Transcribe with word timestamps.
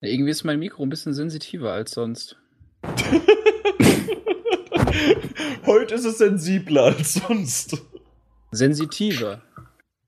Ja, 0.00 0.10
irgendwie 0.10 0.30
ist 0.30 0.44
mein 0.44 0.60
Mikro 0.60 0.84
ein 0.84 0.90
bisschen 0.90 1.12
sensitiver 1.12 1.72
als 1.72 1.90
sonst. 1.90 2.36
Heute 5.66 5.96
ist 5.96 6.04
es 6.04 6.18
sensibler 6.18 6.84
als 6.84 7.14
sonst. 7.14 7.82
Sensitiver. 8.52 9.42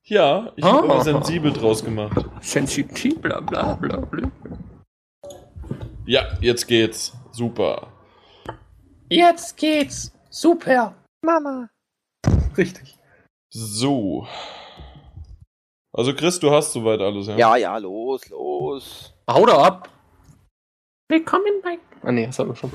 Ja, 0.04 0.52
ich 0.54 0.64
habe 0.64 0.86
oh. 0.88 1.00
sensibel 1.00 1.52
draus 1.52 1.84
gemacht. 1.84 2.24
Sensibler, 2.40 3.42
bla 3.42 3.74
bla 3.74 3.96
bla. 3.96 4.30
Ja, 6.06 6.38
jetzt 6.40 6.68
geht's. 6.68 7.12
Super. 7.32 7.88
Jetzt 9.08 9.56
geht's. 9.56 10.12
Super. 10.30 10.94
Mama. 11.22 11.68
Richtig. 12.56 12.96
So. 13.48 14.26
Also 15.92 16.14
Chris, 16.14 16.38
du 16.38 16.52
hast 16.52 16.72
soweit 16.72 17.00
alles, 17.00 17.26
ja? 17.26 17.36
Ja, 17.36 17.56
ja, 17.56 17.76
los, 17.78 18.28
los. 18.28 19.12
Hau 19.32 19.46
da 19.46 19.58
ab. 19.62 19.88
Willkommen 21.08 21.62
bei... 21.62 21.78
Ah 22.02 22.10
nee, 22.10 22.26
das 22.26 22.36
haben 22.40 22.48
wir 22.48 22.56
schon. 22.56 22.72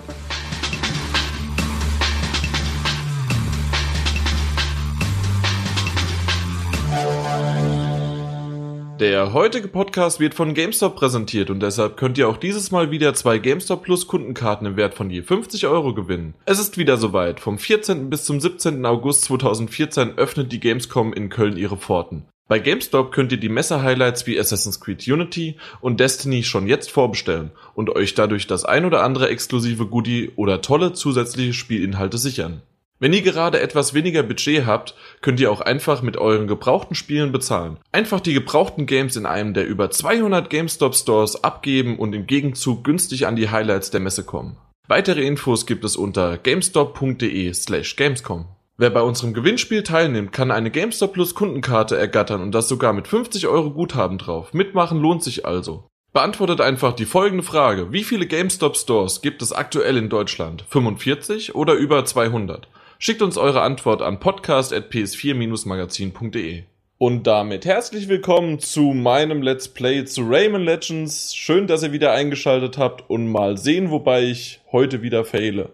Der 9.02 9.34
heutige 9.34 9.68
Podcast 9.68 10.22
wird 10.22 10.34
von 10.34 10.54
GameStop 10.54 10.96
präsentiert 10.96 11.50
und 11.50 11.60
deshalb 11.60 11.98
könnt 11.98 12.18
ihr 12.18 12.30
auch 12.30 12.38
dieses 12.38 12.72
Mal 12.72 12.90
wieder 12.90 13.14
zwei 13.16 13.38
GameStop 13.38 13.84
Plus 13.84 14.08
Kundenkarten 14.08 14.66
im 14.66 14.78
Wert 14.78 14.94
von 14.94 15.10
je 15.10 15.24
50 15.24 15.68
Euro 15.68 15.94
gewinnen. 15.94 16.36
Es 16.46 16.60
ist 16.60 16.78
wieder 16.78 16.96
soweit. 16.96 17.42
Vom 17.42 17.58
14. 17.58 18.10
bis 18.10 18.24
zum 18.24 18.40
17. 18.40 18.86
August 18.86 19.26
2014 19.26 20.18
öffnet 20.18 20.54
die 20.54 20.62
Gamescom 20.62 21.12
in 21.12 21.28
Köln 21.28 21.58
ihre 21.58 21.76
Pforten. 21.76 22.24
Bei 22.48 22.60
GameStop 22.60 23.12
könnt 23.12 23.32
ihr 23.32 23.40
die 23.40 23.50
Messe-Highlights 23.50 24.28
wie 24.28 24.40
Assassin's 24.40 24.80
Creed 24.80 25.08
Unity 25.08 25.56
und 25.82 26.00
Destiny 26.00 26.44
schon 26.44 26.68
jetzt 26.68 26.92
vorbestellen 26.92 27.50
und 27.74 27.90
euch 27.90 28.14
dadurch 28.14 28.46
das 28.46 28.66
ein 28.66 28.86
oder 28.86 29.04
andere 29.04 29.30
exklusive 29.30 29.88
Goodie 29.88 30.32
oder 30.36 30.62
tolle 30.62 30.94
zusätzliche 30.94 31.54
Spielinhalte 31.54 32.20
sichern. 32.20 32.62
Wenn 33.00 33.14
ihr 33.14 33.24
gerade 33.24 33.60
etwas 33.62 33.96
weniger 33.96 34.22
Budget 34.22 34.68
habt, 34.68 34.94
könnt 35.22 35.40
ihr 35.40 35.52
auch 35.52 35.60
einfach 35.60 36.04
mit 36.04 36.18
euren 36.18 36.46
gebrauchten 36.46 36.94
Spielen 36.94 37.32
bezahlen. 37.32 37.78
Einfach 37.92 38.20
die 38.20 38.34
gebrauchten 38.34 38.86
Games 38.86 39.16
in 39.16 39.26
einem 39.26 39.56
der 39.56 39.66
über 39.66 39.90
200 39.90 40.48
GameStop 40.48 40.94
Stores 40.94 41.44
abgeben 41.44 41.98
und 41.98 42.14
im 42.14 42.28
Gegenzug 42.28 42.84
günstig 42.84 43.26
an 43.26 43.36
die 43.36 43.50
Highlights 43.50 43.90
der 43.90 44.02
Messe 44.02 44.24
kommen. 44.24 44.56
Weitere 44.88 45.26
Infos 45.26 45.66
gibt 45.66 45.84
es 45.84 45.96
unter 45.96 46.38
gamestop.de 46.38 47.52
slash 47.56 47.96
gamescom. 47.96 48.46
Wer 48.78 48.90
bei 48.90 49.02
unserem 49.02 49.34
Gewinnspiel 49.34 49.84
teilnimmt, 49.84 50.34
kann 50.34 50.52
eine 50.52 50.70
GameStop 50.70 51.14
Plus 51.14 51.34
Kundenkarte 51.34 51.98
ergattern 51.98 52.42
und 52.42 52.52
das 52.52 52.68
sogar 52.68 52.92
mit 52.92 53.08
50 53.08 53.48
Euro 53.48 53.72
Guthaben 53.72 54.18
drauf. 54.18 54.54
Mitmachen 54.54 55.00
lohnt 55.00 55.24
sich 55.24 55.46
also. 55.46 55.86
Beantwortet 56.12 56.60
einfach 56.60 56.92
die 56.92 57.06
folgende 57.06 57.46
Frage. 57.46 57.94
Wie 57.94 58.04
viele 58.04 58.28
GameStop 58.28 58.76
Stores 58.76 59.22
gibt 59.22 59.42
es 59.42 59.54
aktuell 59.54 59.96
in 59.96 60.10
Deutschland? 60.10 60.66
45 60.68 61.56
oder 61.56 61.76
über 61.76 62.04
200? 62.04 62.68
Schickt 63.00 63.22
uns 63.22 63.38
eure 63.38 63.62
Antwort 63.62 64.02
an 64.02 64.20
podcast.ps4-magazin.de. 64.20 66.64
Und 66.98 67.28
damit 67.28 67.66
herzlich 67.66 68.10
willkommen 68.10 68.60
zu 68.60 68.94
meinem 68.94 69.42
Let's 69.42 69.70
Play 69.70 70.04
zu 70.04 70.28
Rayman 70.28 70.66
Legends. 70.66 71.34
Schön, 71.34 71.68
dass 71.68 71.84
ihr 71.84 71.94
wieder 71.94 72.12
eingeschaltet 72.12 72.78
habt 72.78 73.10
und 73.10 73.32
mal 73.32 73.58
sehen, 73.58 73.90
wobei 73.90 74.24
ich 74.24 74.60
heute 74.74 75.02
wieder 75.02 75.24
faile. 75.24 75.70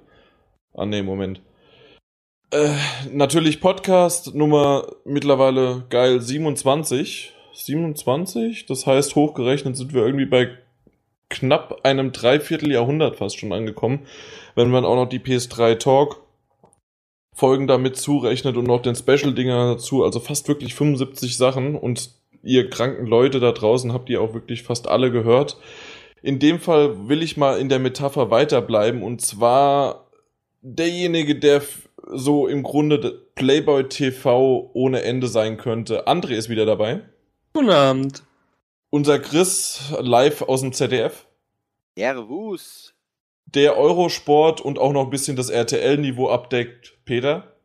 Ah 0.75 0.85
ne, 0.85 1.01
Moment. 1.01 1.41
Äh, 2.51 2.75
natürlich 3.09 3.61
Podcast 3.61 4.35
Nummer 4.35 4.85
mittlerweile 5.05 5.85
geil 5.89 6.19
27. 6.19 7.31
27? 7.53 8.65
Das 8.65 8.85
heißt, 8.85 9.15
hochgerechnet 9.15 9.77
sind 9.77 9.93
wir 9.93 10.05
irgendwie 10.05 10.25
bei 10.25 10.49
knapp 11.29 11.79
einem 11.83 12.11
Dreivierteljahrhundert 12.11 13.15
fast 13.15 13.39
schon 13.39 13.53
angekommen. 13.53 14.05
Wenn 14.55 14.69
man 14.69 14.83
auch 14.83 14.95
noch 14.95 15.07
die 15.07 15.19
PS3 15.19 15.79
Talk 15.79 16.21
Folgen 17.33 17.67
damit 17.67 17.95
zurechnet 17.95 18.57
und 18.57 18.67
noch 18.67 18.81
den 18.81 18.95
Special-Dinger 18.95 19.75
dazu, 19.75 20.03
also 20.03 20.19
fast 20.19 20.49
wirklich 20.49 20.75
75 20.75 21.37
Sachen 21.37 21.75
und 21.75 22.11
ihr 22.43 22.69
kranken 22.69 23.07
Leute 23.07 23.39
da 23.39 23.53
draußen 23.53 23.93
habt 23.93 24.09
ihr 24.09 24.21
auch 24.21 24.33
wirklich 24.33 24.63
fast 24.63 24.89
alle 24.89 25.09
gehört. 25.09 25.57
In 26.21 26.39
dem 26.39 26.59
Fall 26.59 27.07
will 27.07 27.23
ich 27.23 27.37
mal 27.37 27.57
in 27.57 27.69
der 27.69 27.79
Metapher 27.79 28.29
weiterbleiben 28.29 29.01
und 29.01 29.21
zwar 29.21 30.11
derjenige, 30.61 31.35
der 31.39 31.61
so 32.11 32.47
im 32.47 32.63
Grunde 32.63 33.27
Playboy 33.35 33.89
TV 33.89 34.69
ohne 34.73 35.01
Ende 35.03 35.27
sein 35.27 35.57
könnte. 35.57 36.07
André 36.07 36.31
ist 36.31 36.49
wieder 36.49 36.65
dabei. 36.65 37.01
Guten 37.53 37.69
Abend. 37.69 38.23
Unser 38.89 39.19
Chris 39.19 39.93
live 39.99 40.41
aus 40.41 40.61
dem 40.61 40.73
ZDF. 40.73 41.25
Servus 41.97 42.93
der 43.53 43.77
Eurosport 43.77 44.61
und 44.61 44.79
auch 44.79 44.93
noch 44.93 45.05
ein 45.05 45.09
bisschen 45.09 45.35
das 45.35 45.49
RTL-Niveau 45.49 46.29
abdeckt, 46.29 46.97
Peter. 47.05 47.55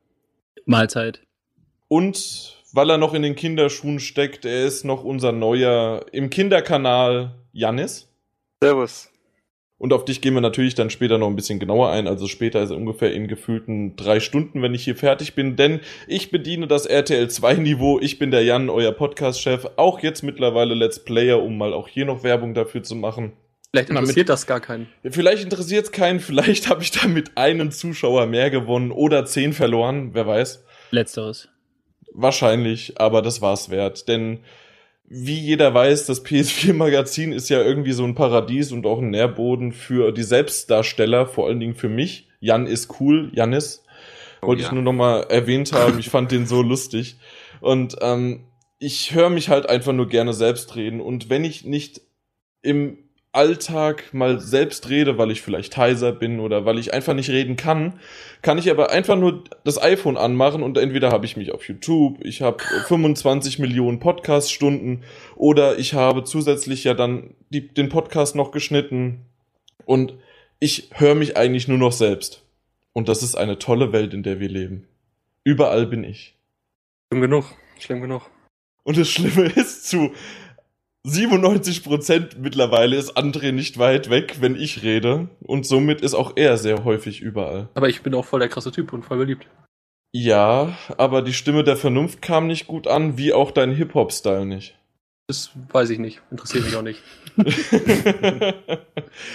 Mahlzeit. 0.65 1.21
Und 1.89 2.57
weil 2.73 2.91
er 2.91 2.99
noch 2.99 3.15
in 3.15 3.23
den 3.23 3.37
Kinderschuhen 3.37 4.01
steckt, 4.01 4.45
er 4.45 4.65
ist 4.67 4.85
noch 4.85 5.05
unser 5.05 5.33
neuer 5.33 6.05
im 6.13 6.31
Kinderkanal 6.31 7.35
Jannis. 7.53 8.13
Servus. 8.61 9.09
Und 9.79 9.93
auf 9.93 10.05
dich 10.07 10.23
gehen 10.23 10.33
wir 10.33 10.41
natürlich 10.41 10.75
dann 10.75 10.89
später 10.89 11.19
noch 11.19 11.27
ein 11.27 11.37
bisschen 11.37 11.59
genauer 11.59 11.91
ein. 11.91 12.09
Also 12.09 12.29
später 12.29 12.63
ist 12.63 12.71
ungefähr 12.71 13.13
in 13.13 13.29
gefühlten 13.29 13.95
drei 13.97 14.21
Stunden, 14.21 14.63
wenn 14.63 14.75
ich 14.75 14.85
hier 14.85 14.97
fertig 14.97 15.35
bin. 15.35 15.57
Denn 15.57 15.81
ich 16.07 16.31
bediene 16.31 16.67
das 16.67 16.87
RTL 16.87 17.29
2 17.29 17.55
Niveau. 17.55 18.01
Ich 18.01 18.19
bin 18.19 18.31
der 18.31 18.43
Jan, 18.43 18.71
euer 18.71 18.93
Podcast-Chef. 18.93 19.67
Auch 19.77 20.01
jetzt 20.01 20.23
mittlerweile 20.23 20.75
Let's 20.75 21.05
Player, 21.05 21.43
um 21.43 21.59
mal 21.59 21.75
auch 21.75 21.89
hier 21.89 22.07
noch 22.07 22.23
Werbung 22.23 22.55
dafür 22.55 22.83
zu 22.83 22.95
machen. 22.95 23.33
Vielleicht 23.71 23.91
interessiert 23.91 24.29
das 24.31 24.47
gar 24.47 24.61
keinen. 24.61 24.89
Vielleicht 25.05 25.45
interessiert 25.45 25.85
es 25.85 25.93
keinen, 25.93 26.21
vielleicht 26.21 26.71
habe 26.71 26.83
ich 26.83 26.93
damit 26.93 27.33
einen 27.37 27.71
Zuschauer 27.71 28.25
mehr 28.27 28.49
gewonnen 28.49 28.91
oder 28.91 29.27
zehn 29.27 29.53
verloren, 29.53 30.11
wer 30.15 30.27
weiß. 30.27 30.65
Letzteres. 30.93 31.51
Wahrscheinlich, 32.15 32.99
aber 32.99 33.21
das 33.21 33.43
war's 33.43 33.69
wert, 33.69 34.09
denn 34.09 34.39
wie 35.09 35.39
jeder 35.39 35.73
weiß, 35.73 36.07
das 36.07 36.25
PS4-Magazin 36.25 37.33
ist 37.33 37.49
ja 37.49 37.63
irgendwie 37.63 37.93
so 37.93 38.05
ein 38.05 38.15
Paradies 38.15 38.73
und 38.73 38.87
auch 38.87 38.99
ein 38.99 39.11
Nährboden 39.11 39.73
für 39.73 40.13
die 40.13 40.23
Selbstdarsteller, 40.23 41.27
vor 41.27 41.47
allen 41.47 41.61
Dingen 41.61 41.75
für 41.75 41.89
mich. 41.89 42.29
Jan 42.41 42.67
ist 42.67 43.01
cool, 43.01 43.31
Janis. 43.33 43.85
Oh, 44.43 44.49
Wollte 44.49 44.63
ja. 44.63 44.69
ich 44.69 44.73
nur 44.73 44.83
nochmal 44.83 45.27
erwähnt 45.29 45.73
haben, 45.73 45.99
ich 45.99 46.11
fand 46.11 46.33
den 46.33 46.47
so 46.47 46.63
lustig. 46.63 47.17
Und 47.61 47.97
ähm, 48.01 48.45
ich 48.79 49.15
höre 49.15 49.31
mich 49.31 49.49
halt 49.49 49.69
einfach 49.69 49.93
nur 49.93 50.09
gerne 50.09 50.33
selbst 50.33 50.77
reden. 50.77 51.01
Und 51.01 51.31
wenn 51.31 51.45
ich 51.45 51.65
nicht 51.65 52.03
im 52.63 52.99
Alltag 53.37 54.13
mal 54.13 54.41
selbst 54.41 54.89
rede, 54.89 55.19
weil 55.19 55.31
ich 55.31 55.43
vielleicht 55.43 55.77
heiser 55.77 56.13
bin 56.13 56.41
oder 56.41 56.65
weil 56.65 56.79
ich 56.79 56.95
einfach 56.95 57.15
nicht 57.15 57.31
reden 57.31 57.57
kann, 57.57 58.01
kann 58.43 58.59
ich 58.59 58.71
aber 58.71 58.91
einfach 58.91 59.17
nur 59.17 59.45
das 59.65 59.81
iPhone 59.81 60.17
anmachen 60.17 60.63
und 60.63 60.79
entweder 60.79 61.11
habe 61.13 61.27
ich 61.27 61.37
mich 61.37 61.53
auf 61.53 61.69
YouTube, 61.69 62.25
ich 62.25 62.43
habe 62.43 62.63
25 62.87 63.59
Millionen 63.59 64.01
Podcast-Stunden 64.01 65.05
oder 65.37 65.79
ich 65.79 65.95
habe 65.95 66.25
zusätzlich 66.25 66.85
ja 66.85 66.95
dann 66.95 67.35
die, 67.51 67.69
den 67.69 67.89
Podcast 67.89 68.35
noch 68.35 68.51
geschnitten 68.51 69.27
und 69.85 70.15
ich 70.59 70.91
höre 70.95 71.15
mich 71.15 71.37
eigentlich 71.37 71.69
nur 71.69 71.79
noch 71.79 71.93
selbst. 71.93 72.43
Und 72.93 73.09
das 73.09 73.23
ist 73.23 73.35
eine 73.35 73.59
tolle 73.59 73.93
Welt, 73.93 74.15
in 74.15 74.23
der 74.23 74.41
wir 74.41 74.49
leben. 74.49 74.89
Überall 75.45 75.87
bin 75.87 76.03
ich. 76.03 76.35
Schlimm 77.09 77.21
genug, 77.21 77.45
schlimm 77.79 78.01
genug. 78.01 78.31
Und 78.83 78.97
das 78.97 79.11
Schlimme 79.11 79.45
ist 79.55 79.89
zu 79.89 80.13
97% 81.07 82.39
mittlerweile 82.39 82.97
ist 82.97 83.17
André 83.17 83.53
nicht 83.53 83.79
weit 83.79 84.11
weg, 84.11 84.39
wenn 84.41 84.57
ich 84.57 84.83
rede. 84.83 85.29
Und 85.41 85.65
somit 85.65 86.01
ist 86.01 86.15
auch 86.15 86.33
er 86.35 86.57
sehr 86.57 86.85
häufig 86.85 87.21
überall. 87.21 87.69
Aber 87.75 87.89
ich 87.89 88.03
bin 88.03 88.15
auch 88.15 88.25
voll 88.25 88.41
der 88.41 88.49
krasse 88.49 88.73
Typ 88.73 88.93
und 88.93 89.05
voll 89.05 89.19
beliebt. 89.19 89.47
Ja, 90.13 90.77
aber 90.97 91.23
die 91.23 91.33
Stimme 91.33 91.63
der 91.63 91.77
Vernunft 91.77 92.23
kam 92.23 92.47
nicht 92.47 92.67
gut 92.67 92.89
an, 92.89 93.19
wie 93.19 93.33
auch 93.33 93.51
dein 93.51 93.71
Hip-Hop-Style 93.73 94.47
nicht. 94.47 94.75
Das 95.29 95.51
weiß 95.73 95.91
ich 95.91 95.99
nicht. 95.99 96.23
Interessiert 96.31 96.65
mich 96.65 96.77
auch 96.77 96.83
nicht. 96.83 97.03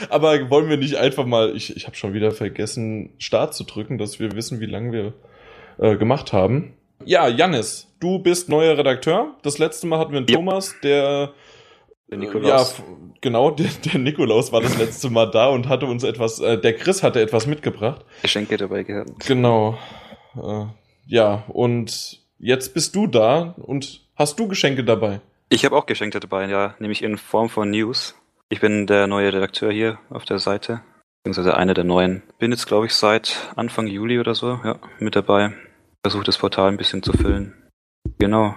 aber 0.09 0.49
wollen 0.49 0.69
wir 0.69 0.77
nicht 0.77 0.95
einfach 0.95 1.25
mal, 1.25 1.55
ich, 1.55 1.75
ich 1.75 1.85
habe 1.85 1.95
schon 1.95 2.13
wieder 2.13 2.31
vergessen, 2.31 3.11
Start 3.17 3.53
zu 3.53 3.63
drücken, 3.63 3.97
dass 3.97 4.19
wir 4.19 4.35
wissen, 4.35 4.59
wie 4.59 4.65
lange 4.65 4.91
wir 4.91 5.13
äh, 5.77 5.97
gemacht 5.97 6.33
haben. 6.33 6.73
Ja, 7.05 7.27
Jannis, 7.27 7.87
du 7.99 8.19
bist 8.19 8.49
neuer 8.49 8.77
Redakteur. 8.77 9.35
Das 9.41 9.57
letzte 9.57 9.87
Mal 9.87 9.99
hatten 9.99 10.11
wir 10.11 10.19
einen 10.19 10.27
ja. 10.27 10.35
Thomas, 10.35 10.75
der 10.83 11.33
der 12.11 12.17
Nikolaus. 12.17 12.77
Ja, 12.77 12.83
genau, 13.21 13.51
der, 13.51 13.69
der, 13.85 13.99
Nikolaus 13.99 14.51
war 14.51 14.61
das 14.61 14.77
letzte 14.77 15.09
Mal 15.09 15.31
da 15.31 15.47
und 15.47 15.67
hatte 15.67 15.85
uns 15.85 16.03
etwas, 16.03 16.39
äh, 16.39 16.59
der 16.59 16.75
Chris 16.75 17.01
hatte 17.01 17.21
etwas 17.21 17.47
mitgebracht. 17.47 18.05
Geschenke 18.21 18.57
dabei 18.57 18.83
gehabt. 18.83 19.25
Genau. 19.25 19.77
Äh, 20.35 20.65
ja, 21.07 21.43
und 21.47 22.21
jetzt 22.37 22.73
bist 22.73 22.95
du 22.95 23.07
da 23.07 23.55
und 23.57 24.05
hast 24.15 24.39
du 24.39 24.47
Geschenke 24.47 24.83
dabei? 24.83 25.21
Ich 25.49 25.65
habe 25.65 25.75
auch 25.75 25.85
Geschenke 25.85 26.19
dabei, 26.19 26.47
ja, 26.47 26.75
nämlich 26.79 27.01
in 27.03 27.17
Form 27.17 27.49
von 27.49 27.71
News. 27.71 28.15
Ich 28.49 28.61
bin 28.61 28.87
der 28.87 29.07
neue 29.07 29.33
Redakteur 29.33 29.71
hier 29.71 29.97
auf 30.09 30.25
der 30.25 30.39
Seite, 30.39 30.81
beziehungsweise 31.23 31.57
einer 31.57 31.73
der 31.73 31.83
neuen. 31.83 32.23
Bin 32.37 32.51
jetzt, 32.51 32.67
glaube 32.67 32.85
ich, 32.85 32.93
seit 32.93 33.51
Anfang 33.55 33.87
Juli 33.87 34.19
oder 34.19 34.35
so, 34.35 34.59
ja, 34.63 34.79
mit 34.99 35.15
dabei. 35.15 35.53
Versuche 36.03 36.23
das 36.23 36.37
Portal 36.37 36.69
ein 36.69 36.77
bisschen 36.77 37.03
zu 37.03 37.13
füllen. 37.13 37.53
Genau. 38.19 38.55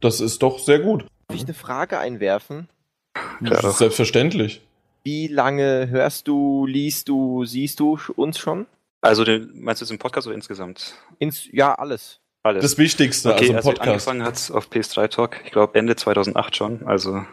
Das 0.00 0.20
ist 0.20 0.42
doch 0.42 0.58
sehr 0.58 0.78
gut. 0.78 1.06
Darf 1.28 1.36
ich 1.36 1.44
eine 1.44 1.54
Frage 1.54 1.98
einwerfen? 1.98 2.68
Das 3.40 3.64
ist 3.64 3.78
selbstverständlich. 3.78 4.60
Wie 5.04 5.26
lange 5.28 5.88
hörst 5.88 6.28
du, 6.28 6.66
liest 6.66 7.08
du, 7.08 7.44
siehst 7.44 7.80
du 7.80 7.98
uns 8.16 8.38
schon? 8.38 8.66
Also 9.00 9.24
den, 9.24 9.50
meinst 9.54 9.80
du 9.80 9.84
jetzt 9.84 9.92
im 9.92 9.98
Podcast 9.98 10.26
oder 10.26 10.34
insgesamt? 10.34 10.94
Ins, 11.18 11.48
ja, 11.52 11.74
alles. 11.74 12.20
Alles. 12.42 12.62
Das 12.62 12.78
Wichtigste, 12.78 13.30
okay, 13.30 13.40
also 13.40 13.50
im 13.50 13.56
also 13.56 13.68
Podcast. 13.70 13.88
angefangen 13.88 14.24
hat 14.24 14.50
auf 14.52 14.68
PS3 14.70 15.08
Talk, 15.08 15.40
ich 15.44 15.52
glaube 15.52 15.78
Ende 15.78 15.96
2008 15.96 16.56
schon, 16.56 16.86
also 16.86 17.24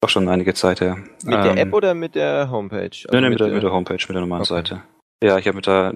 auch 0.00 0.08
schon 0.08 0.28
einige 0.28 0.54
Zeit 0.54 0.80
her. 0.80 0.96
Mit 1.24 1.34
ähm, 1.34 1.42
der 1.42 1.56
App 1.56 1.72
oder 1.72 1.94
mit 1.94 2.14
der 2.14 2.50
Homepage? 2.50 2.84
Also 2.84 3.08
nein, 3.12 3.22
nein, 3.22 3.30
mit, 3.30 3.40
der, 3.40 3.48
mit 3.48 3.62
der 3.62 3.72
Homepage, 3.72 3.94
mit 3.94 4.08
der 4.08 4.20
normalen 4.20 4.42
okay. 4.42 4.54
Seite. 4.54 4.82
Ja, 5.22 5.38
ich 5.38 5.46
habe 5.46 5.56
mit 5.56 5.66
da 5.66 5.94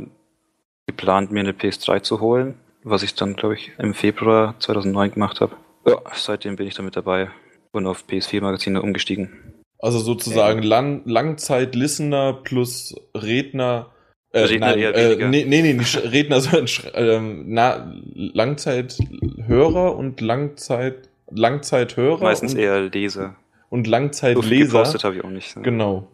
geplant, 0.87 1.31
mir 1.31 1.41
eine 1.41 1.53
PS3 1.53 2.03
zu 2.03 2.21
holen, 2.21 2.55
was 2.83 3.03
ich 3.03 3.15
dann, 3.15 3.37
glaube 3.37 3.55
ich, 3.55 3.73
im 3.79 3.95
Februar 3.95 4.55
2009 4.59 5.13
gemacht 5.13 5.41
habe. 5.41 5.55
Ja, 5.87 6.01
seitdem 6.15 6.57
bin 6.57 6.67
ich 6.67 6.75
damit 6.75 6.97
dabei 6.97 7.31
und 7.73 7.87
auf 7.87 8.05
PS4-Magazine 8.09 8.83
umgestiegen. 8.83 9.31
Also 9.79 9.99
sozusagen 9.99 10.63
ja. 10.63 10.69
Lang 10.69 11.03
Langzeit-Listener 11.05 12.41
plus 12.43 12.97
Redner. 13.15 13.91
Äh, 14.33 14.41
Redner 14.41 14.67
nein, 14.67 14.79
eher 14.79 14.95
äh, 14.95 15.11
weniger. 15.11 15.29
nee, 15.29 15.45
nee, 15.47 15.63
nee, 15.63 15.73
nicht 15.75 15.97
Redner, 16.13 16.41
sondern 16.41 16.69
ähm, 16.95 17.45
na, 17.49 17.95
Langzeithörer 18.15 19.97
und 19.97 20.21
Langzeit 20.21 21.09
Langzeithörer. 21.31 22.23
Meistens 22.23 22.55
und, 22.55 22.61
eher 22.61 22.81
Leser. 22.81 23.37
Und 23.71 23.87
Langzeitleser. 23.87 24.85
So 24.85 24.99
habe 25.03 25.17
ich 25.17 25.25
auch 25.25 25.31
nicht. 25.31 25.63
Genau. 25.63 26.09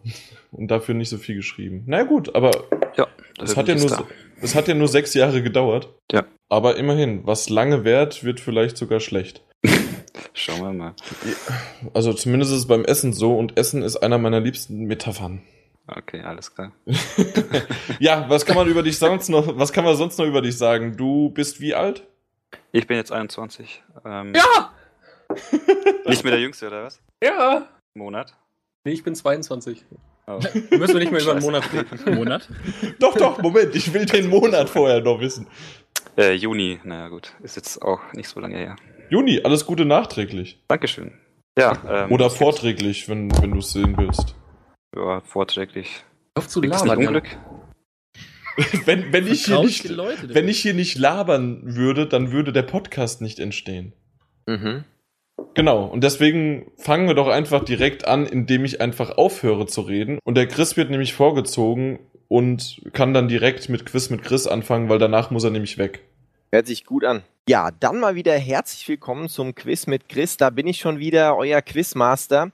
Und 0.51 0.69
dafür 0.69 0.95
nicht 0.95 1.09
so 1.09 1.17
viel 1.17 1.35
geschrieben. 1.35 1.83
Na 1.87 2.03
gut, 2.03 2.35
aber 2.35 2.51
ja, 2.97 3.07
das 3.37 3.57
hat 3.57 3.67
ja 3.67 3.75
nur, 3.75 3.89
da. 3.89 4.03
das 4.41 4.55
hat 4.55 4.67
ja 4.67 4.73
nur 4.73 4.87
sechs 4.87 5.13
Jahre 5.13 5.41
gedauert. 5.41 5.93
Ja. 6.11 6.25
Aber 6.49 6.77
immerhin, 6.77 7.25
was 7.25 7.49
lange 7.49 7.83
währt, 7.83 8.23
wird 8.23 8.39
vielleicht 8.39 8.77
sogar 8.77 8.99
schlecht. 8.99 9.43
Schauen 10.33 10.61
wir 10.61 10.73
mal. 10.73 10.93
Also 11.93 12.13
zumindest 12.13 12.51
ist 12.51 12.59
es 12.59 12.67
beim 12.67 12.85
Essen 12.85 13.13
so 13.13 13.37
und 13.37 13.57
Essen 13.57 13.81
ist 13.81 13.97
einer 13.97 14.17
meiner 14.17 14.39
liebsten 14.39 14.85
Metaphern. 14.85 15.41
Okay, 15.87 16.21
alles 16.21 16.53
klar. 16.53 16.71
ja, 17.99 18.25
was 18.27 18.45
kann 18.45 18.55
man 18.55 18.67
über 18.67 18.81
dich 18.81 18.97
sonst 18.97 19.29
noch, 19.29 19.57
was 19.57 19.71
kann 19.71 19.85
man 19.85 19.95
sonst 19.95 20.17
noch 20.17 20.25
über 20.25 20.41
dich 20.41 20.57
sagen? 20.57 20.97
Du 20.97 21.29
bist 21.29 21.59
wie 21.61 21.75
alt? 21.75 22.07
Ich 22.71 22.87
bin 22.87 22.97
jetzt 22.97 23.11
21. 23.11 23.83
Ähm, 24.03 24.33
ja! 24.35 24.73
Nicht 26.07 26.23
mehr 26.23 26.31
der 26.31 26.41
Jüngste, 26.41 26.67
oder 26.67 26.83
was? 26.83 26.99
Ja! 27.23 27.67
Monat? 27.93 28.35
Nee, 28.83 28.93
ich 28.93 29.03
bin 29.03 29.15
22. 29.15 29.85
Oh. 30.27 30.39
Müssen 30.71 30.93
wir 30.93 30.99
nicht 30.99 31.11
mehr 31.11 31.21
über 31.21 31.33
einen 31.33 31.41
Monat 31.41 31.71
reden. 31.71 32.15
Monat? 32.15 32.49
doch, 32.99 33.15
doch, 33.15 33.41
Moment, 33.41 33.75
ich 33.75 33.93
will 33.93 34.05
den 34.05 34.27
Monat 34.27 34.69
vorher 34.69 35.01
noch 35.01 35.19
wissen. 35.19 35.47
Äh, 36.17 36.33
Juni, 36.33 36.79
naja 36.83 37.09
gut, 37.09 37.33
ist 37.43 37.55
jetzt 37.57 37.81
auch 37.81 37.99
nicht 38.13 38.27
so 38.27 38.39
lange 38.39 38.57
her. 38.57 38.75
Juni, 39.09 39.41
alles 39.43 39.65
Gute 39.65 39.85
nachträglich. 39.85 40.63
Dankeschön. 40.67 41.13
Ja, 41.57 42.05
ähm, 42.05 42.11
Oder 42.11 42.29
vorträglich, 42.29 43.07
wenn, 43.07 43.31
wenn 43.41 43.51
du 43.51 43.59
es 43.59 43.71
sehen 43.71 43.95
willst. 43.97 44.35
Ja, 44.95 45.21
vorträglich. 45.21 46.03
Auf 46.33 46.47
zu 46.47 46.61
labern. 46.61 46.97
Unglück. 46.97 47.37
wenn, 48.85 49.11
wenn, 49.11 49.27
ich 49.27 49.45
hier 49.45 49.61
nicht, 49.61 49.89
wenn 49.89 50.47
ich 50.47 50.61
hier 50.61 50.73
nicht 50.73 50.97
labern 50.97 51.61
würde, 51.63 52.07
dann 52.07 52.31
würde 52.31 52.53
der 52.53 52.63
Podcast 52.63 53.21
nicht 53.21 53.39
entstehen. 53.39 53.93
Mhm. 54.47 54.85
Genau, 55.53 55.85
und 55.85 56.03
deswegen 56.03 56.71
fangen 56.77 57.07
wir 57.07 57.15
doch 57.15 57.27
einfach 57.27 57.63
direkt 57.63 58.07
an, 58.07 58.25
indem 58.25 58.63
ich 58.63 58.81
einfach 58.81 59.17
aufhöre 59.17 59.67
zu 59.67 59.81
reden. 59.81 60.19
Und 60.23 60.35
der 60.35 60.47
Chris 60.47 60.77
wird 60.77 60.89
nämlich 60.89 61.13
vorgezogen 61.13 61.99
und 62.27 62.81
kann 62.93 63.13
dann 63.13 63.27
direkt 63.27 63.69
mit 63.69 63.85
Quiz 63.85 64.09
mit 64.09 64.23
Chris 64.23 64.47
anfangen, 64.47 64.89
weil 64.89 64.99
danach 64.99 65.31
muss 65.31 65.43
er 65.43 65.51
nämlich 65.51 65.77
weg. 65.77 66.01
Hört 66.51 66.67
sich 66.67 66.85
gut 66.85 67.03
an. 67.03 67.23
Ja, 67.47 67.69
dann 67.79 67.99
mal 67.99 68.15
wieder 68.15 68.35
herzlich 68.39 68.87
willkommen 68.87 69.29
zum 69.29 69.53
Quiz 69.53 69.85
mit 69.85 70.09
Chris. 70.09 70.35
Da 70.35 70.49
bin 70.49 70.65
ich 70.65 70.79
schon 70.79 70.97
wieder, 70.97 71.37
euer 71.37 71.61
Quizmaster. 71.61 72.49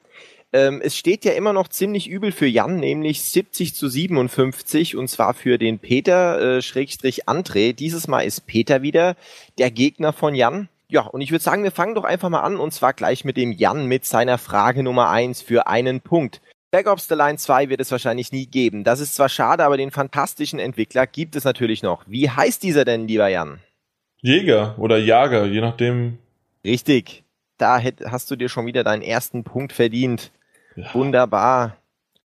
Ähm, 0.52 0.82
es 0.84 0.98
steht 0.98 1.24
ja 1.24 1.32
immer 1.32 1.54
noch 1.54 1.70
ziemlich 1.70 2.10
übel 2.10 2.34
für 2.34 2.46
Jan, 2.46 2.76
nämlich 2.82 3.22
70 3.22 3.74
zu 3.74 3.88
57 3.88 4.98
und 4.98 5.08
zwar 5.08 5.34
für 5.34 5.58
den 5.58 5.80
Peter 5.80 6.58
äh, 6.58 6.62
Schrägstrich 6.62 7.30
André. 7.30 7.72
Dieses 7.72 8.10
Mal 8.10 8.24
ist 8.24 8.48
Peter 8.48 8.82
wieder 8.82 9.16
der 9.58 9.72
Gegner 9.72 10.12
von 10.12 10.36
Jan. 10.36 10.68
Ja, 10.90 11.04
und 11.04 11.22
ich 11.22 11.32
würde 11.32 11.44
sagen, 11.44 11.64
wir 11.64 11.72
fangen 11.72 11.96
doch 11.96 12.04
einfach 12.04 12.28
mal 12.28 12.42
an 12.42 12.58
und 12.58 12.74
zwar 12.74 12.92
gleich 12.92 13.24
mit 13.24 13.38
dem 13.38 13.54
Jan 13.54 13.86
mit 13.86 14.04
seiner 14.04 14.38
Frage 14.38 14.84
Nummer 14.84 15.10
eins 15.10 15.42
für 15.42 15.68
einen 15.68 16.02
Punkt. 16.02 16.42
Back 16.70 16.88
Ops 16.88 17.08
The 17.08 17.16
Line 17.16 17.38
2 17.38 17.70
wird 17.70 17.80
es 17.80 17.92
wahrscheinlich 17.92 18.34
nie 18.34 18.46
geben. 18.46 18.84
Das 18.84 19.00
ist 19.00 19.16
zwar 19.16 19.30
schade, 19.30 19.64
aber 19.64 19.78
den 19.78 19.92
fantastischen 19.92 20.60
Entwickler 20.60 21.08
gibt 21.08 21.38
es 21.38 21.46
natürlich 21.46 21.82
noch. 21.82 22.04
Wie 22.08 22.30
heißt 22.30 22.62
dieser 22.62 22.84
denn, 22.84 23.08
lieber 23.08 23.30
Jan? 23.30 23.62
Jäger 24.22 24.76
oder 24.78 24.98
Jager, 24.98 25.46
je 25.46 25.62
nachdem. 25.62 26.18
Richtig. 26.64 27.24
Da 27.58 27.82
hast 28.06 28.32
du 28.32 28.36
dir 28.36 28.50
schon 28.50 28.66
wieder 28.66 28.84
deinen 28.84 29.02
ersten 29.02 29.44
Punkt 29.44 29.74
verdient. 29.74 30.32
Ja. 30.76 30.94
Wunderbar. 30.94 31.78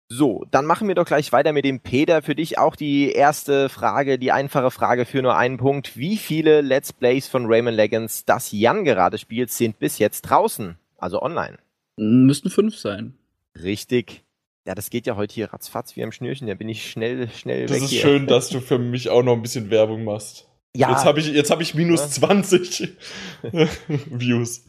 So, 0.09 0.45
dann 0.51 0.65
machen 0.65 0.87
wir 0.87 0.95
doch 0.95 1.05
gleich 1.05 1.31
weiter 1.31 1.53
mit 1.53 1.65
dem 1.65 1.79
Peter. 1.79 2.21
Für 2.21 2.35
dich 2.35 2.59
auch 2.59 2.75
die 2.75 3.11
erste 3.11 3.67
Frage, 3.69 4.19
die 4.19 4.31
einfache 4.31 4.69
Frage 4.69 5.05
für 5.05 5.23
nur 5.23 5.35
einen 5.35 5.57
Punkt. 5.57 5.97
Wie 5.97 6.17
viele 6.17 6.61
Let's 6.61 6.93
Plays 6.93 7.27
von 7.27 7.45
Rayman 7.47 7.73
Legends, 7.73 8.25
das 8.25 8.51
Jan 8.51 8.85
gerade 8.85 9.17
spielt, 9.17 9.49
sind 9.49 9.79
bis 9.79 9.97
jetzt 9.97 10.21
draußen? 10.23 10.77
Also 10.97 11.21
online? 11.21 11.57
Müssten 11.97 12.49
fünf 12.49 12.77
sein. 12.77 13.15
Richtig. 13.55 14.23
Ja, 14.67 14.75
das 14.75 14.89
geht 14.89 15.07
ja 15.07 15.15
heute 15.15 15.33
hier 15.33 15.51
ratzfatz 15.51 15.95
wie 15.95 16.03
am 16.03 16.11
Schnürchen. 16.11 16.47
Da 16.47 16.53
bin 16.53 16.69
ich 16.69 16.89
schnell, 16.89 17.29
schnell 17.29 17.63
das 17.63 17.71
weg. 17.71 17.81
Das 17.81 17.85
ist 17.85 17.91
hier. 17.91 18.01
schön, 18.01 18.27
dass 18.27 18.49
du 18.49 18.61
für 18.61 18.77
mich 18.77 19.09
auch 19.09 19.23
noch 19.23 19.33
ein 19.33 19.41
bisschen 19.41 19.71
Werbung 19.71 20.03
machst. 20.03 20.47
Ja. 20.75 20.89
Jetzt 20.89 21.05
habe 21.05 21.19
ich, 21.19 21.27
jetzt 21.27 21.51
hab 21.51 21.61
ich 21.61 21.75
minus 21.75 22.01
ja. 22.01 22.07
20 22.07 22.97
Views. 24.09 24.65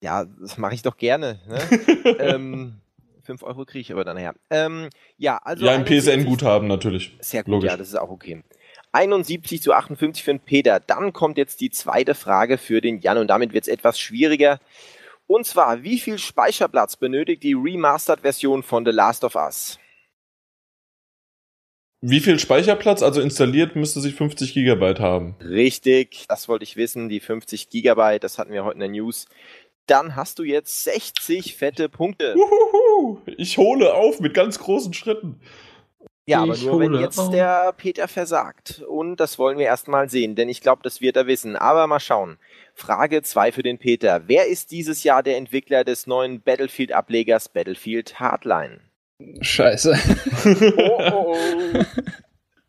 Ja, 0.00 0.24
das 0.24 0.58
mache 0.58 0.74
ich 0.74 0.82
doch 0.82 0.96
gerne. 0.96 1.40
Ne? 1.46 2.18
ähm, 2.18 2.80
5 3.22 3.42
Euro 3.42 3.64
kriege 3.64 3.80
ich 3.80 3.92
aber 3.92 4.04
dann 4.04 4.16
her. 4.16 4.34
Ähm, 4.50 4.90
ja, 5.16 5.38
also. 5.38 5.64
Ja, 5.64 5.72
ein 5.72 5.84
PSN-Guthaben 5.84 6.68
natürlich. 6.68 7.16
Sehr 7.20 7.42
gut, 7.44 7.52
Logisch. 7.52 7.70
ja, 7.70 7.76
das 7.76 7.88
ist 7.88 7.94
auch 7.94 8.10
okay. 8.10 8.42
71 8.92 9.62
zu 9.62 9.72
58 9.72 10.22
für 10.22 10.32
den 10.32 10.40
Peter. 10.40 10.80
Dann 10.80 11.12
kommt 11.12 11.38
jetzt 11.38 11.60
die 11.60 11.70
zweite 11.70 12.14
Frage 12.14 12.58
für 12.58 12.80
den 12.80 13.00
Jan 13.00 13.18
und 13.18 13.28
damit 13.28 13.52
wird 13.52 13.64
es 13.64 13.68
etwas 13.68 13.98
schwieriger. 13.98 14.60
Und 15.26 15.46
zwar, 15.46 15.82
wie 15.82 15.98
viel 15.98 16.18
Speicherplatz 16.18 16.96
benötigt 16.96 17.42
die 17.42 17.54
Remastered-Version 17.54 18.62
von 18.62 18.84
The 18.84 18.92
Last 18.92 19.24
of 19.24 19.36
Us? 19.36 19.78
Wie 22.06 22.20
viel 22.20 22.38
Speicherplatz, 22.38 23.02
also 23.02 23.22
installiert, 23.22 23.76
müsste 23.76 23.98
sich 23.98 24.14
50 24.14 24.52
Gigabyte 24.52 25.00
haben? 25.00 25.36
Richtig, 25.40 26.26
das 26.28 26.50
wollte 26.50 26.64
ich 26.64 26.76
wissen, 26.76 27.08
die 27.08 27.18
50 27.18 27.70
Gigabyte, 27.70 28.22
das 28.22 28.38
hatten 28.38 28.52
wir 28.52 28.62
heute 28.62 28.74
in 28.74 28.80
der 28.80 28.90
News. 28.90 29.24
Dann 29.86 30.14
hast 30.14 30.38
du 30.38 30.42
jetzt 30.42 30.84
60 30.84 31.56
fette 31.56 31.88
Punkte. 31.88 32.34
Uhuhu, 32.36 33.22
ich 33.38 33.56
hole 33.56 33.94
auf 33.94 34.20
mit 34.20 34.34
ganz 34.34 34.58
großen 34.58 34.92
Schritten. 34.92 35.40
Ja, 36.26 36.42
aber 36.42 36.58
nur 36.58 36.78
wenn 36.80 36.92
jetzt 36.92 37.18
auf. 37.18 37.30
der 37.30 37.72
Peter 37.72 38.06
versagt. 38.06 38.82
Und 38.86 39.16
das 39.16 39.38
wollen 39.38 39.56
wir 39.56 39.64
erstmal 39.64 40.10
sehen, 40.10 40.34
denn 40.34 40.50
ich 40.50 40.60
glaube, 40.60 40.82
das 40.82 41.00
wird 41.00 41.16
er 41.16 41.26
wissen. 41.26 41.56
Aber 41.56 41.86
mal 41.86 42.00
schauen. 42.00 42.36
Frage 42.74 43.22
2 43.22 43.50
für 43.50 43.62
den 43.62 43.78
Peter. 43.78 44.24
Wer 44.26 44.46
ist 44.46 44.72
dieses 44.72 45.04
Jahr 45.04 45.22
der 45.22 45.38
Entwickler 45.38 45.84
des 45.84 46.06
neuen 46.06 46.42
Battlefield-Ablegers 46.42 47.48
Battlefield 47.48 48.20
Hardline? 48.20 48.80
Scheiße. 49.40 49.94
oh, 50.76 51.00
oh, 51.12 51.36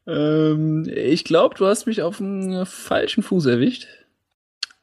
oh. 0.08 0.12
ähm, 0.12 0.90
ich 0.94 1.24
glaube, 1.24 1.56
du 1.56 1.66
hast 1.66 1.86
mich 1.86 2.02
auf 2.02 2.18
dem 2.18 2.66
falschen 2.66 3.24
Fuß 3.24 3.46
erwischt. 3.46 3.88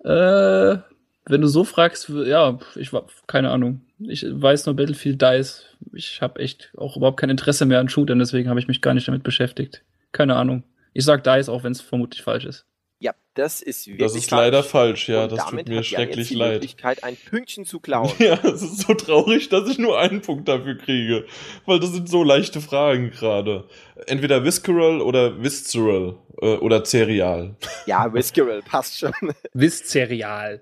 Äh, 0.05 0.79
wenn 1.27 1.41
du 1.41 1.47
so 1.47 1.65
fragst, 1.65 2.09
ja, 2.09 2.59
ich 2.75 2.93
war 2.93 3.07
keine 3.27 3.51
Ahnung. 3.51 3.83
Ich 4.01 4.27
weiß 4.29 4.67
nur 4.67 4.75
Battlefield 4.75 5.23
Dice. 5.23 5.65
Ich 5.93 6.21
habe 6.21 6.41
echt 6.41 6.73
auch 6.77 6.97
überhaupt 6.97 7.21
kein 7.21 7.31
Interesse 7.31 7.67
mehr 7.67 7.79
an 7.79 7.89
Shootern, 7.89 8.19
deswegen 8.19 8.49
habe 8.49 8.59
ich 8.59 8.69
mich 8.69 8.83
gar 8.83 8.95
nicht 8.95 9.07
damit 9.07 9.23
beschäftigt. 9.23 9.83
Keine 10.11 10.37
Ahnung. 10.37 10.65
Ich 10.93 11.05
sag 11.05 11.23
Dice, 11.25 11.49
auch 11.49 11.63
wenn 11.63 11.73
es 11.73 11.81
vermutlich 11.81 12.23
falsch 12.23 12.45
ist. 12.45 12.67
Ja, 13.03 13.15
das 13.35 13.63
ist 13.63 13.89
wirklich 13.89 13.99
Das 13.99 14.15
ist 14.15 14.31
falsch. 14.31 14.41
leider 14.41 14.63
falsch, 14.63 15.09
ja. 15.09 15.25
Und 15.25 15.33
das 15.33 15.47
tut 15.47 15.69
mir 15.69 15.83
schrecklich 15.83 16.29
die 16.29 16.35
leid. 16.37 16.53
Möglichkeit, 16.53 17.03
ein 17.03 17.17
Pünktchen 17.17 17.65
zu 17.65 17.81
klauen. 17.87 18.13
Ja, 18.21 18.35
es 18.45 18.63
ist 18.63 18.83
so 18.83 18.95
traurig, 18.95 19.49
dass 19.49 19.69
ich 19.69 19.79
nur 19.79 19.99
einen 19.99 20.23
Punkt 20.23 20.47
dafür 20.47 20.79
kriege. 20.79 21.27
Weil 21.67 21.81
das 21.81 21.91
sind 21.91 22.09
so 22.09 22.23
leichte 22.23 22.61
Fragen 22.61 23.11
gerade. 23.11 23.65
Entweder 24.07 24.45
Visceral 24.45 25.01
oder 25.01 25.43
Visceral 25.43 26.15
äh, 26.41 26.55
oder 26.59 26.85
Cereal. 26.85 27.57
Ja, 27.87 28.13
Visceral 28.15 28.63
passt 28.63 29.01
schon. 29.01 29.13
Visceral. 29.53 30.61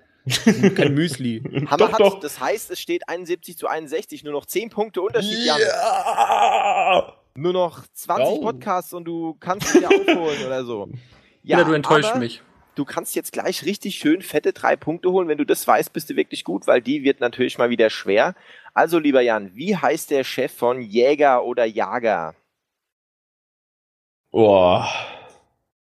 Kein 0.75 0.95
Müsli. 0.95 1.43
Hammer 1.67 1.77
doch, 1.77 1.91
hat, 1.93 1.99
doch. 1.99 2.19
das 2.19 2.39
heißt, 2.39 2.71
es 2.71 2.79
steht 2.79 3.07
71 3.07 3.55
zu 3.55 3.67
61, 3.67 4.23
nur 4.23 4.33
noch 4.33 4.47
10 4.47 4.71
Punkte 4.71 5.03
Unterschied, 5.03 5.45
Jan. 5.45 5.59
Ja. 5.59 7.13
Nur 7.35 7.53
noch 7.53 7.83
20 7.93 8.25
oh. 8.25 8.41
Podcasts 8.41 8.93
und 8.93 9.05
du 9.05 9.35
kannst 9.39 9.75
wieder 9.75 9.89
aufholen 9.89 10.43
oder 10.45 10.65
so. 10.65 10.89
Ja, 11.43 11.57
Oder 11.57 11.65
du 11.65 11.73
enttäuscht 11.73 12.15
mich. 12.15 12.41
Du 12.75 12.85
kannst 12.85 13.15
jetzt 13.15 13.33
gleich 13.33 13.65
richtig 13.65 13.95
schön 13.95 14.21
fette 14.21 14.53
drei 14.53 14.75
Punkte 14.75 15.11
holen. 15.11 15.27
Wenn 15.27 15.37
du 15.37 15.45
das 15.45 15.67
weißt, 15.67 15.91
bist 15.91 16.09
du 16.09 16.15
wirklich 16.15 16.43
gut, 16.43 16.67
weil 16.67 16.81
die 16.81 17.03
wird 17.03 17.19
natürlich 17.19 17.57
mal 17.57 17.69
wieder 17.69 17.89
schwer. 17.89 18.33
Also, 18.73 18.97
lieber 18.99 19.21
Jan, 19.21 19.53
wie 19.55 19.75
heißt 19.75 20.09
der 20.11 20.23
Chef 20.23 20.53
von 20.53 20.81
Jäger 20.81 21.43
oder 21.43 21.65
Jager? 21.65 22.35
Boah. 24.31 24.87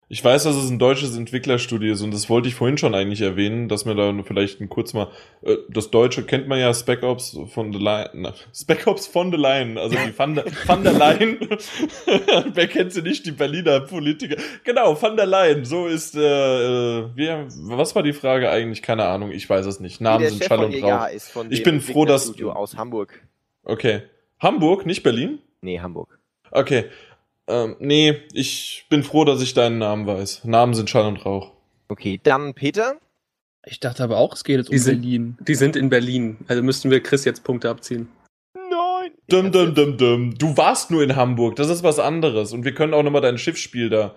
Ich 0.09 0.23
weiß, 0.23 0.43
dass 0.43 0.55
es 0.55 0.69
ein 0.69 0.79
deutsches 0.79 1.17
Entwicklerstudio 1.17 1.91
ist 1.91 2.01
und 2.01 2.13
das 2.13 2.29
wollte 2.29 2.47
ich 2.47 2.55
vorhin 2.55 2.77
schon 2.77 2.95
eigentlich 2.95 3.19
erwähnen, 3.19 3.67
dass 3.67 3.83
mir 3.83 3.93
da 3.93 4.13
vielleicht 4.23 4.61
ein 4.61 4.69
kurz 4.69 4.93
mal 4.93 5.09
äh, 5.41 5.57
das 5.67 5.91
Deutsche 5.91 6.23
kennt 6.23 6.47
man 6.47 6.59
ja 6.59 6.73
Spec 6.73 7.03
Ops 7.03 7.37
von 7.47 7.73
the 7.73 7.77
Line, 7.77 8.09
na, 8.13 8.33
Spec 8.53 8.87
Ops 8.87 9.05
von 9.05 9.31
the 9.31 9.37
Line, 9.37 9.77
also 9.77 9.97
die 9.97 10.17
Van 10.17 10.35
der, 10.35 10.45
Van 10.65 10.83
der 10.83 10.93
Line. 10.93 11.37
Wer 12.53 12.67
kennt 12.67 12.93
sie 12.93 13.01
nicht, 13.01 13.25
die 13.25 13.31
Berliner 13.31 13.81
Politiker? 13.81 14.37
Genau, 14.63 14.99
Van 15.01 15.17
der 15.17 15.25
Line. 15.25 15.65
So 15.65 15.87
ist 15.87 16.15
äh, 16.15 16.21
äh 16.21 17.09
wie, 17.15 17.27
was 17.67 17.93
war 17.93 18.03
die 18.03 18.13
Frage 18.13 18.49
eigentlich? 18.49 18.81
Keine 18.81 19.05
Ahnung, 19.05 19.31
ich 19.31 19.49
weiß 19.49 19.65
es 19.65 19.81
nicht. 19.81 19.99
Namen 19.99 20.29
sind 20.29 20.41
Schall 20.45 20.63
und 20.63 20.83
Rauch. 20.83 21.07
Ich 21.49 21.63
bin 21.63 21.81
froh, 21.81 22.05
dass 22.05 22.33
aus 22.41 22.77
Hamburg. 22.77 23.27
Okay, 23.63 24.03
Hamburg, 24.39 24.85
nicht 24.85 25.03
Berlin? 25.03 25.39
Nee, 25.59 25.81
Hamburg. 25.81 26.17
Okay, 26.51 26.85
ähm, 27.48 27.75
nee, 27.80 28.22
ich 28.34 28.86
bin 28.89 29.04
froh, 29.04 29.25
dass 29.25 29.42
ich 29.42 29.54
deinen 29.54 29.77
Namen 29.77 30.06
weiß. 30.06 30.46
Namen 30.46 30.74
sind 30.74 30.89
Schall 30.89 31.08
und 31.08 31.25
Rauch. 31.25 31.54
Okay, 31.88 32.20
dann 32.22 32.54
Peter. 32.54 33.00
Ich 33.66 33.80
dachte 33.80 34.04
aber 34.04 34.18
auch, 34.18 34.34
es 34.34 34.44
geht 34.44 34.58
jetzt 34.58 34.72
die 34.72 34.75
um 34.75 34.82
sind, 34.82 35.01
Berlin. 35.01 35.38
Die 35.42 35.56
sind 35.56 35.75
in 35.75 35.89
Berlin. 35.89 36.38
Also 36.48 36.63
müssten 36.63 36.89
wir 36.89 37.01
Chris 37.01 37.25
jetzt 37.25 37.44
Punkte 37.44 37.70
abziehen. 37.70 38.10
Nein. 38.54 39.12
Dum, 39.27 39.51
dum, 39.51 39.74
dum, 39.74 39.98
dum. 39.98 40.38
Du 40.38 40.56
warst 40.56 40.92
nur 40.92 41.04
in 41.04 41.16
Hamburg. 41.16 41.56
Das 41.58 41.70
ist 41.70 41.84
was 41.84 42.00
anderes. 42.00 42.54
Und 42.54 42.63
wir 42.63 42.74
können 42.74 42.94
auch 42.94 43.04
nochmal 43.04 43.22
dein 43.22 43.38
Schiffsspiel 43.38 43.89
da 43.89 44.16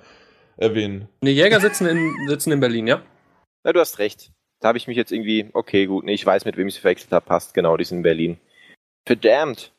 erwähnen. 0.56 1.08
Ne, 1.20 1.30
Jäger 1.30 1.60
sitzen 1.60 1.86
in, 1.86 2.28
sitzen 2.28 2.52
in 2.52 2.60
Berlin, 2.60 2.86
ja? 2.86 3.02
Ja, 3.64 3.72
du 3.72 3.80
hast 3.80 3.98
recht. 3.98 4.30
Da 4.60 4.68
habe 4.68 4.78
ich 4.78 4.86
mich 4.86 4.96
jetzt 4.96 5.10
irgendwie, 5.10 5.48
okay, 5.52 5.86
gut, 5.86 6.04
nee, 6.04 6.14
ich 6.14 6.24
weiß, 6.24 6.44
mit 6.44 6.56
wem 6.56 6.68
ich 6.68 6.74
sie 6.74 6.80
verwechselt 6.80 7.12
habe, 7.12 7.24
passt, 7.24 7.54
genau, 7.54 7.76
die 7.76 7.84
sind 7.84 7.98
in 7.98 8.02
Berlin. 8.02 8.38
Verdammt. 9.06 9.72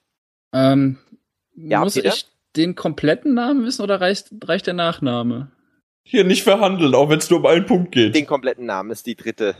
Ähm, 0.53 0.97
ja, 1.55 1.81
muss 1.81 1.93
Peter? 1.93 2.09
ich 2.09 2.25
den 2.55 2.75
kompletten 2.75 3.33
Namen 3.33 3.65
wissen 3.65 3.81
oder 3.81 4.01
reicht, 4.01 4.29
reicht 4.43 4.67
der 4.67 4.73
Nachname? 4.73 5.51
Hier 6.03 6.23
nicht 6.23 6.43
verhandeln, 6.43 6.95
auch 6.95 7.09
wenn 7.09 7.19
es 7.19 7.29
nur 7.29 7.39
um 7.39 7.45
einen 7.45 7.65
Punkt 7.65 7.91
geht. 7.91 8.15
Den 8.15 8.25
kompletten 8.25 8.65
Namen 8.65 8.91
ist 8.91 9.05
die 9.05 9.15
dritte. 9.15 9.55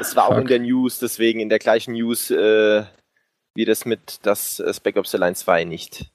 Es 0.00 0.14
war 0.16 0.26
Fuck. 0.26 0.34
auch 0.34 0.38
in 0.38 0.46
der 0.46 0.60
News, 0.60 0.98
deswegen 0.98 1.40
in 1.40 1.48
der 1.48 1.58
gleichen 1.58 1.94
News 1.94 2.30
äh, 2.30 2.84
wie 3.54 3.64
das 3.64 3.84
mit 3.84 4.20
das 4.22 4.60
äh, 4.60 4.72
Spec 4.72 4.96
Ops 4.96 5.10
The 5.10 5.18
Line 5.18 5.34
2 5.34 5.64
nicht. 5.64 6.10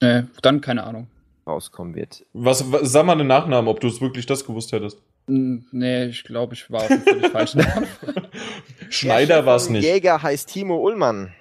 Äh, 0.00 0.22
dann 0.42 0.60
keine 0.60 0.84
Ahnung. 0.84 1.08
Rauskommen 1.46 1.94
wird. 1.94 2.24
Was, 2.34 2.70
was 2.70 2.92
sag 2.92 3.06
mal 3.06 3.16
den 3.16 3.26
Nachnamen, 3.26 3.68
ob 3.68 3.80
du 3.80 3.88
es 3.88 4.00
wirklich 4.00 4.26
das 4.26 4.44
gewusst 4.44 4.72
hättest. 4.72 5.02
Nee, 5.26 6.06
ich 6.06 6.24
glaube, 6.24 6.54
ich 6.54 6.70
war 6.70 6.82
auf 6.82 6.88
dem 6.88 7.02
völlig 7.02 7.28
falschen 7.28 7.58
Namen. 7.66 7.86
Schneider 8.90 9.44
war 9.46 9.56
es 9.56 9.68
nicht. 9.68 9.84
Jäger 9.84 10.22
heißt 10.22 10.48
Timo 10.48 10.76
Ullmann. 10.76 11.34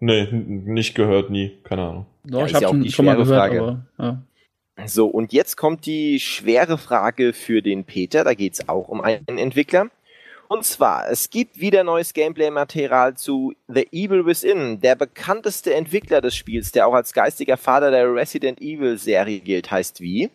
Nee, 0.00 0.28
nicht 0.32 0.94
gehört, 0.94 1.30
nie. 1.30 1.58
Keine 1.64 1.82
Ahnung. 1.82 2.06
Doch, 2.24 2.40
ja, 2.40 2.46
ich 2.46 2.54
habe 2.54 2.64
ja 2.64 2.70
schon, 2.70 2.90
schon 2.90 3.04
mal 3.04 3.16
gehört, 3.16 3.38
Frage. 3.38 3.60
aber, 3.60 3.86
ja. 3.98 4.22
So, 4.86 5.06
und 5.08 5.32
jetzt 5.32 5.56
kommt 5.56 5.86
die 5.86 6.20
schwere 6.20 6.78
Frage 6.78 7.32
für 7.32 7.62
den 7.62 7.84
Peter. 7.84 8.22
Da 8.22 8.34
geht 8.34 8.54
es 8.54 8.68
auch 8.68 8.88
um 8.88 9.00
einen 9.00 9.38
Entwickler. 9.38 9.88
Und 10.46 10.64
zwar, 10.64 11.10
es 11.10 11.28
gibt 11.28 11.60
wieder 11.60 11.84
neues 11.84 12.14
Gameplay-Material 12.14 13.14
zu 13.14 13.52
The 13.66 13.86
Evil 13.92 14.24
Within. 14.24 14.80
Der 14.80 14.94
bekannteste 14.94 15.74
Entwickler 15.74 16.20
des 16.20 16.36
Spiels, 16.36 16.72
der 16.72 16.86
auch 16.86 16.94
als 16.94 17.12
geistiger 17.12 17.56
Vater 17.56 17.90
der 17.90 18.14
Resident 18.14 18.60
Evil-Serie 18.60 19.40
gilt, 19.40 19.70
heißt 19.70 20.00
wie? 20.00 20.30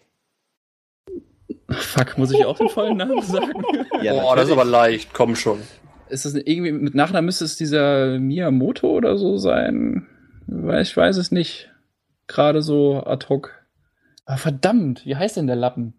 Fuck, 1.69 2.17
muss 2.17 2.31
ich 2.31 2.45
auch 2.45 2.57
den 2.57 2.69
vollen 2.69 2.97
Namen 2.97 3.21
sagen? 3.23 3.63
ja, 4.03 4.13
Boah, 4.13 4.35
das 4.35 4.47
ist 4.47 4.51
aber 4.51 4.65
leicht, 4.65 5.13
komm 5.13 5.35
schon. 5.35 5.61
Ist 6.13 6.25
das 6.25 6.35
irgendwie, 6.35 6.71
mit 6.71 6.93
Nachnamen 6.93 7.25
müsste 7.25 7.45
es 7.45 7.55
dieser 7.55 8.19
Miyamoto 8.19 8.87
oder 8.87 9.17
so 9.17 9.37
sein? 9.37 10.07
Ich 10.79 10.95
weiß 10.95 11.17
es 11.17 11.31
nicht. 11.31 11.71
Gerade 12.27 12.61
so 12.61 13.03
ad 13.03 13.25
hoc. 13.29 13.51
Aber 14.25 14.37
verdammt, 14.37 15.05
wie 15.05 15.15
heißt 15.15 15.37
denn 15.37 15.47
der 15.47 15.55
Lappen? 15.55 15.95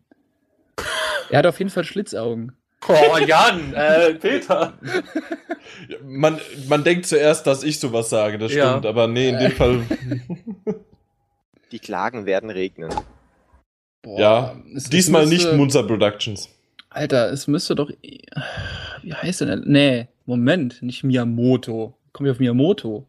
er 1.31 1.39
hat 1.39 1.47
auf 1.47 1.59
jeden 1.59 1.71
Fall 1.71 1.83
Schlitzaugen. 1.83 2.53
Oh, 2.87 3.19
Jan, 3.19 3.75
äh, 3.75 4.15
Peter. 4.15 4.75
man, 6.05 6.39
man 6.69 6.85
denkt 6.85 7.07
zuerst, 7.07 7.47
dass 7.49 7.65
ich 7.65 7.81
sowas 7.81 8.09
sage, 8.09 8.39
das 8.39 8.53
stimmt, 8.53 8.85
ja. 8.85 8.91
aber 8.91 9.09
nee, 9.09 9.31
in 9.31 9.39
dem. 9.39 9.51
Fall. 9.57 9.83
Die 11.73 11.81
Klagen 11.81 12.25
werden 12.25 12.51
regnen. 12.51 12.95
Boah, 14.03 14.21
ja, 14.21 14.57
es, 14.77 14.85
diesmal 14.85 15.25
es 15.25 15.31
müsste, 15.31 15.49
nicht 15.49 15.57
Munzer 15.57 15.83
Productions. 15.83 16.54
Alter, 16.95 17.33
es 17.33 17.49
müsste 17.49 17.75
doch. 17.75 17.91
Wie 19.03 19.15
heißt 19.15 19.41
denn? 19.41 19.65
Nee, 19.67 20.07
Moment, 20.27 20.81
nicht 20.81 21.03
Miyamoto. 21.03 21.99
Komm 22.13 22.27
ich 22.27 22.33
auf 22.33 22.39
Miyamoto? 22.39 23.09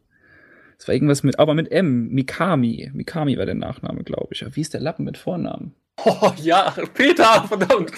Es 0.80 0.88
war 0.88 0.96
irgendwas 0.96 1.22
mit, 1.22 1.38
aber 1.38 1.54
mit 1.54 1.72
M. 1.72 2.10
Mikami. 2.10 2.90
Mikami 2.94 3.38
war 3.38 3.46
der 3.46 3.56
Nachname, 3.56 4.04
glaube 4.04 4.30
ich. 4.32 4.44
Wie 4.56 4.62
ist 4.62 4.74
der 4.74 4.82
Lappen 4.82 5.06
mit 5.06 5.18
Vornamen? 5.18 5.74
Oh 6.08 6.34
ja, 6.36 6.76
Peter, 6.94 7.46
verdammt. 7.48 7.92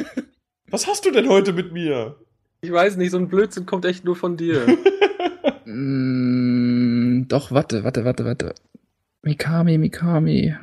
Was 0.70 0.88
hast 0.88 1.06
du 1.06 1.12
denn 1.12 1.28
heute 1.28 1.52
mit 1.52 1.72
mir? 1.72 2.16
Ich 2.60 2.72
weiß 2.72 2.96
nicht, 2.96 3.12
so 3.12 3.16
ein 3.16 3.28
Blödsinn 3.28 3.64
kommt 3.64 3.84
echt 3.84 4.04
nur 4.04 4.16
von 4.16 4.36
dir. 4.36 4.66
mm, 5.64 7.28
doch, 7.28 7.52
warte, 7.52 7.84
warte, 7.84 8.04
warte, 8.04 8.24
warte. 8.24 8.54
Mikami, 9.22 9.78
Mikami. 9.78 10.56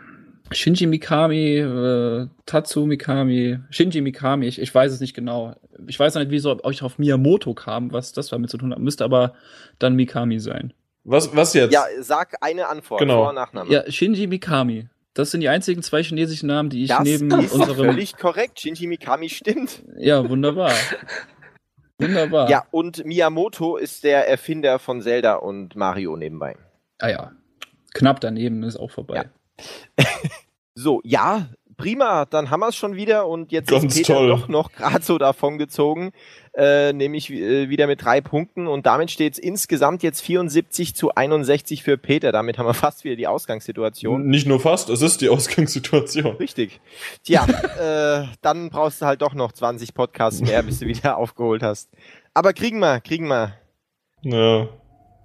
Shinji 0.51 0.85
Mikami, 0.87 1.57
äh, 1.57 2.27
Tatsu 2.45 2.85
Mikami, 2.85 3.59
Shinji 3.71 4.01
Mikami, 4.01 4.47
ich, 4.47 4.61
ich 4.61 4.73
weiß 4.73 4.91
es 4.91 4.99
nicht 4.99 5.13
genau. 5.15 5.55
Ich 5.87 5.99
weiß 5.99 6.15
nicht, 6.15 6.29
wieso 6.31 6.57
ich 6.69 6.83
auf 6.83 6.97
Miyamoto 6.99 7.53
kam, 7.53 7.91
was 7.91 8.11
das 8.13 8.27
damit 8.29 8.49
zu 8.49 8.57
tun 8.57 8.71
hat. 8.71 8.79
Müsste 8.79 9.03
aber 9.03 9.33
dann 9.79 9.95
Mikami 9.95 10.39
sein. 10.39 10.73
Was, 11.03 11.35
was 11.35 11.53
jetzt? 11.53 11.73
Ja, 11.73 11.83
sag 11.99 12.35
eine 12.41 12.67
Antwort, 12.67 12.99
genau. 12.99 13.23
Vor- 13.23 13.33
Nachname. 13.33 13.71
Ja, 13.71 13.89
Shinji 13.91 14.27
Mikami. 14.27 14.87
Das 15.13 15.31
sind 15.31 15.41
die 15.41 15.49
einzigen 15.49 15.81
zwei 15.81 16.03
chinesischen 16.03 16.47
Namen, 16.47 16.69
die 16.69 16.83
ich 16.83 16.89
das 16.89 17.01
neben 17.03 17.31
ist 17.39 17.53
unserem. 17.53 17.85
völlig 17.85 18.17
korrekt. 18.17 18.59
Shinji 18.59 18.85
Mikami 18.87 19.29
stimmt. 19.29 19.81
Ja, 19.97 20.27
wunderbar. 20.29 20.71
wunderbar. 21.97 22.49
Ja, 22.49 22.65
und 22.71 23.05
Miyamoto 23.05 23.77
ist 23.77 24.03
der 24.03 24.27
Erfinder 24.27 24.77
von 24.79 25.01
Zelda 25.01 25.35
und 25.35 25.75
Mario 25.75 26.15
nebenbei. 26.17 26.55
Ah 26.99 27.09
ja. 27.09 27.31
Knapp 27.93 28.19
daneben 28.19 28.63
ist 28.63 28.75
auch 28.77 28.91
vorbei. 28.91 29.15
Ja. 29.15 29.23
so, 30.75 31.01
ja, 31.03 31.49
prima, 31.77 32.25
dann 32.25 32.49
haben 32.49 32.61
wir 32.61 32.69
es 32.69 32.75
schon 32.75 32.95
wieder 32.95 33.27
und 33.27 33.51
jetzt 33.51 33.69
Ganz 33.69 33.85
ist 33.85 33.95
Peter 33.95 34.15
toll. 34.15 34.29
doch 34.29 34.47
noch 34.47 34.71
gerade 34.71 35.03
so 35.03 35.17
davon 35.17 35.57
gezogen, 35.57 36.11
äh, 36.53 36.93
nämlich 36.93 37.31
äh, 37.31 37.69
wieder 37.69 37.87
mit 37.87 38.03
drei 38.03 38.21
Punkten 38.21 38.67
und 38.67 38.85
damit 38.85 39.11
steht 39.11 39.33
es 39.33 39.39
insgesamt 39.39 40.03
jetzt 40.03 40.21
74 40.21 40.95
zu 40.95 41.13
61 41.13 41.83
für 41.83 41.97
Peter. 41.97 42.31
Damit 42.31 42.57
haben 42.57 42.65
wir 42.65 42.73
fast 42.73 43.03
wieder 43.03 43.15
die 43.15 43.27
Ausgangssituation. 43.27 44.27
Nicht 44.27 44.47
nur 44.47 44.59
fast, 44.59 44.89
es 44.89 45.01
ist 45.01 45.21
die 45.21 45.29
Ausgangssituation. 45.29 46.37
Richtig. 46.37 46.79
Tja, 47.23 47.45
äh, 48.23 48.27
dann 48.41 48.69
brauchst 48.69 49.01
du 49.01 49.05
halt 49.05 49.21
doch 49.21 49.33
noch 49.33 49.51
20 49.51 49.93
Podcasts 49.93 50.41
mehr, 50.41 50.63
bis 50.63 50.79
du 50.79 50.87
wieder 50.87 51.17
aufgeholt 51.17 51.63
hast. 51.63 51.89
Aber 52.33 52.53
kriegen 52.53 52.79
wir, 52.79 53.01
kriegen 53.01 53.27
wir. 53.27 53.53
Ja. 54.21 54.67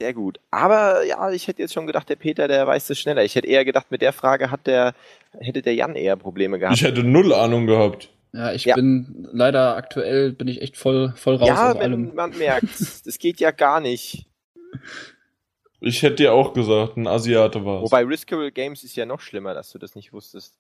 Sehr 0.01 0.15
gut. 0.15 0.41
Aber 0.51 1.05
ja, 1.05 1.31
ich 1.31 1.47
hätte 1.47 1.61
jetzt 1.61 1.75
schon 1.75 1.87
gedacht, 1.87 2.09
der 2.09 2.17
Peter, 2.17 2.49
der 2.49 2.67
weiß 2.67 2.89
es 2.89 2.99
schneller. 2.99 3.23
Ich 3.23 3.35
hätte 3.35 3.47
eher 3.47 3.67
gedacht, 3.67 3.91
mit 3.91 4.01
der 4.01 4.15
Frage 4.15 4.51
hat 4.51 4.67
der, 4.67 4.95
hätte 5.39 5.61
der 5.61 5.75
Jan 5.75 5.95
eher 5.95 6.17
Probleme 6.17 6.59
gehabt. 6.59 6.77
Ich 6.77 6.83
hätte 6.83 7.05
null 7.05 7.35
Ahnung 7.35 7.67
gehabt. 7.67 8.09
Ja, 8.33 8.53
ich 8.53 8.65
ja. 8.65 8.77
bin 8.77 9.29
leider 9.33 9.77
aktuell 9.77 10.33
bin 10.33 10.49
ich 10.49 10.63
echt 10.63 10.79
voll, 10.79 11.13
voll 11.17 11.37
raus. 11.37 11.49
Ja, 11.49 11.75
wenn 11.75 11.83
allem. 11.83 12.15
man 12.15 12.39
merkt, 12.39 12.81
das 13.05 13.19
geht 13.19 13.41
ja 13.41 13.51
gar 13.51 13.81
nicht. 13.81 14.27
Ich 15.81 16.03
hätte 16.03 16.17
dir 16.17 16.33
auch 16.33 16.55
gesagt, 16.55 16.97
ein 16.97 17.07
Asiate 17.07 17.65
war 17.67 17.83
Wobei 17.83 18.05
Riskable 18.05 18.53
Games 18.53 18.83
ist 18.85 18.97
ja 18.97 19.05
noch 19.05 19.21
schlimmer, 19.21 19.53
dass 19.53 19.71
du 19.71 19.79
das 19.79 19.95
nicht 19.95 20.15
wusstest. 20.15 20.55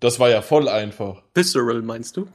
Das 0.00 0.18
war 0.18 0.30
ja 0.30 0.42
voll 0.42 0.68
einfach. 0.68 1.22
Visceral 1.34 1.82
meinst 1.82 2.16
du? 2.16 2.26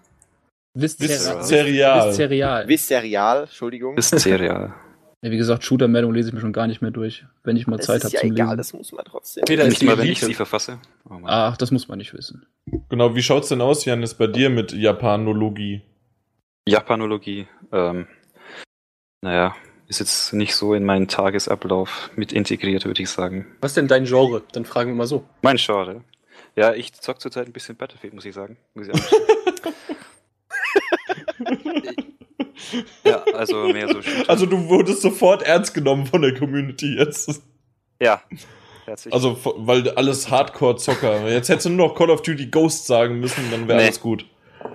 Visceral. 0.74 1.42
Visceral. 1.42 2.68
Visceral, 2.68 3.42
Entschuldigung. 3.44 3.98
Visceral. 3.98 4.74
Ja, 5.22 5.32
wie 5.32 5.38
gesagt, 5.38 5.64
Shooter-Meldung 5.64 6.14
lese 6.14 6.30
ich 6.30 6.36
mir 6.36 6.42
schon 6.42 6.54
gar 6.54 6.68
nicht 6.68 6.82
mehr 6.82 6.92
durch, 6.92 7.26
wenn 7.44 7.58
ich 7.58 7.68
mal 7.68 7.78
das 7.78 7.88
Zeit 7.88 8.04
habe 8.04 8.14
ja 8.14 8.22
zum 8.22 8.32
egal, 8.32 8.48
Lesen. 8.48 8.58
das 8.58 8.74
muss 8.74 8.92
man 8.92 9.06
trotzdem. 9.06 9.44
Peter, 9.46 9.68
nicht 9.68 9.84
mal, 9.84 9.98
wenn 9.98 10.08
ich 10.08 10.20
sie 10.20 10.34
verfasse. 10.34 10.80
Oh 11.10 11.20
Ach, 11.24 11.58
das 11.58 11.72
muss 11.72 11.88
man 11.88 11.98
nicht 11.98 12.14
wissen. 12.14 12.46
Genau, 12.90 13.16
wie 13.16 13.24
schaut's 13.24 13.50
denn 13.50 13.62
aus, 13.62 13.86
Jan, 13.86 14.04
ist 14.04 14.16
bei 14.16 14.28
dir 14.28 14.50
mit 14.50 14.72
Japanologie? 14.72 15.82
Japanologie, 16.68 17.48
ähm, 17.72 18.08
naja, 19.22 19.56
ist 19.88 20.00
jetzt 20.00 20.34
nicht 20.34 20.56
so 20.56 20.74
in 20.74 20.84
meinen 20.84 21.08
Tagesablauf 21.08 22.10
mit 22.16 22.34
integriert, 22.34 22.86
würde 22.86 23.02
ich 23.02 23.10
sagen. 23.10 23.48
Was 23.62 23.72
ist 23.72 23.78
denn 23.78 23.88
dein 23.88 24.06
Genre? 24.06 24.44
Dann 24.52 24.66
fragen 24.66 24.92
wir 24.92 24.96
mal 24.96 25.08
so. 25.08 25.26
Mein 25.42 25.58
Genre? 25.58 26.04
Ja, 26.56 26.74
ich 26.74 26.94
zock 26.94 27.22
zurzeit 27.22 27.48
ein 27.48 27.54
bisschen 27.54 27.76
Battlefield, 27.76 28.14
muss 28.14 28.26
ich 28.26 28.34
sagen. 28.34 28.58
Muss 28.74 28.88
ich 28.88 28.94
Ja, 33.04 33.24
also 33.34 33.68
mehr 33.68 33.88
so 33.88 34.02
Shooter. 34.02 34.30
Also 34.30 34.46
du 34.46 34.68
wurdest 34.70 35.02
sofort 35.02 35.44
ernst 35.44 35.74
genommen 35.74 36.06
von 36.06 36.22
der 36.22 36.34
Community 36.34 36.96
jetzt. 36.98 37.42
Ja. 38.02 38.22
Herzlich. 38.86 39.14
Also, 39.14 39.38
weil 39.44 39.90
alles 39.92 40.30
Hardcore-Zocker. 40.30 41.28
Jetzt 41.30 41.50
hättest 41.50 41.66
du 41.66 41.72
nur 41.72 41.88
noch 41.88 41.96
Call 41.96 42.12
of 42.12 42.22
Duty 42.22 42.48
Ghost 42.48 42.86
sagen 42.86 43.20
müssen, 43.20 43.50
dann 43.52 43.68
wäre 43.68 43.80
nee. 43.80 43.86
alles 43.86 44.00
gut. 44.00 44.26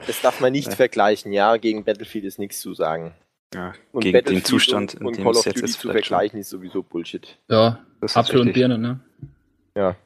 Das 0.06 0.20
darf 0.20 0.40
man 0.40 0.52
nicht 0.52 0.68
nee. 0.68 0.76
vergleichen, 0.76 1.32
ja. 1.32 1.56
Gegen 1.56 1.84
Battlefield 1.84 2.24
ist 2.24 2.38
nichts 2.38 2.60
zu 2.60 2.74
sagen. 2.74 3.14
Ja, 3.54 3.72
und 3.92 4.02
gegen 4.02 4.24
den 4.24 4.44
Zustand, 4.44 4.94
und, 4.94 5.06
und 5.06 5.18
in 5.18 5.24
dem 5.24 5.24
Call 5.24 5.36
of 5.36 5.44
Duty 5.44 5.64
zu 5.64 5.90
vergleichen 5.90 6.38
ist 6.38 6.50
sowieso 6.50 6.82
Bullshit. 6.82 7.38
Ja, 7.48 7.80
Apfel 8.14 8.40
und 8.40 8.52
Birne, 8.52 8.78
ne? 8.78 9.00
Ja. 9.74 9.96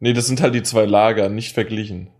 Nee, 0.00 0.12
das 0.12 0.26
sind 0.26 0.42
halt 0.42 0.54
die 0.54 0.62
zwei 0.62 0.84
Lager, 0.84 1.28
nicht 1.28 1.54
verglichen. 1.54 2.10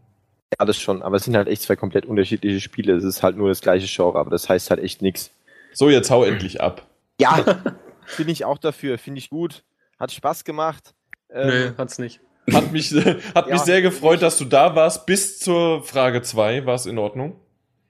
Ja, 0.58 0.64
das 0.64 0.78
schon, 0.78 1.02
aber 1.02 1.16
es 1.16 1.24
sind 1.24 1.36
halt 1.36 1.48
echt 1.48 1.62
zwei 1.62 1.76
komplett 1.76 2.06
unterschiedliche 2.06 2.60
Spiele. 2.60 2.94
Es 2.94 3.04
ist 3.04 3.22
halt 3.22 3.36
nur 3.36 3.48
das 3.48 3.60
gleiche 3.60 3.86
Genre, 3.86 4.18
aber 4.18 4.30
das 4.30 4.48
heißt 4.48 4.70
halt 4.70 4.80
echt 4.80 5.02
nichts. 5.02 5.30
So, 5.72 5.90
jetzt 5.90 6.10
hau 6.10 6.24
endlich 6.24 6.60
ab. 6.60 6.86
Ja, 7.20 7.44
bin 8.16 8.28
ich 8.28 8.44
auch 8.44 8.58
dafür, 8.58 8.98
finde 8.98 9.18
ich 9.18 9.30
gut. 9.30 9.64
Hat 9.98 10.12
Spaß 10.12 10.44
gemacht. 10.44 10.94
Ähm, 11.30 11.48
Nö, 11.48 11.72
hat's 11.78 11.98
nicht. 11.98 12.20
Hat 12.52 12.72
mich, 12.72 12.92
hat 12.92 13.46
ja, 13.46 13.54
mich 13.54 13.62
sehr 13.62 13.80
gefreut, 13.82 14.22
dass 14.22 14.38
du 14.38 14.44
da 14.44 14.74
warst. 14.76 15.06
Bis 15.06 15.38
zur 15.38 15.82
Frage 15.82 16.22
2 16.22 16.66
war 16.66 16.74
es 16.74 16.86
in 16.86 16.98
Ordnung. 16.98 17.40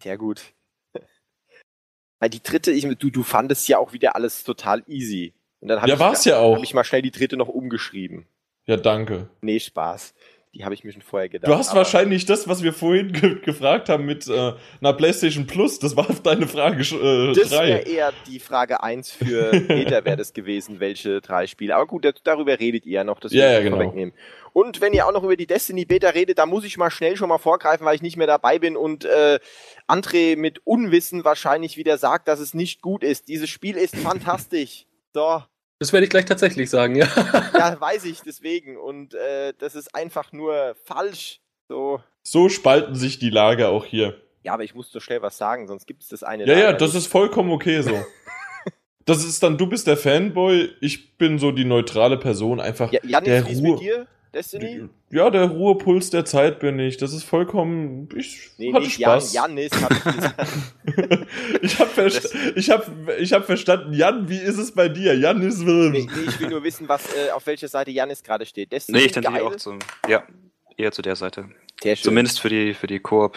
Sehr 0.03 0.17
gut. 0.17 0.43
Weil 2.21 2.31
die 2.31 2.43
dritte, 2.43 2.71
ich, 2.71 2.85
du, 2.99 3.11
du 3.11 3.23
fandest 3.23 3.69
ja 3.69 3.79
auch 3.79 3.93
wieder 3.93 4.15
alles 4.15 4.45
total 4.45 4.85
easy. 4.87 5.35
Und 5.61 5.69
dann 5.69 5.87
ja, 5.87 5.99
war's 5.99 6.21
ich, 6.21 6.27
ja 6.27 6.39
auch. 6.39 6.55
Habe 6.55 6.65
ich 6.65 6.75
mal 6.75 6.85
schnell 6.85 7.03
die 7.03 7.11
dritte 7.11 7.37
noch 7.37 7.49
umgeschrieben. 7.49 8.27
Ja, 8.67 8.77
danke. 8.77 9.29
Nee, 9.41 9.61
Spaß. 9.61 10.15
Die 10.55 10.65
habe 10.65 10.73
ich 10.73 10.85
mir 10.85 10.93
schon 10.93 11.03
vorher 11.03 11.29
gedacht. 11.29 11.51
Du 11.51 11.57
hast 11.57 11.75
wahrscheinlich 11.75 12.27
das, 12.27 12.47
was 12.47 12.63
wir 12.63 12.73
vorhin 12.73 13.13
ge 13.13 13.41
gefragt 13.41 13.89
haben 13.89 14.05
mit 14.05 14.29
äh, 14.29 14.53
einer 14.81 14.93
PlayStation 14.93 15.47
Plus, 15.47 15.81
das 15.81 15.97
war 15.97 16.07
deine 16.23 16.47
Frage 16.47 16.85
3. 16.85 16.97
Äh, 16.97 17.33
das 17.35 17.51
wäre 17.51 17.79
eher 17.81 18.13
die 18.29 18.39
Frage 18.39 18.83
1 18.83 19.11
für 19.11 19.51
Peter 19.67 20.05
wäre 20.05 20.17
das 20.17 20.33
gewesen, 20.33 20.79
welche 20.79 21.21
drei 21.21 21.49
Spiele. 21.49 21.75
Aber 21.75 21.87
gut, 21.87 22.07
darüber 22.23 22.59
redet 22.61 22.87
ihr 22.87 22.93
ja 22.93 23.05
noch, 23.05 23.19
das 23.19 23.33
ja, 23.33 23.51
ja, 23.51 23.61
genau. 23.63 23.81
wegnehmen. 23.81 24.15
Und 24.53 24.81
wenn 24.81 24.93
ihr 24.93 25.09
auch 25.09 25.13
noch 25.13 25.25
über 25.25 25.37
die 25.37 25.49
Destiny 25.49 25.85
Beta 25.85 26.11
redet, 26.11 26.39
da 26.39 26.47
muss 26.47 26.65
ich 26.65 26.77
mal 26.77 26.91
schnell 26.91 27.17
schon 27.17 27.29
mal 27.29 27.39
vorgreifen, 27.39 27.85
weil 27.85 27.97
ich 27.97 28.03
nicht 28.03 28.17
mehr 28.17 28.29
dabei 28.29 28.61
bin 28.61 28.77
und 28.77 29.05
äh, 29.05 29.41
André 29.89 30.37
mit 30.37 30.65
Unwissen 30.65 31.25
wahrscheinlich 31.25 31.77
wieder 31.77 31.99
sagt, 31.99 32.29
dass 32.29 32.39
es 32.39 32.55
nicht 32.55 32.81
gut 32.81 33.03
ist. 33.03 33.27
Dieses 33.27 33.51
Spiel 33.51 33.77
ist 33.77 33.97
fantastisch. 33.99 34.87
So, 35.13 35.43
das 35.85 35.93
werde 35.93 36.05
ich 36.05 36.11
gleich 36.11 36.25
tatsächlich 36.25 36.71
sagen, 36.71 36.97
ja. 36.97 37.07
Ja, 37.53 37.77
weiß 37.81 38.07
ich, 38.07 38.23
deswegen. 38.23 38.79
Und 38.79 39.13
äh, 39.13 39.53
das 39.59 39.75
ist 39.75 39.95
einfach 39.95 40.33
nur 40.33 40.75
falsch. 40.83 41.41
So. 41.69 42.01
so 42.23 42.49
spalten 42.49 42.95
sich 42.95 43.19
die 43.19 43.29
Lager 43.29 43.69
auch 43.69 43.85
hier. 43.85 44.19
Ja, 44.45 44.55
aber 44.55 44.65
ich 44.65 44.75
muss 44.75 44.91
so 44.91 44.99
schnell 44.99 45.21
was 45.21 45.37
sagen, 45.37 45.67
sonst 45.67 45.87
gibt 45.87 46.03
es 46.03 46.09
das 46.09 46.23
eine. 46.23 46.47
Ja, 46.47 46.55
Lager 46.55 46.63
ja, 46.63 46.73
das 46.73 46.95
nicht. 46.95 47.03
ist 47.03 47.07
vollkommen 47.09 47.51
okay 47.51 47.83
so. 47.83 48.03
das 49.05 49.25
ist 49.27 49.43
dann, 49.43 49.59
du 49.59 49.67
bist 49.67 49.87
der 49.87 49.99
Fanboy, 49.99 50.71
ich 50.81 51.19
bin 51.19 51.39
so 51.39 51.53
die 51.53 51.67
neutrale 51.67 52.17
Person, 52.17 52.61
einfach 52.61 52.91
ja, 52.91 53.01
Janis, 53.03 53.29
der 53.29 53.45
Ruhe. 53.45 53.73
Mit 53.73 53.81
dir? 53.81 54.07
Destiny? 54.35 54.89
Ja, 55.11 55.31
der 55.31 55.47
Ruhepuls 55.47 56.11
der 56.11 56.25
Zeit 56.25 56.59
bin 56.59 56.79
ich. 56.79 56.97
Das 56.97 57.13
ist 57.13 57.25
vollkommen. 57.25 58.09
Ich 58.15 58.51
nee, 58.59 58.73
hatte 58.73 58.85
nicht 58.85 59.01
Spaß. 59.01 59.33
Jan, 59.33 59.57
Janis 59.57 59.73
hat 59.81 59.93
ich 61.63 61.79
habe 61.79 61.91
versta 61.91 62.29
ich 62.55 62.71
hab, 62.71 62.91
ich 63.19 63.33
hab 63.33 63.45
verstanden, 63.45 63.93
Jan, 63.93 64.29
wie 64.29 64.39
ist 64.39 64.59
es 64.59 64.73
bei 64.73 64.89
dir? 64.89 65.17
Jan 65.17 65.41
ist. 65.41 65.61
Nee, 65.61 65.91
nee, 65.91 66.09
ich 66.27 66.41
will 66.41 66.49
nur 66.49 66.63
wissen, 66.63 66.89
was, 66.89 67.07
äh, 67.15 67.31
auf 67.31 67.47
welcher 67.47 67.69
Seite 67.69 67.91
Janis 67.91 68.23
gerade 68.23 68.45
steht. 68.45 68.73
Destiny 68.73 68.99
nee, 68.99 69.05
ich 69.05 69.13
tendiere 69.13 69.45
auch 69.45 69.57
zum. 69.57 69.79
Ja, 70.09 70.25
eher 70.77 70.93
zu 70.93 71.03
der 71.03 71.17
Seite. 71.17 71.49
Zumindest 72.03 72.41
für 72.41 72.49
die, 72.49 72.75
für 72.75 72.87
die 72.87 73.01
Koop. 73.01 73.37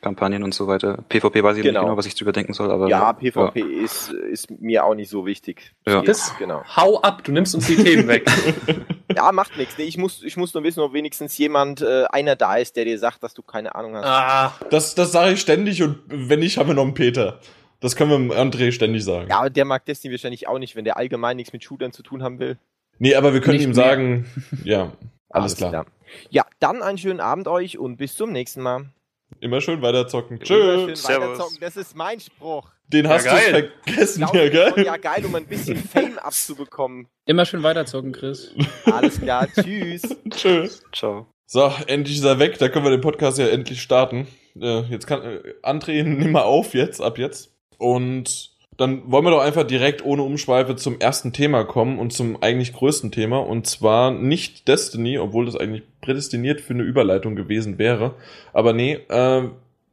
Kampagnen 0.00 0.42
und 0.42 0.54
so 0.54 0.66
weiter. 0.66 1.04
PvP 1.08 1.42
weiß 1.42 1.56
ich 1.56 1.62
genau. 1.62 1.80
nicht 1.80 1.86
genau, 1.86 1.96
was 1.96 2.06
ich 2.06 2.14
drüber 2.14 2.32
denken 2.32 2.52
soll, 2.52 2.70
aber. 2.70 2.88
Ja, 2.88 3.12
PvP 3.12 3.60
ja. 3.60 3.84
Ist, 3.84 4.10
ist 4.10 4.50
mir 4.50 4.84
auch 4.84 4.94
nicht 4.94 5.10
so 5.10 5.26
wichtig. 5.26 5.72
Ja. 5.86 6.02
Das, 6.02 6.36
genau. 6.38 6.62
Hau 6.76 7.00
ab, 7.00 7.24
du 7.24 7.32
nimmst 7.32 7.54
uns 7.54 7.66
die 7.66 7.76
Themen 7.76 8.06
weg. 8.08 8.26
ja, 9.16 9.32
macht 9.32 9.56
nichts. 9.56 9.78
Nee, 9.78 9.84
ich, 9.84 9.98
muss, 9.98 10.22
ich 10.22 10.36
muss 10.36 10.54
nur 10.54 10.62
wissen, 10.62 10.80
ob 10.80 10.92
wenigstens 10.92 11.36
jemand, 11.38 11.80
äh, 11.80 12.04
einer 12.10 12.36
da 12.36 12.56
ist, 12.56 12.76
der 12.76 12.84
dir 12.84 12.98
sagt, 12.98 13.22
dass 13.22 13.34
du 13.34 13.42
keine 13.42 13.74
Ahnung 13.74 13.96
hast. 13.96 14.06
Ah. 14.06 14.54
Das, 14.70 14.94
das 14.94 15.12
sage 15.12 15.32
ich 15.32 15.40
ständig 15.40 15.82
und 15.82 15.98
wenn 16.06 16.40
nicht, 16.40 16.58
haben 16.58 16.68
wir 16.68 16.74
noch 16.74 16.84
einen 16.84 16.94
Peter. 16.94 17.40
Das 17.80 17.96
können 17.96 18.30
wir 18.30 18.36
André 18.36 18.72
ständig 18.72 19.04
sagen. 19.04 19.28
Ja, 19.28 19.40
aber 19.40 19.50
der 19.50 19.64
mag 19.64 19.84
Destiny 19.84 20.14
wahrscheinlich 20.14 20.48
auch 20.48 20.58
nicht, 20.58 20.76
wenn 20.76 20.84
der 20.84 20.96
allgemein 20.96 21.36
nichts 21.36 21.52
mit 21.52 21.62
Shootern 21.62 21.92
zu 21.92 22.02
tun 22.02 22.22
haben 22.22 22.38
will. 22.38 22.58
Nee, 22.98 23.14
aber 23.14 23.34
wir 23.34 23.40
können 23.40 23.58
nicht 23.58 23.64
ihm 23.64 23.74
mehr. 23.74 23.84
sagen, 23.84 24.26
ja, 24.64 24.92
alles, 25.28 25.52
alles 25.52 25.56
klar. 25.56 25.70
klar. 25.70 25.86
Ja, 26.30 26.46
dann 26.60 26.82
einen 26.82 26.98
schönen 26.98 27.20
Abend 27.20 27.48
euch 27.48 27.78
und 27.78 27.96
bis 27.96 28.16
zum 28.16 28.32
nächsten 28.32 28.62
Mal. 28.62 28.86
Immer 29.40 29.60
schön 29.60 29.82
weiterzocken. 29.82 30.40
Tschüss. 30.40 31.04
Weiterzocken, 31.04 31.58
das 31.60 31.76
ist 31.76 31.96
mein 31.96 32.20
Spruch. 32.20 32.70
Den 32.88 33.08
hast 33.08 33.24
ja, 33.24 33.34
du 33.34 33.70
vergessen, 33.84 34.20
ja, 34.32 34.48
geil. 34.48 34.84
Ja, 34.84 34.96
geil, 34.96 35.24
um 35.24 35.34
ein 35.34 35.46
bisschen 35.46 35.76
Fame 35.76 36.18
abzubekommen. 36.18 37.08
Immer 37.24 37.44
schön 37.44 37.62
weiterzocken, 37.62 38.12
Chris. 38.12 38.54
Alles 38.84 39.20
klar, 39.20 39.48
tschüss. 39.52 40.02
tschüss. 40.30 40.82
Ciao. 40.92 41.26
So, 41.46 41.72
endlich 41.86 42.18
ist 42.18 42.24
er 42.24 42.38
weg, 42.38 42.58
da 42.58 42.68
können 42.68 42.84
wir 42.84 42.90
den 42.90 43.00
Podcast 43.00 43.38
ja 43.38 43.48
endlich 43.48 43.82
starten. 43.82 44.28
Äh, 44.60 44.82
jetzt 44.82 45.06
kann 45.06 45.22
äh, 45.22 45.40
André, 45.62 46.02
nimm 46.02 46.32
mal 46.32 46.42
auf 46.42 46.74
jetzt, 46.74 47.00
ab 47.00 47.18
jetzt. 47.18 47.52
Und 47.78 48.55
dann 48.76 49.10
wollen 49.10 49.24
wir 49.24 49.30
doch 49.30 49.42
einfach 49.42 49.64
direkt 49.64 50.04
ohne 50.04 50.22
Umschweife 50.22 50.76
zum 50.76 51.00
ersten 51.00 51.32
Thema 51.32 51.64
kommen 51.64 51.98
und 51.98 52.12
zum 52.12 52.42
eigentlich 52.42 52.72
größten 52.72 53.10
Thema. 53.10 53.38
Und 53.38 53.66
zwar 53.66 54.10
nicht 54.10 54.68
Destiny, 54.68 55.18
obwohl 55.18 55.46
das 55.46 55.56
eigentlich 55.56 55.82
prädestiniert 56.00 56.60
für 56.60 56.74
eine 56.74 56.82
Überleitung 56.82 57.36
gewesen 57.36 57.78
wäre. 57.78 58.14
Aber 58.52 58.72
nee, 58.72 58.94
äh, 59.08 59.42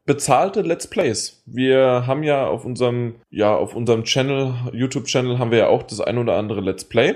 bezahlte 0.06 0.62
Let's 0.62 0.88
Plays. 0.88 1.42
Wir 1.46 2.06
haben 2.08 2.24
ja 2.24 2.46
auf 2.48 2.66
unserem, 2.66 3.16
ja, 3.30 3.56
auf 3.56 3.76
unserem 3.76 4.04
Channel, 4.04 4.54
YouTube-Channel 4.74 5.40
haben 5.40 5.52
wir 5.52 5.60
ja 5.60 5.68
auch 5.68 5.84
das 5.84 6.02
ein 6.02 6.18
oder 6.18 6.36
andere 6.36 6.62
Let's 6.62 6.84
Play. 6.84 7.16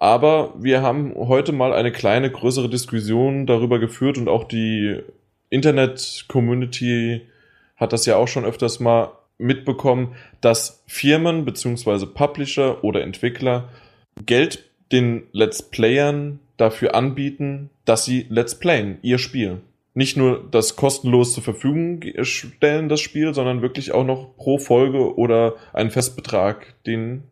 Aber 0.00 0.52
wir 0.58 0.82
haben 0.82 1.14
heute 1.14 1.52
mal 1.52 1.72
eine 1.72 1.92
kleine, 1.92 2.30
größere 2.30 2.68
Diskussion 2.68 3.46
darüber 3.46 3.78
geführt 3.78 4.18
und 4.18 4.28
auch 4.28 4.44
die 4.44 4.98
Internet-Community 5.50 7.22
hat 7.76 7.92
das 7.92 8.04
ja 8.06 8.16
auch 8.16 8.28
schon 8.28 8.44
öfters 8.44 8.80
mal 8.80 9.12
mitbekommen, 9.38 10.14
dass 10.40 10.82
Firmen 10.86 11.44
bzw. 11.44 12.06
Publisher 12.06 12.84
oder 12.84 13.02
Entwickler 13.02 13.68
Geld 14.26 14.64
den 14.92 15.24
Let's 15.32 15.62
Playern 15.62 16.38
dafür 16.56 16.94
anbieten, 16.94 17.70
dass 17.84 18.04
sie 18.04 18.26
Let's 18.28 18.58
Playen, 18.58 18.98
ihr 19.02 19.18
Spiel. 19.18 19.60
Nicht 19.94 20.16
nur 20.16 20.44
das 20.50 20.76
kostenlos 20.76 21.34
zur 21.34 21.42
Verfügung 21.42 22.00
stellen, 22.22 22.88
das 22.88 23.00
Spiel, 23.00 23.32
sondern 23.32 23.62
wirklich 23.62 23.92
auch 23.92 24.04
noch 24.04 24.36
pro 24.36 24.58
Folge 24.58 25.16
oder 25.16 25.54
einen 25.72 25.90
Festbetrag 25.90 26.74
den 26.84 27.24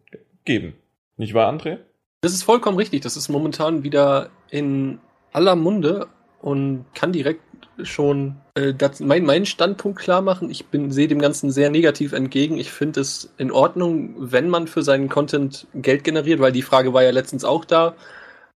geben. 0.44 0.74
Nicht 1.16 1.34
wahr, 1.34 1.52
André? 1.52 1.78
Das 2.20 2.32
ist 2.32 2.44
vollkommen 2.44 2.76
richtig. 2.76 3.00
Das 3.00 3.16
ist 3.16 3.28
momentan 3.28 3.82
wieder 3.82 4.30
in 4.50 5.00
aller 5.32 5.56
Munde 5.56 6.06
und 6.40 6.84
kann 6.94 7.12
direkt 7.12 7.42
schon 7.82 8.36
äh, 8.54 8.74
das, 8.74 9.00
mein, 9.00 9.24
meinen 9.24 9.46
Standpunkt 9.46 9.98
klar 9.98 10.22
machen. 10.22 10.50
Ich 10.50 10.64
sehe 10.88 11.08
dem 11.08 11.18
Ganzen 11.18 11.50
sehr 11.50 11.70
negativ 11.70 12.12
entgegen. 12.12 12.58
Ich 12.58 12.70
finde 12.70 13.00
es 13.00 13.32
in 13.38 13.50
Ordnung, 13.50 14.14
wenn 14.18 14.48
man 14.48 14.66
für 14.66 14.82
seinen 14.82 15.08
Content 15.08 15.66
Geld 15.74 16.04
generiert, 16.04 16.40
weil 16.40 16.52
die 16.52 16.62
Frage 16.62 16.92
war 16.92 17.02
ja 17.02 17.10
letztens 17.10 17.44
auch 17.44 17.64
da 17.64 17.94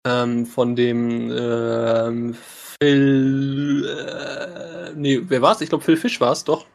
ähm, 0.05 0.45
von 0.45 0.75
dem 0.75 1.31
äh, 1.31 2.33
Phil, 2.81 3.85
äh, 3.87 4.91
nee, 4.95 5.21
wer 5.27 5.41
war's? 5.41 5.61
Ich 5.61 5.69
glaube 5.69 5.83
Phil 5.83 5.97
Fish 5.97 6.19
war 6.21 6.31
es 6.31 6.43
doch, 6.43 6.65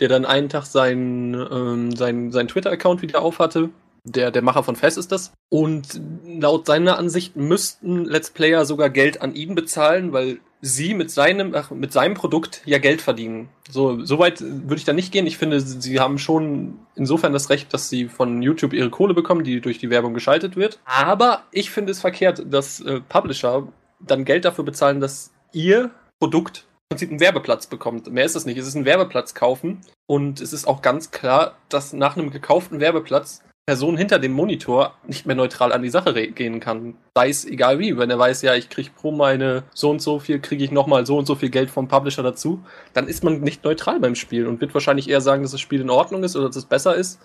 der 0.00 0.08
dann 0.08 0.24
einen 0.24 0.48
Tag 0.48 0.64
seinen 0.64 1.34
ähm, 1.34 1.96
sein, 1.96 2.32
sein 2.32 2.48
Twitter-Account 2.48 3.02
wieder 3.02 3.22
auf 3.22 3.38
hatte 3.38 3.70
der, 4.04 4.30
der 4.30 4.42
Macher 4.42 4.62
von 4.62 4.76
Fest 4.76 4.98
ist 4.98 5.12
das. 5.12 5.32
Und 5.48 6.00
laut 6.24 6.66
seiner 6.66 6.98
Ansicht 6.98 7.36
müssten 7.36 8.04
Let's 8.04 8.30
Player 8.30 8.64
sogar 8.64 8.90
Geld 8.90 9.22
an 9.22 9.34
ihn 9.34 9.54
bezahlen, 9.54 10.12
weil 10.12 10.40
sie 10.60 10.94
mit 10.94 11.10
seinem, 11.10 11.54
ach, 11.54 11.70
mit 11.70 11.92
seinem 11.92 12.14
Produkt 12.14 12.62
ja 12.64 12.78
Geld 12.78 13.00
verdienen. 13.00 13.48
So, 13.70 14.04
so 14.04 14.18
weit 14.18 14.40
würde 14.40 14.76
ich 14.76 14.84
da 14.84 14.92
nicht 14.92 15.12
gehen. 15.12 15.26
Ich 15.26 15.38
finde, 15.38 15.60
sie 15.60 16.00
haben 16.00 16.18
schon 16.18 16.78
insofern 16.96 17.32
das 17.32 17.50
Recht, 17.50 17.72
dass 17.72 17.88
sie 17.88 18.08
von 18.08 18.42
YouTube 18.42 18.72
ihre 18.72 18.90
Kohle 18.90 19.14
bekommen, 19.14 19.44
die 19.44 19.60
durch 19.60 19.78
die 19.78 19.90
Werbung 19.90 20.14
geschaltet 20.14 20.56
wird. 20.56 20.80
Aber 20.84 21.44
ich 21.50 21.70
finde 21.70 21.92
es 21.92 22.00
verkehrt, 22.00 22.44
dass 22.50 22.80
äh, 22.80 23.00
Publisher 23.08 23.68
dann 24.00 24.24
Geld 24.24 24.44
dafür 24.44 24.64
bezahlen, 24.64 25.00
dass 25.00 25.32
ihr 25.52 25.90
Produkt 26.18 26.66
im 26.90 26.96
Prinzip 26.96 27.10
einen 27.10 27.20
Werbeplatz 27.20 27.66
bekommt. 27.66 28.10
Mehr 28.10 28.24
ist 28.24 28.36
es 28.36 28.46
nicht. 28.46 28.58
Es 28.58 28.66
ist 28.66 28.74
ein 28.74 28.84
Werbeplatz 28.84 29.34
kaufen. 29.34 29.80
Und 30.06 30.40
es 30.40 30.52
ist 30.52 30.66
auch 30.66 30.82
ganz 30.82 31.10
klar, 31.10 31.56
dass 31.68 31.92
nach 31.92 32.16
einem 32.16 32.30
gekauften 32.30 32.80
Werbeplatz 32.80 33.42
Person 33.70 33.96
hinter 33.96 34.18
dem 34.18 34.32
Monitor 34.32 34.94
nicht 35.06 35.26
mehr 35.26 35.36
neutral 35.36 35.72
an 35.72 35.80
die 35.80 35.90
Sache 35.90 36.12
gehen 36.32 36.58
kann. 36.58 36.96
Sei 37.14 37.28
es 37.28 37.44
egal 37.44 37.78
wie, 37.78 37.96
wenn 37.96 38.10
er 38.10 38.18
weiß, 38.18 38.42
ja, 38.42 38.56
ich 38.56 38.68
kriege 38.68 38.90
pro 38.90 39.12
meine 39.12 39.62
so 39.72 39.90
und 39.90 40.02
so 40.02 40.18
viel, 40.18 40.40
kriege 40.40 40.64
ich 40.64 40.72
nochmal 40.72 41.06
so 41.06 41.16
und 41.16 41.24
so 41.24 41.36
viel 41.36 41.50
Geld 41.50 41.70
vom 41.70 41.86
Publisher 41.86 42.24
dazu, 42.24 42.64
dann 42.94 43.06
ist 43.06 43.22
man 43.22 43.42
nicht 43.42 43.62
neutral 43.62 44.00
beim 44.00 44.16
Spiel 44.16 44.48
und 44.48 44.60
wird 44.60 44.74
wahrscheinlich 44.74 45.08
eher 45.08 45.20
sagen, 45.20 45.42
dass 45.42 45.52
das 45.52 45.60
Spiel 45.60 45.80
in 45.80 45.88
Ordnung 45.88 46.24
ist 46.24 46.34
oder 46.34 46.48
dass 46.48 46.56
es 46.56 46.64
besser 46.64 46.96
ist 46.96 47.20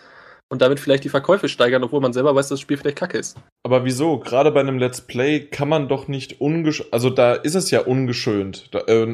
und 0.47 0.61
damit 0.61 0.79
vielleicht 0.79 1.03
die 1.03 1.09
Verkäufe 1.09 1.49
steigern, 1.49 1.83
obwohl 1.83 1.99
man 1.99 2.13
selber 2.13 2.35
weiß, 2.35 2.49
dass 2.49 2.59
das 2.59 2.61
Spiel 2.61 2.77
vielleicht 2.77 2.99
kacke 2.99 3.17
ist. 3.17 3.39
Aber 3.63 3.83
wieso? 3.83 4.19
Gerade 4.19 4.51
bei 4.51 4.59
einem 4.59 4.77
Let's 4.77 5.01
Play 5.01 5.39
kann 5.39 5.67
man 5.67 5.87
doch 5.87 6.07
nicht 6.07 6.41
ungeschönt, 6.41 6.93
also 6.93 7.09
da 7.09 7.33
ist 7.33 7.55
es 7.55 7.71
ja 7.71 7.79
ungeschönt. 7.79 8.69
Da, 8.71 8.81
äh, 8.81 9.07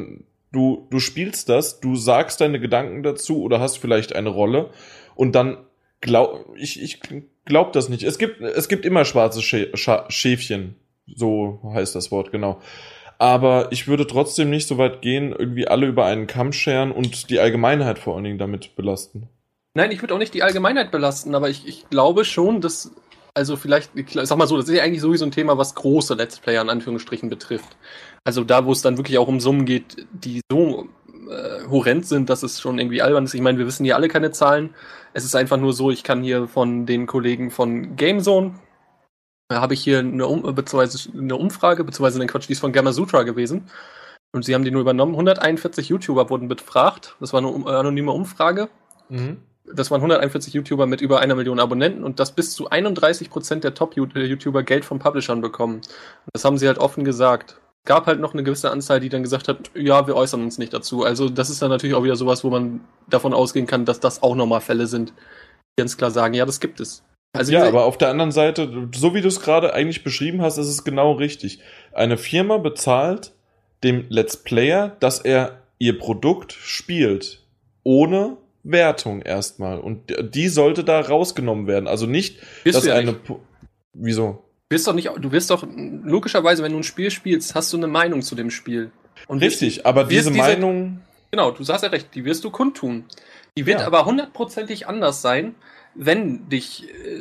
du, 0.52 0.86
du 0.90 0.98
spielst 0.98 1.48
das, 1.48 1.80
du 1.80 1.96
sagst 1.96 2.42
deine 2.42 2.60
Gedanken 2.60 3.02
dazu 3.02 3.40
oder 3.40 3.58
hast 3.58 3.78
vielleicht 3.78 4.14
eine 4.14 4.28
Rolle 4.28 4.68
und 5.14 5.34
dann 5.34 5.56
glaub, 6.02 6.54
ich, 6.56 6.82
ich 6.82 7.00
glaub 7.46 7.72
das 7.72 7.88
nicht. 7.88 8.02
Es 8.02 8.18
gibt, 8.18 8.42
es 8.42 8.68
gibt 8.68 8.84
immer 8.84 9.06
schwarze 9.06 9.40
Schä 9.40 9.70
Schäfchen. 9.74 10.76
So 11.06 11.60
heißt 11.74 11.94
das 11.94 12.10
Wort, 12.10 12.30
genau. 12.30 12.60
Aber 13.18 13.68
ich 13.70 13.88
würde 13.88 14.06
trotzdem 14.06 14.50
nicht 14.50 14.66
so 14.66 14.78
weit 14.78 15.00
gehen, 15.00 15.32
irgendwie 15.36 15.66
alle 15.66 15.86
über 15.86 16.04
einen 16.04 16.26
Kamm 16.26 16.52
scheren 16.52 16.92
und 16.92 17.30
die 17.30 17.38
Allgemeinheit 17.38 17.98
vor 17.98 18.14
allen 18.14 18.24
Dingen 18.24 18.38
damit 18.38 18.76
belasten. 18.76 19.28
Nein, 19.74 19.90
ich 19.90 20.02
würde 20.02 20.14
auch 20.14 20.18
nicht 20.18 20.34
die 20.34 20.42
Allgemeinheit 20.42 20.90
belasten, 20.90 21.34
aber 21.34 21.48
ich, 21.48 21.66
ich 21.66 21.88
glaube 21.88 22.24
schon, 22.24 22.60
dass, 22.60 22.92
also 23.32 23.56
vielleicht, 23.56 23.90
ich 23.94 24.10
sag 24.10 24.36
mal 24.36 24.46
so, 24.46 24.56
das 24.56 24.68
ist 24.68 24.76
ja 24.76 24.82
eigentlich 24.82 25.00
sowieso 25.00 25.24
ein 25.24 25.30
Thema, 25.30 25.56
was 25.56 25.74
große 25.74 26.14
Let's 26.14 26.38
Player 26.40 26.62
in 26.62 26.68
Anführungsstrichen 26.68 27.30
betrifft. 27.30 27.76
Also 28.24 28.44
da, 28.44 28.66
wo 28.66 28.72
es 28.72 28.82
dann 28.82 28.96
wirklich 28.96 29.18
auch 29.18 29.28
um 29.28 29.40
Summen 29.40 29.66
geht, 29.66 30.06
die 30.12 30.40
so 30.50 30.88
äh, 31.32 31.68
horrend 31.70 32.06
sind, 32.06 32.30
dass 32.30 32.42
es 32.42 32.60
schon 32.60 32.78
irgendwie 32.78 33.02
albern 33.02 33.24
ist. 33.24 33.34
Ich 33.34 33.40
meine, 33.40 33.58
wir 33.58 33.66
wissen 33.66 33.84
hier 33.84 33.96
alle 33.96 34.08
keine 34.08 34.30
Zahlen. 34.30 34.74
Es 35.12 35.24
ist 35.24 35.34
einfach 35.34 35.56
nur 35.56 35.72
so, 35.72 35.90
ich 35.90 36.04
kann 36.04 36.22
hier 36.22 36.48
von 36.48 36.86
den 36.86 37.06
Kollegen 37.06 37.50
von 37.50 37.96
GameZone, 37.96 38.54
da 39.52 39.60
habe 39.60 39.74
ich 39.74 39.82
hier 39.82 39.98
eine, 39.98 40.26
um 40.26 40.42
beziehungsweise 40.54 41.10
eine 41.12 41.36
Umfrage, 41.36 41.84
beziehungsweise 41.84 42.18
eine 42.18 42.26
Quatsch, 42.26 42.48
die 42.48 42.52
ist 42.52 42.60
von 42.60 42.72
Gamasutra 42.72 43.22
gewesen. 43.22 43.68
Und 44.32 44.46
sie 44.46 44.54
haben 44.54 44.64
die 44.64 44.70
nur 44.70 44.80
übernommen. 44.80 45.12
141 45.12 45.90
YouTuber 45.90 46.30
wurden 46.30 46.48
befragt. 46.48 47.16
Das 47.20 47.34
war 47.34 47.38
eine 47.38 47.48
um, 47.48 47.66
anonyme 47.66 48.12
Umfrage. 48.12 48.70
Mhm. 49.10 49.42
Das 49.64 49.90
waren 49.90 50.00
141 50.00 50.54
YouTuber 50.54 50.86
mit 50.86 51.02
über 51.02 51.20
einer 51.20 51.34
Million 51.34 51.60
Abonnenten 51.60 52.02
und 52.02 52.18
dass 52.18 52.32
bis 52.32 52.54
zu 52.54 52.70
31 52.70 53.28
Prozent 53.30 53.62
der 53.62 53.74
Top-YouTuber 53.74 54.62
Geld 54.62 54.84
von 54.84 54.98
Publishern 54.98 55.42
bekommen. 55.42 55.82
Das 56.32 56.44
haben 56.44 56.56
sie 56.56 56.66
halt 56.66 56.78
offen 56.78 57.04
gesagt 57.04 57.60
gab 57.84 58.06
halt 58.06 58.20
noch 58.20 58.32
eine 58.32 58.42
gewisse 58.42 58.70
Anzahl, 58.70 59.00
die 59.00 59.08
dann 59.08 59.22
gesagt 59.22 59.48
hat, 59.48 59.70
ja, 59.74 60.06
wir 60.06 60.14
äußern 60.14 60.42
uns 60.42 60.58
nicht 60.58 60.72
dazu. 60.72 61.02
Also 61.04 61.28
das 61.28 61.50
ist 61.50 61.62
dann 61.62 61.70
natürlich 61.70 61.96
auch 61.96 62.04
wieder 62.04 62.16
sowas, 62.16 62.44
wo 62.44 62.50
man 62.50 62.80
davon 63.08 63.34
ausgehen 63.34 63.66
kann, 63.66 63.84
dass 63.84 64.00
das 64.00 64.22
auch 64.22 64.34
nochmal 64.34 64.60
Fälle 64.60 64.86
sind, 64.86 65.10
die 65.10 65.82
ganz 65.82 65.96
klar 65.96 66.10
sagen, 66.10 66.34
ja, 66.34 66.46
das 66.46 66.60
gibt 66.60 66.80
es. 66.80 67.02
Also 67.34 67.52
ja, 67.52 67.66
aber 67.66 67.84
auf 67.84 67.96
der 67.96 68.10
anderen 68.10 68.30
Seite, 68.30 68.88
so 68.94 69.14
wie 69.14 69.22
du 69.22 69.28
es 69.28 69.40
gerade 69.40 69.72
eigentlich 69.72 70.04
beschrieben 70.04 70.42
hast, 70.42 70.58
ist 70.58 70.68
es 70.68 70.84
genau 70.84 71.12
richtig. 71.12 71.60
Eine 71.92 72.18
Firma 72.18 72.58
bezahlt 72.58 73.32
dem 73.82 74.04
Let's 74.10 74.36
Player, 74.36 74.96
dass 75.00 75.20
er 75.20 75.62
ihr 75.78 75.98
Produkt 75.98 76.52
spielt, 76.52 77.42
ohne 77.82 78.36
Wertung 78.62 79.22
erstmal. 79.22 79.80
Und 79.80 80.14
die 80.20 80.48
sollte 80.48 80.84
da 80.84 81.00
rausgenommen 81.00 81.66
werden. 81.66 81.88
Also 81.88 82.06
nicht, 82.06 82.38
Bist 82.64 82.76
dass 82.76 82.86
eine. 82.86 83.12
Nicht. 83.12 83.32
Wieso? 83.94 84.44
Wirst 84.72 84.88
doch 84.88 84.94
nicht, 84.94 85.08
du 85.16 85.30
wirst 85.30 85.50
doch 85.50 85.64
logischerweise, 85.66 86.64
wenn 86.64 86.72
du 86.72 86.78
ein 86.78 86.82
Spiel 86.82 87.12
spielst, 87.12 87.54
hast 87.54 87.72
du 87.72 87.76
eine 87.76 87.86
Meinung 87.86 88.22
zu 88.22 88.34
dem 88.34 88.50
Spiel. 88.50 88.90
Und 89.28 89.38
Richtig, 89.38 89.76
wirst, 89.76 89.86
aber 89.86 90.04
diese, 90.04 90.30
diese 90.30 90.42
Meinung. 90.42 91.00
Genau, 91.30 91.52
du 91.52 91.62
sagst 91.62 91.84
ja 91.84 91.90
recht, 91.90 92.08
die 92.14 92.24
wirst 92.24 92.42
du 92.42 92.50
kundtun. 92.50 93.04
Die 93.56 93.66
wird 93.66 93.80
ja. 93.80 93.86
aber 93.86 94.04
hundertprozentig 94.04 94.88
anders 94.88 95.22
sein, 95.22 95.54
wenn 95.94 96.48
dich, 96.48 96.84
äh, 96.84 97.20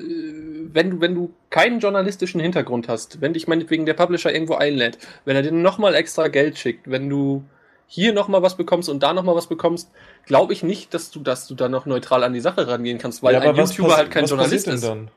wenn 0.74 0.92
du, 0.92 1.02
wenn 1.02 1.14
du 1.14 1.34
keinen 1.50 1.80
journalistischen 1.80 2.40
Hintergrund 2.40 2.88
hast, 2.88 3.22
wenn 3.22 3.34
dich 3.34 3.48
meinetwegen 3.48 3.86
der 3.86 3.94
Publisher 3.94 4.34
irgendwo 4.34 4.56
einlädt, 4.56 4.98
wenn 5.26 5.36
er 5.36 5.44
dir 5.44 5.52
nochmal 5.52 5.94
extra 5.96 6.30
Geld 6.30 6.58
schickt, 6.58 6.90
wenn 6.90 7.10
du 7.10 7.44
hier 7.88 8.14
nochmal 8.14 8.42
was 8.42 8.56
bekommst 8.56 8.88
und 8.88 9.04
da 9.04 9.14
nochmal 9.14 9.36
was 9.36 9.48
bekommst, 9.48 9.92
glaube 10.26 10.54
ich 10.54 10.64
nicht, 10.64 10.94
dass 10.94 11.12
du, 11.12 11.20
dass 11.20 11.48
du 11.48 11.56
da 11.56 11.68
noch 11.68 11.86
neutral 11.86 12.24
an 12.24 12.32
die 12.32 12.40
Sache 12.40 12.66
rangehen 12.66 12.98
kannst, 12.98 13.22
weil 13.22 13.34
ja, 13.34 13.42
ein 13.42 13.56
YouTuber 13.56 13.98
halt 13.98 14.12
kein 14.12 14.26
Journalist 14.26 14.68
ist. 14.68 14.84
Dann? 14.84 15.12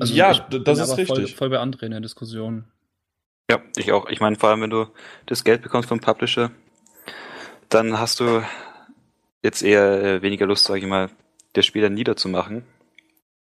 Also 0.00 0.14
ja, 0.14 0.32
das 0.34 0.78
ist 0.78 0.96
richtig. 0.96 1.36
Voll, 1.36 1.50
voll 1.50 1.50
bei 1.50 1.60
André 1.60 1.84
in 1.84 1.92
der 1.92 2.00
Diskussion. 2.00 2.64
Ja, 3.50 3.62
ich 3.76 3.92
auch. 3.92 4.08
Ich 4.08 4.20
meine, 4.20 4.36
vor 4.36 4.50
allem, 4.50 4.62
wenn 4.62 4.70
du 4.70 4.86
das 5.26 5.44
Geld 5.44 5.62
bekommst 5.62 5.88
vom 5.88 6.00
Publisher, 6.00 6.50
dann 7.68 7.98
hast 7.98 8.20
du 8.20 8.42
jetzt 9.42 9.62
eher 9.62 10.02
äh, 10.02 10.22
weniger 10.22 10.46
Lust, 10.46 10.64
sage 10.64 10.80
ich 10.80 10.86
mal, 10.86 11.10
der 11.54 11.62
Spieler 11.62 11.88
niederzumachen, 11.88 12.64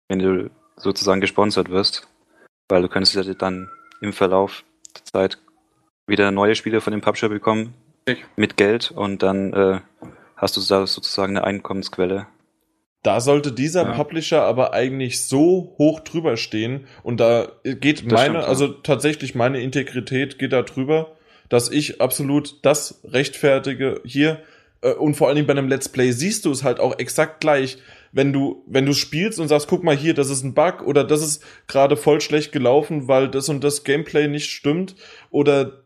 wenn 0.07 0.19
du 0.19 0.49
sozusagen 0.77 1.21
gesponsert 1.21 1.69
wirst, 1.69 2.07
weil 2.69 2.81
du 2.81 2.87
könntest 2.87 3.15
ja 3.15 3.23
dann 3.33 3.69
im 4.01 4.13
Verlauf 4.13 4.63
der 4.95 5.03
Zeit 5.05 5.37
wieder 6.07 6.31
neue 6.31 6.55
Spiele 6.55 6.81
von 6.81 6.91
dem 6.91 7.01
Publisher 7.01 7.29
bekommen 7.29 7.73
ich. 8.05 8.25
mit 8.35 8.57
Geld 8.57 8.91
und 8.91 9.21
dann 9.21 9.53
äh, 9.53 9.81
hast 10.37 10.57
du 10.57 10.61
da 10.61 10.87
sozusagen 10.87 11.37
eine 11.37 11.45
Einkommensquelle 11.45 12.27
da 13.09 13.21
sollte 13.21 13.51
dieser 13.51 13.85
ja. 13.85 13.93
Publisher 13.93 14.43
aber 14.43 14.71
eigentlich 14.71 15.25
so 15.25 15.73
hoch 15.79 15.99
drüber 16.01 16.37
stehen 16.37 16.85
und 17.01 17.19
da 17.19 17.47
geht 17.63 18.05
das 18.05 18.11
meine, 18.11 18.43
also 18.43 18.67
tatsächlich 18.67 19.33
meine 19.33 19.61
Integrität 19.61 20.37
geht 20.37 20.53
da 20.53 20.61
drüber, 20.61 21.15
dass 21.49 21.71
ich 21.71 22.01
absolut 22.01 22.63
das 22.63 23.01
rechtfertige 23.03 23.99
hier. 24.05 24.41
Äh, 24.81 24.91
und 24.91 25.15
vor 25.15 25.25
allen 25.25 25.37
Dingen 25.37 25.47
bei 25.47 25.53
einem 25.53 25.69
Let's 25.69 25.89
Play 25.89 26.11
siehst 26.11 26.45
du 26.45 26.51
es 26.51 26.63
halt 26.63 26.79
auch 26.79 26.99
exakt 26.99 27.41
gleich, 27.41 27.79
wenn 28.11 28.31
du 28.31 28.63
wenn 28.67 28.85
du 28.85 28.93
spielst 28.93 29.39
und 29.39 29.47
sagst, 29.47 29.67
guck 29.67 29.83
mal 29.83 29.97
hier, 29.97 30.13
das 30.13 30.29
ist 30.29 30.43
ein 30.43 30.53
Bug 30.53 30.83
oder 30.85 31.03
das 31.03 31.23
ist 31.23 31.43
gerade 31.65 31.97
voll 31.97 32.21
schlecht 32.21 32.51
gelaufen, 32.51 33.07
weil 33.07 33.27
das 33.27 33.49
und 33.49 33.63
das 33.63 33.83
Gameplay 33.83 34.27
nicht 34.27 34.51
stimmt 34.51 34.93
oder 35.31 35.81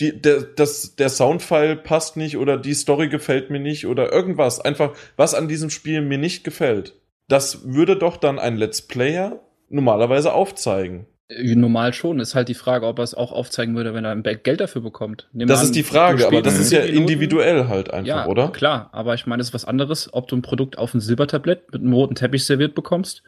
die, 0.00 0.20
der, 0.20 0.42
das, 0.42 0.96
der 0.96 1.08
Soundfile 1.08 1.76
passt 1.76 2.16
nicht 2.16 2.36
oder 2.36 2.56
die 2.56 2.74
Story 2.74 3.08
gefällt 3.08 3.50
mir 3.50 3.60
nicht 3.60 3.86
oder 3.86 4.12
irgendwas. 4.12 4.60
Einfach, 4.60 4.94
was 5.16 5.34
an 5.34 5.48
diesem 5.48 5.70
Spiel 5.70 6.00
mir 6.00 6.18
nicht 6.18 6.44
gefällt. 6.44 6.94
Das 7.28 7.64
würde 7.64 7.96
doch 7.96 8.16
dann 8.16 8.38
ein 8.38 8.56
Let's 8.56 8.82
Player 8.82 9.40
normalerweise 9.68 10.32
aufzeigen. 10.32 11.06
Äh, 11.28 11.54
normal 11.54 11.92
schon. 11.92 12.20
Ist 12.20 12.34
halt 12.34 12.48
die 12.48 12.54
Frage, 12.54 12.86
ob 12.86 12.98
er 12.98 13.04
es 13.04 13.14
auch 13.14 13.32
aufzeigen 13.32 13.76
würde, 13.76 13.94
wenn 13.94 14.04
er 14.04 14.10
ein 14.10 14.22
Geld 14.22 14.60
dafür 14.60 14.82
bekommt. 14.82 15.28
Nehmen 15.32 15.48
das 15.48 15.60
an, 15.60 15.66
ist 15.66 15.74
die 15.74 15.82
Frage, 15.82 16.26
aber 16.26 16.42
das 16.42 16.58
ist 16.58 16.72
ja 16.72 16.80
individuell 16.80 17.68
halt 17.68 17.92
einfach, 17.92 18.06
ja, 18.06 18.26
oder? 18.26 18.48
Klar, 18.48 18.90
aber 18.92 19.14
ich 19.14 19.26
meine, 19.26 19.40
es 19.40 19.48
ist 19.48 19.54
was 19.54 19.64
anderes, 19.64 20.12
ob 20.12 20.28
du 20.28 20.36
ein 20.36 20.42
Produkt 20.42 20.76
auf 20.76 20.92
ein 20.92 21.00
Silbertablett 21.00 21.72
mit 21.72 21.82
einem 21.82 21.92
roten 21.92 22.14
Teppich 22.14 22.44
serviert 22.44 22.74
bekommst 22.74 23.22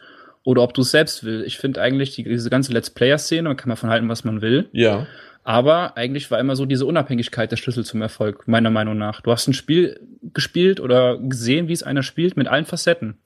oder 0.44 0.62
ob 0.62 0.74
du 0.74 0.82
es 0.82 0.90
selbst 0.90 1.24
willst. 1.24 1.46
Ich 1.46 1.58
finde 1.58 1.80
eigentlich 1.80 2.14
die, 2.14 2.24
diese 2.24 2.50
ganze 2.50 2.72
Let's 2.72 2.90
Player-Szene, 2.90 3.48
man 3.48 3.56
kann 3.56 3.68
man 3.68 3.76
von 3.76 3.90
halten, 3.90 4.08
was 4.08 4.24
man 4.24 4.42
will. 4.42 4.68
Ja. 4.72 5.06
Aber 5.46 5.96
eigentlich 5.96 6.28
war 6.32 6.40
immer 6.40 6.56
so 6.56 6.66
diese 6.66 6.86
Unabhängigkeit 6.86 7.52
der 7.52 7.56
Schlüssel 7.56 7.84
zum 7.84 8.02
Erfolg, 8.02 8.48
meiner 8.48 8.70
Meinung 8.70 8.98
nach. 8.98 9.20
Du 9.20 9.30
hast 9.30 9.46
ein 9.46 9.52
Spiel 9.52 10.00
gespielt 10.34 10.80
oder 10.80 11.18
gesehen, 11.18 11.68
wie 11.68 11.72
es 11.72 11.84
einer 11.84 12.02
spielt, 12.02 12.36
mit 12.36 12.48
allen 12.48 12.64
Facetten. 12.64 13.18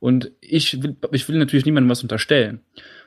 Und 0.00 0.30
ich 0.40 0.82
will, 0.82 0.96
ich 1.12 1.28
will 1.28 1.36
natürlich 1.36 1.66
niemandem 1.66 1.90
was 1.90 2.00
unterstellen. 2.00 2.60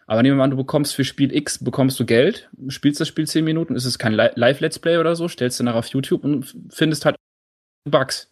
Aber 0.05 0.21
nehmen 0.21 0.37
wir 0.37 0.43
an, 0.43 0.51
du 0.51 0.57
bekommst 0.57 0.93
für 0.93 1.03
Spiel 1.03 1.35
X, 1.35 1.63
bekommst 1.63 1.99
du 1.99 2.05
Geld, 2.05 2.47
spielst 2.67 3.01
das 3.01 3.07
Spiel 3.07 3.25
zehn 3.25 3.43
Minuten, 3.43 3.75
ist 3.75 3.85
es 3.85 3.97
kein 3.97 4.13
Live-Let's 4.13 4.77
Play 4.77 4.99
oder 4.99 5.15
so, 5.15 5.27
stellst 5.27 5.59
du 5.59 5.63
nach 5.63 5.73
auf 5.73 5.87
YouTube 5.87 6.23
und 6.23 6.55
findest 6.69 7.05
halt 7.05 7.15
Bugs. 7.85 8.31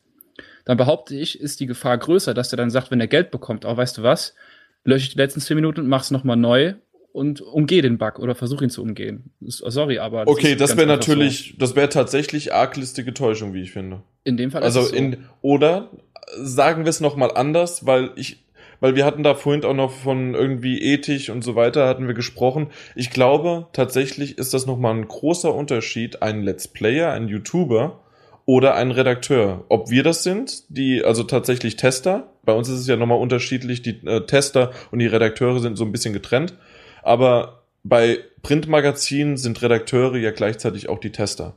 Dann 0.65 0.77
behaupte 0.77 1.15
ich, 1.15 1.39
ist 1.39 1.59
die 1.59 1.65
Gefahr 1.65 1.97
größer, 1.97 2.35
dass 2.35 2.49
der 2.49 2.57
dann 2.57 2.69
sagt, 2.69 2.91
wenn 2.91 3.01
er 3.01 3.07
Geld 3.07 3.31
bekommt, 3.31 3.65
auch 3.65 3.77
weißt 3.77 3.97
du 3.97 4.03
was, 4.03 4.35
lösche 4.83 5.05
ich 5.07 5.13
die 5.13 5.17
letzten 5.17 5.41
zehn 5.41 5.55
Minuten 5.55 5.79
und 5.79 5.87
mach's 5.87 6.11
nochmal 6.11 6.37
neu 6.37 6.75
und 7.15 7.39
umgehe 7.39 7.82
den 7.82 7.97
Bug 7.97 8.19
oder 8.19 8.36
versuche 8.36 8.65
ihn 8.65 8.69
zu 8.69 8.82
umgehen. 8.82 9.32
Sorry, 9.39 9.99
aber. 9.99 10.25
Das 10.25 10.28
okay, 10.28 10.56
das 10.56 10.75
wäre 10.75 10.86
natürlich, 10.86 11.51
so. 11.51 11.58
das 11.60 11.75
wäre 11.75 11.88
tatsächlich 11.88 12.54
arglistige 12.54 13.13
Täuschung, 13.13 13.54
wie 13.54 13.62
ich 13.62 13.71
finde. 13.71 14.04
In 14.25 14.36
dem 14.36 14.51
Fall 14.51 14.63
also 14.63 14.82
so. 14.82 14.93
in 14.93 15.17
oder 15.41 15.91
sagen 16.38 16.84
wir 16.84 16.89
es 16.89 16.99
noch 16.99 17.15
mal 17.15 17.32
anders, 17.32 17.86
weil 17.86 18.12
ich 18.17 18.43
weil 18.82 18.95
wir 18.95 19.06
hatten 19.06 19.23
da 19.23 19.34
vorhin 19.34 19.63
auch 19.63 19.73
noch 19.73 19.91
von 19.91 20.36
irgendwie 20.36 20.82
ethisch 20.82 21.30
und 21.30 21.41
so 21.41 21.56
weiter 21.56 21.88
hatten 21.88 22.08
wir 22.08 22.13
gesprochen. 22.13 22.67
Ich 22.95 23.10
glaube, 23.10 23.67
tatsächlich 23.71 24.38
ist 24.38 24.54
das 24.54 24.65
noch 24.65 24.78
mal 24.78 24.93
ein 24.93 25.08
großer 25.08 25.56
Unterschied, 25.56 26.21
ein 26.21 26.43
Let's 26.43 26.67
Player, 26.67 27.13
ein 27.13 27.30
YouTuber 27.30 28.01
oder 28.45 28.75
ein 28.75 28.91
Redakteur. 28.91 29.63
Ob 29.69 29.89
wir 29.89 30.04
das 30.04 30.23
sind, 30.23 30.63
die 30.67 31.04
also 31.06 31.23
tatsächlich 31.23 31.78
Tester. 31.78 32.34
Bei 32.43 32.51
uns 32.51 32.67
ist 32.67 32.82
es 32.82 32.88
ja 32.88 32.97
nochmal 32.97 33.19
unterschiedlich. 33.19 33.82
Die 33.82 34.06
äh, 34.06 34.25
Tester 34.25 34.71
und 34.91 34.99
die 34.99 35.08
Redakteure 35.08 35.60
sind 35.60 35.78
so 35.78 35.86
ein 35.86 35.93
bisschen 35.93 36.13
getrennt. 36.13 36.56
Aber 37.05 37.61
bei 37.83 38.19
Printmagazinen 38.41 39.37
sind 39.37 39.61
Redakteure 39.61 40.17
ja 40.17 40.31
gleichzeitig 40.31 40.89
auch 40.89 40.97
die 40.97 41.11
Tester. 41.11 41.53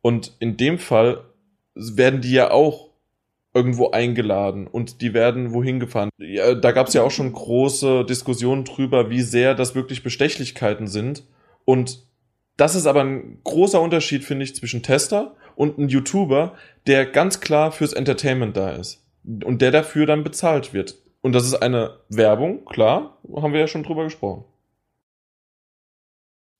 Und 0.00 0.32
in 0.40 0.56
dem 0.56 0.78
Fall 0.78 1.22
werden 1.76 2.20
die 2.20 2.32
ja 2.32 2.50
auch 2.50 2.90
irgendwo 3.54 3.90
eingeladen 3.90 4.66
und 4.66 5.00
die 5.00 5.14
werden 5.14 5.52
wohin 5.52 5.78
gefahren. 5.78 6.10
Ja, 6.18 6.54
da 6.54 6.72
gab 6.72 6.88
es 6.88 6.94
ja 6.94 7.02
auch 7.02 7.12
schon 7.12 7.32
große 7.32 8.04
Diskussionen 8.06 8.64
drüber, 8.64 9.08
wie 9.08 9.20
sehr 9.20 9.54
das 9.54 9.76
wirklich 9.76 10.02
Bestechlichkeiten 10.02 10.88
sind. 10.88 11.22
Und 11.64 12.02
das 12.56 12.74
ist 12.74 12.86
aber 12.86 13.04
ein 13.04 13.38
großer 13.44 13.80
Unterschied, 13.80 14.24
finde 14.24 14.44
ich, 14.44 14.56
zwischen 14.56 14.82
Tester 14.82 15.36
und 15.54 15.78
einem 15.78 15.88
YouTuber, 15.88 16.54
der 16.88 17.06
ganz 17.06 17.38
klar 17.40 17.70
fürs 17.70 17.92
Entertainment 17.92 18.56
da 18.56 18.70
ist 18.70 19.06
und 19.44 19.62
der 19.62 19.70
dafür 19.70 20.06
dann 20.06 20.24
bezahlt 20.24 20.74
wird. 20.74 20.96
Und 21.20 21.34
das 21.34 21.46
ist 21.46 21.54
eine 21.54 21.98
Werbung, 22.08 22.64
klar, 22.64 23.18
haben 23.36 23.52
wir 23.52 23.60
ja 23.60 23.68
schon 23.68 23.84
drüber 23.84 24.02
gesprochen. 24.02 24.44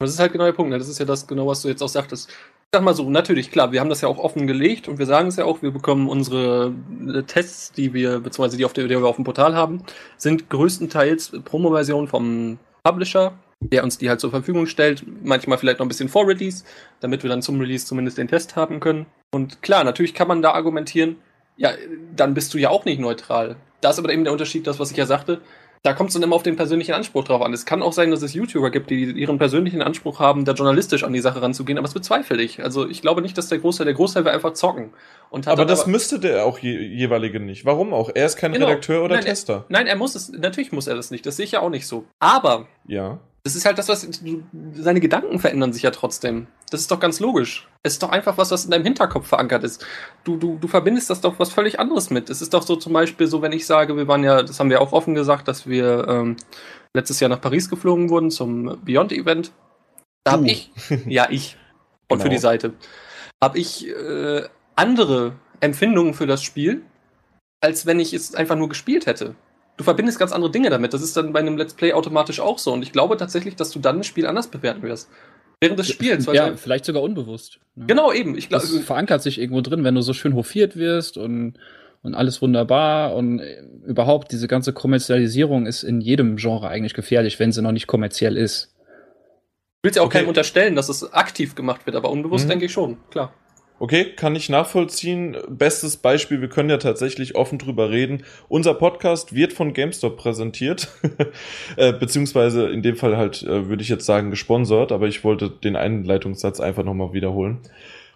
Das 0.02 0.10
ist 0.14 0.20
halt 0.20 0.32
genau 0.32 0.44
der 0.44 0.52
Punkt. 0.52 0.70
Ne? 0.70 0.78
Das 0.78 0.88
ist 0.88 0.98
ja 0.98 1.04
das 1.04 1.26
genau, 1.26 1.46
was 1.46 1.62
du 1.62 1.68
jetzt 1.68 1.82
auch 1.82 1.88
sagtest. 1.88 2.28
Ich 2.28 2.78
sag 2.78 2.82
mal 2.82 2.94
so, 2.94 3.08
natürlich, 3.10 3.50
klar, 3.50 3.72
wir 3.72 3.80
haben 3.80 3.90
das 3.90 4.00
ja 4.00 4.08
auch 4.08 4.18
offen 4.18 4.46
gelegt 4.46 4.88
und 4.88 4.98
wir 4.98 5.06
sagen 5.06 5.28
es 5.28 5.36
ja 5.36 5.44
auch, 5.44 5.62
wir 5.62 5.72
bekommen 5.72 6.08
unsere 6.08 6.72
äh, 7.06 7.22
Tests, 7.22 7.72
die 7.72 7.92
wir, 7.92 8.20
beziehungsweise 8.20 8.56
die, 8.56 8.64
auf 8.64 8.72
der, 8.72 8.84
die 8.88 8.98
wir 8.98 9.06
auf 9.06 9.16
dem 9.16 9.24
Portal 9.24 9.54
haben, 9.54 9.82
sind 10.16 10.48
größtenteils 10.48 11.32
Promo-Versionen 11.44 12.08
vom 12.08 12.58
Publisher, 12.82 13.34
der 13.60 13.84
uns 13.84 13.98
die 13.98 14.08
halt 14.08 14.20
zur 14.20 14.30
Verfügung 14.30 14.66
stellt, 14.66 15.04
manchmal 15.22 15.58
vielleicht 15.58 15.78
noch 15.78 15.86
ein 15.86 15.88
bisschen 15.88 16.08
vor 16.08 16.26
Release, 16.26 16.64
damit 17.00 17.22
wir 17.22 17.30
dann 17.30 17.42
zum 17.42 17.60
Release 17.60 17.86
zumindest 17.86 18.18
den 18.18 18.28
Test 18.28 18.56
haben 18.56 18.80
können. 18.80 19.06
Und 19.32 19.62
klar, 19.62 19.84
natürlich 19.84 20.14
kann 20.14 20.28
man 20.28 20.42
da 20.42 20.52
argumentieren, 20.52 21.16
ja, 21.56 21.72
dann 22.16 22.34
bist 22.34 22.54
du 22.54 22.58
ja 22.58 22.70
auch 22.70 22.84
nicht 22.84 23.00
neutral. 23.00 23.56
Da 23.80 23.90
ist 23.90 23.98
aber 23.98 24.12
eben 24.12 24.24
der 24.24 24.32
Unterschied, 24.32 24.66
das, 24.66 24.78
was 24.78 24.90
ich 24.90 24.96
ja 24.96 25.06
sagte, 25.06 25.40
da 25.84 25.92
kommt 25.94 26.10
es 26.10 26.14
dann 26.14 26.22
immer 26.22 26.36
auf 26.36 26.44
den 26.44 26.54
persönlichen 26.54 26.92
Anspruch 26.92 27.24
drauf 27.24 27.42
an. 27.42 27.52
Es 27.52 27.66
kann 27.66 27.82
auch 27.82 27.92
sein, 27.92 28.12
dass 28.12 28.22
es 28.22 28.34
YouTuber 28.34 28.70
gibt, 28.70 28.90
die 28.90 29.02
ihren 29.02 29.38
persönlichen 29.38 29.82
Anspruch 29.82 30.20
haben, 30.20 30.44
da 30.44 30.52
journalistisch 30.52 31.02
an 31.02 31.12
die 31.12 31.20
Sache 31.20 31.42
ranzugehen, 31.42 31.76
aber 31.76 31.86
das 31.86 31.94
bezweifle 31.94 32.40
ich. 32.40 32.62
Also 32.62 32.88
ich 32.88 33.02
glaube 33.02 33.20
nicht, 33.20 33.36
dass 33.36 33.48
der 33.48 33.58
Großteil, 33.58 33.86
der 33.86 33.94
Großteil 33.94 34.24
will 34.24 34.30
einfach 34.30 34.52
zocken. 34.52 34.92
aber 35.30 35.64
das 35.64 35.82
aber, 35.82 35.90
müsste 35.90 36.20
der 36.20 36.44
auch 36.44 36.58
je, 36.58 36.78
jeweilige 36.78 37.40
nicht. 37.40 37.64
Warum 37.64 37.92
auch? 37.92 38.10
Er 38.14 38.26
ist 38.26 38.36
kein 38.36 38.52
genau. 38.52 38.66
Redakteur 38.66 39.02
oder 39.02 39.16
nein, 39.16 39.24
Tester. 39.24 39.54
Er, 39.54 39.64
nein, 39.70 39.86
er 39.88 39.96
muss 39.96 40.14
es, 40.14 40.30
natürlich 40.30 40.70
muss 40.70 40.86
er 40.86 40.94
das 40.94 41.10
nicht. 41.10 41.26
Das 41.26 41.36
sehe 41.36 41.46
ich 41.46 41.52
ja 41.52 41.60
auch 41.60 41.70
nicht 41.70 41.88
so. 41.88 42.04
Aber 42.20 42.68
ja. 42.86 43.18
Das 43.44 43.56
ist 43.56 43.64
halt 43.64 43.76
das, 43.76 43.88
was 43.88 44.08
seine 44.74 45.00
Gedanken 45.00 45.40
verändern 45.40 45.72
sich 45.72 45.82
ja 45.82 45.90
trotzdem. 45.90 46.46
Das 46.70 46.80
ist 46.80 46.92
doch 46.92 47.00
ganz 47.00 47.18
logisch. 47.18 47.68
Es 47.82 47.94
ist 47.94 48.02
doch 48.02 48.10
einfach 48.10 48.38
was, 48.38 48.52
was 48.52 48.64
in 48.64 48.70
deinem 48.70 48.84
Hinterkopf 48.84 49.26
verankert 49.26 49.64
ist. 49.64 49.84
Du, 50.22 50.36
du, 50.36 50.58
du 50.60 50.68
verbindest 50.68 51.10
das 51.10 51.20
doch 51.20 51.40
was 51.40 51.52
völlig 51.52 51.80
anderes 51.80 52.10
mit. 52.10 52.30
Es 52.30 52.40
ist 52.40 52.54
doch 52.54 52.62
so 52.62 52.76
zum 52.76 52.92
Beispiel 52.92 53.26
so, 53.26 53.42
wenn 53.42 53.50
ich 53.50 53.66
sage, 53.66 53.96
wir 53.96 54.06
waren 54.06 54.22
ja, 54.22 54.42
das 54.42 54.60
haben 54.60 54.70
wir 54.70 54.80
auch 54.80 54.92
offen 54.92 55.16
gesagt, 55.16 55.48
dass 55.48 55.66
wir 55.66 56.06
ähm, 56.08 56.36
letztes 56.94 57.18
Jahr 57.18 57.30
nach 57.30 57.40
Paris 57.40 57.68
geflogen 57.68 58.10
wurden 58.10 58.30
zum 58.30 58.78
Beyond-Event. 58.84 59.50
Da 60.22 60.32
habe 60.32 60.46
ich, 60.46 60.70
ja 61.06 61.26
ich, 61.28 61.56
und 62.08 62.18
genau. 62.18 62.22
für 62.22 62.28
die 62.28 62.38
Seite, 62.38 62.74
habe 63.42 63.58
ich 63.58 63.88
äh, 63.88 64.44
andere 64.76 65.32
Empfindungen 65.58 66.14
für 66.14 66.28
das 66.28 66.44
Spiel, 66.44 66.82
als 67.60 67.86
wenn 67.86 67.98
ich 67.98 68.14
es 68.14 68.36
einfach 68.36 68.54
nur 68.54 68.68
gespielt 68.68 69.06
hätte 69.06 69.34
du 69.76 69.84
verbindest 69.84 70.18
ganz 70.18 70.32
andere 70.32 70.50
Dinge 70.50 70.70
damit. 70.70 70.94
Das 70.94 71.02
ist 71.02 71.16
dann 71.16 71.32
bei 71.32 71.40
einem 71.40 71.56
Let's 71.56 71.74
Play 71.74 71.92
automatisch 71.92 72.40
auch 72.40 72.58
so. 72.58 72.72
Und 72.72 72.82
ich 72.82 72.92
glaube 72.92 73.16
tatsächlich, 73.16 73.56
dass 73.56 73.70
du 73.70 73.78
dann 73.78 73.98
ein 73.98 74.04
Spiel 74.04 74.26
anders 74.26 74.48
bewerten 74.48 74.82
wirst. 74.82 75.08
Während 75.60 75.78
des 75.78 75.88
Spiels. 75.88 76.26
Ja, 76.32 76.56
vielleicht 76.56 76.84
sogar 76.84 77.02
unbewusst. 77.02 77.60
Ne? 77.76 77.86
Genau, 77.86 78.12
eben. 78.12 78.36
Ich 78.36 78.48
glaube, 78.48 78.66
verankert 78.66 79.22
sich 79.22 79.40
irgendwo 79.40 79.60
drin, 79.60 79.84
wenn 79.84 79.94
du 79.94 80.00
so 80.00 80.12
schön 80.12 80.34
hofiert 80.34 80.76
wirst 80.76 81.16
und, 81.16 81.54
und 82.02 82.14
alles 82.14 82.42
wunderbar 82.42 83.14
und 83.14 83.38
äh, 83.38 83.62
überhaupt 83.86 84.32
diese 84.32 84.48
ganze 84.48 84.72
Kommerzialisierung 84.72 85.66
ist 85.66 85.84
in 85.84 86.00
jedem 86.00 86.36
Genre 86.36 86.68
eigentlich 86.68 86.94
gefährlich, 86.94 87.38
wenn 87.38 87.52
sie 87.52 87.62
noch 87.62 87.70
nicht 87.70 87.86
kommerziell 87.86 88.36
ist. 88.36 88.74
Du 89.82 89.88
willst 89.88 89.96
ja 89.96 90.02
auch 90.02 90.06
okay. 90.06 90.18
keinem 90.18 90.28
unterstellen, 90.28 90.74
dass 90.74 90.88
es 90.88 91.12
aktiv 91.12 91.54
gemacht 91.54 91.86
wird, 91.86 91.94
aber 91.94 92.10
unbewusst 92.10 92.46
mhm. 92.46 92.50
denke 92.50 92.64
ich 92.64 92.72
schon, 92.72 92.98
klar. 93.10 93.32
Okay, 93.82 94.04
kann 94.14 94.36
ich 94.36 94.48
nachvollziehen. 94.48 95.36
Bestes 95.48 95.96
Beispiel, 95.96 96.40
wir 96.40 96.48
können 96.48 96.70
ja 96.70 96.76
tatsächlich 96.76 97.34
offen 97.34 97.58
drüber 97.58 97.90
reden. 97.90 98.22
Unser 98.46 98.74
Podcast 98.74 99.34
wird 99.34 99.52
von 99.52 99.72
GameStop 99.72 100.16
präsentiert, 100.16 100.86
äh, 101.76 101.92
beziehungsweise 101.92 102.68
in 102.68 102.82
dem 102.82 102.94
Fall 102.94 103.16
halt, 103.16 103.42
äh, 103.42 103.68
würde 103.68 103.82
ich 103.82 103.88
jetzt 103.88 104.06
sagen, 104.06 104.30
gesponsert, 104.30 104.92
aber 104.92 105.08
ich 105.08 105.24
wollte 105.24 105.50
den 105.50 105.74
Einleitungssatz 105.74 106.60
einfach 106.60 106.84
nochmal 106.84 107.12
wiederholen. 107.12 107.58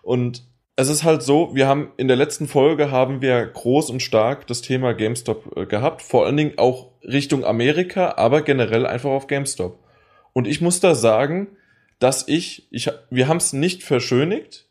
Und 0.02 0.44
es 0.76 0.88
ist 0.88 1.02
halt 1.02 1.24
so, 1.24 1.52
wir 1.56 1.66
haben 1.66 1.90
in 1.96 2.06
der 2.06 2.16
letzten 2.16 2.46
Folge 2.46 2.92
haben 2.92 3.20
wir 3.20 3.44
groß 3.44 3.90
und 3.90 4.04
stark 4.04 4.46
das 4.46 4.62
Thema 4.62 4.94
GameStop 4.94 5.56
äh, 5.56 5.66
gehabt, 5.66 6.00
vor 6.00 6.26
allen 6.26 6.36
Dingen 6.36 6.58
auch 6.58 6.92
Richtung 7.02 7.44
Amerika, 7.44 8.14
aber 8.18 8.42
generell 8.42 8.86
einfach 8.86 9.10
auf 9.10 9.26
GameStop. 9.26 9.80
Und 10.32 10.46
ich 10.46 10.60
muss 10.60 10.78
da 10.78 10.94
sagen, 10.94 11.56
dass 11.98 12.28
ich, 12.28 12.68
ich 12.70 12.88
wir 13.10 13.26
haben 13.26 13.38
es 13.38 13.52
nicht 13.52 13.82
verschönigt, 13.82 14.66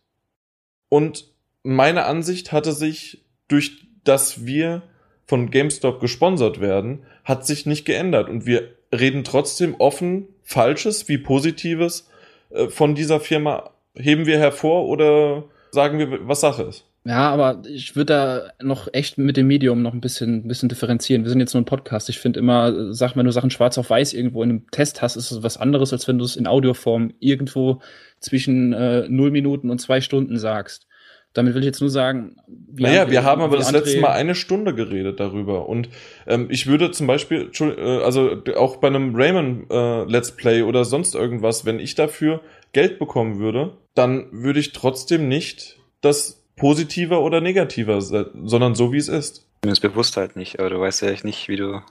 und 0.95 1.27
meine 1.63 2.05
Ansicht 2.05 2.53
hatte 2.53 2.71
sich 2.71 3.25
durch 3.49 3.85
dass 4.05 4.45
wir 4.45 4.83
von 5.25 5.51
GameStop 5.51 5.99
gesponsert 5.99 6.61
werden, 6.61 7.03
hat 7.25 7.45
sich 7.45 7.65
nicht 7.65 7.83
geändert. 7.83 8.29
Und 8.29 8.45
wir 8.45 8.69
reden 8.93 9.25
trotzdem 9.25 9.75
offen 9.77 10.29
Falsches 10.43 11.09
wie 11.09 11.17
Positives 11.17 12.09
äh, 12.51 12.69
von 12.69 12.95
dieser 12.95 13.19
Firma. 13.19 13.71
Heben 13.95 14.25
wir 14.25 14.39
hervor 14.39 14.85
oder 14.85 15.43
sagen 15.71 15.99
wir, 15.99 16.25
was 16.27 16.39
Sache 16.41 16.63
ist? 16.63 16.84
Ja, 17.07 17.29
aber 17.29 17.61
ich 17.67 17.95
würde 17.95 18.13
da 18.13 18.65
noch 18.65 18.87
echt 18.91 19.19
mit 19.19 19.37
dem 19.37 19.45
Medium 19.45 19.83
noch 19.83 19.93
ein 19.93 20.01
bisschen, 20.01 20.37
ein 20.37 20.47
bisschen 20.47 20.69
differenzieren. 20.69 21.23
Wir 21.23 21.29
sind 21.29 21.39
jetzt 21.39 21.53
nur 21.53 21.61
ein 21.61 21.65
Podcast. 21.65 22.09
Ich 22.09 22.17
finde 22.19 22.39
immer, 22.39 22.93
sag, 22.93 23.15
wenn 23.15 23.27
du 23.27 23.31
Sachen 23.31 23.51
schwarz 23.51 23.77
auf 23.77 23.91
weiß 23.91 24.13
irgendwo 24.13 24.41
in 24.41 24.49
einem 24.49 24.71
Test 24.71 25.03
hast, 25.03 25.15
ist 25.15 25.29
es 25.29 25.43
was 25.43 25.57
anderes, 25.57 25.93
als 25.93 26.07
wenn 26.07 26.17
du 26.17 26.25
es 26.25 26.35
in 26.35 26.47
Audioform 26.47 27.13
irgendwo 27.19 27.79
zwischen 28.19 28.73
äh, 28.73 29.07
0 29.07 29.29
Minuten 29.29 29.69
und 29.69 29.79
zwei 29.79 30.01
Stunden 30.01 30.39
sagst. 30.39 30.87
Damit 31.33 31.53
will 31.53 31.61
ich 31.61 31.67
jetzt 31.67 31.81
nur 31.81 31.91
sagen, 31.91 32.37
wir 32.47 32.87
naja, 32.87 33.01
haben, 33.01 33.11
wir 33.11 33.23
haben 33.23 33.41
aber 33.41 33.57
das 33.57 33.71
letzte 33.71 33.99
Mal 33.99 34.13
eine 34.13 34.33
Stunde 34.33 34.73
geredet 34.73 35.19
darüber. 35.19 35.69
Und 35.69 35.89
ähm, 36.25 36.47
ich 36.49 36.65
würde 36.65 36.89
zum 36.89 37.05
Beispiel, 37.05 37.51
äh, 37.59 38.03
also 38.03 38.41
auch 38.55 38.77
bei 38.77 38.87
einem 38.87 39.15
Rayman 39.15 39.67
äh, 39.69 40.03
Let's 40.05 40.31
Play 40.31 40.63
oder 40.63 40.85
sonst 40.85 41.13
irgendwas, 41.13 41.65
wenn 41.65 41.79
ich 41.79 41.93
dafür 41.93 42.41
Geld 42.73 42.97
bekommen 42.97 43.37
würde, 43.37 43.77
dann 43.93 44.27
würde 44.31 44.59
ich 44.59 44.71
trotzdem 44.71 45.27
nicht 45.27 45.77
das 46.01 46.44
positiver 46.55 47.21
oder 47.21 47.41
negativer, 47.41 48.01
sondern 48.01 48.75
so 48.75 48.91
wie 48.93 48.97
es 48.97 49.07
ist. 49.07 49.47
Mir 49.63 49.71
ist 49.71 49.81
bewusst 49.81 50.17
halt 50.17 50.35
nicht, 50.35 50.59
aber 50.59 50.69
du 50.69 50.79
weißt 50.79 51.01
ja 51.01 51.11
nicht, 51.23 51.47
wie 51.47 51.57
du. 51.57 51.81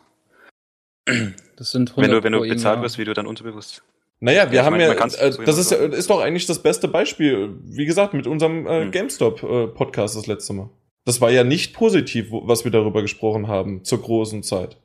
Das 1.57 1.71
sind 1.71 1.97
wenn 1.97 2.11
du, 2.11 2.25
wenn 2.25 2.33
du 2.33 2.41
bezahlt 2.41 2.83
wirst, 2.83 2.99
wie 2.99 3.05
du 3.05 3.15
dann 3.15 3.29
unterbewusst. 3.29 3.85
Naja, 4.19 4.51
wir 4.51 4.57
ja, 4.57 4.65
haben 4.65 4.73
meine, 4.73 4.87
ja, 4.87 4.93
äh, 4.93 5.45
das 5.45 5.57
ist, 5.57 5.71
ist 5.71 6.11
doch 6.11 6.21
eigentlich 6.21 6.47
das 6.47 6.61
beste 6.61 6.89
Beispiel, 6.89 7.55
wie 7.63 7.85
gesagt, 7.85 8.15
mit 8.15 8.27
unserem 8.27 8.67
äh, 8.67 8.83
hm. 8.83 8.91
GameStop-Podcast 8.91 10.17
äh, 10.17 10.19
das 10.19 10.27
letzte 10.27 10.53
Mal. 10.55 10.71
Das 11.05 11.21
war 11.21 11.31
ja 11.31 11.45
nicht 11.45 11.75
positiv, 11.75 12.29
was 12.31 12.65
wir 12.65 12.73
darüber 12.73 13.03
gesprochen 13.03 13.47
haben, 13.47 13.85
zur 13.85 14.01
großen 14.01 14.43
Zeit. 14.43 14.79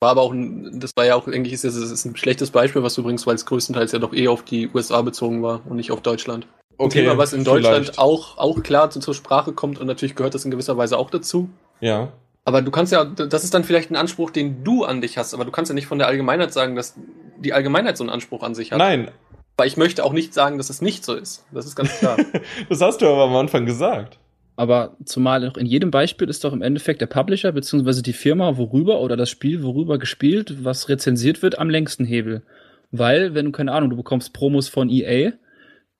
War 0.00 0.10
aber 0.10 0.22
auch, 0.22 0.32
ein, 0.32 0.78
das 0.78 0.92
war 0.96 1.06
ja 1.06 1.14
auch, 1.14 1.24
denke 1.24 1.48
ich, 1.48 1.54
ist, 1.54 1.64
ist 1.64 2.04
ein 2.04 2.16
schlechtes 2.16 2.50
Beispiel, 2.50 2.82
was 2.82 2.94
du 2.94 3.02
bringst, 3.02 3.26
weil 3.26 3.34
es 3.34 3.46
größtenteils 3.46 3.92
ja 3.92 3.98
doch 3.98 4.12
eh 4.12 4.28
auf 4.28 4.42
die 4.44 4.68
USA 4.68 5.00
bezogen 5.00 5.42
war 5.42 5.62
und 5.66 5.76
nicht 5.76 5.90
auf 5.90 6.02
Deutschland. 6.02 6.46
Ein 6.78 6.86
okay, 6.86 7.02
Thema, 7.02 7.18
was 7.18 7.32
in 7.32 7.44
Deutschland 7.44 7.98
auch, 7.98 8.38
auch 8.38 8.62
klar 8.62 8.90
zur 8.90 9.14
Sprache 9.14 9.52
kommt 9.52 9.78
und 9.78 9.86
natürlich 9.86 10.14
gehört 10.14 10.34
das 10.34 10.44
in 10.44 10.50
gewisser 10.50 10.76
Weise 10.76 10.98
auch 10.98 11.10
dazu. 11.10 11.48
Ja. 11.80 12.12
Aber 12.44 12.62
du 12.62 12.70
kannst 12.70 12.92
ja, 12.92 13.04
das 13.04 13.44
ist 13.44 13.54
dann 13.54 13.62
vielleicht 13.62 13.90
ein 13.90 13.96
Anspruch, 13.96 14.30
den 14.30 14.64
du 14.64 14.84
an 14.84 15.00
dich 15.00 15.16
hast, 15.16 15.32
aber 15.32 15.44
du 15.44 15.50
kannst 15.50 15.68
ja 15.68 15.74
nicht 15.74 15.86
von 15.86 15.98
der 15.98 16.08
Allgemeinheit 16.08 16.52
sagen, 16.52 16.74
dass 16.74 16.94
die 17.38 17.52
Allgemeinheit 17.52 17.96
so 17.96 18.04
einen 18.04 18.10
Anspruch 18.10 18.42
an 18.42 18.54
sich 18.54 18.72
hat. 18.72 18.78
Nein. 18.78 19.10
Weil 19.56 19.68
ich 19.68 19.76
möchte 19.76 20.04
auch 20.04 20.12
nicht 20.12 20.34
sagen, 20.34 20.58
dass 20.58 20.70
es 20.70 20.82
nicht 20.82 21.04
so 21.04 21.14
ist. 21.14 21.44
Das 21.52 21.66
ist 21.66 21.76
ganz 21.76 21.98
klar. 21.98 22.16
das 22.68 22.80
hast 22.80 23.02
du 23.02 23.06
aber 23.06 23.24
am 23.24 23.36
Anfang 23.36 23.66
gesagt. 23.66 24.18
Aber 24.56 24.96
zumal 25.04 25.48
auch 25.48 25.56
in 25.56 25.66
jedem 25.66 25.90
Beispiel 25.90 26.28
ist 26.28 26.44
doch 26.44 26.52
im 26.52 26.62
Endeffekt 26.62 27.00
der 27.00 27.06
Publisher 27.06 27.52
beziehungsweise 27.52 28.02
die 28.02 28.12
Firma, 28.12 28.56
worüber 28.56 29.00
oder 29.00 29.16
das 29.16 29.30
Spiel, 29.30 29.62
worüber 29.62 29.98
gespielt, 29.98 30.64
was 30.64 30.88
rezensiert 30.88 31.42
wird, 31.42 31.58
am 31.58 31.70
längsten 31.70 32.04
Hebel. 32.04 32.42
Weil, 32.90 33.34
wenn 33.34 33.46
du, 33.46 33.52
keine 33.52 33.72
Ahnung, 33.72 33.90
du 33.90 33.96
bekommst 33.96 34.32
Promos 34.34 34.68
von 34.68 34.90
EA, 34.90 35.32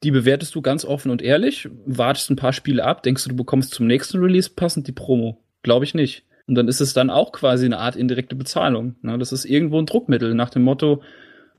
die 0.03 0.11
bewertest 0.11 0.55
du 0.55 0.63
ganz 0.63 0.85
offen 0.85 1.11
und 1.11 1.23
ehrlich, 1.23 1.69
wartest 1.87 2.31
ein 2.31 2.37
paar 2.37 2.53
Spiele 2.53 2.85
ab, 2.85 3.03
denkst 3.03 3.25
du, 3.25 3.31
du 3.31 3.37
bekommst 3.37 3.75
zum 3.75 3.87
nächsten 3.87 4.19
Release 4.19 4.51
passend 4.51 4.87
die 4.89 4.93
Promo. 4.93 5.39
Glaube 5.63 5.85
ich 5.85 5.95
nicht. 5.95 6.25
Und 6.47 6.57
dann 6.57 6.69
ist 6.69 6.81
es 6.81 6.93
dann 6.93 7.11
auch 7.11 7.33
quasi 7.33 7.67
eine 7.67 7.79
Art 7.79 7.97
indirekte 7.97 8.35
Bezahlung. 8.35 8.97
Ne? 9.03 9.17
Das 9.19 9.33
ist 9.33 9.45
irgendwo 9.45 9.79
ein 9.79 9.87
Druckmittel 9.87 10.35
nach 10.35 10.51
dem 10.51 10.63
Motto, 10.63 11.03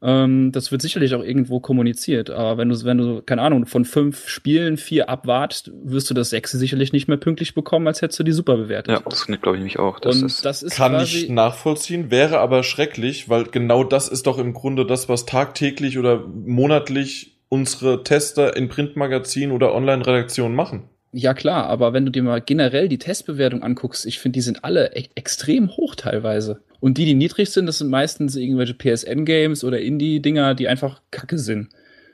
ähm, 0.03 0.51
das 0.51 0.69
wird 0.71 0.81
sicherlich 0.81 1.15
auch 1.15 1.23
irgendwo 1.23 1.61
kommuniziert. 1.61 2.29
Aber 2.29 2.57
wenn 2.57 2.67
du, 2.67 2.83
wenn 2.83 2.97
du, 2.97 3.21
keine 3.21 3.41
Ahnung, 3.41 3.65
von 3.65 3.85
fünf 3.85 4.27
Spielen 4.27 4.75
vier 4.75 5.09
abwartest, 5.09 5.71
wirst 5.81 6.09
du 6.09 6.13
das 6.13 6.29
sechste 6.29 6.57
sicherlich 6.57 6.91
nicht 6.91 7.07
mehr 7.07 7.17
pünktlich 7.17 7.55
bekommen, 7.55 7.87
als 7.87 8.01
hättest 8.01 8.19
du 8.19 8.23
die 8.23 8.33
super 8.33 8.57
bewertet. 8.57 8.93
Ja, 8.93 9.01
das 9.09 9.25
glaube 9.25 9.55
ich 9.55 9.59
nämlich 9.59 9.79
auch. 9.79 10.01
Das 10.01 10.17
Und 10.17 10.25
ist, 10.25 10.43
das 10.43 10.61
ist 10.61 10.75
kann 10.75 10.99
ich 10.99 11.29
nachvollziehen, 11.29 12.11
wäre 12.11 12.39
aber 12.39 12.63
schrecklich, 12.63 13.29
weil 13.29 13.45
genau 13.45 13.85
das 13.85 14.09
ist 14.09 14.27
doch 14.27 14.39
im 14.39 14.53
Grunde 14.53 14.85
das, 14.85 15.07
was 15.07 15.25
tagtäglich 15.25 15.97
oder 15.97 16.27
monatlich 16.27 17.32
unsere 17.53 18.03
Tester 18.03 18.57
in 18.57 18.67
Printmagazinen 18.67 19.51
oder 19.51 19.75
Online-Redaktionen 19.75 20.55
machen. 20.55 20.89
Ja 21.11 21.35
klar, 21.35 21.67
aber 21.67 21.93
wenn 21.93 22.03
du 22.03 22.11
dir 22.11 22.23
mal 22.23 22.41
generell 22.41 22.89
die 22.89 22.97
Testbewertung 22.97 23.61
anguckst, 23.61 24.07
ich 24.07 24.17
finde, 24.17 24.37
die 24.37 24.41
sind 24.41 24.63
alle 24.63 24.95
e 24.95 25.05
extrem 25.13 25.69
hoch 25.77 25.93
teilweise. 25.93 26.61
Und 26.79 26.97
die, 26.97 27.05
die 27.05 27.13
niedrig 27.13 27.51
sind, 27.51 27.67
das 27.67 27.77
sind 27.77 27.91
meistens 27.91 28.35
irgendwelche 28.35 28.73
PSN-Games 28.73 29.63
oder 29.63 29.79
Indie-Dinger, 29.79 30.55
die 30.55 30.67
einfach 30.67 31.01
kacke 31.11 31.37
sind. 31.37 31.69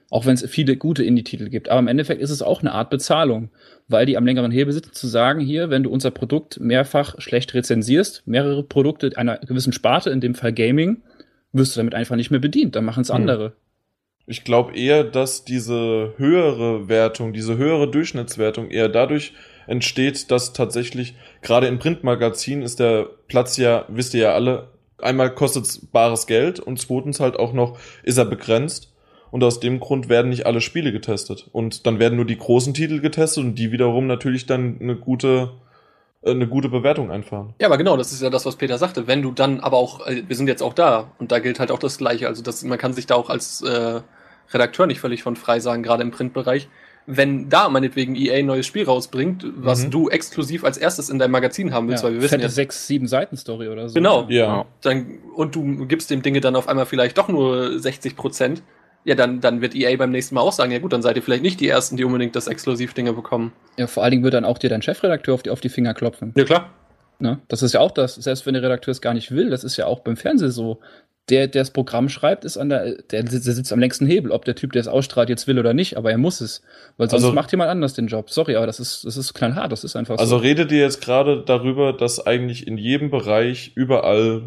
Auch 0.09 0.25
wenn 0.25 0.33
es 0.33 0.45
viele 0.49 0.75
gute 0.75 1.05
Indie-Titel 1.05 1.47
gibt. 1.47 1.69
Aber 1.69 1.79
im 1.79 1.87
Endeffekt 1.87 2.21
ist 2.21 2.31
es 2.31 2.41
auch 2.41 2.59
eine 2.59 2.73
Art 2.73 2.89
Bezahlung, 2.89 3.47
weil 3.87 4.05
die 4.05 4.17
am 4.17 4.25
längeren 4.25 4.51
Hebel 4.51 4.73
sitzen, 4.73 4.91
zu 4.91 5.07
sagen, 5.07 5.39
hier, 5.39 5.69
wenn 5.69 5.83
du 5.83 5.89
unser 5.89 6.11
Produkt 6.11 6.59
mehrfach 6.59 7.15
schlecht 7.21 7.53
rezensierst, 7.53 8.23
mehrere 8.25 8.63
Produkte 8.63 9.15
einer 9.15 9.37
gewissen 9.37 9.71
Sparte, 9.71 10.09
in 10.09 10.19
dem 10.19 10.35
Fall 10.35 10.51
Gaming, 10.51 10.97
wirst 11.53 11.77
du 11.77 11.79
damit 11.79 11.95
einfach 11.95 12.17
nicht 12.17 12.29
mehr 12.29 12.41
bedient. 12.41 12.75
Dann 12.75 12.83
machen 12.83 13.03
es 13.03 13.09
hm. 13.09 13.15
andere. 13.15 13.45
Hm. 13.45 13.53
Ich 14.29 14.43
glaube 14.43 14.77
eher, 14.77 15.03
dass 15.03 15.43
diese 15.43 16.13
höhere 16.17 16.87
Wertung, 16.87 17.33
diese 17.33 17.57
höhere 17.57 17.89
Durchschnittswertung 17.89 18.69
eher 18.69 18.87
dadurch 18.87 19.33
entsteht, 19.65 20.29
dass 20.29 20.53
tatsächlich 20.53 21.15
gerade 21.41 21.65
in 21.65 21.79
Printmagazinen 21.79 22.63
ist 22.63 22.79
der 22.79 23.09
Platz 23.27 23.57
ja, 23.57 23.85
wisst 23.87 24.13
ihr 24.13 24.21
ja 24.21 24.33
alle, 24.33 24.67
einmal 24.99 25.33
kostet 25.33 25.65
es 25.65 25.83
bares 25.83 26.27
Geld 26.27 26.59
und 26.59 26.79
zweitens 26.79 27.19
halt 27.19 27.37
auch 27.37 27.53
noch 27.53 27.79
ist 28.03 28.19
er 28.19 28.25
begrenzt. 28.25 28.93
Und 29.31 29.43
aus 29.43 29.59
dem 29.59 29.79
Grund 29.79 30.09
werden 30.09 30.29
nicht 30.29 30.45
alle 30.45 30.61
Spiele 30.61 30.91
getestet. 30.91 31.49
Und 31.51 31.87
dann 31.87 31.97
werden 31.97 32.15
nur 32.15 32.25
die 32.25 32.37
großen 32.37 32.75
Titel 32.75 32.99
getestet 32.99 33.43
und 33.43 33.55
die 33.55 33.71
wiederum 33.71 34.05
natürlich 34.05 34.45
dann 34.45 34.77
eine 34.79 34.95
gute, 34.95 35.53
äh, 36.21 36.31
eine 36.31 36.47
gute 36.47 36.69
Bewertung 36.69 37.09
einfahren. 37.09 37.55
Ja, 37.59 37.67
aber 37.67 37.77
genau, 37.77 37.97
das 37.97 38.11
ist 38.11 38.21
ja 38.21 38.29
das, 38.29 38.45
was 38.45 38.57
Peter 38.57 38.77
sagte. 38.77 39.07
Wenn 39.07 39.23
du 39.23 39.31
dann 39.31 39.59
aber 39.59 39.77
auch, 39.77 40.05
äh, 40.05 40.23
wir 40.27 40.35
sind 40.35 40.47
jetzt 40.47 40.61
auch 40.61 40.73
da 40.73 41.11
und 41.17 41.31
da 41.31 41.39
gilt 41.39 41.59
halt 41.59 41.71
auch 41.71 41.79
das 41.79 41.97
Gleiche. 41.97 42.27
Also 42.27 42.43
das, 42.43 42.63
man 42.63 42.77
kann 42.77 42.93
sich 42.93 43.07
da 43.07 43.15
auch 43.15 43.31
als 43.31 43.63
äh, 43.63 44.01
Redakteur 44.51 44.87
nicht 44.87 44.99
völlig 44.99 45.23
von 45.23 45.35
frei 45.35 45.59
sagen, 45.59 45.83
gerade 45.83 46.03
im 46.03 46.11
Printbereich. 46.11 46.67
Wenn 47.05 47.49
da 47.49 47.69
meinetwegen 47.69 48.15
EA 48.15 48.35
ein 48.35 48.45
neues 48.45 48.67
Spiel 48.67 48.85
rausbringt, 48.85 49.43
was 49.55 49.85
mhm. 49.85 49.91
du 49.91 50.09
exklusiv 50.09 50.63
als 50.63 50.77
erstes 50.77 51.09
in 51.09 51.17
deinem 51.17 51.31
Magazin 51.31 51.73
haben 51.73 51.87
willst, 51.87 52.03
ja, 52.03 52.09
weil 52.09 52.15
wir 52.15 52.21
wissen 52.21 52.35
fette 52.35 52.43
ja 52.43 52.49
sechs, 52.49 52.85
sieben 52.85 53.07
Seiten 53.07 53.35
Story 53.35 53.67
oder 53.67 53.89
so. 53.89 53.95
Genau. 53.95 54.27
Ja. 54.29 54.65
Dann, 54.81 55.17
und 55.35 55.55
du 55.55 55.87
gibst 55.87 56.11
dem 56.11 56.21
Dinge 56.21 56.39
dann 56.39 56.55
auf 56.55 56.67
einmal 56.67 56.85
vielleicht 56.85 57.17
doch 57.17 57.27
nur 57.27 57.79
60 57.79 58.15
Prozent. 58.15 58.61
Ja, 59.05 59.15
dann, 59.15 59.39
dann 59.39 59.61
wird 59.61 59.75
EA 59.75 59.95
beim 59.95 60.11
nächsten 60.11 60.35
Mal 60.35 60.41
auch 60.41 60.51
sagen, 60.51 60.71
ja 60.71 60.79
gut, 60.79 60.93
dann 60.93 61.01
seid 61.01 61.15
ihr 61.15 61.23
vielleicht 61.23 61.41
nicht 61.41 61.59
die 61.61 61.67
Ersten, 61.67 61.97
die 61.97 62.03
unbedingt 62.03 62.35
das 62.35 62.47
Exklusiv-Dinge 62.47 63.13
bekommen. 63.13 63.53
Ja, 63.77 63.87
vor 63.87 64.03
allen 64.03 64.11
Dingen 64.11 64.23
wird 64.23 64.33
dann 64.33 64.45
auch 64.45 64.57
dir 64.57 64.69
dein 64.69 64.81
Chefredakteur 64.81 65.33
auf 65.33 65.41
die, 65.41 65.49
auf 65.49 65.61
die 65.61 65.69
Finger 65.69 65.93
klopfen. 65.93 66.33
Ja, 66.35 66.43
klar. 66.43 66.69
Ne? 67.17 67.39
Das 67.47 67.63
ist 67.63 67.73
ja 67.73 67.79
auch 67.79 67.91
das, 67.91 68.15
selbst 68.15 68.45
wenn 68.45 68.53
der 68.53 68.63
Redakteur 68.63 68.91
es 68.91 69.01
gar 69.01 69.13
nicht 69.13 69.31
will, 69.31 69.49
das 69.49 69.63
ist 69.63 69.77
ja 69.77 69.85
auch 69.85 69.99
beim 69.99 70.15
Fernsehen 70.15 70.51
so 70.51 70.79
der, 71.29 71.47
der 71.47 71.61
das 71.61 71.71
Programm 71.71 72.09
schreibt, 72.09 72.45
ist 72.45 72.57
an 72.57 72.69
der, 72.69 72.95
der, 73.03 73.23
der 73.23 73.39
sitzt 73.39 73.71
am 73.71 73.79
längsten 73.79 74.05
Hebel, 74.05 74.31
ob 74.31 74.45
der 74.45 74.55
Typ, 74.55 74.71
der 74.73 74.81
es 74.81 74.87
ausstrahlt, 74.87 75.29
jetzt 75.29 75.47
will 75.47 75.59
oder 75.59 75.73
nicht, 75.73 75.97
aber 75.97 76.11
er 76.11 76.17
muss 76.17 76.41
es. 76.41 76.61
Weil 76.97 77.09
sonst 77.09 77.23
also, 77.23 77.35
macht 77.35 77.51
jemand 77.51 77.69
anders 77.69 77.93
den 77.93 78.07
Job. 78.07 78.29
Sorry, 78.29 78.55
aber 78.55 78.65
das 78.65 78.79
ist, 78.79 79.05
das 79.05 79.17
ist 79.17 79.33
klein 79.33 79.55
hart, 79.55 79.71
das 79.71 79.83
ist 79.83 79.95
einfach 79.95 80.17
so. 80.17 80.21
Also 80.21 80.37
redet 80.37 80.71
ihr 80.71 80.79
jetzt 80.79 81.01
gerade 81.01 81.43
darüber, 81.45 81.93
dass 81.93 82.25
eigentlich 82.25 82.67
in 82.67 82.77
jedem 82.77 83.09
Bereich 83.09 83.71
überall 83.75 84.43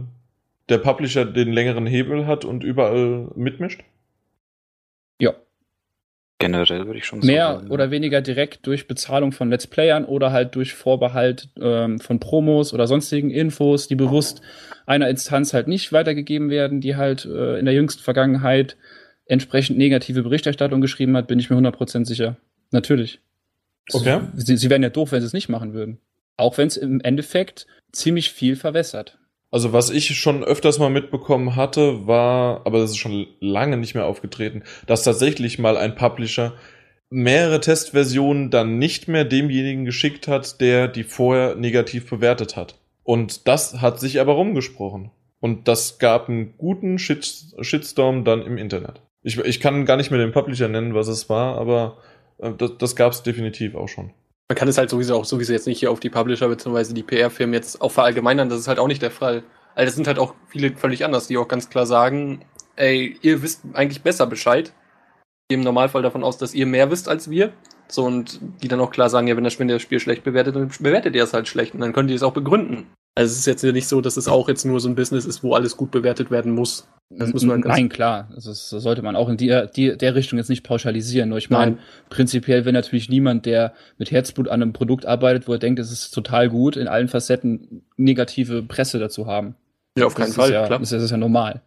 der 0.68 0.78
Publisher 0.78 1.24
den 1.24 1.52
längeren 1.52 1.86
Hebel 1.86 2.26
hat 2.26 2.44
und 2.44 2.64
überall 2.64 3.28
mitmischt? 3.34 3.82
Ja. 5.20 5.34
Generell 6.38 6.86
würde 6.86 6.98
ich 6.98 7.04
schon 7.04 7.20
Mehr 7.20 7.46
sagen. 7.46 7.64
Mehr 7.64 7.72
oder 7.72 7.90
weniger 7.90 8.20
direkt 8.20 8.66
durch 8.66 8.88
Bezahlung 8.88 9.32
von 9.32 9.48
Let's 9.48 9.66
Playern 9.66 10.04
oder 10.04 10.32
halt 10.32 10.56
durch 10.56 10.74
Vorbehalt 10.74 11.48
ähm, 11.60 12.00
von 12.00 12.18
Promos 12.18 12.74
oder 12.74 12.86
sonstigen 12.86 13.30
Infos, 13.30 13.86
die 13.86 13.94
bewusst 13.94 14.42
einer 14.86 15.08
Instanz 15.08 15.54
halt 15.54 15.68
nicht 15.68 15.92
weitergegeben 15.92 16.50
werden, 16.50 16.80
die 16.80 16.96
halt 16.96 17.24
äh, 17.24 17.58
in 17.58 17.64
der 17.64 17.74
jüngsten 17.74 18.02
Vergangenheit 18.02 18.76
entsprechend 19.26 19.78
negative 19.78 20.22
Berichterstattung 20.22 20.80
geschrieben 20.80 21.16
hat, 21.16 21.28
bin 21.28 21.38
ich 21.38 21.48
mir 21.48 21.56
100% 21.56 22.06
sicher. 22.06 22.36
Natürlich. 22.72 23.20
Okay. 23.92 24.20
Sie, 24.34 24.56
sie 24.56 24.70
wären 24.70 24.82
ja 24.82 24.90
doof, 24.90 25.12
wenn 25.12 25.20
sie 25.20 25.26
es 25.26 25.32
nicht 25.32 25.48
machen 25.48 25.74
würden. 25.74 25.98
Auch 26.36 26.58
wenn 26.58 26.68
es 26.68 26.76
im 26.76 27.00
Endeffekt 27.00 27.66
ziemlich 27.92 28.32
viel 28.32 28.56
verwässert. 28.56 29.18
Also 29.52 29.74
was 29.74 29.90
ich 29.90 30.16
schon 30.16 30.42
öfters 30.42 30.78
mal 30.78 30.88
mitbekommen 30.88 31.56
hatte, 31.56 32.06
war, 32.06 32.62
aber 32.64 32.78
das 32.78 32.92
ist 32.92 32.96
schon 32.96 33.26
lange 33.38 33.76
nicht 33.76 33.94
mehr 33.94 34.06
aufgetreten, 34.06 34.64
dass 34.86 35.04
tatsächlich 35.04 35.58
mal 35.58 35.76
ein 35.76 35.94
Publisher 35.94 36.54
mehrere 37.10 37.60
Testversionen 37.60 38.50
dann 38.50 38.78
nicht 38.78 39.08
mehr 39.08 39.26
demjenigen 39.26 39.84
geschickt 39.84 40.26
hat, 40.26 40.62
der 40.62 40.88
die 40.88 41.04
vorher 41.04 41.54
negativ 41.54 42.08
bewertet 42.08 42.56
hat. 42.56 42.78
Und 43.04 43.46
das 43.46 43.82
hat 43.82 44.00
sich 44.00 44.20
aber 44.20 44.32
rumgesprochen. 44.32 45.10
Und 45.38 45.68
das 45.68 45.98
gab 45.98 46.30
einen 46.30 46.56
guten 46.56 46.98
Shit 46.98 47.54
Shitstorm 47.60 48.24
dann 48.24 48.42
im 48.42 48.56
Internet. 48.56 49.02
Ich, 49.22 49.38
ich 49.38 49.60
kann 49.60 49.84
gar 49.84 49.98
nicht 49.98 50.10
mehr 50.10 50.20
den 50.20 50.32
Publisher 50.32 50.68
nennen, 50.68 50.94
was 50.94 51.08
es 51.08 51.28
war, 51.28 51.58
aber 51.58 51.98
äh, 52.38 52.52
das, 52.56 52.78
das 52.78 52.96
gab 52.96 53.12
es 53.12 53.22
definitiv 53.22 53.74
auch 53.74 53.88
schon. 53.88 54.12
Man 54.48 54.56
kann 54.56 54.68
es 54.68 54.78
halt 54.78 54.90
sowieso 54.90 55.16
auch 55.16 55.24
sowieso 55.24 55.52
jetzt 55.52 55.66
nicht 55.66 55.80
hier 55.80 55.90
auf 55.90 56.00
die 56.00 56.10
Publisher 56.10 56.48
bzw. 56.48 56.92
die 56.92 57.02
PR-Firmen 57.02 57.54
jetzt 57.54 57.80
auch 57.80 57.90
verallgemeinern, 57.90 58.48
das 58.48 58.60
ist 58.60 58.68
halt 58.68 58.78
auch 58.78 58.88
nicht 58.88 59.02
der 59.02 59.10
Fall. 59.10 59.44
Also 59.74 59.86
das 59.86 59.94
sind 59.94 60.06
halt 60.06 60.18
auch 60.18 60.34
viele 60.48 60.76
völlig 60.76 61.04
anders, 61.04 61.26
die 61.26 61.38
auch 61.38 61.48
ganz 61.48 61.70
klar 61.70 61.86
sagen, 61.86 62.44
ey, 62.76 63.18
ihr 63.22 63.42
wisst 63.42 63.62
eigentlich 63.72 64.02
besser 64.02 64.26
Bescheid. 64.26 64.72
Im 65.48 65.60
Normalfall 65.60 66.02
davon 66.02 66.24
aus, 66.24 66.38
dass 66.38 66.54
ihr 66.54 66.66
mehr 66.66 66.90
wisst 66.90 67.08
als 67.08 67.30
wir. 67.30 67.52
So, 67.88 68.04
und 68.04 68.40
die 68.62 68.68
dann 68.68 68.80
auch 68.80 68.90
klar 68.90 69.10
sagen, 69.10 69.26
ja, 69.26 69.36
wenn 69.36 69.44
das 69.44 69.52
Spiel 69.52 70.00
schlecht 70.00 70.24
bewertet, 70.24 70.56
dann 70.56 70.70
bewertet 70.80 71.14
ihr 71.14 71.24
es 71.24 71.34
halt 71.34 71.48
schlecht. 71.48 71.74
Und 71.74 71.80
dann 71.80 71.92
könnt 71.92 72.10
ihr 72.10 72.16
es 72.16 72.22
auch 72.22 72.32
begründen. 72.32 72.86
Also 73.14 73.32
es 73.32 73.38
ist 73.38 73.46
jetzt 73.46 73.62
nicht 73.62 73.88
so, 73.88 74.00
dass 74.00 74.16
es 74.16 74.26
auch 74.26 74.48
jetzt 74.48 74.64
nur 74.64 74.80
so 74.80 74.88
ein 74.88 74.94
Business 74.94 75.26
ist, 75.26 75.42
wo 75.42 75.54
alles 75.54 75.76
gut 75.76 75.90
bewertet 75.90 76.30
werden 76.30 76.52
muss. 76.52 76.88
Das 77.10 77.30
muss 77.32 77.44
man 77.44 77.60
Nein, 77.60 77.90
klar. 77.90 78.30
Also 78.34 78.50
das 78.50 78.70
sollte 78.70 79.02
man 79.02 79.16
auch 79.16 79.28
in 79.28 79.36
die, 79.36 79.66
die, 79.76 79.96
der 79.98 80.14
Richtung 80.14 80.38
jetzt 80.38 80.48
nicht 80.48 80.62
pauschalisieren. 80.62 81.28
Nur 81.28 81.36
ich 81.36 81.50
meine, 81.50 81.78
prinzipiell 82.08 82.64
will 82.64 82.72
natürlich 82.72 83.10
niemand, 83.10 83.44
der 83.44 83.74
mit 83.98 84.10
Herzblut 84.10 84.48
an 84.48 84.62
einem 84.62 84.72
Produkt 84.72 85.04
arbeitet, 85.04 85.46
wo 85.46 85.52
er 85.52 85.58
denkt, 85.58 85.78
es 85.78 85.92
ist 85.92 86.12
total 86.12 86.48
gut, 86.48 86.76
in 86.76 86.88
allen 86.88 87.08
Facetten 87.08 87.84
negative 87.98 88.62
Presse 88.62 88.98
dazu 88.98 89.26
haben. 89.26 89.56
Ja, 89.96 90.06
auf 90.06 90.14
keinen 90.14 90.28
das 90.28 90.36
Fall, 90.36 90.52
ja, 90.52 90.66
klar. 90.66 90.78
Das 90.78 90.90
ist, 90.90 91.10
ja 91.10 91.16
normal. 91.18 91.60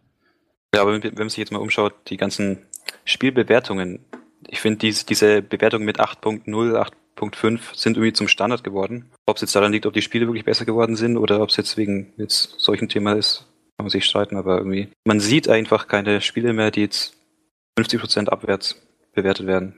Ja, 0.74 0.82
aber 0.82 1.00
wenn 1.00 1.14
man 1.14 1.28
sich 1.28 1.38
jetzt 1.38 1.52
mal 1.52 1.60
umschaut, 1.60 1.94
die 2.08 2.16
ganzen 2.16 2.58
Spielbewertungen, 3.04 4.00
ich 4.48 4.60
finde 4.60 4.78
diese, 4.78 5.06
diese 5.06 5.42
Bewertungen 5.42 5.84
mit 5.84 6.00
8.0, 6.00 6.90
8.5 7.16 7.60
sind 7.74 7.96
irgendwie 7.96 8.12
zum 8.12 8.28
Standard 8.28 8.64
geworden. 8.64 9.10
Ob 9.26 9.36
es 9.36 9.42
jetzt 9.42 9.56
daran 9.56 9.72
liegt, 9.72 9.86
ob 9.86 9.94
die 9.94 10.02
Spiele 10.02 10.26
wirklich 10.26 10.44
besser 10.44 10.64
geworden 10.64 10.96
sind 10.96 11.16
oder 11.16 11.40
ob 11.40 11.50
es 11.50 11.56
jetzt 11.56 11.76
wegen 11.76 12.12
jetzt 12.16 12.54
solchen 12.58 12.88
Thema 12.88 13.14
ist, 13.14 13.46
kann 13.76 13.84
man 13.84 13.90
sich 13.90 14.04
streiten, 14.04 14.36
aber 14.36 14.58
irgendwie, 14.58 14.88
man 15.04 15.20
sieht 15.20 15.48
einfach 15.48 15.86
keine 15.86 16.20
Spiele 16.20 16.52
mehr, 16.52 16.70
die 16.70 16.80
jetzt 16.80 17.14
50% 17.78 18.28
abwärts 18.28 18.80
bewertet 19.14 19.46
werden. 19.46 19.76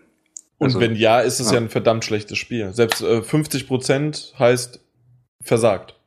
Und 0.59 0.67
also, 0.67 0.81
wenn 0.81 0.97
ja, 0.97 1.21
ist 1.21 1.41
es 1.41 1.49
ja. 1.49 1.55
ja 1.55 1.61
ein 1.61 1.69
verdammt 1.69 2.05
schlechtes 2.05 2.39
Spiel. 2.39 2.73
Selbst 2.73 3.01
äh, 3.01 3.21
50% 3.21 4.39
heißt 4.39 4.81
versagt. 5.43 5.98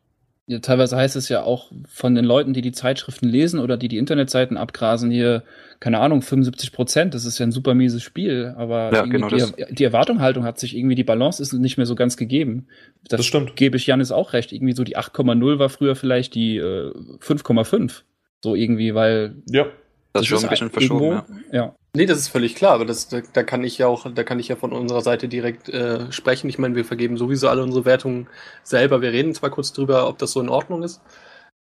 Ja, 0.51 0.59
teilweise 0.59 0.97
heißt 0.97 1.15
es 1.15 1.29
ja 1.29 1.43
auch 1.43 1.71
von 1.87 2.13
den 2.13 2.25
Leuten, 2.25 2.51
die 2.51 2.61
die 2.61 2.73
Zeitschriften 2.73 3.25
lesen 3.29 3.57
oder 3.57 3.77
die 3.77 3.87
die 3.87 3.97
Internetseiten 3.97 4.57
abgrasen, 4.57 5.09
hier, 5.09 5.43
keine 5.79 5.99
Ahnung, 6.01 6.21
75 6.21 6.73
Prozent, 6.73 7.13
das 7.13 7.23
ist 7.23 7.39
ja 7.39 7.45
ein 7.45 7.53
super 7.53 7.73
mieses 7.73 8.03
Spiel, 8.03 8.53
aber 8.57 8.91
ja, 8.91 9.03
genau 9.03 9.29
die, 9.29 9.45
die, 9.69 9.83
Erwartungshaltung 9.85 10.43
hat 10.43 10.59
sich 10.59 10.75
irgendwie, 10.75 10.95
die 10.95 11.05
Balance 11.05 11.41
ist 11.41 11.53
nicht 11.53 11.77
mehr 11.77 11.85
so 11.85 11.95
ganz 11.95 12.17
gegeben. 12.17 12.67
Das, 13.07 13.19
das 13.19 13.27
stimmt. 13.27 13.55
Gebe 13.55 13.77
ich 13.77 13.87
Janis 13.87 14.11
auch 14.11 14.33
recht. 14.33 14.51
Irgendwie 14.51 14.73
so 14.73 14.83
die 14.83 14.97
8,0 14.97 15.57
war 15.57 15.69
früher 15.69 15.95
vielleicht 15.95 16.35
die 16.35 16.57
äh, 16.57 16.91
5,5. 17.21 18.01
So 18.43 18.53
irgendwie, 18.53 18.93
weil. 18.93 19.35
Ja. 19.49 19.67
Das, 20.13 20.23
ist 20.23 20.27
schon 20.27 20.43
ein 20.43 20.49
bisschen 20.49 20.69
verschoben, 20.69 21.03
irgendwo, 21.05 21.33
ja. 21.51 21.63
ja. 21.63 21.75
Nee, 21.95 22.05
das 22.05 22.19
ist 22.19 22.27
völlig 22.29 22.55
klar, 22.55 22.73
aber 22.73 22.85
das, 22.85 23.07
da, 23.07 23.21
da, 23.33 23.43
kann 23.43 23.63
ich 23.63 23.77
ja 23.77 23.87
auch, 23.87 24.11
da 24.13 24.23
kann 24.23 24.39
ich 24.39 24.47
ja 24.47 24.55
von 24.55 24.71
unserer 24.71 25.01
Seite 25.01 25.27
direkt 25.27 25.69
äh, 25.69 26.11
sprechen. 26.11 26.49
Ich 26.49 26.57
meine, 26.57 26.75
wir 26.75 26.85
vergeben 26.85 27.17
sowieso 27.17 27.49
alle 27.49 27.63
unsere 27.63 27.85
Wertungen 27.85 28.27
selber. 28.63 29.01
Wir 29.01 29.11
reden 29.11 29.33
zwar 29.33 29.49
kurz 29.49 29.73
drüber, 29.73 30.07
ob 30.07 30.17
das 30.17 30.31
so 30.31 30.41
in 30.41 30.49
Ordnung 30.49 30.83
ist, 30.83 31.01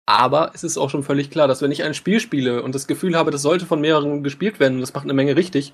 aber 0.06 0.52
es 0.56 0.64
ist 0.64 0.78
auch 0.78 0.90
schon 0.90 1.04
völlig 1.04 1.30
klar, 1.30 1.48
dass 1.48 1.62
wenn 1.62 1.72
ich 1.72 1.84
ein 1.84 1.94
Spiel 1.94 2.20
spiele 2.20 2.64
und 2.64 2.74
das 2.74 2.88
Gefühl 2.88 3.16
habe, 3.16 3.30
das 3.30 3.44
sollte 3.44 3.66
von 3.66 3.80
mehreren 3.80 4.24
gespielt 4.24 4.60
werden 4.60 4.76
und 4.76 4.82
das 4.82 4.94
macht 4.94 5.04
eine 5.04 5.14
Menge 5.14 5.36
richtig, 5.36 5.74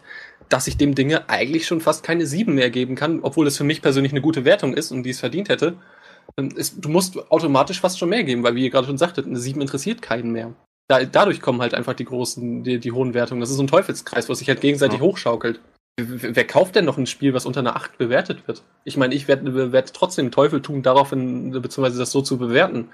dass 0.49 0.67
ich 0.67 0.75
dem 0.75 0.93
Dinge 0.93 1.29
eigentlich 1.29 1.65
schon 1.65 1.81
fast 1.81 2.03
keine 2.03 2.25
sieben 2.25 2.55
mehr 2.55 2.69
geben 2.69 2.95
kann, 2.95 3.21
obwohl 3.21 3.47
es 3.47 3.57
für 3.57 3.63
mich 3.63 3.81
persönlich 3.81 4.11
eine 4.11 4.21
gute 4.21 4.43
Wertung 4.43 4.73
ist 4.73 4.91
und 4.91 5.03
die 5.03 5.11
es 5.11 5.21
verdient 5.21 5.49
hätte. 5.49 5.77
Ist, 6.55 6.83
du 6.83 6.89
musst 6.89 7.31
automatisch 7.31 7.79
fast 7.79 7.97
schon 7.97 8.09
mehr 8.09 8.25
geben, 8.25 8.43
weil 8.43 8.55
wie 8.55 8.65
ihr 8.65 8.71
gerade 8.71 8.87
schon 8.87 8.97
sagtet, 8.97 9.25
eine 9.25 9.39
sieben 9.39 9.61
interessiert 9.61 10.01
keinen 10.01 10.31
mehr 10.31 10.53
da, 10.87 11.03
dadurch 11.03 11.41
kommen 11.41 11.61
halt 11.61 11.73
einfach 11.73 11.93
die 11.93 12.05
großen, 12.05 12.63
die, 12.63 12.79
die 12.79 12.91
hohen 12.91 13.13
Wertungen. 13.13 13.41
Das 13.41 13.49
ist 13.49 13.57
so 13.57 13.63
ein 13.63 13.67
Teufelskreis, 13.67 14.29
wo 14.29 14.33
sich 14.33 14.47
halt 14.47 14.61
gegenseitig 14.61 14.99
ja. 14.99 15.05
hochschaukelt. 15.05 15.59
Wer, 15.97 16.35
wer 16.35 16.47
kauft 16.47 16.75
denn 16.75 16.85
noch 16.85 16.97
ein 16.97 17.07
Spiel, 17.07 17.33
was 17.33 17.45
unter 17.45 17.61
einer 17.61 17.75
8 17.75 17.97
bewertet 17.97 18.47
wird? 18.47 18.63
Ich 18.83 18.97
meine, 18.97 19.15
ich 19.15 19.27
werde 19.27 19.71
werd 19.71 19.93
trotzdem 19.93 20.31
Teufel 20.31 20.61
tun, 20.61 20.83
daraufhin, 20.83 21.51
beziehungsweise 21.51 21.97
das 21.97 22.11
so 22.11 22.21
zu 22.21 22.37
bewerten. 22.37 22.89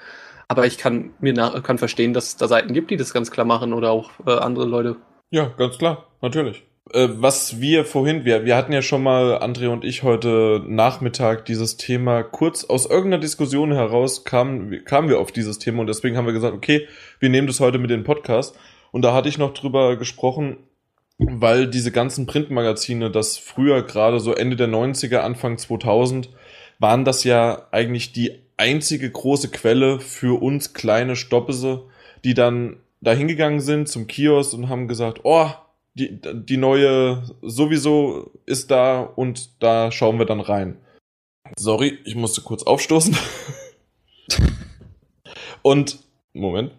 Aber 0.48 0.66
ich 0.66 0.78
kann 0.78 1.12
mir 1.20 1.34
nach, 1.34 1.64
kann 1.64 1.78
verstehen, 1.78 2.14
dass 2.14 2.28
es 2.28 2.38
da 2.38 2.48
Seiten 2.48 2.74
gibt, 2.74 2.92
die 2.92 2.98
das 2.98 3.14
ganz 3.14 3.32
klar 3.32 3.46
machen 3.46 3.74
oder 3.74 3.92
auch 3.92 4.12
äh, 4.26 4.32
andere 4.32 4.66
Leute. 4.66 4.98
Ja, 5.32 5.46
ganz 5.58 5.78
klar, 5.78 6.08
natürlich. 6.22 6.64
Äh, 6.94 7.10
was 7.22 7.62
wir 7.62 7.86
vorhin, 7.86 8.26
wir, 8.26 8.46
wir 8.46 8.56
hatten 8.56 8.74
ja 8.74 8.82
schon 8.82 9.04
mal, 9.04 9.38
André 9.38 9.68
und 9.70 9.86
ich, 9.86 10.04
heute 10.04 10.62
Nachmittag 10.68 11.46
dieses 11.46 11.78
Thema 11.78 12.24
kurz 12.24 12.66
aus 12.66 12.86
irgendeiner 12.86 13.22
Diskussion 13.22 13.72
heraus 13.72 14.26
kamen, 14.26 14.84
kamen 14.84 15.08
wir 15.08 15.20
auf 15.20 15.32
dieses 15.32 15.60
Thema 15.60 15.82
und 15.82 15.88
deswegen 15.88 16.18
haben 16.18 16.26
wir 16.26 16.34
gesagt, 16.34 16.56
okay, 16.56 16.88
wir 17.20 17.30
nehmen 17.30 17.48
das 17.48 17.60
heute 17.60 17.78
mit 17.78 17.92
in 17.92 18.00
den 18.00 18.04
Podcast. 18.04 18.58
Und 18.92 19.04
da 19.04 19.14
hatte 19.14 19.30
ich 19.30 19.38
noch 19.38 19.54
drüber 19.54 19.96
gesprochen, 19.96 20.58
weil 21.18 21.68
diese 21.68 21.92
ganzen 21.92 22.26
Printmagazine, 22.26 23.10
das 23.10 23.38
früher 23.38 23.84
gerade 23.84 24.20
so 24.20 24.34
Ende 24.34 24.56
der 24.56 24.68
90er, 24.68 25.18
Anfang 25.18 25.58
2000, 25.58 26.30
waren 26.80 27.06
das 27.06 27.24
ja 27.24 27.68
eigentlich 27.72 28.12
die 28.12 28.40
einzige 28.58 29.10
große 29.10 29.50
Quelle 29.50 30.00
für 30.00 30.42
uns 30.42 30.74
kleine 30.74 31.16
Stoppese, 31.16 31.84
die 32.26 32.34
dann 32.34 32.78
da 33.02 33.14
hingegangen 33.14 33.62
sind 33.62 33.88
zum 33.88 34.08
Kiosk 34.08 34.54
und 34.54 34.68
haben 34.68 34.88
gesagt, 34.88 35.22
oh, 35.24 35.50
die, 35.94 36.20
die 36.22 36.58
neue 36.58 37.24
sowieso 37.42 38.32
ist 38.46 38.72
da 38.72 39.02
und 39.02 39.62
da 39.62 39.92
schauen 39.92 40.20
wir 40.20 40.26
dann 40.26 40.40
rein. 40.40 40.78
Sorry, 41.58 42.00
ich 42.06 42.16
musste 42.16 42.42
kurz 42.42 42.64
aufstoßen. 42.64 43.16
und, 45.62 46.00
Moment. 46.34 46.72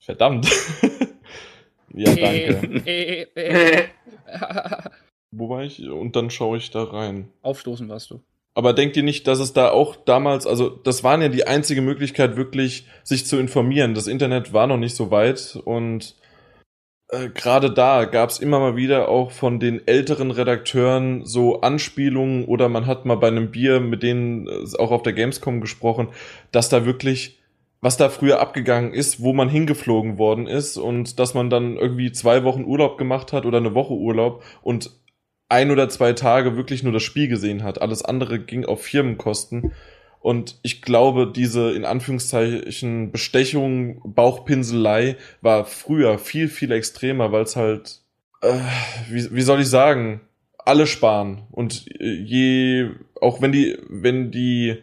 Verdammt. 0.00 0.46
ja, 1.94 2.14
danke. 2.14 3.90
Wo 5.30 5.48
war 5.48 5.62
ich? 5.62 5.88
Und 5.88 6.16
dann 6.16 6.28
schaue 6.30 6.58
ich 6.58 6.70
da 6.70 6.84
rein. 6.84 7.32
Aufstoßen 7.42 7.88
warst 7.88 8.10
du. 8.10 8.20
Aber 8.54 8.72
denkt 8.72 8.96
ihr 8.96 9.02
nicht, 9.02 9.26
dass 9.26 9.38
es 9.38 9.52
da 9.52 9.70
auch 9.70 9.96
damals, 9.96 10.46
also 10.46 10.68
das 10.68 11.04
war 11.04 11.20
ja 11.20 11.28
die 11.28 11.46
einzige 11.46 11.82
Möglichkeit, 11.82 12.36
wirklich 12.36 12.86
sich 13.04 13.26
zu 13.26 13.38
informieren. 13.38 13.94
Das 13.94 14.06
Internet 14.06 14.52
war 14.52 14.66
noch 14.66 14.76
nicht 14.76 14.96
so 14.96 15.10
weit 15.10 15.58
und 15.64 16.16
äh, 17.08 17.28
gerade 17.28 17.70
da 17.72 18.04
gab 18.04 18.30
es 18.30 18.38
immer 18.38 18.58
mal 18.58 18.76
wieder 18.76 19.08
auch 19.08 19.30
von 19.30 19.60
den 19.60 19.86
älteren 19.86 20.30
Redakteuren 20.30 21.24
so 21.24 21.60
Anspielungen 21.60 22.44
oder 22.44 22.68
man 22.68 22.86
hat 22.86 23.04
mal 23.04 23.16
bei 23.16 23.28
einem 23.28 23.50
Bier 23.50 23.80
mit 23.80 24.02
denen 24.02 24.48
äh, 24.48 24.78
auch 24.78 24.90
auf 24.90 25.02
der 25.02 25.12
Gamescom 25.12 25.60
gesprochen, 25.60 26.08
dass 26.52 26.68
da 26.68 26.84
wirklich 26.84 27.40
was 27.82 27.96
da 27.96 28.10
früher 28.10 28.40
abgegangen 28.40 28.92
ist, 28.92 29.22
wo 29.22 29.32
man 29.32 29.48
hingeflogen 29.48 30.18
worden 30.18 30.46
ist 30.46 30.76
und 30.76 31.18
dass 31.18 31.32
man 31.32 31.48
dann 31.48 31.76
irgendwie 31.76 32.12
zwei 32.12 32.44
Wochen 32.44 32.64
Urlaub 32.64 32.98
gemacht 32.98 33.32
hat 33.32 33.46
oder 33.46 33.58
eine 33.58 33.74
Woche 33.74 33.94
Urlaub 33.94 34.44
und 34.62 34.90
ein 35.50 35.70
oder 35.70 35.88
zwei 35.88 36.12
Tage 36.12 36.56
wirklich 36.56 36.82
nur 36.82 36.92
das 36.92 37.02
Spiel 37.02 37.28
gesehen 37.28 37.62
hat. 37.62 37.82
Alles 37.82 38.02
andere 38.04 38.38
ging 38.38 38.64
auf 38.64 38.82
Firmenkosten. 38.82 39.72
Und 40.20 40.58
ich 40.62 40.82
glaube, 40.82 41.30
diese 41.34 41.72
in 41.72 41.84
Anführungszeichen 41.84 43.10
Bestechung, 43.10 44.00
Bauchpinselei 44.04 45.16
war 45.40 45.64
früher 45.64 46.18
viel, 46.18 46.48
viel 46.48 46.72
extremer, 46.72 47.32
weil 47.32 47.42
es 47.42 47.56
halt, 47.56 48.00
äh, 48.42 48.58
wie, 49.08 49.34
wie 49.34 49.42
soll 49.42 49.60
ich 49.60 49.68
sagen, 49.68 50.20
alle 50.58 50.86
sparen. 50.86 51.42
Und 51.50 51.86
äh, 51.98 52.12
je, 52.12 52.90
auch 53.20 53.40
wenn 53.40 53.52
die, 53.52 53.78
wenn 53.88 54.30
die, 54.30 54.76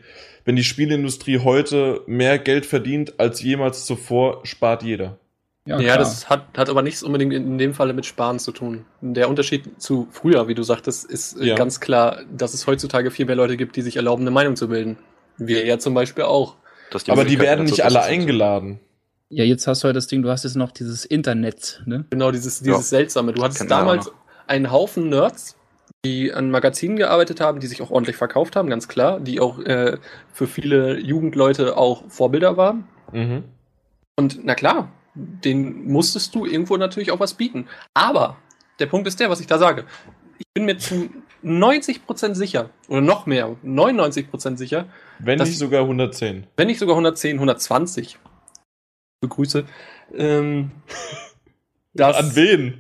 wenn 0.44 0.56
die 0.56 0.64
Spielindustrie 0.64 1.40
heute 1.40 2.02
mehr 2.08 2.40
Geld 2.40 2.66
verdient 2.66 3.20
als 3.20 3.42
jemals 3.42 3.86
zuvor, 3.86 4.42
spart 4.44 4.84
jeder. 4.84 5.20
Ja, 5.68 5.80
ja 5.80 5.98
das 5.98 6.30
hat, 6.30 6.46
hat 6.58 6.70
aber 6.70 6.82
nichts 6.82 7.04
unbedingt 7.04 7.34
in 7.34 7.58
dem 7.58 7.74
Falle 7.74 7.94
mit 7.94 8.06
Sparen 8.06 8.40
zu 8.40 8.52
tun. 8.52 8.86
Der 9.02 9.30
Unterschied 9.30 9.82
zu 9.82 10.08
früher, 10.12 10.48
wie 10.48 10.56
du 10.56 10.64
sagtest, 10.64 11.06
ist 11.06 11.40
äh, 11.40 11.48
ja. 11.48 11.56
ganz 11.56 11.82
klar, 11.82 12.22
dass 12.32 12.54
es 12.54 12.66
heutzutage 12.68 13.12
viel 13.12 13.26
mehr 13.26 13.36
Leute 13.36 13.58
gibt, 13.58 13.76
die 13.76 13.82
sich 13.82 13.98
erlauben, 13.98 14.24
eine 14.24 14.32
Meinung 14.32 14.56
zu 14.56 14.70
bilden. 14.70 14.98
Wir 15.38 15.66
ja 15.66 15.78
zum 15.78 15.94
Beispiel 15.94 16.24
auch. 16.24 16.56
Die 17.06 17.12
aber 17.12 17.26
die 17.26 17.38
werden 17.40 17.66
nicht 17.66 17.84
alle 17.84 18.02
eingeladen. 18.02 18.80
Ja, 19.30 19.44
jetzt 19.44 19.68
hast 19.68 19.84
du 19.84 19.88
halt 19.88 19.98
das 19.98 20.08
Ding, 20.08 20.22
du 20.22 20.30
hast 20.30 20.46
jetzt 20.46 20.56
noch 20.56 20.72
dieses 20.72 21.04
Internet, 21.04 21.84
ne? 21.86 22.06
Genau, 22.10 22.32
dieses, 22.32 22.60
dieses 22.60 22.78
ja. 22.78 22.82
Seltsame. 22.82 23.34
Du 23.34 23.44
hattest 23.44 23.70
damals 23.70 24.10
einen 24.48 24.72
Haufen 24.72 25.10
Nerds, 25.10 25.58
die 26.06 26.32
an 26.32 26.50
Magazinen 26.50 26.96
gearbeitet 26.96 27.42
haben, 27.42 27.60
die 27.60 27.68
sich 27.68 27.82
auch 27.82 27.92
ordentlich 27.92 28.16
verkauft 28.16 28.56
haben, 28.56 28.70
ganz 28.70 28.88
klar, 28.88 29.20
die 29.20 29.42
auch 29.42 29.60
äh, 29.60 29.98
für 30.32 30.48
viele 30.48 30.98
Jugendleute 30.98 31.76
auch 31.76 32.10
Vorbilder 32.10 32.56
waren. 32.56 32.88
Mhm. 33.12 33.44
Und 34.16 34.46
na 34.46 34.56
klar, 34.56 34.94
den 35.18 35.88
musstest 35.92 36.34
du 36.36 36.46
irgendwo 36.46 36.78
natürlich 36.78 37.12
auch 37.12 37.20
was 37.20 37.34
bieten. 37.34 37.68
Aber 37.94 38.38
der 38.80 38.86
Punkt 38.86 39.08
ist 39.08 39.20
der, 39.20 39.30
was 39.30 39.40
ich 39.40 39.48
da 39.48 39.58
sage. 39.58 39.86
Ich 40.38 40.46
bin 40.54 40.66
mir 40.66 40.78
zu 40.78 41.10
90% 41.44 42.36
sicher, 42.36 42.70
oder 42.88 43.02
noch 43.02 43.26
mehr, 43.26 43.56
99% 43.66 44.58
sicher. 44.58 44.88
Wenn 45.20 45.40
nicht 45.40 45.58
sogar 45.58 45.82
110. 45.82 46.48
Wenn 46.56 46.68
nicht 46.68 46.80
sogar 46.80 46.96
110, 46.96 47.38
120. 47.38 48.20
Begrüße. 49.22 49.66
Ähm, 50.16 50.72
dass 51.94 52.16
An 52.18 52.36
wen? 52.36 52.80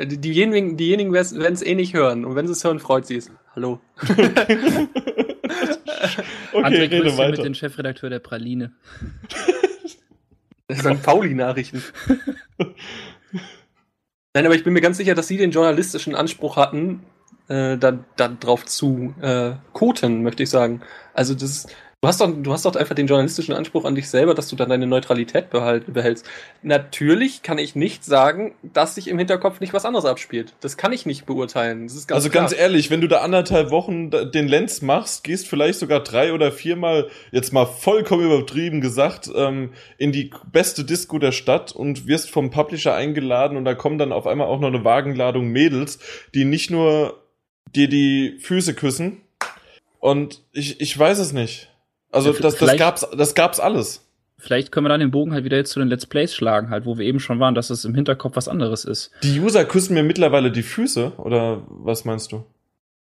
Diejenigen, 0.00 0.76
diejenigen 0.76 1.12
werden 1.12 1.52
es 1.52 1.62
eh 1.62 1.74
nicht 1.74 1.94
hören. 1.94 2.24
Und 2.24 2.36
wenn 2.36 2.46
sie 2.46 2.52
es 2.52 2.62
hören, 2.62 2.78
freut 2.78 3.06
sie 3.06 3.16
es. 3.16 3.32
Hallo. 3.56 3.80
okay, 6.52 6.64
André 6.64 6.90
rede 6.90 7.18
weiter. 7.18 7.30
mit 7.30 7.44
dem 7.44 7.54
Chefredakteur 7.54 8.10
der 8.10 8.20
Praline. 8.20 8.72
St. 10.72 11.02
Pauli-Nachrichten. 11.02 11.82
Nein, 14.34 14.46
aber 14.46 14.54
ich 14.54 14.64
bin 14.64 14.72
mir 14.72 14.80
ganz 14.80 14.98
sicher, 14.98 15.14
dass 15.14 15.28
sie 15.28 15.36
den 15.36 15.50
journalistischen 15.50 16.14
Anspruch 16.14 16.56
hatten, 16.56 17.04
äh, 17.48 17.78
da, 17.78 18.04
da 18.16 18.28
drauf 18.28 18.66
zu 18.66 19.14
äh, 19.20 19.52
koten, 19.72 20.22
möchte 20.22 20.42
ich 20.42 20.50
sagen. 20.50 20.82
Also 21.14 21.34
das 21.34 21.66
Du 22.00 22.06
hast, 22.06 22.20
doch, 22.20 22.32
du 22.32 22.52
hast 22.52 22.64
doch 22.64 22.76
einfach 22.76 22.94
den 22.94 23.08
journalistischen 23.08 23.54
Anspruch 23.54 23.84
an 23.84 23.96
dich 23.96 24.08
selber, 24.08 24.32
dass 24.32 24.46
du 24.46 24.54
dann 24.54 24.68
deine 24.68 24.86
Neutralität 24.86 25.50
behalt, 25.50 25.92
behältst. 25.92 26.24
Natürlich 26.62 27.42
kann 27.42 27.58
ich 27.58 27.74
nicht 27.74 28.04
sagen, 28.04 28.54
dass 28.62 28.94
sich 28.94 29.08
im 29.08 29.18
Hinterkopf 29.18 29.58
nicht 29.58 29.72
was 29.72 29.84
anderes 29.84 30.04
abspielt. 30.04 30.54
Das 30.60 30.76
kann 30.76 30.92
ich 30.92 31.06
nicht 31.06 31.26
beurteilen. 31.26 31.88
Ganz 31.88 32.06
also 32.12 32.30
klar. 32.30 32.44
ganz 32.44 32.56
ehrlich, 32.56 32.90
wenn 32.90 33.00
du 33.00 33.08
da 33.08 33.22
anderthalb 33.22 33.72
Wochen 33.72 34.12
den 34.12 34.46
Lenz 34.46 34.80
machst, 34.80 35.24
gehst 35.24 35.48
vielleicht 35.48 35.80
sogar 35.80 35.98
drei 35.98 36.32
oder 36.32 36.52
viermal, 36.52 37.08
jetzt 37.32 37.52
mal 37.52 37.66
vollkommen 37.66 38.26
übertrieben 38.26 38.80
gesagt, 38.80 39.28
ähm, 39.34 39.72
in 39.96 40.12
die 40.12 40.30
beste 40.52 40.84
Disco 40.84 41.18
der 41.18 41.32
Stadt 41.32 41.72
und 41.72 42.06
wirst 42.06 42.30
vom 42.30 42.50
Publisher 42.50 42.94
eingeladen 42.94 43.56
und 43.56 43.64
da 43.64 43.74
kommen 43.74 43.98
dann 43.98 44.12
auf 44.12 44.28
einmal 44.28 44.46
auch 44.46 44.60
noch 44.60 44.68
eine 44.68 44.84
Wagenladung 44.84 45.48
Mädels, 45.48 45.98
die 46.32 46.44
nicht 46.44 46.70
nur 46.70 47.24
dir 47.74 47.88
die 47.88 48.38
Füße 48.40 48.74
küssen. 48.74 49.22
Und 49.98 50.44
ich, 50.52 50.80
ich 50.80 50.96
weiß 50.96 51.18
es 51.18 51.32
nicht. 51.32 51.72
Also 52.10 52.32
ja, 52.32 52.40
das, 52.40 52.56
das 52.56 52.76
gab's, 52.76 53.06
das 53.16 53.34
gab's 53.34 53.60
alles. 53.60 54.04
Vielleicht 54.40 54.70
können 54.70 54.86
wir 54.86 54.90
dann 54.90 55.00
den 55.00 55.10
Bogen 55.10 55.32
halt 55.32 55.44
wieder 55.44 55.56
jetzt 55.56 55.72
zu 55.72 55.80
den 55.80 55.88
Let's 55.88 56.06
Plays 56.06 56.34
schlagen, 56.34 56.70
halt, 56.70 56.86
wo 56.86 56.96
wir 56.96 57.04
eben 57.04 57.18
schon 57.18 57.40
waren, 57.40 57.56
dass 57.56 57.70
es 57.70 57.84
im 57.84 57.94
Hinterkopf 57.94 58.36
was 58.36 58.46
anderes 58.46 58.84
ist. 58.84 59.10
Die 59.24 59.40
User 59.40 59.64
küssen 59.64 59.94
mir 59.94 60.04
mittlerweile 60.04 60.52
die 60.52 60.62
Füße, 60.62 61.14
oder 61.16 61.62
was 61.68 62.04
meinst 62.04 62.30
du? 62.30 62.44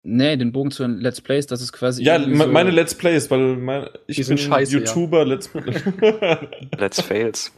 Nee, 0.02 0.36
den 0.36 0.52
Bogen 0.52 0.72
zu 0.72 0.84
den 0.84 1.00
Let's 1.00 1.22
Plays, 1.22 1.46
das 1.46 1.62
ist 1.62 1.74
quasi. 1.74 2.04
Ja, 2.04 2.20
so 2.20 2.28
meine 2.28 2.72
Let's 2.72 2.96
Plays, 2.96 3.30
weil 3.30 3.58
mein, 3.58 3.88
ich 4.08 4.26
bin 4.26 4.38
scheiße, 4.38 4.74
YouTuber, 4.74 5.20
ja. 5.20 5.24
Let's 5.26 5.50
Let's 6.78 7.02
Fails. 7.02 7.54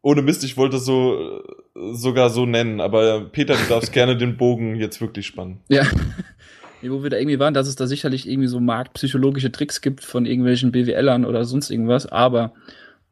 Ohne 0.00 0.22
Mist, 0.22 0.44
ich 0.44 0.56
wollte 0.56 0.76
es 0.76 0.84
so 0.84 1.42
sogar 1.74 2.30
so 2.30 2.46
nennen, 2.46 2.80
aber 2.80 3.26
Peter, 3.30 3.56
du 3.56 3.68
darfst 3.68 3.92
gerne 3.92 4.16
den 4.16 4.38
Bogen 4.38 4.76
jetzt 4.76 5.00
wirklich 5.00 5.26
spannen. 5.26 5.60
Ja 5.68 5.86
wo 6.90 7.02
wir 7.02 7.10
da 7.10 7.16
irgendwie 7.16 7.38
waren, 7.38 7.54
dass 7.54 7.68
es 7.68 7.76
da 7.76 7.86
sicherlich 7.86 8.28
irgendwie 8.28 8.48
so 8.48 8.60
marktpsychologische 8.60 9.52
Tricks 9.52 9.80
gibt 9.80 10.04
von 10.04 10.26
irgendwelchen 10.26 10.72
BWLern 10.72 11.24
oder 11.24 11.44
sonst 11.44 11.70
irgendwas, 11.70 12.06
aber 12.06 12.52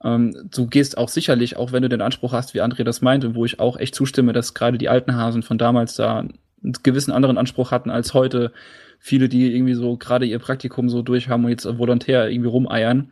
ähm, 0.04 0.50
du 0.54 0.66
gehst 0.66 0.98
auch 0.98 1.08
sicherlich, 1.08 1.56
auch 1.56 1.72
wenn 1.72 1.82
du 1.82 1.88
den 1.88 2.02
Anspruch 2.02 2.32
hast, 2.32 2.54
wie 2.54 2.60
André 2.60 2.84
das 2.84 3.00
meinte, 3.00 3.34
wo 3.34 3.44
ich 3.44 3.58
auch 3.58 3.78
echt 3.78 3.94
zustimme, 3.94 4.32
dass 4.32 4.54
gerade 4.54 4.78
die 4.78 4.90
alten 4.90 5.16
Hasen 5.16 5.42
von 5.42 5.56
damals 5.56 5.94
da 5.94 6.18
einen 6.18 6.38
gewissen 6.82 7.12
anderen 7.12 7.38
Anspruch 7.38 7.70
hatten 7.70 7.90
als 7.90 8.14
heute. 8.14 8.52
Viele, 8.98 9.28
die 9.28 9.54
irgendwie 9.54 9.74
so 9.74 9.96
gerade 9.96 10.26
ihr 10.26 10.38
Praktikum 10.38 10.88
so 10.88 11.02
durchhaben 11.02 11.44
und 11.44 11.50
jetzt 11.50 11.66
volontär 11.78 12.30
irgendwie 12.30 12.48
rumeiern, 12.48 13.10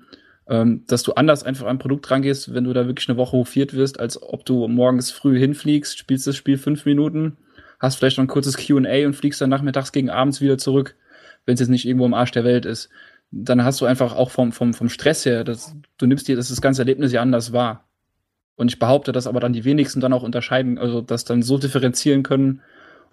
ähm, 0.48 0.84
dass 0.86 1.02
du 1.02 1.12
anders 1.14 1.44
einfach 1.44 1.66
an 1.66 1.76
ein 1.76 1.78
Produkt 1.78 2.10
rangehst, 2.10 2.54
wenn 2.54 2.64
du 2.64 2.72
da 2.72 2.86
wirklich 2.86 3.08
eine 3.08 3.18
Woche 3.18 3.32
hofiert 3.32 3.74
wirst, 3.74 4.00
als 4.00 4.20
ob 4.22 4.44
du 4.44 4.68
morgens 4.68 5.10
früh 5.10 5.38
hinfliegst, 5.38 5.98
spielst 5.98 6.26
das 6.26 6.36
Spiel 6.36 6.58
fünf 6.58 6.84
Minuten, 6.84 7.36
hast 7.82 7.96
vielleicht 7.96 8.16
noch 8.16 8.24
ein 8.24 8.28
kurzes 8.28 8.56
QA 8.56 9.06
und 9.06 9.14
fliegst 9.14 9.40
dann 9.40 9.50
nachmittags 9.50 9.92
gegen 9.92 10.08
abends 10.08 10.40
wieder 10.40 10.56
zurück, 10.56 10.94
wenn 11.44 11.54
es 11.54 11.60
jetzt 11.60 11.68
nicht 11.68 11.86
irgendwo 11.86 12.06
im 12.06 12.14
Arsch 12.14 12.30
der 12.30 12.44
Welt 12.44 12.64
ist. 12.64 12.88
Dann 13.32 13.64
hast 13.64 13.80
du 13.80 13.86
einfach 13.86 14.14
auch 14.14 14.30
vom, 14.30 14.52
vom, 14.52 14.72
vom 14.72 14.88
Stress 14.88 15.26
her, 15.26 15.42
das, 15.42 15.74
du 15.98 16.06
nimmst 16.06 16.28
dir 16.28 16.36
das, 16.36 16.48
das 16.48 16.60
ganze 16.60 16.82
Erlebnis 16.82 17.12
ja 17.12 17.20
anders 17.20 17.52
wahr. 17.52 17.84
Und 18.54 18.70
ich 18.70 18.78
behaupte, 18.78 19.10
dass 19.12 19.26
aber 19.26 19.40
dann 19.40 19.52
die 19.52 19.64
wenigsten 19.64 20.00
dann 20.00 20.12
auch 20.12 20.22
unterscheiden, 20.22 20.78
also 20.78 21.00
das 21.00 21.24
dann 21.24 21.42
so 21.42 21.58
differenzieren 21.58 22.22
können 22.22 22.60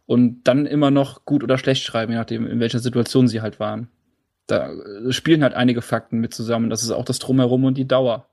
und 0.05 0.43
dann 0.43 0.65
immer 0.65 0.91
noch 0.91 1.25
gut 1.25 1.43
oder 1.43 1.57
schlecht 1.57 1.83
schreiben, 1.83 2.11
je 2.11 2.17
nachdem, 2.17 2.45
in 2.45 2.59
welcher 2.59 2.79
Situation 2.79 3.27
sie 3.27 3.41
halt 3.41 3.59
waren. 3.59 3.89
Da 4.45 4.71
spielen 5.09 5.43
halt 5.43 5.53
einige 5.53 5.81
Fakten 5.81 6.19
mit 6.19 6.33
zusammen. 6.33 6.69
Das 6.69 6.83
ist 6.83 6.91
auch 6.91 7.05
das 7.05 7.19
Drumherum 7.19 7.63
und 7.63 7.77
die 7.77 7.87
Dauer. 7.87 8.27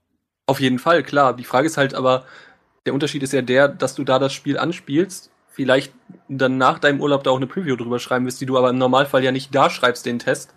Auf 0.46 0.60
jeden 0.60 0.78
Fall, 0.78 1.02
klar. 1.02 1.36
Die 1.36 1.44
Frage 1.44 1.66
ist 1.66 1.76
halt 1.76 1.94
aber, 1.94 2.24
der 2.84 2.94
Unterschied 2.94 3.22
ist 3.22 3.32
ja 3.32 3.42
der, 3.42 3.68
dass 3.68 3.94
du 3.94 4.04
da 4.04 4.18
das 4.18 4.32
Spiel 4.32 4.58
anspielst 4.58 5.30
vielleicht 5.56 5.94
dann 6.28 6.58
nach 6.58 6.78
deinem 6.78 7.00
Urlaub 7.00 7.24
da 7.24 7.30
auch 7.30 7.36
eine 7.36 7.46
Preview 7.46 7.76
drüber 7.76 7.98
schreiben 7.98 8.26
wirst, 8.26 8.40
die 8.42 8.46
du 8.46 8.58
aber 8.58 8.70
im 8.70 8.78
Normalfall 8.78 9.24
ja 9.24 9.32
nicht 9.32 9.54
da 9.54 9.70
schreibst, 9.70 10.04
den 10.04 10.18
Test. 10.18 10.54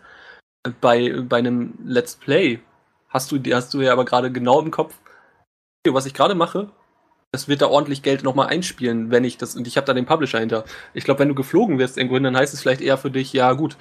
Bei, 0.82 1.22
bei 1.22 1.38
einem 1.38 1.74
Let's 1.86 2.18
Play 2.18 2.60
hast 3.08 3.32
du, 3.32 3.40
hast 3.54 3.74
du 3.74 3.82
ja 3.82 3.94
aber 3.94 4.04
gerade 4.04 4.30
genau 4.30 4.62
im 4.62 4.72
Kopf, 4.72 4.94
was 5.88 6.06
ich 6.06 6.14
gerade 6.14 6.36
mache, 6.36 6.70
das 7.32 7.48
wird 7.48 7.62
da 7.62 7.68
ordentlich 7.68 8.04
Geld 8.04 8.24
nochmal 8.24 8.48
einspielen, 8.48 9.10
wenn 9.10 9.24
ich 9.24 9.38
das, 9.38 9.56
und 9.56 9.68
ich 9.68 9.78
habe 9.78 9.86
da 9.88 9.94
den 9.94 10.06
Publisher 10.06 10.40
hinter. 10.40 10.66
Ich 10.94 11.06
glaube, 11.06 11.22
wenn 11.22 11.30
du 11.30 11.36
geflogen 11.36 11.80
wirst 11.80 11.98
irgendwohin, 11.98 12.24
dann 12.24 12.38
heißt 12.38 12.54
es 12.54 12.62
vielleicht 12.62 12.82
eher 12.82 12.98
für 12.98 13.10
dich, 13.10 13.32
ja 13.32 13.54
gut, 13.54 13.78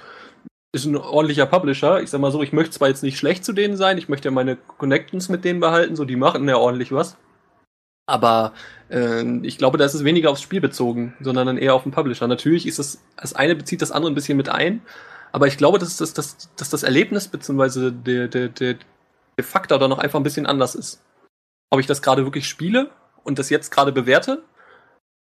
ist 0.73 0.85
ein 0.85 0.97
ordentlicher 0.97 1.47
Publisher. 1.47 2.01
Ich 2.01 2.11
sag 2.11 2.21
mal 2.21 2.31
so, 2.31 2.43
ich 2.43 2.53
möchte 2.53 2.73
zwar 2.73 2.89
jetzt 2.89 3.03
nicht 3.03 3.19
schlecht 3.19 3.45
zu 3.45 3.53
denen 3.53 3.77
sein, 3.77 3.99
ich 3.99 4.09
möchte 4.09 4.29
ja 4.29 4.33
meine 4.33 4.57
Connections 4.57 5.29
mit 5.29 5.45
denen 5.45 5.59
behalten, 5.59 5.97
so 5.97 6.05
die 6.05 6.17
machen 6.17 6.49
ja 6.49 6.57
ordentlich 6.57 6.93
was. 6.93 7.17
Aber 8.07 8.53
äh, 8.55 8.78
ich 8.91 9.59
glaube, 9.59 9.77
da 9.77 9.85
ist 9.85 9.95
es 9.95 10.05
weniger 10.05 10.31
aufs 10.31 10.41
Spiel 10.41 10.61
bezogen, 10.61 11.15
sondern 11.21 11.47
dann 11.47 11.59
eher 11.59 11.75
auf 11.75 11.83
den 11.83 11.93
Publisher. 11.93 12.27
Natürlich 12.27 12.67
ist 12.67 12.79
es, 12.79 13.03
das 13.17 13.35
eine 13.35 13.55
bezieht 13.55 13.83
das 13.83 13.93
andere 13.93 14.11
ein 14.13 14.15
bisschen 14.15 14.37
mit 14.37 14.49
ein, 14.49 14.81
aber 15.31 15.47
ich 15.47 15.59
glaube, 15.59 15.79
dass 15.79 15.99
das, 15.99 16.15
dass, 16.15 16.49
dass 16.57 16.71
das 16.71 16.83
Erlebnis 16.83 17.29
bzw. 17.29 17.91
Der, 17.91 18.29
der, 18.29 18.49
der, 18.49 18.77
der 19.37 19.45
Faktor 19.45 19.79
da 19.79 19.89
noch 19.89 19.99
einfach 19.99 20.19
ein 20.19 20.23
bisschen 20.23 20.47
anders 20.47 20.75
ist. 20.75 21.03
Ob 21.71 21.81
ich 21.81 21.87
das 21.87 22.01
gerade 22.01 22.25
wirklich 22.25 22.49
spiele 22.49 22.91
und 23.25 23.39
das 23.39 23.51
jetzt 23.51 23.71
gerade 23.71 23.93
bewerte, 23.93 24.43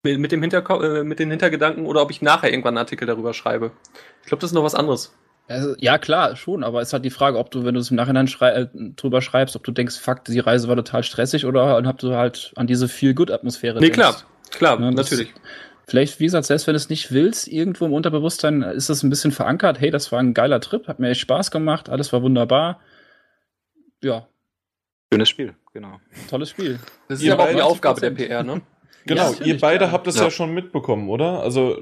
mit, 0.02 0.32
dem 0.32 0.40
Hinterko 0.40 0.80
äh, 0.80 1.04
mit 1.04 1.18
den 1.18 1.30
Hintergedanken, 1.30 1.86
oder 1.86 2.02
ob 2.02 2.10
ich 2.10 2.22
nachher 2.22 2.50
irgendwann 2.50 2.76
einen 2.76 2.86
Artikel 2.86 3.06
darüber 3.06 3.34
schreibe. 3.34 3.72
Ich 4.22 4.28
glaube, 4.28 4.40
das 4.40 4.50
ist 4.50 4.54
noch 4.54 4.64
was 4.64 4.74
anderes. 4.74 5.14
Also, 5.50 5.74
ja, 5.78 5.98
klar, 5.98 6.36
schon, 6.36 6.62
aber 6.62 6.80
es 6.80 6.88
ist 6.88 6.92
halt 6.92 7.04
die 7.04 7.10
Frage, 7.10 7.36
ob 7.36 7.50
du, 7.50 7.64
wenn 7.64 7.74
du 7.74 7.80
es 7.80 7.90
im 7.90 7.96
Nachhinein 7.96 8.28
schrei 8.28 8.50
äh, 8.50 8.68
drüber 8.94 9.20
schreibst, 9.20 9.56
ob 9.56 9.64
du 9.64 9.72
denkst, 9.72 9.98
fuck, 9.98 10.24
die 10.24 10.38
Reise 10.38 10.68
war 10.68 10.76
total 10.76 11.02
stressig 11.02 11.44
oder 11.44 11.76
ob 11.84 11.98
du 11.98 12.14
halt 12.14 12.52
an 12.54 12.68
diese 12.68 12.86
Feel-Good-Atmosphäre 12.86 13.80
Nee, 13.80 13.86
denkst. 13.86 13.96
klar, 13.96 14.16
klar, 14.50 14.78
ne, 14.78 14.92
natürlich. 14.92 15.34
Vielleicht, 15.88 16.20
wie 16.20 16.26
gesagt, 16.26 16.46
selbst 16.46 16.68
wenn 16.68 16.74
du 16.74 16.76
es 16.76 16.88
nicht 16.88 17.10
willst, 17.10 17.48
irgendwo 17.48 17.84
im 17.84 17.92
Unterbewusstsein 17.92 18.62
ist 18.62 18.90
das 18.90 19.02
ein 19.02 19.10
bisschen 19.10 19.32
verankert. 19.32 19.80
Hey, 19.80 19.90
das 19.90 20.12
war 20.12 20.20
ein 20.20 20.34
geiler 20.34 20.60
Trip, 20.60 20.86
hat 20.86 21.00
mir 21.00 21.08
echt 21.08 21.20
Spaß 21.20 21.50
gemacht, 21.50 21.88
alles 21.88 22.12
war 22.12 22.22
wunderbar. 22.22 22.80
Ja. 24.04 24.28
Schönes 25.12 25.28
Spiel, 25.28 25.56
genau. 25.72 25.98
Tolles 26.28 26.50
Spiel. 26.50 26.78
Das 27.08 27.18
ist 27.18 27.24
ja 27.24 27.32
aber 27.34 27.46
auch 27.46 27.50
die 27.50 27.62
Aufgabe 27.62 28.00
der 28.00 28.10
PR, 28.12 28.44
ne? 28.44 28.62
Genau, 29.06 29.32
ja, 29.32 29.44
ihr 29.44 29.58
beide 29.58 29.78
klar. 29.78 29.92
habt 29.92 30.06
es 30.06 30.16
ja. 30.16 30.24
ja. 30.24 30.30
schon 30.30 30.52
mitbekommen, 30.52 31.08
oder? 31.08 31.42
Also 31.42 31.78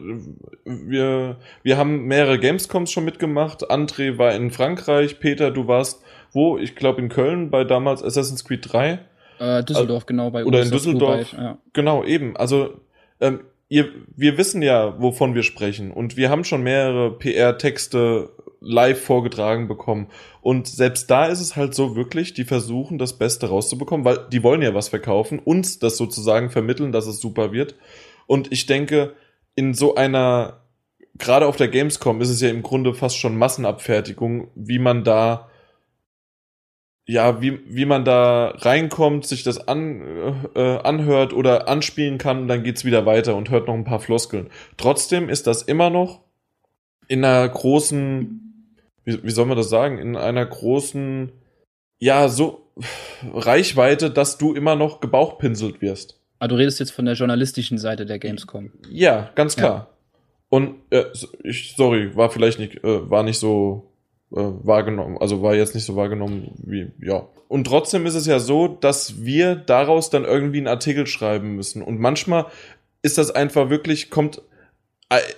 wir, 0.65 1.37
wir 1.63 1.77
haben 1.77 2.05
mehrere 2.05 2.39
Gamescoms 2.39 2.91
schon 2.91 3.05
mitgemacht. 3.05 3.71
André 3.71 4.19
war 4.19 4.35
in 4.35 4.51
Frankreich, 4.51 5.21
Peter, 5.21 5.51
du 5.51 5.67
warst 5.67 6.03
wo? 6.33 6.59
Ich 6.59 6.77
glaube 6.77 7.01
in 7.01 7.09
Köln 7.09 7.51
bei 7.51 7.65
damals 7.65 8.03
Assassin's 8.03 8.45
Creed 8.45 8.73
3. 8.73 8.99
Äh, 9.39 9.65
Düsseldorf, 9.65 10.03
also, 10.03 10.07
genau, 10.07 10.31
bei 10.31 10.45
Oder 10.45 10.63
in 10.63 10.71
Düsseldorf. 10.71 11.33
Ja. 11.33 11.59
Genau, 11.73 12.05
eben. 12.05 12.37
Also 12.37 12.75
ähm, 13.21 13.41
ihr, 13.69 13.89
wir 14.17 14.39
wissen 14.39 14.63
ja, 14.63 15.01
wovon 15.01 15.35
wir 15.35 15.43
sprechen. 15.43 15.91
Und 15.91 16.17
wir 16.17 16.31
haben 16.31 16.45
schon 16.45 16.63
mehrere 16.63 17.13
PR-Texte 17.13 18.31
live 18.61 19.03
vorgetragen 19.03 19.69
bekommen. 19.69 20.09
Und 20.41 20.67
selbst 20.67 21.11
da 21.11 21.27
ist 21.27 21.41
es 21.41 21.57
halt 21.57 21.75
so 21.75 21.97
wirklich, 21.97 22.35
die 22.35 22.45
versuchen 22.45 22.99
das 22.99 23.19
Beste 23.19 23.49
rauszubekommen, 23.49 24.05
weil 24.05 24.27
die 24.33 24.43
wollen 24.43 24.63
ja 24.63 24.75
was 24.75 24.89
verkaufen, 24.89 25.39
uns 25.39 25.79
das 25.79 25.97
sozusagen 25.97 26.51
vermitteln, 26.51 26.93
dass 26.93 27.07
es 27.07 27.21
super 27.21 27.53
wird. 27.53 27.75
Und 28.27 28.53
ich 28.53 28.67
denke, 28.67 29.15
in 29.55 29.75
so 29.75 29.95
einer 29.95 30.61
gerade 31.19 31.47
auf 31.47 31.57
der 31.57 31.69
Gamescom 31.69 32.21
ist 32.21 32.31
es 32.31 32.41
ja 32.41 32.49
im 32.49 32.63
Grunde 32.63 32.95
fast 32.95 33.19
schon 33.19 33.37
Massenabfertigung, 33.37 34.49
wie 34.55 34.79
man 34.79 35.05
da 35.05 35.49
ja, 37.11 37.41
wie, 37.41 37.61
wie 37.67 37.87
man 37.87 38.05
da 38.05 38.49
reinkommt, 38.59 39.27
sich 39.27 39.43
das 39.43 39.67
an, 39.67 40.45
äh, 40.55 40.77
anhört 40.77 41.33
oder 41.33 41.67
anspielen 41.67 42.19
kann 42.19 42.43
und 42.43 42.49
dann 42.49 42.63
geht's 42.63 42.85
wieder 42.85 43.07
weiter 43.07 43.35
und 43.35 43.49
hört 43.49 43.67
noch 43.67 43.73
ein 43.73 43.85
paar 43.85 44.01
Floskeln. 44.01 44.51
Trotzdem 44.77 45.31
ist 45.31 45.47
das 45.47 45.63
immer 45.63 45.89
noch 45.89 46.21
in 47.09 47.25
einer 47.25 47.49
großen, 47.49 48.48
wie, 49.09 49.25
wie 49.25 49.31
soll 49.31 49.47
man 49.47 49.57
das 49.57 49.71
sagen, 49.71 49.99
in 49.99 50.17
einer 50.17 50.45
großen, 50.45 51.33
ja, 51.99 52.29
so 52.29 52.71
Reichweite, 53.33 54.11
dass 54.11 54.37
du 54.37 54.55
immer 54.55 54.77
noch 54.77 55.01
gebauchpinselt 55.01 55.81
wirst. 55.81 56.21
Ah, 56.39 56.47
du 56.47 56.57
redest 56.57 56.79
jetzt 56.79 56.93
von 56.93 57.07
der 57.07 57.15
journalistischen 57.15 57.79
Seite 57.79 58.05
der 58.05 58.19
Gamescom. 58.19 58.71
Ja, 58.91 59.31
ganz 59.35 59.57
klar. 59.57 59.75
Ja. 59.75 59.89
Und 60.51 60.75
äh, 60.91 61.05
ich, 61.43 61.75
sorry, 61.77 62.15
war 62.15 62.31
vielleicht 62.31 62.59
nicht, 62.59 62.85
äh, 62.85 63.11
war 63.11 63.23
nicht 63.23 63.39
so 63.39 63.91
äh, 64.31 64.37
wahrgenommen, 64.37 65.17
also 65.19 65.43
war 65.43 65.55
jetzt 65.55 65.75
nicht 65.75 65.85
so 65.85 65.97
wahrgenommen 65.97 66.53
wie, 66.59 66.93
ja. 67.01 67.27
Und 67.49 67.67
trotzdem 67.67 68.05
ist 68.05 68.15
es 68.15 68.27
ja 68.27 68.39
so, 68.39 68.69
dass 68.69 69.25
wir 69.25 69.57
daraus 69.57 70.11
dann 70.11 70.25
irgendwie 70.25 70.59
einen 70.59 70.69
Artikel 70.69 71.07
schreiben 71.07 71.57
müssen. 71.57 71.83
Und 71.83 71.99
manchmal 71.99 72.45
ist 73.01 73.17
das 73.17 73.31
einfach 73.31 73.71
wirklich, 73.71 74.11
kommt, 74.11 74.43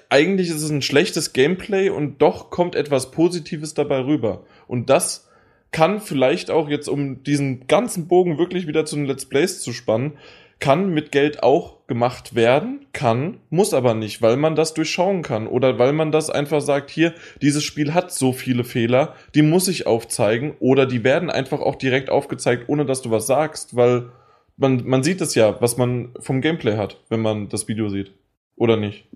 eigentlich 0.08 0.48
ist 0.48 0.62
es 0.62 0.70
ein 0.70 0.82
schlechtes 0.82 1.32
Gameplay 1.32 1.90
und 1.90 2.20
doch 2.20 2.50
kommt 2.50 2.74
etwas 2.74 3.10
Positives 3.12 3.74
dabei 3.74 4.00
rüber. 4.00 4.44
Und 4.66 4.90
das 4.90 5.28
kann 5.70 6.00
vielleicht 6.00 6.50
auch 6.50 6.68
jetzt, 6.68 6.88
um 6.88 7.22
diesen 7.22 7.66
ganzen 7.68 8.08
Bogen 8.08 8.38
wirklich 8.38 8.66
wieder 8.66 8.84
zu 8.84 8.96
den 8.96 9.04
Let's 9.04 9.26
Plays 9.26 9.60
zu 9.60 9.72
spannen, 9.72 10.14
kann 10.58 10.90
mit 10.92 11.10
Geld 11.10 11.42
auch 11.42 11.86
gemacht 11.86 12.34
werden, 12.34 12.86
kann, 12.92 13.38
muss 13.48 13.72
aber 13.72 13.94
nicht, 13.94 14.20
weil 14.20 14.36
man 14.36 14.54
das 14.54 14.74
durchschauen 14.74 15.22
kann 15.22 15.46
oder 15.46 15.78
weil 15.78 15.92
man 15.92 16.12
das 16.12 16.28
einfach 16.28 16.60
sagt, 16.60 16.90
hier, 16.90 17.14
dieses 17.40 17.64
Spiel 17.64 17.94
hat 17.94 18.12
so 18.12 18.32
viele 18.32 18.64
Fehler, 18.64 19.14
die 19.34 19.42
muss 19.42 19.68
ich 19.68 19.86
aufzeigen 19.86 20.54
oder 20.60 20.84
die 20.84 21.02
werden 21.02 21.30
einfach 21.30 21.60
auch 21.60 21.76
direkt 21.76 22.10
aufgezeigt, 22.10 22.68
ohne 22.68 22.84
dass 22.84 23.00
du 23.00 23.10
was 23.10 23.26
sagst, 23.26 23.74
weil 23.74 24.10
man, 24.58 24.86
man 24.86 25.02
sieht 25.02 25.22
es 25.22 25.34
ja, 25.34 25.60
was 25.62 25.78
man 25.78 26.10
vom 26.20 26.42
Gameplay 26.42 26.76
hat, 26.76 27.00
wenn 27.08 27.20
man 27.20 27.48
das 27.48 27.66
Video 27.66 27.88
sieht. 27.88 28.12
Oder 28.56 28.76
nicht? 28.76 29.06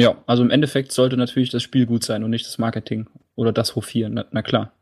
Ja, 0.00 0.22
also 0.26 0.42
im 0.42 0.50
Endeffekt 0.50 0.92
sollte 0.92 1.16
natürlich 1.16 1.50
das 1.50 1.62
Spiel 1.62 1.86
gut 1.86 2.04
sein 2.04 2.22
und 2.22 2.30
nicht 2.30 2.46
das 2.46 2.58
Marketing 2.58 3.06
oder 3.34 3.52
das 3.52 3.74
Hofieren, 3.74 4.14
na, 4.14 4.26
na 4.30 4.42
klar. 4.42 4.72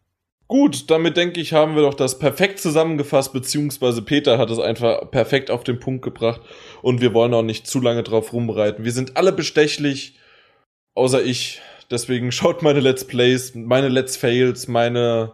Gut, 0.48 0.90
damit 0.90 1.16
denke 1.16 1.40
ich, 1.40 1.54
haben 1.54 1.74
wir 1.74 1.82
doch 1.82 1.94
das 1.94 2.20
perfekt 2.20 2.60
zusammengefasst, 2.60 3.32
beziehungsweise 3.32 4.00
Peter 4.02 4.38
hat 4.38 4.50
es 4.50 4.60
einfach 4.60 5.10
perfekt 5.10 5.50
auf 5.50 5.64
den 5.64 5.80
Punkt 5.80 6.04
gebracht 6.04 6.40
und 6.82 7.00
wir 7.00 7.14
wollen 7.14 7.34
auch 7.34 7.42
nicht 7.42 7.66
zu 7.66 7.80
lange 7.80 8.04
drauf 8.04 8.32
rumreiten. 8.32 8.84
Wir 8.84 8.92
sind 8.92 9.16
alle 9.16 9.32
bestechlich, 9.32 10.18
außer 10.94 11.24
ich. 11.24 11.62
Deswegen 11.90 12.30
schaut 12.32 12.62
meine 12.62 12.80
Let's 12.80 13.04
Plays, 13.04 13.54
meine 13.56 13.88
Let's 13.88 14.16
Fails, 14.16 14.68
meine, 14.68 15.32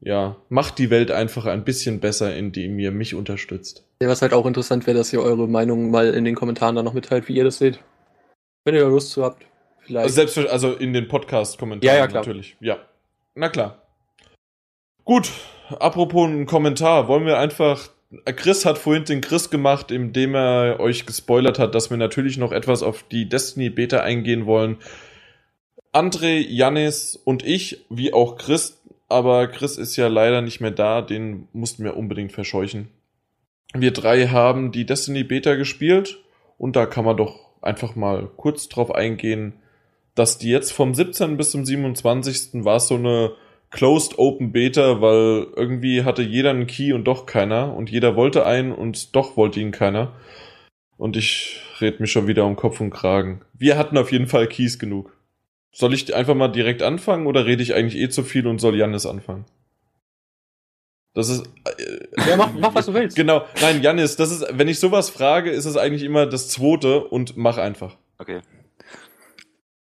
ja, 0.00 0.36
macht 0.48 0.78
die 0.78 0.90
Welt 0.90 1.10
einfach 1.10 1.46
ein 1.46 1.64
bisschen 1.64 1.98
besser, 1.98 2.36
indem 2.36 2.78
ihr 2.78 2.92
mich 2.92 3.16
unterstützt. 3.16 3.84
Ja, 4.00 4.08
was 4.08 4.22
halt 4.22 4.32
auch 4.32 4.46
interessant 4.46 4.86
wäre, 4.86 4.98
dass 4.98 5.12
ihr 5.12 5.22
eure 5.22 5.48
Meinung 5.48 5.90
mal 5.90 6.14
in 6.14 6.24
den 6.24 6.36
Kommentaren 6.36 6.76
dann 6.76 6.84
noch 6.84 6.94
mitteilt, 6.94 7.28
wie 7.28 7.34
ihr 7.34 7.44
das 7.44 7.58
seht. 7.58 7.80
Wenn 8.64 8.74
ihr 8.74 8.82
da 8.82 8.88
Lust 8.88 9.10
zu 9.10 9.24
habt, 9.24 9.44
vielleicht. 9.80 10.04
Also, 10.04 10.14
selbst, 10.14 10.38
also 10.50 10.74
in 10.74 10.92
den 10.92 11.08
Podcast-Kommentaren 11.08 11.94
ja, 11.94 12.00
ja, 12.00 12.06
klar. 12.06 12.22
natürlich. 12.22 12.56
Ja. 12.60 12.78
Na 13.34 13.48
klar. 13.48 13.82
Gut, 15.04 15.30
apropos 15.78 16.28
ein 16.28 16.46
Kommentar, 16.46 17.08
wollen 17.08 17.26
wir 17.26 17.38
einfach. 17.38 17.88
Chris 18.36 18.66
hat 18.66 18.76
vorhin 18.76 19.04
den 19.04 19.22
Chris 19.22 19.48
gemacht, 19.48 19.90
indem 19.90 20.34
er 20.34 20.78
euch 20.80 21.06
gespoilert 21.06 21.58
hat, 21.58 21.74
dass 21.74 21.88
wir 21.88 21.96
natürlich 21.96 22.36
noch 22.36 22.52
etwas 22.52 22.82
auf 22.82 23.02
die 23.04 23.26
Destiny 23.26 23.70
Beta 23.70 24.00
eingehen 24.00 24.44
wollen. 24.44 24.76
André, 25.94 26.46
Janis 26.46 27.16
und 27.16 27.42
ich, 27.42 27.86
wie 27.88 28.12
auch 28.12 28.36
Chris, 28.36 28.82
aber 29.08 29.46
Chris 29.46 29.78
ist 29.78 29.96
ja 29.96 30.08
leider 30.08 30.42
nicht 30.42 30.60
mehr 30.60 30.70
da, 30.70 31.00
den 31.00 31.48
mussten 31.52 31.84
wir 31.84 31.96
unbedingt 31.96 32.32
verscheuchen. 32.32 32.88
Wir 33.74 33.92
drei 33.92 34.28
haben 34.28 34.72
die 34.72 34.84
Destiny 34.84 35.24
Beta 35.24 35.54
gespielt 35.54 36.18
und 36.58 36.76
da 36.76 36.84
kann 36.84 37.06
man 37.06 37.16
doch 37.16 37.51
einfach 37.62 37.96
mal 37.96 38.28
kurz 38.36 38.68
drauf 38.68 38.94
eingehen, 38.94 39.54
dass 40.14 40.38
die 40.38 40.50
jetzt 40.50 40.72
vom 40.72 40.94
17. 40.94 41.36
bis 41.36 41.50
zum 41.50 41.64
27. 41.64 42.64
war 42.64 42.80
so 42.80 42.96
eine 42.96 43.32
Closed 43.70 44.18
Open 44.18 44.52
Beta, 44.52 45.00
weil 45.00 45.46
irgendwie 45.56 46.04
hatte 46.04 46.22
jeder 46.22 46.50
einen 46.50 46.66
Key 46.66 46.92
und 46.92 47.04
doch 47.04 47.24
keiner 47.24 47.74
und 47.74 47.90
jeder 47.90 48.16
wollte 48.16 48.44
einen 48.44 48.72
und 48.72 49.16
doch 49.16 49.36
wollte 49.38 49.60
ihn 49.60 49.70
keiner. 49.70 50.12
Und 50.98 51.16
ich 51.16 51.60
red 51.80 51.98
mich 51.98 52.12
schon 52.12 52.26
wieder 52.26 52.44
um 52.44 52.54
Kopf 52.54 52.80
und 52.80 52.90
Kragen. 52.90 53.40
Wir 53.54 53.78
hatten 53.78 53.96
auf 53.96 54.12
jeden 54.12 54.26
Fall 54.26 54.46
Keys 54.46 54.78
genug. 54.78 55.16
Soll 55.72 55.94
ich 55.94 56.14
einfach 56.14 56.34
mal 56.34 56.48
direkt 56.48 56.82
anfangen 56.82 57.26
oder 57.26 57.46
rede 57.46 57.62
ich 57.62 57.74
eigentlich 57.74 58.00
eh 58.00 58.10
zu 58.10 58.22
viel 58.22 58.46
und 58.46 58.60
soll 58.60 58.76
Jannis 58.76 59.06
anfangen? 59.06 59.46
Das 61.14 61.28
ist. 61.28 61.44
Äh, 61.64 62.30
ja, 62.30 62.36
mach, 62.36 62.52
mach, 62.52 62.74
was 62.74 62.86
du 62.86 62.94
willst. 62.94 63.16
Genau. 63.16 63.44
Nein, 63.60 63.82
Jannis, 63.82 64.16
das 64.16 64.30
ist, 64.30 64.46
wenn 64.50 64.68
ich 64.68 64.80
sowas 64.80 65.10
frage, 65.10 65.50
ist 65.50 65.66
es 65.66 65.76
eigentlich 65.76 66.02
immer 66.02 66.26
das 66.26 66.48
zweite 66.48 67.04
und 67.04 67.36
mach 67.36 67.58
einfach. 67.58 67.96
Okay. 68.18 68.40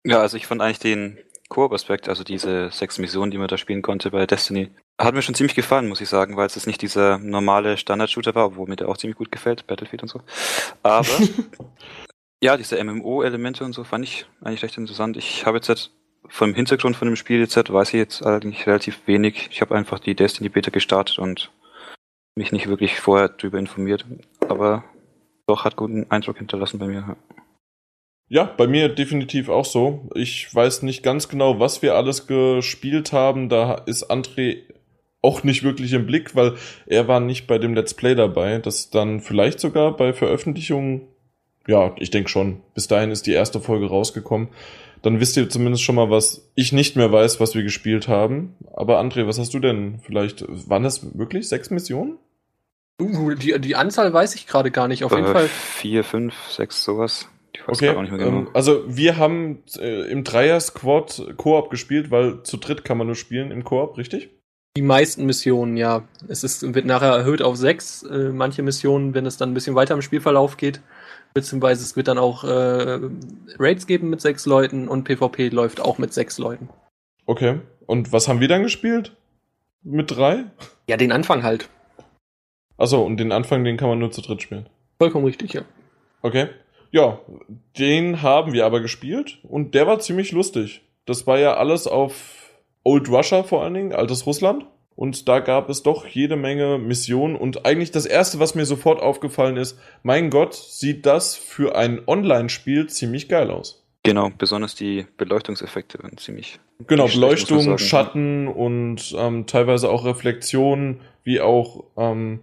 Ja, 0.04 0.20
also 0.20 0.36
ich 0.36 0.46
fand 0.46 0.60
eigentlich 0.60 0.78
den 0.78 1.18
Koop-Aspekt, 1.48 2.08
also 2.08 2.24
diese 2.24 2.70
sechs 2.70 2.98
Missionen, 2.98 3.30
die 3.30 3.38
man 3.38 3.48
da 3.48 3.56
spielen 3.56 3.82
konnte 3.82 4.10
bei 4.10 4.26
Destiny, 4.26 4.70
hat 5.00 5.14
mir 5.14 5.22
schon 5.22 5.34
ziemlich 5.34 5.54
gefallen, 5.54 5.88
muss 5.88 6.00
ich 6.00 6.08
sagen, 6.08 6.36
weil 6.36 6.46
es 6.46 6.66
nicht 6.66 6.82
dieser 6.82 7.18
normale 7.18 7.76
Standard-Shooter 7.76 8.34
war, 8.34 8.56
wo 8.56 8.66
mir 8.66 8.76
der 8.76 8.88
auch 8.88 8.96
ziemlich 8.96 9.16
gut 9.16 9.30
gefällt, 9.30 9.66
Battlefield 9.66 10.02
und 10.02 10.08
so. 10.08 10.22
Aber 10.82 11.06
ja, 12.42 12.56
diese 12.56 12.82
MMO-Elemente 12.82 13.64
und 13.64 13.72
so 13.72 13.84
fand 13.84 14.04
ich 14.04 14.26
eigentlich 14.42 14.62
recht 14.62 14.76
interessant. 14.76 15.16
Ich 15.16 15.46
habe 15.46 15.58
jetzt 15.58 15.68
halt 15.68 15.90
vom 16.28 16.54
Hintergrund 16.54 16.96
von 16.96 17.06
dem 17.06 17.16
Spiel 17.16 17.40
jetzt 17.40 17.56
weiß 17.56 17.88
ich 17.88 17.98
jetzt 17.98 18.24
eigentlich 18.24 18.66
relativ 18.66 19.06
wenig. 19.06 19.48
Ich 19.50 19.60
habe 19.60 19.74
einfach 19.74 19.98
die 19.98 20.14
Destiny 20.14 20.48
Beta 20.48 20.70
gestartet 20.70 21.18
und 21.18 21.50
mich 22.34 22.52
nicht 22.52 22.68
wirklich 22.68 23.00
vorher 23.00 23.28
darüber 23.28 23.58
informiert. 23.58 24.04
Aber 24.48 24.84
doch 25.46 25.64
hat 25.64 25.76
guten 25.76 26.10
Eindruck 26.10 26.38
hinterlassen 26.38 26.78
bei 26.78 26.86
mir. 26.86 27.16
Ja, 28.28 28.44
bei 28.44 28.66
mir 28.66 28.88
definitiv 28.88 29.48
auch 29.48 29.64
so. 29.64 30.10
Ich 30.14 30.52
weiß 30.52 30.82
nicht 30.82 31.02
ganz 31.02 31.28
genau, 31.28 31.60
was 31.60 31.82
wir 31.82 31.94
alles 31.94 32.26
gespielt 32.26 33.12
haben. 33.12 33.48
Da 33.48 33.74
ist 33.74 34.10
André 34.10 34.62
auch 35.22 35.44
nicht 35.44 35.62
wirklich 35.62 35.92
im 35.92 36.06
Blick, 36.06 36.34
weil 36.34 36.54
er 36.86 37.08
war 37.08 37.20
nicht 37.20 37.46
bei 37.46 37.58
dem 37.58 37.74
Let's 37.74 37.94
Play 37.94 38.14
dabei. 38.14 38.58
Das 38.58 38.90
dann 38.90 39.20
vielleicht 39.20 39.60
sogar 39.60 39.96
bei 39.96 40.12
Veröffentlichung, 40.12 41.08
ja, 41.68 41.94
ich 41.98 42.10
denke 42.10 42.28
schon. 42.28 42.62
Bis 42.74 42.88
dahin 42.88 43.12
ist 43.12 43.26
die 43.26 43.32
erste 43.32 43.60
Folge 43.60 43.86
rausgekommen. 43.86 44.48
Dann 45.02 45.20
wisst 45.20 45.36
ihr 45.36 45.48
zumindest 45.48 45.82
schon 45.82 45.94
mal, 45.94 46.10
was 46.10 46.50
ich 46.54 46.72
nicht 46.72 46.96
mehr 46.96 47.12
weiß, 47.12 47.40
was 47.40 47.54
wir 47.54 47.62
gespielt 47.62 48.08
haben. 48.08 48.54
Aber 48.72 49.00
André, 49.00 49.26
was 49.26 49.38
hast 49.38 49.54
du 49.54 49.58
denn 49.60 50.00
vielleicht? 50.02 50.44
Waren 50.68 50.82
das 50.82 51.16
wirklich 51.18 51.48
sechs 51.48 51.70
Missionen? 51.70 52.18
Uh, 53.00 53.34
die, 53.34 53.58
die 53.60 53.76
Anzahl 53.76 54.12
weiß 54.12 54.34
ich 54.34 54.46
gerade 54.46 54.70
gar 54.70 54.88
nicht. 54.88 55.04
Auf 55.04 55.12
äh, 55.12 55.16
jeden 55.16 55.32
Fall. 55.32 55.48
Vier, 55.48 56.02
fünf, 56.02 56.34
sechs, 56.50 56.82
sowas. 56.82 57.28
Ich 57.52 57.60
weiß 57.66 57.76
okay, 57.76 57.90
auch 57.90 58.02
nicht 58.02 58.10
mehr 58.10 58.24
genau. 58.24 58.38
Ähm, 58.38 58.48
also 58.54 58.84
wir 58.86 59.16
haben 59.16 59.62
äh, 59.78 60.10
im 60.10 60.24
Dreier-Squad 60.24 61.34
Koop 61.36 61.70
gespielt, 61.70 62.10
weil 62.10 62.42
zu 62.42 62.56
dritt 62.56 62.84
kann 62.84 62.98
man 62.98 63.06
nur 63.06 63.16
spielen 63.16 63.50
im 63.50 63.64
Koop, 63.64 63.98
richtig? 63.98 64.30
Die 64.76 64.82
meisten 64.82 65.24
Missionen, 65.24 65.76
ja. 65.76 66.04
Es 66.28 66.44
ist, 66.44 66.74
wird 66.74 66.84
nachher 66.84 67.12
erhöht 67.12 67.40
auf 67.40 67.56
sechs. 67.56 68.02
Äh, 68.02 68.30
manche 68.30 68.62
Missionen, 68.62 69.14
wenn 69.14 69.24
es 69.24 69.36
dann 69.36 69.50
ein 69.50 69.54
bisschen 69.54 69.74
weiter 69.74 69.94
im 69.94 70.02
Spielverlauf 70.02 70.56
geht, 70.58 70.80
beziehungsweise 71.36 71.82
es 71.82 71.96
wird 71.96 72.08
dann 72.08 72.16
auch 72.16 72.44
äh, 72.44 72.98
Raids 73.58 73.86
geben 73.86 74.08
mit 74.08 74.22
sechs 74.22 74.46
Leuten 74.46 74.88
und 74.88 75.04
PvP 75.04 75.50
läuft 75.50 75.80
auch 75.80 75.98
mit 75.98 76.14
sechs 76.14 76.38
Leuten. 76.38 76.70
Okay. 77.26 77.60
Und 77.84 78.10
was 78.10 78.26
haben 78.26 78.40
wir 78.40 78.48
dann 78.48 78.62
gespielt? 78.62 79.14
Mit 79.82 80.10
drei? 80.10 80.44
Ja, 80.88 80.96
den 80.96 81.12
Anfang 81.12 81.42
halt. 81.42 81.68
Achso, 82.78 83.04
und 83.04 83.18
den 83.18 83.32
Anfang, 83.32 83.64
den 83.64 83.76
kann 83.76 83.90
man 83.90 83.98
nur 83.98 84.10
zu 84.10 84.22
dritt 84.22 84.40
spielen. 84.40 84.66
Vollkommen 84.98 85.26
richtig, 85.26 85.52
ja. 85.52 85.62
Okay. 86.22 86.48
Ja, 86.90 87.20
den 87.78 88.22
haben 88.22 88.54
wir 88.54 88.64
aber 88.64 88.80
gespielt 88.80 89.38
und 89.42 89.74
der 89.74 89.86
war 89.86 90.00
ziemlich 90.00 90.32
lustig. 90.32 90.82
Das 91.04 91.26
war 91.26 91.38
ja 91.38 91.54
alles 91.56 91.86
auf 91.86 92.50
Old 92.82 93.10
Russia 93.10 93.42
vor 93.42 93.62
allen 93.62 93.74
Dingen, 93.74 93.92
altes 93.92 94.24
Russland. 94.24 94.64
Und 94.96 95.28
da 95.28 95.40
gab 95.40 95.68
es 95.68 95.82
doch 95.82 96.06
jede 96.06 96.36
Menge 96.36 96.78
Missionen. 96.78 97.36
Und 97.36 97.66
eigentlich 97.66 97.90
das 97.90 98.06
erste, 98.06 98.40
was 98.40 98.54
mir 98.54 98.64
sofort 98.64 99.00
aufgefallen 99.00 99.58
ist, 99.58 99.78
mein 100.02 100.30
Gott, 100.30 100.54
sieht 100.54 101.04
das 101.04 101.36
für 101.36 101.76
ein 101.76 102.00
Online-Spiel 102.06 102.88
ziemlich 102.88 103.28
geil 103.28 103.50
aus. 103.50 103.84
Genau, 104.02 104.30
besonders 104.36 104.74
die 104.74 105.06
Beleuchtungseffekte 105.18 106.02
waren 106.02 106.16
ziemlich. 106.16 106.60
Genau, 106.86 107.06
Beleuchtung, 107.08 107.76
Schatten 107.76 108.48
und 108.48 109.14
ähm, 109.18 109.46
teilweise 109.46 109.90
auch 109.90 110.04
Reflexionen, 110.04 111.00
wie 111.24 111.40
auch 111.40 111.84
ähm, 111.96 112.40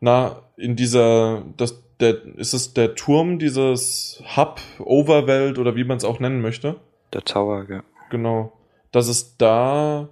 na 0.00 0.42
in 0.56 0.74
dieser 0.74 1.44
das 1.56 1.82
der, 2.00 2.24
ist 2.36 2.52
es 2.52 2.74
der 2.74 2.94
Turm 2.94 3.38
dieses 3.38 4.22
Hub, 4.36 4.60
Overwelt 4.78 5.58
oder 5.58 5.76
wie 5.76 5.84
man 5.84 5.96
es 5.96 6.04
auch 6.04 6.20
nennen 6.20 6.40
möchte? 6.40 6.76
Der 7.12 7.22
Tower, 7.22 7.66
ja. 7.68 7.82
Genau. 8.10 8.52
Dass 8.92 9.08
es 9.08 9.36
da 9.36 10.08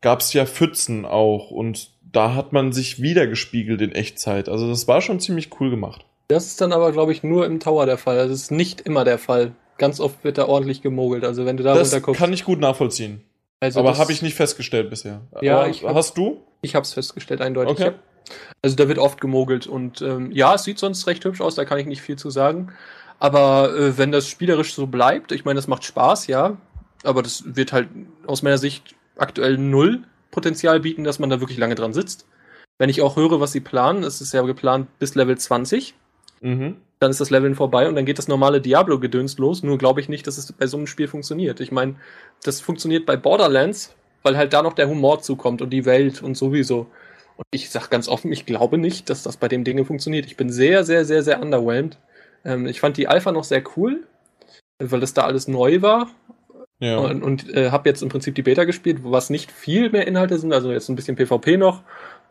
gab 0.00 0.20
es 0.20 0.32
ja 0.32 0.46
Pfützen 0.46 1.04
auch 1.04 1.50
und 1.50 1.90
da 2.12 2.34
hat 2.34 2.52
man 2.52 2.72
sich 2.72 3.00
wieder 3.00 3.26
gespiegelt 3.26 3.80
in 3.80 3.92
Echtzeit. 3.92 4.48
Also 4.48 4.68
das 4.68 4.88
war 4.88 5.00
schon 5.00 5.20
ziemlich 5.20 5.60
cool 5.60 5.70
gemacht. 5.70 6.04
Das 6.28 6.46
ist 6.46 6.60
dann 6.60 6.72
aber, 6.72 6.92
glaube 6.92 7.12
ich, 7.12 7.22
nur 7.22 7.46
im 7.46 7.60
Tower 7.60 7.86
der 7.86 7.98
Fall. 7.98 8.16
Das 8.16 8.30
ist 8.30 8.50
nicht 8.50 8.80
immer 8.80 9.04
der 9.04 9.18
Fall. 9.18 9.52
ganz 9.78 9.98
oft 9.98 10.22
wird 10.24 10.38
da 10.38 10.46
ordentlich 10.46 10.82
gemogelt. 10.82 11.24
Also 11.24 11.46
wenn 11.46 11.56
du 11.56 11.62
da 11.62 11.74
das 11.74 11.92
runterguckst. 11.92 12.20
kann 12.20 12.32
ich 12.32 12.44
gut 12.44 12.60
nachvollziehen. 12.60 13.24
Also 13.60 13.80
aber 13.80 13.98
habe 13.98 14.12
ich 14.12 14.22
nicht 14.22 14.34
festgestellt 14.34 14.90
bisher. 14.90 15.20
Ja, 15.42 15.66
ich 15.66 15.84
hab, 15.84 15.94
hast 15.94 16.16
du? 16.16 16.40
Ich 16.62 16.74
habe 16.74 16.84
es 16.84 16.94
festgestellt, 16.94 17.40
eindeutig. 17.40 17.72
Okay. 17.72 17.92
Also 18.62 18.76
da 18.76 18.88
wird 18.88 18.98
oft 18.98 19.20
gemogelt 19.20 19.66
und 19.66 20.02
ähm, 20.02 20.30
ja, 20.32 20.54
es 20.54 20.64
sieht 20.64 20.78
sonst 20.78 21.06
recht 21.06 21.24
hübsch 21.24 21.40
aus, 21.40 21.54
da 21.54 21.64
kann 21.64 21.78
ich 21.78 21.86
nicht 21.86 22.00
viel 22.00 22.16
zu 22.16 22.30
sagen. 22.30 22.72
Aber 23.18 23.74
äh, 23.74 23.98
wenn 23.98 24.12
das 24.12 24.28
spielerisch 24.28 24.74
so 24.74 24.86
bleibt, 24.86 25.32
ich 25.32 25.44
meine, 25.44 25.56
das 25.56 25.66
macht 25.66 25.84
Spaß, 25.84 26.26
ja, 26.26 26.56
aber 27.02 27.22
das 27.22 27.42
wird 27.44 27.72
halt 27.72 27.88
aus 28.26 28.42
meiner 28.42 28.58
Sicht 28.58 28.94
aktuell 29.20 29.58
null 29.58 30.02
Potenzial 30.30 30.80
bieten, 30.80 31.04
dass 31.04 31.18
man 31.18 31.30
da 31.30 31.40
wirklich 31.40 31.58
lange 31.58 31.74
dran 31.74 31.92
sitzt. 31.92 32.26
Wenn 32.78 32.88
ich 32.88 33.02
auch 33.02 33.16
höre, 33.16 33.40
was 33.40 33.52
sie 33.52 33.60
planen, 33.60 34.04
es 34.04 34.20
ist 34.20 34.32
ja 34.32 34.42
geplant 34.42 34.86
bis 34.98 35.14
Level 35.14 35.36
20. 35.36 35.94
Mhm. 36.40 36.76
Dann 36.98 37.10
ist 37.10 37.20
das 37.20 37.30
Leveln 37.30 37.54
vorbei 37.54 37.88
und 37.88 37.94
dann 37.94 38.04
geht 38.04 38.18
das 38.18 38.28
normale 38.28 38.60
Diablo-Gedöns 38.60 39.38
los. 39.38 39.62
Nur 39.62 39.78
glaube 39.78 40.00
ich 40.00 40.08
nicht, 40.08 40.26
dass 40.26 40.38
es 40.38 40.52
bei 40.52 40.66
so 40.66 40.76
einem 40.76 40.86
Spiel 40.86 41.08
funktioniert. 41.08 41.60
Ich 41.60 41.72
meine, 41.72 41.96
das 42.42 42.60
funktioniert 42.60 43.06
bei 43.06 43.16
Borderlands, 43.16 43.94
weil 44.22 44.36
halt 44.36 44.52
da 44.52 44.62
noch 44.62 44.74
der 44.74 44.88
Humor 44.88 45.20
zukommt 45.20 45.62
und 45.62 45.70
die 45.70 45.84
Welt 45.84 46.22
und 46.22 46.36
sowieso. 46.36 46.86
Und 47.36 47.46
ich 47.52 47.70
sag 47.70 47.88
ganz 47.88 48.08
offen, 48.08 48.32
ich 48.32 48.46
glaube 48.46 48.78
nicht, 48.78 49.08
dass 49.08 49.22
das 49.22 49.38
bei 49.38 49.48
dem 49.48 49.64
Dinge 49.64 49.84
funktioniert. 49.84 50.26
Ich 50.26 50.36
bin 50.36 50.50
sehr, 50.50 50.84
sehr, 50.84 51.04
sehr, 51.04 51.22
sehr 51.22 51.40
underwhelmed. 51.40 51.98
Ähm, 52.44 52.66
ich 52.66 52.80
fand 52.80 52.96
die 52.96 53.08
Alpha 53.08 53.32
noch 53.32 53.44
sehr 53.44 53.62
cool, 53.76 54.06
weil 54.78 55.00
das 55.00 55.14
da 55.14 55.24
alles 55.24 55.48
neu 55.48 55.82
war. 55.82 56.10
Ja. 56.80 56.98
Und, 56.98 57.22
und 57.22 57.54
äh, 57.54 57.70
habe 57.70 57.88
jetzt 57.88 58.02
im 58.02 58.08
Prinzip 58.08 58.34
die 58.34 58.42
Beta 58.42 58.64
gespielt, 58.64 58.98
was 59.02 59.30
nicht 59.30 59.52
viel 59.52 59.90
mehr 59.90 60.06
Inhalte 60.06 60.38
sind, 60.38 60.52
also 60.52 60.72
jetzt 60.72 60.88
ein 60.88 60.96
bisschen 60.96 61.16
PvP 61.16 61.58
noch 61.58 61.82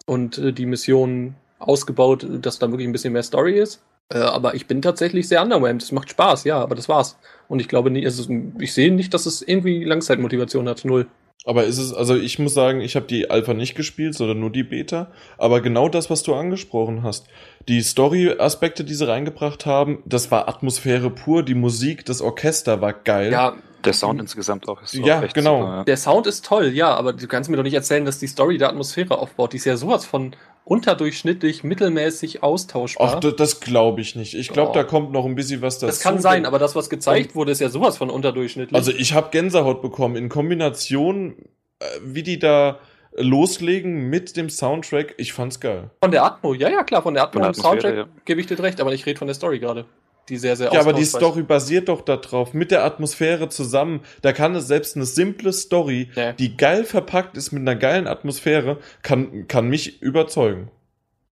und 0.06 0.38
äh, 0.40 0.52
die 0.52 0.66
Missionen 0.66 1.36
ausgebaut, 1.60 2.26
dass 2.42 2.60
da 2.60 2.70
wirklich 2.72 2.88
ein 2.88 2.92
bisschen 2.92 3.14
mehr 3.14 3.24
Story 3.24 3.60
ist. 3.60 3.82
Äh, 4.12 4.18
aber 4.18 4.56
ich 4.56 4.66
bin 4.66 4.82
tatsächlich 4.82 5.28
sehr 5.28 5.44
underwhelmed. 5.44 5.84
Es 5.84 5.92
macht 5.92 6.10
Spaß, 6.10 6.46
ja, 6.46 6.60
aber 6.60 6.76
das 6.76 6.90
war's. 6.90 7.18
Und 7.48 7.60
ich 7.60 7.68
glaube 7.68 7.92
nicht, 7.92 8.06
also 8.06 8.28
ich 8.60 8.74
sehe 8.74 8.92
nicht, 8.92 9.14
dass 9.14 9.26
es 9.26 9.42
irgendwie 9.42 9.84
Langzeitmotivation 9.84 10.68
hat. 10.68 10.84
Null. 10.84 11.08
Aber 11.46 11.64
ist 11.64 11.78
es, 11.78 11.94
also 11.94 12.16
ich 12.16 12.38
muss 12.38 12.54
sagen, 12.54 12.82
ich 12.82 12.96
habe 12.96 13.06
die 13.06 13.30
Alpha 13.30 13.54
nicht 13.54 13.76
gespielt, 13.76 14.14
sondern 14.14 14.40
nur 14.40 14.52
die 14.52 14.64
Beta. 14.64 15.12
Aber 15.38 15.62
genau 15.62 15.90
das, 15.90 16.10
was 16.10 16.22
du 16.24 16.34
angesprochen 16.34 17.04
hast, 17.04 17.28
die 17.68 17.82
Story-Aspekte, 17.82 18.84
die 18.84 18.94
sie 18.94 19.08
reingebracht 19.08 19.66
haben, 19.66 20.00
das 20.06 20.32
war 20.32 20.50
Atmosphäre 20.50 21.10
pur, 21.10 21.44
die 21.44 21.56
Musik, 21.56 22.06
das 22.06 22.22
Orchester 22.22 22.82
war 22.82 22.94
geil. 22.94 23.32
Ja, 23.32 23.56
der 23.84 23.94
Sound 23.94 24.20
insgesamt 24.20 24.68
auch 24.68 24.82
ist 24.82 24.94
Ja, 24.94 25.20
auch 25.20 25.34
genau. 25.34 25.60
Super, 25.60 25.76
ja. 25.78 25.84
Der 25.84 25.98
Sound 25.98 26.28
ist 26.28 26.46
toll, 26.46 26.68
ja, 26.68 26.94
aber 26.94 27.14
du 27.14 27.28
kannst 27.28 27.50
mir 27.50 27.58
doch 27.58 27.64
nicht 27.64 27.74
erzählen, 27.74 28.06
dass 28.06 28.20
die 28.20 28.28
Story 28.28 28.58
der 28.58 28.70
Atmosphäre 28.70 29.18
aufbaut. 29.18 29.54
Die 29.54 29.58
ist 29.58 29.66
ja 29.66 29.78
sowas 29.78 30.06
von 30.06 30.36
unterdurchschnittlich, 30.66 31.64
mittelmäßig 31.64 32.44
austauschbar. 32.44 33.20
Ach, 33.24 33.34
das 33.34 33.60
glaube 33.60 34.02
ich 34.02 34.16
nicht. 34.16 34.36
Ich 34.36 34.50
glaube, 34.50 34.72
oh. 34.72 34.74
da 34.74 34.84
kommt 34.84 35.12
noch 35.12 35.26
ein 35.26 35.36
bisschen 35.36 35.62
was 35.62 35.80
dazu. 35.80 35.88
Das 35.88 36.00
kann 36.02 36.20
sein, 36.20 36.46
aber 36.46 36.60
das, 36.60 36.76
was 36.76 36.90
gezeigt 36.90 37.36
wurde, 37.36 37.52
ist 37.52 37.62
ja 37.62 37.70
sowas 37.70 37.98
von 37.98 38.10
unterdurchschnittlich. 38.10 38.76
Also 38.76 38.92
ich 38.92 39.14
habe 39.14 39.30
Gänsehaut 39.32 39.82
bekommen 39.82 40.16
in 40.16 40.30
Kombination, 40.30 41.36
äh, 41.80 41.86
wie 42.04 42.24
die 42.24 42.38
da 42.38 42.80
loslegen 43.16 44.10
mit 44.10 44.38
dem 44.38 44.50
Soundtrack. 44.50 45.16
Ich 45.18 45.34
fand's 45.34 45.60
geil. 45.60 45.90
Von 46.04 46.12
der 46.12 46.24
Atmo, 46.24 46.54
ja, 46.54 46.70
ja, 46.70 46.84
klar, 46.84 47.02
von 47.02 47.16
der 47.16 47.24
Atmo 47.24 47.46
und 47.46 47.56
Soundtrack 47.56 47.96
ja. 47.96 48.06
gebe 48.26 48.40
ich 48.40 48.48
dir 48.48 48.60
recht, 48.60 48.80
aber 48.80 48.94
ich 48.94 49.06
rede 49.06 49.18
von 49.18 49.28
der 49.28 49.36
Story 49.36 49.60
gerade 49.60 49.86
die 50.30 50.38
sehr, 50.38 50.56
sehr 50.56 50.72
Ja, 50.72 50.80
aber 50.80 50.94
die 50.94 51.06
Story 51.06 51.44
basiert 51.44 51.90
doch 51.90 52.02
darauf, 52.02 52.54
mit 52.54 52.72
der 52.72 52.84
Atmosphäre 52.84 53.50
zusammen. 53.50 54.02
Da 54.22 54.32
kann 54.32 54.56
es 54.56 54.68
selbst 54.68 54.96
eine 54.96 55.06
simple 55.06 55.52
Story, 55.52 56.10
nee. 56.16 56.34
die 56.34 56.56
geil 56.56 56.86
verpackt 56.86 57.38
ist 57.38 57.52
mit 57.52 57.62
einer 57.62 57.76
geilen 57.76 58.08
Atmosphäre, 58.08 58.78
kann, 59.02 59.48
kann 59.48 59.68
mich 59.68 60.02
überzeugen. 60.02 60.72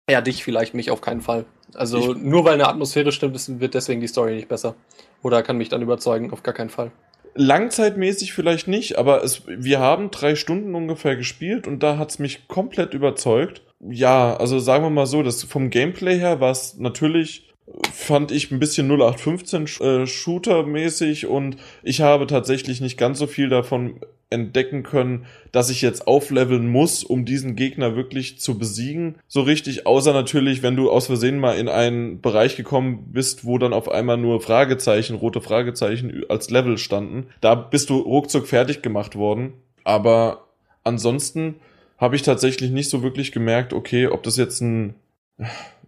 Ja, 0.10 0.22
dich 0.22 0.44
vielleicht, 0.44 0.74
mich 0.74 0.91
auf 0.91 1.02
keinen 1.02 1.22
Fall. 1.22 1.46
Also 1.74 2.14
ich, 2.14 2.18
nur 2.18 2.46
weil 2.46 2.54
eine 2.54 2.68
Atmosphäre 2.68 3.12
stimmt, 3.12 3.60
wird 3.60 3.74
deswegen 3.74 4.02
die 4.02 4.08
Story 4.08 4.36
nicht 4.36 4.48
besser. 4.48 4.76
Oder 5.22 5.41
kann 5.44 5.58
mich 5.58 5.70
dann 5.70 5.82
überzeugen, 5.82 6.32
auf 6.32 6.44
gar 6.44 6.54
keinen 6.54 6.70
Fall. 6.70 6.91
Langzeitmäßig 7.36 8.34
vielleicht 8.34 8.68
nicht, 8.68 8.98
aber 8.98 9.24
es, 9.24 9.44
wir 9.48 9.80
haben 9.80 10.12
drei 10.12 10.36
Stunden 10.36 10.76
ungefähr 10.76 11.16
gespielt 11.16 11.68
und 11.68 11.82
da 11.82 11.98
hat's 11.98 12.20
mich 12.20 12.48
komplett 12.48 12.94
überzeugt. 12.94 13.64
Ja, 13.80 14.36
also 14.38 14.60
sagen 14.60 14.84
wir 14.84 14.91
mal 14.91 15.08
so, 15.08 15.24
das 15.24 15.44
vom 15.44 15.72
Gameplay 15.72 16.20
her 16.20 16.39
war 16.39 16.52
es 16.52 16.78
natürlich 16.78 17.53
fand 17.91 18.32
ich 18.32 18.51
ein 18.51 18.59
bisschen 18.59 18.88
0815 18.88 19.64
äh, 19.82 20.07
Shooter-mäßig 20.07 21.28
und 21.28 21.57
ich 21.82 22.01
habe 22.01 22.28
tatsächlich 22.28 22.82
nicht 22.82 22.97
ganz 22.97 23.20
so 23.20 23.28
viel 23.28 23.49
davon 23.49 23.99
entdecken 24.30 24.82
können, 24.84 25.26
dass 25.51 25.70
ich 25.70 25.82
jetzt 25.82 26.07
aufleveln 26.07 26.68
muss, 26.68 27.03
um 27.03 27.24
diesen 27.24 27.55
Gegner 27.55 27.95
wirklich 27.95 28.39
zu 28.39 28.57
besiegen. 28.57 29.16
So 29.28 29.41
richtig, 29.41 29.86
außer 29.86 30.11
natürlich, 30.11 30.64
wenn 30.64 30.76
du 30.76 30.89
aus 30.89 31.05
Versehen 31.05 31.39
mal 31.39 31.57
in 31.57 31.70
einen 31.70 32.20
Bereich 32.20 32.55
gekommen 32.55 33.11
bist, 33.11 33.45
wo 33.45 33.59
dann 33.59 33.74
auf 33.74 33.89
einmal 33.89 34.18
nur 34.18 34.41
Fragezeichen, 34.41 35.16
rote 35.16 35.39
Fragezeichen 35.39 36.24
als 36.30 36.49
Level 36.49 36.80
standen. 36.80 37.28
Da 37.41 37.53
bist 37.53 37.91
du 37.91 37.99
ruckzuck 37.99 38.47
fertig 38.47 38.82
gemacht 38.82 39.16
worden. 39.16 39.53
Aber 39.84 40.47
ansonsten 40.84 41.55
habe 41.99 42.16
ich 42.16 42.24
tatsächlich 42.24 42.72
nicht 42.72 42.89
so 42.89 43.03
wirklich 43.03 43.32
gemerkt, 43.32 43.72
okay, 43.72 44.07
ob 44.07 44.24
das 44.24 44.36
jetzt 44.36 44.61
ein 44.61 44.95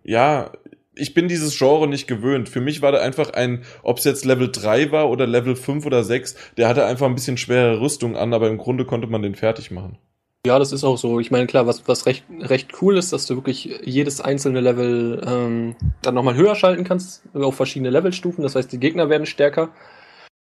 ja, 0.06 0.52
ich 0.96 1.14
bin 1.14 1.28
dieses 1.28 1.58
Genre 1.58 1.88
nicht 1.88 2.08
gewöhnt. 2.08 2.50
Für 2.50 2.62
mich 2.62 2.82
war 2.82 2.92
da 2.92 3.00
einfach 3.00 3.32
ein, 3.32 3.64
ob 3.84 3.98
es 3.98 4.04
jetzt 4.04 4.26
Level 4.26 4.52
3 4.52 4.92
war 4.92 5.10
oder 5.10 5.28
Level 5.28 5.56
5 5.56 5.86
oder 5.86 6.04
6, 6.04 6.36
der 6.58 6.68
hatte 6.68 6.86
einfach 6.86 7.08
ein 7.08 7.16
bisschen 7.16 7.38
schwere 7.38 7.80
Rüstung 7.80 8.16
an, 8.16 8.34
aber 8.34 8.50
im 8.50 8.58
Grunde 8.58 8.86
konnte 8.86 9.08
man 9.08 9.22
den 9.22 9.36
fertig 9.36 9.72
machen. 9.72 9.98
Ja, 10.46 10.60
das 10.60 10.72
ist 10.72 10.84
auch 10.84 10.98
so. 10.98 11.20
Ich 11.20 11.32
meine, 11.32 11.48
klar, 11.48 11.66
was, 11.66 11.88
was 11.88 12.06
recht, 12.06 12.24
recht 12.40 12.82
cool 12.82 12.98
ist, 12.98 13.12
dass 13.12 13.26
du 13.26 13.36
wirklich 13.36 13.80
jedes 13.84 14.22
einzelne 14.22 14.62
Level 14.62 15.20
ähm, 15.26 15.76
dann 16.04 16.14
nochmal 16.14 16.36
höher 16.36 16.54
schalten 16.54 16.84
kannst, 16.84 17.24
auf 17.34 17.56
verschiedene 17.56 17.90
Levelstufen. 17.90 18.44
Das 18.44 18.56
heißt, 18.56 18.72
die 18.72 18.80
Gegner 18.80 19.10
werden 19.10 19.26
stärker. 19.26 19.70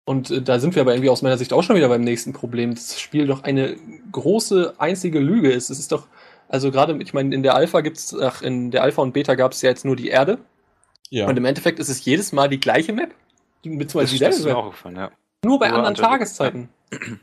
Und 0.05 0.33
äh, 0.33 0.43
da 0.43 0.59
sind 0.59 0.75
wir 0.75 0.83
aber 0.83 0.95
irgendwie 0.95 1.11
aus 1.11 1.23
meiner 1.23 1.39
Sicht 1.39 1.53
auch 1.53 1.63
schon 1.63 1.77
wieder 1.77 1.89
beim 1.89 2.03
nächsten 2.03 2.33
Problem. 2.33 2.75
Das 2.75 3.01
Spiel 3.01 3.29
doch 3.29 3.45
eine 3.45 3.77
große 4.11 4.75
einzige 4.79 5.21
Lüge 5.21 5.53
ist. 5.53 5.71
Es 5.71 5.79
ist 5.79 5.93
doch, 5.93 6.09
also 6.53 6.71
gerade, 6.71 6.97
ich 7.03 7.15
meine, 7.15 7.35
in 7.35 7.43
der 7.43 7.55
Alpha 7.55 7.81
gibt's, 7.81 8.15
ach, 8.15 8.43
in 8.43 8.71
der 8.71 8.83
Alpha 8.83 9.01
und 9.01 9.15
Beta 9.15 9.37
gab 9.37 9.53
es 9.53 9.63
ja 9.63 9.71
jetzt 9.71 9.87
nur 9.87 9.97
die 9.97 10.09
Erde. 10.09 10.39
Ja. 11.09 11.27
Und 11.27 11.37
im 11.39 11.47
Endeffekt 11.47 11.79
ist 11.79 11.89
es 11.89 12.05
jedes 12.05 12.33
Mal 12.33 12.49
die 12.51 12.61
gleiche 12.61 12.93
Map. 12.93 13.15
Beziehungsweise 13.63 14.13
dieselbe 14.13 14.45
Map. 14.45 14.57
Auch 14.57 14.75
ja. 14.95 15.11
Nur 15.45 15.59
bei 15.59 15.69
nur 15.69 15.79
anderen 15.79 15.87
andere 15.87 16.07
Tageszeiten. 16.07 16.69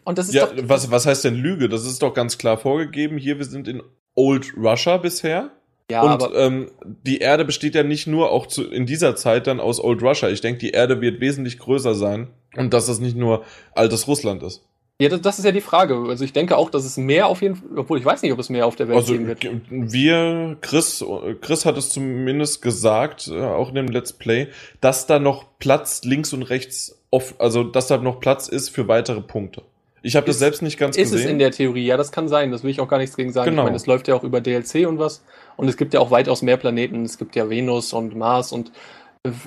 Und 0.03 0.17
das 0.17 0.30
ist 0.30 0.34
ja, 0.34 0.47
doch, 0.47 0.63
was, 0.67 0.89
was 0.89 1.05
heißt 1.05 1.25
denn 1.25 1.36
Lüge? 1.36 1.69
Das 1.69 1.86
ist 1.86 2.01
doch 2.01 2.15
ganz 2.15 2.39
klar 2.39 2.57
vorgegeben. 2.57 3.19
Hier, 3.19 3.38
wir 3.38 3.45
sind 3.45 3.67
in 3.67 3.84
Old 4.15 4.51
Russia 4.57 4.97
bisher. 4.97 5.51
Ja, 5.91 6.01
und 6.01 6.09
aber 6.09 6.36
ähm, 6.36 6.71
die 6.86 7.19
Erde 7.19 7.45
besteht 7.45 7.75
ja 7.75 7.84
nicht 7.84 8.07
nur 8.07 8.32
auch 8.32 8.47
zu, 8.47 8.67
in 8.67 8.88
dieser 8.88 9.15
Zeit 9.15 9.45
dann 9.45 9.59
aus 9.59 9.80
Old 9.80 10.01
Russia. 10.01 10.30
Ich 10.30 10.41
denke, 10.41 10.59
die 10.59 10.71
Erde 10.71 11.01
wird 11.01 11.21
wesentlich 11.21 11.59
größer 11.59 11.93
sein 11.93 12.30
und 12.55 12.73
dass 12.73 12.88
das 12.88 12.99
nicht 12.99 13.15
nur 13.15 13.43
altes 13.73 14.07
Russland 14.07 14.41
ist. 14.41 14.65
Ja, 15.02 15.08
das, 15.08 15.22
das, 15.22 15.39
ist 15.39 15.45
ja 15.45 15.54
die 15.54 15.62
Frage. 15.62 15.95
Also 16.10 16.26
ich 16.26 16.34
denke 16.34 16.58
auch, 16.58 16.70
dass 16.70 16.84
es 16.84 16.97
mehr 16.97 17.28
auf 17.28 17.41
jeden 17.41 17.56
Fall, 17.56 17.70
obwohl 17.78 18.00
ich 18.00 18.04
weiß 18.04 18.22
nicht, 18.22 18.34
ob 18.34 18.39
es 18.39 18.50
mehr 18.50 18.66
auf 18.66 18.76
der 18.76 18.89
Welt 18.89 18.97
also, 18.97 19.14
geben 19.14 19.28
wird. 19.28 19.45
Wir, 19.70 20.58
Chris, 20.60 21.04
Chris 21.39 21.66
hat 21.66 21.78
es 21.78 21.89
zumindest 21.89 22.62
gesagt, 22.62 23.30
äh, 23.30 23.41
auch 23.41 23.70
in 23.70 23.76
dem 23.76 23.88
Let's 23.88 24.12
Play, 24.12 24.50
dass 24.82 25.08
da 25.08 25.18
noch 25.18 25.45
Platz 25.58 26.04
links 26.04 26.34
und 26.34 26.43
rechts 26.43 27.00
off, 27.12 27.36
also 27.39 27.64
dass 27.64 27.88
da 27.88 27.97
noch 27.97 28.20
Platz 28.20 28.50
ist 28.50 28.70
für 28.70 28.89
weitere 28.89 29.22
Punkte. 29.22 29.62
Ich 30.02 30.16
habe 30.16 30.26
das 30.26 30.39
selbst 30.39 30.62
nicht 30.62 30.78
ganz 30.78 30.95
ist 30.97 31.04
gesehen. 31.04 31.18
Ist 31.18 31.26
es 31.26 31.32
in 31.32 31.39
der 31.39 31.52
Theorie, 31.52 31.86
ja, 31.86 31.97
das 31.97 32.12
kann 32.12 32.28
sein. 32.28 32.52
Das 32.52 32.64
will 32.64 32.72
ich 32.72 32.80
auch 32.80 32.88
gar 32.88 33.00
nichts 33.00 33.16
gegen 33.16 33.32
sagen. 33.32 33.52
Genau. 33.52 33.64
Ich 33.64 33.66
meine, 33.66 33.76
das 33.76 33.86
läuft 33.86 34.08
ja 34.08 34.16
auch 34.16 34.24
über 34.24 34.41
DLC 34.41 34.88
und 34.88 35.00
was. 35.00 35.24
Und 35.58 35.68
es 35.68 35.78
gibt 35.78 35.93
ja 35.93 36.00
auch 36.00 36.12
weitaus 36.12 36.41
mehr 36.41 36.58
Planeten. 36.58 37.04
Es 37.04 37.18
gibt 37.18 37.36
ja 37.36 37.50
Venus 37.50 37.91
und 37.93 38.16
Mars 38.16 38.52
und 38.52 38.72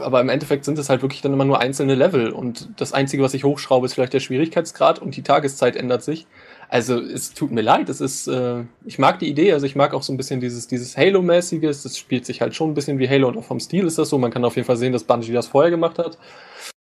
aber 0.01 0.21
im 0.21 0.29
Endeffekt 0.29 0.67
sind 0.67 0.79
es 0.79 0.91
halt 0.91 1.01
wirklich 1.01 1.23
dann 1.23 1.33
immer 1.33 1.47
nur 1.47 1.59
einzelne 1.59 1.95
Level 1.95 2.31
und 2.31 2.69
das 2.77 2.93
Einzige, 2.93 3.23
was 3.23 3.33
ich 3.33 3.45
hochschraube, 3.45 3.87
ist 3.87 3.95
vielleicht 3.95 4.13
der 4.13 4.21
Schwierigkeitsgrad 4.21 4.99
und 4.99 5.17
die 5.17 5.23
Tageszeit 5.23 5.77
ändert 5.77 6.03
sich. 6.03 6.27
Also 6.69 7.01
es 7.01 7.33
tut 7.33 7.53
mir 7.53 7.63
leid, 7.63 7.89
es 7.89 8.01
ist, 8.01 8.27
äh, 8.29 8.65
ich 8.85 8.99
mag 8.99 9.19
die 9.19 9.29
Idee, 9.29 9.53
also 9.53 9.65
ich 9.65 9.75
mag 9.75 9.95
auch 9.95 10.03
so 10.03 10.13
ein 10.13 10.19
bisschen 10.19 10.41
dieses, 10.41 10.67
dieses 10.67 10.97
Halo-mäßiges, 10.97 11.83
das 11.83 11.99
spielt 11.99 12.27
sich 12.27 12.43
halt 12.43 12.55
schon 12.55 12.71
ein 12.71 12.75
bisschen 12.75 12.99
wie 12.99 13.09
Halo 13.09 13.29
und 13.29 13.39
auch 13.39 13.45
vom 13.45 13.61
Stil 13.61 13.87
ist 13.87 13.99
das 13.99 14.11
so, 14.11 14.19
man 14.19 14.31
kann 14.31 14.45
auf 14.45 14.57
jeden 14.57 14.67
Fall 14.67 14.77
sehen, 14.77 14.93
dass 14.93 15.05
Bungie 15.05 15.33
das 15.33 15.49
vorher 15.49 15.71
gemacht 15.71 15.99
hat. 15.99 16.19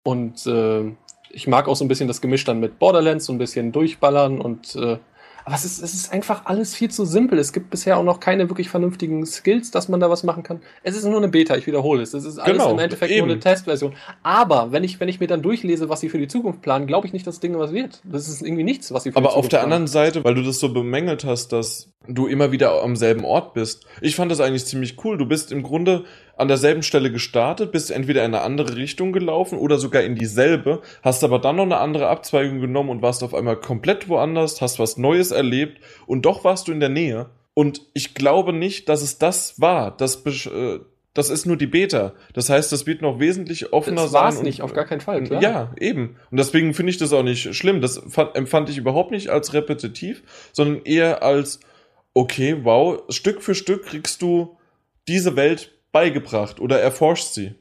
Und 0.03 0.47
äh, 0.47 0.91
ich 1.29 1.47
mag 1.47 1.67
auch 1.67 1.75
so 1.75 1.85
ein 1.85 1.87
bisschen 1.87 2.07
das 2.07 2.21
Gemisch 2.21 2.45
dann 2.45 2.59
mit 2.59 2.79
Borderlands, 2.79 3.25
so 3.25 3.33
ein 3.33 3.37
bisschen 3.37 3.71
durchballern 3.71 4.41
und 4.41 4.75
äh, 4.75 4.97
aber 5.45 5.55
es 5.55 5.65
ist, 5.65 5.81
es 5.81 5.93
ist 5.93 6.11
einfach 6.11 6.45
alles 6.45 6.75
viel 6.75 6.89
zu 6.89 7.05
simpel. 7.05 7.39
Es 7.39 7.53
gibt 7.53 7.69
bisher 7.69 7.97
auch 7.97 8.03
noch 8.03 8.19
keine 8.19 8.49
wirklich 8.49 8.69
vernünftigen 8.69 9.25
Skills, 9.25 9.71
dass 9.71 9.89
man 9.89 9.99
da 9.99 10.09
was 10.09 10.23
machen 10.23 10.43
kann. 10.43 10.61
Es 10.83 10.95
ist 10.95 11.05
nur 11.05 11.17
eine 11.17 11.29
Beta, 11.29 11.55
ich 11.55 11.67
wiederhole 11.67 12.03
es. 12.03 12.13
Es 12.13 12.25
ist 12.25 12.37
alles 12.37 12.57
genau, 12.57 12.71
im 12.71 12.79
Endeffekt 12.79 13.11
eben. 13.11 13.27
nur 13.27 13.33
eine 13.33 13.39
Testversion. 13.39 13.93
Aber 14.23 14.71
wenn 14.71 14.83
ich, 14.83 14.99
wenn 14.99 15.09
ich 15.09 15.19
mir 15.19 15.27
dann 15.27 15.41
durchlese, 15.41 15.89
was 15.89 15.99
sie 15.99 16.09
für 16.09 16.17
die 16.19 16.27
Zukunft 16.27 16.61
planen, 16.61 16.87
glaube 16.87 17.07
ich 17.07 17.13
nicht, 17.13 17.25
dass 17.25 17.35
das 17.35 17.39
Ding 17.39 17.57
was 17.57 17.73
wird. 17.73 18.01
Das 18.03 18.27
ist 18.27 18.41
irgendwie 18.41 18.63
nichts, 18.63 18.93
was 18.93 19.03
sie 19.03 19.11
für 19.11 19.17
Aber 19.17 19.29
die 19.29 19.33
Zukunft 19.33 19.45
auf 19.45 19.49
der 19.49 19.57
planen. 19.57 19.73
anderen 19.73 19.87
Seite, 19.87 20.23
weil 20.23 20.35
du 20.35 20.43
das 20.43 20.59
so 20.59 20.73
bemängelt 20.73 21.23
hast, 21.25 21.53
dass 21.53 21.89
du 22.07 22.27
immer 22.27 22.51
wieder 22.51 22.81
am 22.83 22.95
selben 22.95 23.25
Ort 23.25 23.53
bist. 23.53 23.85
Ich 24.01 24.15
fand 24.15 24.31
das 24.31 24.39
eigentlich 24.39 24.65
ziemlich 24.65 24.97
cool. 25.03 25.17
Du 25.17 25.25
bist 25.25 25.51
im 25.51 25.63
Grunde 25.63 26.05
an 26.41 26.47
derselben 26.47 26.81
Stelle 26.81 27.11
gestartet, 27.11 27.71
bist 27.71 27.91
entweder 27.91 28.25
in 28.25 28.33
eine 28.33 28.43
andere 28.43 28.75
Richtung 28.75 29.13
gelaufen 29.13 29.59
oder 29.59 29.77
sogar 29.77 30.01
in 30.01 30.15
dieselbe, 30.15 30.81
hast 31.03 31.23
aber 31.23 31.39
dann 31.39 31.57
noch 31.57 31.63
eine 31.63 31.77
andere 31.77 32.09
Abzweigung 32.09 32.59
genommen 32.59 32.89
und 32.89 33.01
warst 33.03 33.23
auf 33.23 33.35
einmal 33.35 33.57
komplett 33.57 34.09
woanders, 34.09 34.59
hast 34.59 34.79
was 34.79 34.97
Neues 34.97 35.31
erlebt 35.31 35.79
und 36.07 36.25
doch 36.25 36.43
warst 36.43 36.67
du 36.67 36.71
in 36.71 36.79
der 36.79 36.89
Nähe. 36.89 37.29
Und 37.53 37.81
ich 37.93 38.15
glaube 38.15 38.53
nicht, 38.53 38.89
dass 38.89 39.03
es 39.03 39.19
das 39.19 39.61
war. 39.61 39.95
Das, 39.95 40.25
äh, 40.25 40.79
das 41.13 41.29
ist 41.29 41.45
nur 41.45 41.57
die 41.57 41.67
Beta. 41.67 42.13
Das 42.33 42.49
heißt, 42.49 42.71
das 42.71 42.87
wird 42.87 43.01
noch 43.03 43.19
wesentlich 43.19 43.71
offener 43.71 44.03
das 44.03 44.11
sein. 44.11 44.23
war's 44.23 44.41
nicht, 44.41 44.61
auf 44.63 44.73
gar 44.73 44.85
keinen 44.85 45.01
Fall, 45.01 45.23
klar. 45.23 45.43
Ja, 45.43 45.73
eben. 45.79 46.15
Und 46.31 46.39
deswegen 46.39 46.73
finde 46.73 46.89
ich 46.89 46.97
das 46.97 47.13
auch 47.13 47.23
nicht 47.23 47.53
schlimm. 47.53 47.81
Das 47.81 48.01
fand, 48.07 48.35
empfand 48.35 48.69
ich 48.69 48.77
überhaupt 48.77 49.11
nicht 49.11 49.29
als 49.29 49.53
repetitiv, 49.53 50.23
sondern 50.53 50.83
eher 50.85 51.21
als, 51.21 51.59
okay, 52.15 52.57
wow, 52.63 53.03
Stück 53.09 53.41
für 53.43 53.53
Stück 53.53 53.85
kriegst 53.85 54.21
du 54.21 54.57
diese 55.07 55.35
Welt 55.35 55.71
beigebracht 55.91 56.59
oder 56.59 56.79
erforscht 56.79 57.33
sie. 57.33 57.55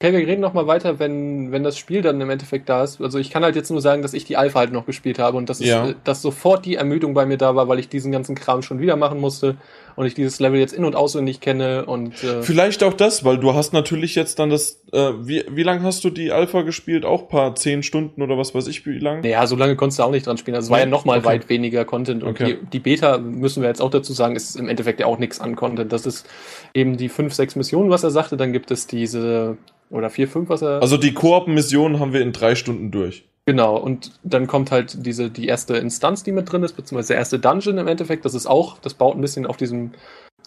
Okay, 0.00 0.12
wir 0.12 0.20
reden 0.28 0.40
nochmal 0.40 0.68
weiter, 0.68 1.00
wenn, 1.00 1.50
wenn 1.50 1.64
das 1.64 1.76
Spiel 1.76 2.02
dann 2.02 2.20
im 2.20 2.30
Endeffekt 2.30 2.68
da 2.68 2.84
ist. 2.84 3.00
Also 3.00 3.18
ich 3.18 3.30
kann 3.30 3.42
halt 3.42 3.56
jetzt 3.56 3.70
nur 3.70 3.80
sagen, 3.80 4.00
dass 4.02 4.14
ich 4.14 4.24
die 4.24 4.36
Alpha 4.36 4.60
halt 4.60 4.72
noch 4.72 4.86
gespielt 4.86 5.18
habe 5.18 5.36
und 5.36 5.48
dass, 5.50 5.58
Ja. 5.58 5.86
es, 5.86 5.90
äh, 5.90 5.94
dass 6.04 6.22
sofort 6.22 6.64
die 6.66 6.76
Ermüdung 6.76 7.14
bei 7.14 7.26
mir 7.26 7.36
da 7.36 7.56
war, 7.56 7.66
weil 7.66 7.80
ich 7.80 7.88
diesen 7.88 8.12
ganzen 8.12 8.36
Kram 8.36 8.62
schon 8.62 8.78
wieder 8.78 8.94
machen 8.94 9.18
musste 9.20 9.56
und 9.98 10.06
ich 10.06 10.14
dieses 10.14 10.38
Level 10.38 10.60
jetzt 10.60 10.72
in- 10.72 10.84
und 10.84 10.94
auswendig 10.94 11.40
kenne 11.40 11.84
und 11.84 12.22
äh, 12.22 12.42
Vielleicht 12.42 12.84
auch 12.84 12.92
das, 12.92 13.24
weil 13.24 13.36
du 13.36 13.54
hast 13.54 13.72
natürlich 13.72 14.14
jetzt 14.14 14.38
dann 14.38 14.48
das, 14.48 14.80
äh, 14.92 15.10
wie, 15.22 15.44
wie 15.50 15.64
lang 15.64 15.82
hast 15.82 16.04
du 16.04 16.10
die 16.10 16.30
Alpha 16.30 16.62
gespielt? 16.62 17.04
Auch 17.04 17.28
paar 17.28 17.56
zehn 17.56 17.82
Stunden 17.82 18.22
oder 18.22 18.38
was 18.38 18.54
weiß 18.54 18.68
ich, 18.68 18.86
wie 18.86 19.00
lang? 19.00 19.22
naja, 19.22 19.44
so 19.48 19.56
lange 19.56 19.74
konntest 19.74 19.98
du 19.98 20.04
auch 20.04 20.12
nicht 20.12 20.24
dran 20.24 20.38
spielen. 20.38 20.54
Also 20.54 20.66
es 20.66 20.70
war 20.70 20.78
ja 20.78 20.86
nochmal 20.86 21.18
Okay. 21.18 21.26
weit 21.26 21.48
weniger 21.48 21.84
Content 21.84 22.22
und 22.22 22.30
Okay. 22.30 22.58
die, 22.62 22.66
die 22.74 22.78
Beta, 22.78 23.18
müssen 23.18 23.60
wir 23.60 23.68
jetzt 23.68 23.82
auch 23.82 23.90
dazu 23.90 24.12
sagen, 24.12 24.36
ist 24.36 24.54
im 24.54 24.68
Endeffekt 24.68 25.00
ja 25.00 25.06
auch 25.06 25.18
nichts 25.18 25.40
an 25.40 25.56
Content. 25.56 25.92
Das 25.92 26.06
ist 26.06 26.28
eben 26.74 26.96
die 26.96 27.08
fünf, 27.08 27.34
sechs 27.34 27.56
Missionen, 27.56 27.90
was 27.90 28.04
er 28.04 28.10
sagte, 28.10 28.36
dann 28.36 28.52
gibt 28.52 28.70
es 28.70 28.86
diese, 28.86 29.56
oder 29.90 30.10
vier, 30.10 30.28
fünf, 30.28 30.48
was 30.48 30.62
er... 30.62 30.80
Also 30.80 30.96
die 30.96 31.12
Koop-Mission 31.12 31.98
haben 31.98 32.12
wir 32.12 32.20
in 32.20 32.30
drei 32.32 32.54
Stunden 32.54 32.92
durch. 32.92 33.24
Genau, 33.48 33.78
und 33.78 34.12
dann 34.24 34.46
kommt 34.46 34.70
halt 34.70 35.06
diese, 35.06 35.30
die 35.30 35.46
erste 35.46 35.78
Instanz, 35.78 36.22
die 36.22 36.32
mit 36.32 36.52
drin 36.52 36.62
ist, 36.64 36.74
beziehungsweise 36.74 37.14
der 37.14 37.16
erste 37.16 37.38
Dungeon 37.38 37.78
im 37.78 37.88
Endeffekt. 37.88 38.26
Das 38.26 38.34
ist 38.34 38.44
auch, 38.44 38.76
das 38.80 38.92
baut 38.92 39.16
ein 39.16 39.22
bisschen 39.22 39.46
auf 39.46 39.56
diesem 39.56 39.92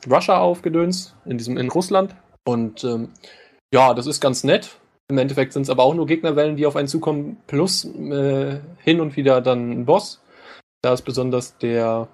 Russia 0.08 0.38
auf, 0.38 0.62
Gedöns, 0.62 1.16
in 1.26 1.40
diesem, 1.40 1.58
in 1.58 1.72
Russland. 1.72 2.16
Und 2.46 2.84
ähm, 2.84 3.10
ja, 3.74 3.96
das 3.96 4.06
ist 4.06 4.22
ganz 4.22 4.44
nett. 4.44 4.78
Im 5.10 5.18
Endeffekt 5.18 5.54
sind 5.54 5.64
es 5.64 5.72
aber 5.72 5.82
auch 5.82 5.96
nur 5.96 6.06
Gegnerwellen, 6.06 6.58
die 6.58 6.68
auf 6.68 6.76
einen 6.76 6.88
zukommen, 6.88 7.38
plus 7.48 7.86
äh, 7.86 8.60
hin 8.84 9.02
und 9.02 9.18
wieder 9.18 9.42
dann 9.42 9.72
ein 9.72 9.86
Boss. 9.86 10.22
Da 10.84 10.94
ist 10.94 11.02
besonders 11.02 11.58
der, 11.58 12.08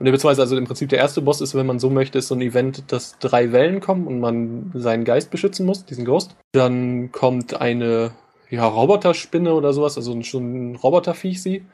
beziehungsweise 0.00 0.42
also 0.42 0.56
im 0.56 0.64
Prinzip 0.64 0.88
der 0.88 0.98
erste 0.98 1.22
Boss 1.22 1.40
ist, 1.40 1.54
wenn 1.54 1.66
man 1.66 1.78
so 1.78 1.88
möchte, 1.88 2.18
ist 2.18 2.26
so 2.26 2.34
ein 2.34 2.42
Event, 2.42 2.90
dass 2.90 3.16
drei 3.20 3.52
Wellen 3.52 3.78
kommen 3.78 4.08
und 4.08 4.18
man 4.18 4.72
seinen 4.74 5.04
Geist 5.04 5.30
beschützen 5.30 5.66
muss, 5.66 5.84
diesen 5.84 6.04
Ghost. 6.04 6.34
Dann 6.50 7.12
kommt 7.12 7.60
eine 7.60 8.10
ja, 8.52 8.66
Roboterspinne 8.66 9.54
oder 9.54 9.72
sowas, 9.72 9.96
also 9.96 10.20
schon 10.22 10.72
ein 10.72 10.76
Roboterviech 10.76 11.42
sie. 11.42 11.64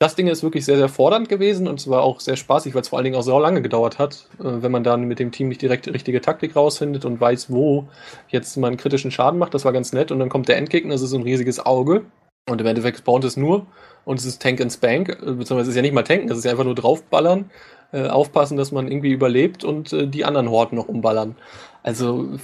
Das 0.00 0.16
Ding 0.16 0.26
ist 0.26 0.42
wirklich 0.42 0.64
sehr, 0.64 0.76
sehr 0.76 0.88
fordernd 0.88 1.28
gewesen 1.28 1.68
und 1.68 1.78
es 1.78 1.88
war 1.88 2.02
auch 2.02 2.18
sehr 2.18 2.34
spaßig, 2.34 2.74
weil 2.74 2.82
es 2.82 2.88
vor 2.88 2.98
allen 2.98 3.04
Dingen 3.04 3.14
auch 3.16 3.22
so 3.22 3.38
lange 3.38 3.62
gedauert 3.62 4.00
hat, 4.00 4.28
äh, 4.40 4.60
wenn 4.60 4.72
man 4.72 4.82
dann 4.82 5.04
mit 5.04 5.20
dem 5.20 5.30
Team 5.30 5.46
nicht 5.46 5.62
direkt 5.62 5.86
die 5.86 5.90
richtige 5.90 6.20
Taktik 6.20 6.56
rausfindet 6.56 7.04
und 7.04 7.20
weiß, 7.20 7.52
wo 7.52 7.86
jetzt 8.28 8.56
man 8.56 8.76
kritischen 8.76 9.12
Schaden 9.12 9.38
macht. 9.38 9.54
Das 9.54 9.64
war 9.64 9.72
ganz 9.72 9.92
nett. 9.92 10.10
Und 10.10 10.18
dann 10.18 10.28
kommt 10.28 10.48
der 10.48 10.56
Endgegner, 10.56 10.94
das 10.94 11.02
ist 11.02 11.10
so 11.10 11.16
ein 11.16 11.22
riesiges 11.22 11.64
Auge. 11.64 12.04
Und 12.50 12.60
im 12.60 12.66
Endeffekt 12.66 12.98
spawnt 12.98 13.24
es 13.24 13.36
nur 13.36 13.66
und 14.04 14.18
es 14.18 14.24
ist 14.24 14.42
Tank 14.42 14.60
and 14.60 14.72
Spank, 14.72 15.10
äh, 15.10 15.14
beziehungsweise 15.14 15.62
es 15.62 15.68
ist 15.68 15.76
ja 15.76 15.82
nicht 15.82 15.94
mal 15.94 16.02
tanken, 16.02 16.26
das 16.26 16.38
ist 16.38 16.44
ja 16.44 16.50
einfach 16.50 16.64
nur 16.64 16.74
draufballern, 16.74 17.50
äh, 17.92 18.08
aufpassen, 18.08 18.56
dass 18.56 18.72
man 18.72 18.88
irgendwie 18.88 19.12
überlebt 19.12 19.62
und 19.62 19.92
die 19.92 20.24
anderen 20.24 20.50
Horden 20.50 20.74
noch 20.74 20.88
umballern. 20.88 21.36
Also 21.84 22.36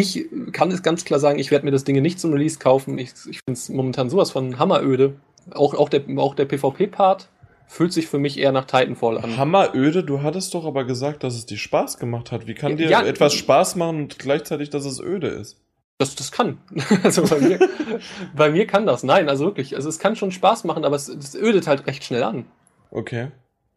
ich 0.00 0.26
kann 0.52 0.70
es 0.70 0.82
ganz 0.82 1.04
klar 1.04 1.20
sagen, 1.20 1.38
ich 1.38 1.50
werde 1.50 1.64
mir 1.64 1.70
das 1.70 1.84
Ding 1.84 2.00
nicht 2.00 2.20
zum 2.20 2.32
Release 2.32 2.58
kaufen. 2.58 2.98
Ich, 2.98 3.12
ich 3.28 3.40
finde 3.46 3.52
es 3.52 3.68
momentan 3.68 4.10
sowas 4.10 4.30
von 4.30 4.58
hammeröde. 4.58 5.14
Auch, 5.52 5.74
auch 5.74 5.88
der, 5.88 6.02
auch 6.16 6.34
der 6.34 6.44
PvP-Part 6.44 7.28
fühlt 7.66 7.92
sich 7.92 8.06
für 8.06 8.18
mich 8.18 8.38
eher 8.38 8.52
nach 8.52 8.64
Titanfall 8.64 9.18
an. 9.18 9.36
Hammeröde, 9.36 10.02
du 10.04 10.22
hattest 10.22 10.54
doch 10.54 10.64
aber 10.64 10.84
gesagt, 10.84 11.22
dass 11.22 11.34
es 11.34 11.46
dir 11.46 11.58
Spaß 11.58 11.98
gemacht 11.98 12.32
hat. 12.32 12.46
Wie 12.46 12.54
kann 12.54 12.76
dir 12.76 12.88
Ja, 12.88 13.02
etwas 13.02 13.34
Spaß 13.34 13.76
machen 13.76 14.02
und 14.02 14.18
gleichzeitig, 14.18 14.70
dass 14.70 14.84
es 14.84 15.00
öde 15.00 15.28
ist? 15.28 15.60
Das, 15.98 16.14
das 16.14 16.32
kann. 16.32 16.58
Also 17.02 17.24
bei 17.24 17.40
mir, 17.40 17.58
bei 18.36 18.50
mir 18.50 18.66
kann 18.66 18.86
das. 18.86 19.02
Nein, 19.02 19.28
also 19.28 19.44
wirklich. 19.46 19.74
Also 19.74 19.88
es 19.88 19.98
kann 19.98 20.16
schon 20.16 20.32
Spaß 20.32 20.64
machen, 20.64 20.84
aber 20.84 20.96
es, 20.96 21.08
es 21.08 21.34
ödet 21.34 21.66
halt 21.66 21.86
recht 21.86 22.04
schnell 22.04 22.22
an. 22.22 22.46
Okay. 22.90 23.28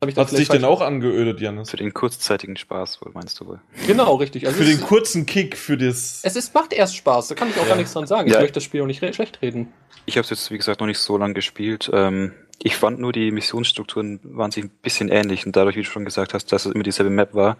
Hab 0.03 0.09
ich 0.09 0.15
Hat 0.17 0.31
dich 0.31 0.35
vielleicht 0.47 0.53
denn 0.53 0.65
auch 0.65 0.81
angeödet, 0.81 1.39
Janis? 1.41 1.69
Für 1.69 1.77
den 1.77 1.93
kurzzeitigen 1.93 2.57
Spaß, 2.57 3.01
wohl 3.03 3.11
meinst 3.13 3.39
du 3.39 3.45
wohl? 3.45 3.61
Genau, 3.85 4.15
richtig. 4.15 4.47
Also 4.47 4.57
Für 4.57 4.65
den 4.65 4.81
kurzen 4.81 5.27
Kick, 5.27 5.55
für 5.55 5.77
das. 5.77 6.21
es 6.23 6.35
ist, 6.35 6.55
macht 6.55 6.73
erst 6.73 6.95
Spaß, 6.95 7.27
da 7.27 7.35
kann 7.35 7.51
ich 7.51 7.57
auch 7.57 7.63
Ja. 7.63 7.69
gar 7.69 7.75
nichts 7.75 7.93
dran 7.93 8.07
sagen. 8.07 8.27
Ich 8.27 8.33
Ja. 8.33 8.39
möchte 8.39 8.55
das 8.55 8.63
Spiel 8.63 8.81
auch 8.81 8.87
nicht 8.87 9.03
re 9.03 9.13
schlecht 9.13 9.43
reden. 9.43 9.71
Ich 10.07 10.17
habe 10.17 10.23
es 10.23 10.31
jetzt, 10.31 10.49
wie 10.49 10.57
gesagt, 10.57 10.79
noch 10.79 10.87
nicht 10.87 10.97
so 10.97 11.17
lange 11.19 11.35
gespielt. 11.35 11.91
Ähm, 11.93 12.33
ich 12.57 12.77
fand 12.77 12.99
nur, 12.99 13.11
die 13.11 13.29
Missionsstrukturen 13.29 14.19
waren 14.23 14.49
sich 14.49 14.63
ein 14.63 14.71
bisschen 14.81 15.09
ähnlich 15.09 15.45
und 15.45 15.55
dadurch, 15.55 15.75
wie 15.75 15.83
du 15.83 15.87
schon 15.89 16.05
gesagt 16.05 16.33
hast, 16.33 16.51
dass 16.51 16.65
es 16.65 16.73
immer 16.73 16.83
dieselbe 16.83 17.11
Map 17.11 17.35
war, 17.35 17.57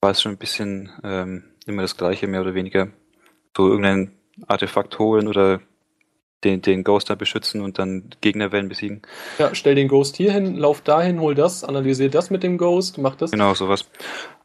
war 0.00 0.12
es 0.12 0.22
schon 0.22 0.32
ein 0.32 0.38
bisschen 0.38 0.90
ähm, 1.04 1.44
immer 1.66 1.82
das 1.82 1.98
gleiche, 1.98 2.26
mehr 2.28 2.40
oder 2.40 2.54
weniger. 2.54 2.88
So 3.54 3.68
irgendein 3.68 4.12
Artefakt 4.46 4.98
holen 4.98 5.28
oder 5.28 5.60
den, 6.44 6.62
den 6.62 6.84
Ghost 6.84 7.10
da 7.10 7.14
beschützen 7.14 7.60
und 7.62 7.78
dann 7.78 8.10
Gegnerwellen 8.20 8.68
besiegen. 8.68 9.02
Ja, 9.38 9.54
stell 9.54 9.74
den 9.74 9.88
Ghost 9.88 10.16
hier 10.16 10.32
hin, 10.32 10.56
lauf 10.56 10.80
dahin, 10.82 11.20
hol 11.20 11.34
das, 11.34 11.64
analysier 11.64 12.10
das 12.10 12.30
mit 12.30 12.42
dem 12.42 12.58
Ghost, 12.58 12.98
mach 12.98 13.16
das. 13.16 13.30
Genau, 13.32 13.54
sowas. 13.54 13.86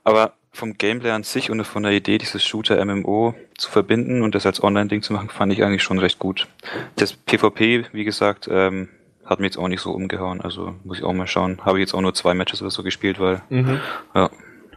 Aber 0.04 0.34
vom 0.52 0.78
Gameplay 0.78 1.12
an 1.12 1.24
sich 1.24 1.50
und 1.50 1.64
von 1.64 1.84
der 1.84 1.92
Idee, 1.94 2.18
dieses 2.18 2.44
Shooter-MMO 2.44 3.34
zu 3.58 3.72
verbinden 3.72 4.22
und 4.22 4.36
das 4.36 4.46
als 4.46 4.62
Online-Ding 4.64 5.02
zu 5.02 5.14
machen, 5.14 5.30
fand 5.30 5.52
ich 5.54 5.64
eigentlich 5.64 5.84
schon 5.84 5.98
recht 6.00 6.20
gut. 6.20 6.48
Das 6.96 7.14
PvP, 7.14 7.86
wie 7.92 8.04
gesagt, 8.04 8.48
ähm, 8.52 8.90
hat 9.26 9.40
mir 9.40 9.46
jetzt 9.46 9.58
auch 9.58 9.68
nicht 9.68 9.82
so 9.82 9.92
umgehauen. 9.92 10.42
Also 10.42 10.76
muss 10.84 10.98
ich 11.00 11.04
auch 11.04 11.14
mal 11.14 11.28
schauen. 11.28 11.60
Habe 11.64 11.78
ich 11.80 11.84
jetzt 11.84 11.94
auch 11.94 12.02
nur 12.02 12.14
zwei 12.14 12.34
Matches 12.34 12.62
oder 12.62 12.72
so 12.72 12.84
gespielt, 12.84 13.20
weil, 13.20 13.42
Mhm. 13.50 13.80
ja. 14.14 14.30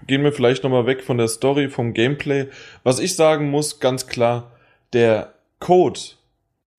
Gehen 0.07 0.23
wir 0.23 0.33
vielleicht 0.33 0.63
nochmal 0.63 0.87
weg 0.87 1.03
von 1.03 1.19
der 1.19 1.27
Story, 1.29 1.69
vom 1.69 1.93
Gameplay. 1.93 2.47
Was 2.85 3.01
ich 3.01 3.17
sagen 3.17 3.51
muss, 3.51 3.81
ganz 3.81 4.07
klar, 4.07 4.53
der 4.93 5.35
Code, 5.59 5.99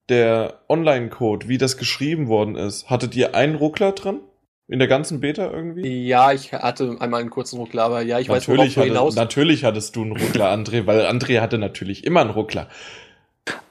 der 0.09 0.61
Online-Code, 0.69 1.47
wie 1.47 1.57
das 1.57 1.77
geschrieben 1.77 2.27
worden 2.27 2.55
ist, 2.55 2.89
hattet 2.89 3.15
ihr 3.15 3.35
einen 3.35 3.55
Ruckler 3.55 3.91
drin? 3.91 4.19
In 4.69 4.79
der 4.79 4.89
ganzen 4.89 5.21
Beta 5.21 5.49
irgendwie? 5.49 6.07
Ja, 6.07 6.33
ich 6.33 6.51
hatte 6.51 6.97
einmal 6.99 7.21
einen 7.21 7.29
kurzen 7.29 7.57
Ruckler, 7.57 7.83
aber 7.83 8.01
ja, 8.01 8.19
ich 8.19 8.27
weiß, 8.27 8.47
worauf 8.49 8.57
natürlich, 8.57 8.73
du 8.73 8.81
hatte, 8.81 8.89
hinaus. 8.89 9.15
natürlich 9.15 9.63
hattest 9.63 9.95
du 9.95 10.01
einen 10.01 10.17
Ruckler, 10.17 10.51
André, 10.51 10.85
weil 10.85 11.05
André 11.05 11.39
hatte 11.39 11.57
natürlich 11.57 12.03
immer 12.03 12.19
einen 12.19 12.31
Ruckler. 12.31 12.67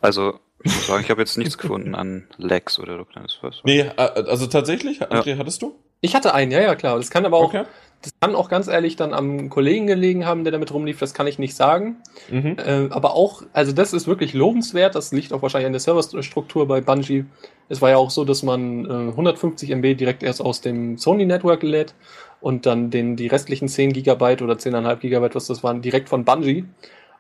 Also, 0.01 0.41
ich 0.65 0.73
muss 0.73 0.87
sagen, 0.87 1.05
ich 1.05 1.11
habe 1.11 1.21
jetzt 1.21 1.37
nichts 1.37 1.59
gefunden 1.59 1.95
an 1.95 2.29
Lags 2.39 2.79
oder 2.79 2.97
so 2.97 3.05
kleines 3.05 3.39
was. 3.43 3.61
Nee, 3.65 3.81
äh, 3.81 3.93
also 3.97 4.47
tatsächlich, 4.47 5.03
André, 5.03 5.37
hattest 5.37 5.61
du? 5.61 5.75
Ich 6.01 6.15
hatte 6.15 6.33
einen, 6.33 6.51
ja, 6.51 6.61
ja, 6.61 6.75
klar. 6.75 6.97
Das 6.97 7.11
kann 7.11 7.27
aber 7.27 7.37
auch, 7.37 7.53
Okay. 7.53 7.65
Das 8.03 8.13
kann 8.21 8.35
auch 8.35 8.49
ganz 8.49 8.69
ehrlich 8.69 8.97
dann 8.97 9.13
am 9.13 9.51
Kollegen 9.51 9.87
gelegen 9.87 10.27
haben, 10.27 10.45
der 10.45 10.53
damit 10.53 10.73
rumlief, 10.73 10.99
das 10.99 11.15
kann 11.15 11.27
ich 11.27 11.39
nicht 11.39 11.57
sagen. 11.57 11.97
Mhm. 12.31 12.57
Äh, 12.59 12.89
aber 12.91 13.15
auch, 13.15 13.43
also 13.53 13.73
das 13.73 13.93
ist 13.93 14.07
wirklich 14.07 14.33
lobenswert, 14.33 14.95
das 14.95 15.13
liegt 15.13 15.33
auch 15.33 15.43
wahrscheinlich 15.43 15.67
an 15.67 15.73
der 15.73 15.81
Serverstruktur 15.81 16.69
bei 16.69 16.81
Bungie. 16.81 17.25
Es 17.69 17.83
war 17.83 17.91
ja 17.91 17.97
auch 17.97 18.11
so, 18.11 18.25
dass 18.25 18.43
man 18.43 18.85
äh, 18.85 19.11
150 19.11 19.71
MB 19.71 19.97
direkt 19.97 20.23
erst 20.23 20.41
aus 20.41 20.61
dem 20.61 20.99
Sony 20.99 21.27
Network 21.27 21.63
lädt 21.63 21.95
und 22.41 22.67
dann 22.67 22.91
den, 22.91 23.17
die 23.17 23.27
restlichen 23.27 23.69
10 23.69 23.93
Gigabyte 23.93 24.43
oder 24.43 24.55
10,5 24.55 24.97
Gigabyte, 24.97 25.35
was 25.35 25.47
das 25.47 25.65
waren, 25.65 25.83
direkt 25.83 26.09
von 26.09 26.25
Bungie. 26.25 26.65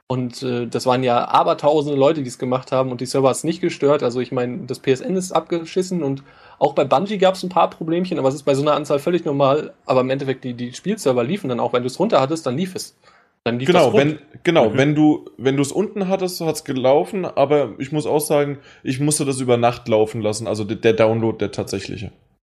Und 0.08 0.42
äh, 0.44 0.66
das 0.66 0.86
waren 0.86 1.02
ja 1.02 1.26
abertausende 1.26 1.98
Leute, 1.98 2.22
die 2.22 2.28
es 2.28 2.38
gemacht 2.38 2.70
haben 2.70 2.92
und 2.92 3.00
die 3.00 3.06
Server 3.06 3.28
hat 3.28 3.36
es 3.36 3.44
nicht 3.44 3.60
gestört. 3.60 4.04
Also 4.04 4.20
ich 4.20 4.30
meine, 4.30 4.58
das 4.66 4.78
PSN 4.78 5.16
ist 5.16 5.32
abgeschissen 5.32 6.04
und 6.04 6.22
auch 6.58 6.74
bei 6.74 6.84
Bungie 6.84 7.18
gab 7.18 7.34
es 7.34 7.42
ein 7.42 7.48
paar 7.48 7.70
Problemchen, 7.70 8.18
aber 8.18 8.28
es 8.28 8.34
ist 8.34 8.44
bei 8.44 8.54
so 8.54 8.62
einer 8.62 8.74
Anzahl 8.74 8.98
völlig 8.98 9.24
normal. 9.24 9.74
Aber 9.84 10.00
im 10.00 10.10
Endeffekt, 10.10 10.44
die, 10.44 10.54
die 10.54 10.72
Spielserver 10.72 11.24
liefen 11.24 11.48
dann 11.48 11.60
auch, 11.60 11.72
wenn 11.72 11.82
du 11.82 11.86
es 11.86 11.98
runter 11.98 12.20
hattest, 12.20 12.46
dann 12.46 12.56
lief 12.56 12.74
es. 12.74 12.96
Dann 13.44 13.58
lief 13.58 13.68
Genau, 13.68 13.92
wenn, 13.94 14.18
genau, 14.42 14.70
Mhm. 14.70 14.76
wenn 14.76 14.94
du, 14.94 15.30
wenn 15.36 15.56
du 15.56 15.62
es 15.62 15.70
unten 15.70 16.08
hattest, 16.08 16.40
hat's 16.40 16.64
gelaufen, 16.64 17.24
aber 17.24 17.74
ich 17.78 17.92
muss 17.92 18.06
auch 18.06 18.20
sagen, 18.20 18.58
ich 18.82 18.98
musste 18.98 19.24
das 19.24 19.40
über 19.40 19.56
Nacht 19.56 19.86
laufen 19.88 20.20
lassen, 20.20 20.46
also 20.48 20.64
der, 20.64 20.76
der 20.78 20.94
Download, 20.94 21.38
der 21.38 21.52
tatsächliche. 21.52 22.06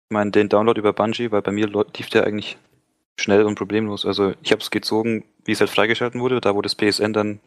Ich 0.10 0.14
meine, 0.14 0.32
den 0.32 0.49
Download 0.49 0.80
über 0.80 0.93
Bungie, 0.93 1.32
weil 1.32 1.41
bei 1.41 1.51
mir 1.51 1.68
lief 1.68 2.10
der 2.10 2.26
eigentlich 2.26 2.58
schnell 3.20 3.43
und 3.43 3.56
problemlos. 3.56 4.06
Also 4.06 4.34
ich 4.43 4.51
habe 4.51 4.62
es 4.62 4.72
gezogen, 4.72 5.26
wie 5.43 5.51
es 5.51 5.60
halt 5.60 5.70
freigeschalten 5.70 6.22
wurde, 6.22 6.39
da 6.41 6.56
wo 6.56 6.62
das 6.62 6.76
PSN 6.76 7.14
dann 7.14 7.39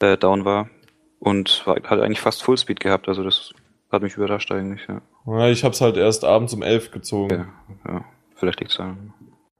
äh, 0.00 0.16
down 0.16 0.44
war 0.44 0.70
und 1.18 1.66
war, 1.66 1.76
hat 1.76 2.00
eigentlich 2.00 2.20
fast 2.20 2.42
Fullspeed 2.42 2.80
gehabt. 2.80 3.08
Also 3.08 3.24
das 3.24 3.52
hat 3.90 4.02
mich 4.02 4.16
überrascht 4.16 4.50
eigentlich. 4.52 4.86
Ja, 4.88 5.02
Ja, 5.26 5.48
ich 5.48 5.64
hab's 5.64 5.80
halt 5.80 5.96
erst 5.96 6.24
abends 6.24 6.54
um 6.54 6.62
elf 6.62 6.90
gezogen. 6.90 7.48
ja, 7.84 7.92
ja. 7.92 8.04
vielleicht 8.36 8.60
liegt's 8.60 8.76
daran. 8.76 9.12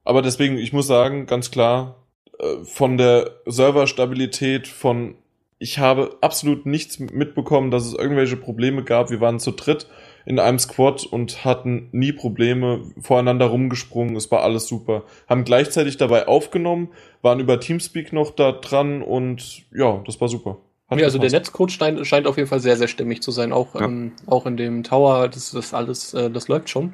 Aber 0.03 0.21
deswegen, 0.21 0.57
ich 0.57 0.73
muss 0.73 0.87
sagen, 0.87 1.25
ganz 1.25 1.51
klar, 1.51 2.07
äh, 2.39 2.63
von 2.63 2.97
der 2.97 3.31
Serverstabilität, 3.45 4.67
von 4.67 5.15
ich 5.59 5.77
habe 5.77 6.17
absolut 6.21 6.65
nichts 6.65 6.97
mitbekommen, 6.97 7.69
dass 7.69 7.85
es 7.85 7.93
irgendwelche 7.93 8.35
Probleme 8.35 8.83
gab. 8.83 9.11
Wir 9.11 9.21
waren 9.21 9.39
zu 9.39 9.51
dritt 9.51 9.87
in 10.25 10.39
einem 10.39 10.57
Squad 10.57 11.05
und 11.05 11.45
hatten 11.45 11.87
nie 11.91 12.11
Probleme, 12.11 12.81
voreinander 12.99 13.45
rumgesprungen, 13.45 14.15
es 14.15 14.31
war 14.31 14.41
alles 14.41 14.67
super. 14.67 15.03
Haben 15.27 15.43
gleichzeitig 15.43 15.97
dabei 15.97 16.27
aufgenommen, 16.27 16.89
waren 17.21 17.39
über 17.39 17.59
Teamspeak 17.59 18.11
noch 18.11 18.31
da 18.31 18.53
dran 18.53 19.03
und 19.03 19.63
ja, 19.71 20.01
das 20.05 20.19
war 20.19 20.29
super. 20.29 20.57
Ja, 20.99 21.05
also 21.05 21.17
der. 21.19 21.31
Netzcode 21.31 21.71
scheint, 21.71 22.05
scheint 22.05 22.27
auf 22.27 22.37
jeden 22.37 22.49
Fall 22.49 22.59
sehr, 22.59 22.77
sehr 22.77 22.87
stimmig 22.87 23.21
zu 23.21 23.31
sein. 23.31 23.51
Auch, 23.53 23.75
Ja. 23.75 23.85
ähm, 23.85 24.11
auch 24.27 24.45
in 24.45 24.57
dem 24.57 24.83
Tower, 24.83 25.27
das, 25.27 25.51
das 25.51 25.73
alles, 25.73 26.13
äh, 26.13 26.29
das 26.29 26.47
läuft 26.47 26.69
schon. 26.69 26.93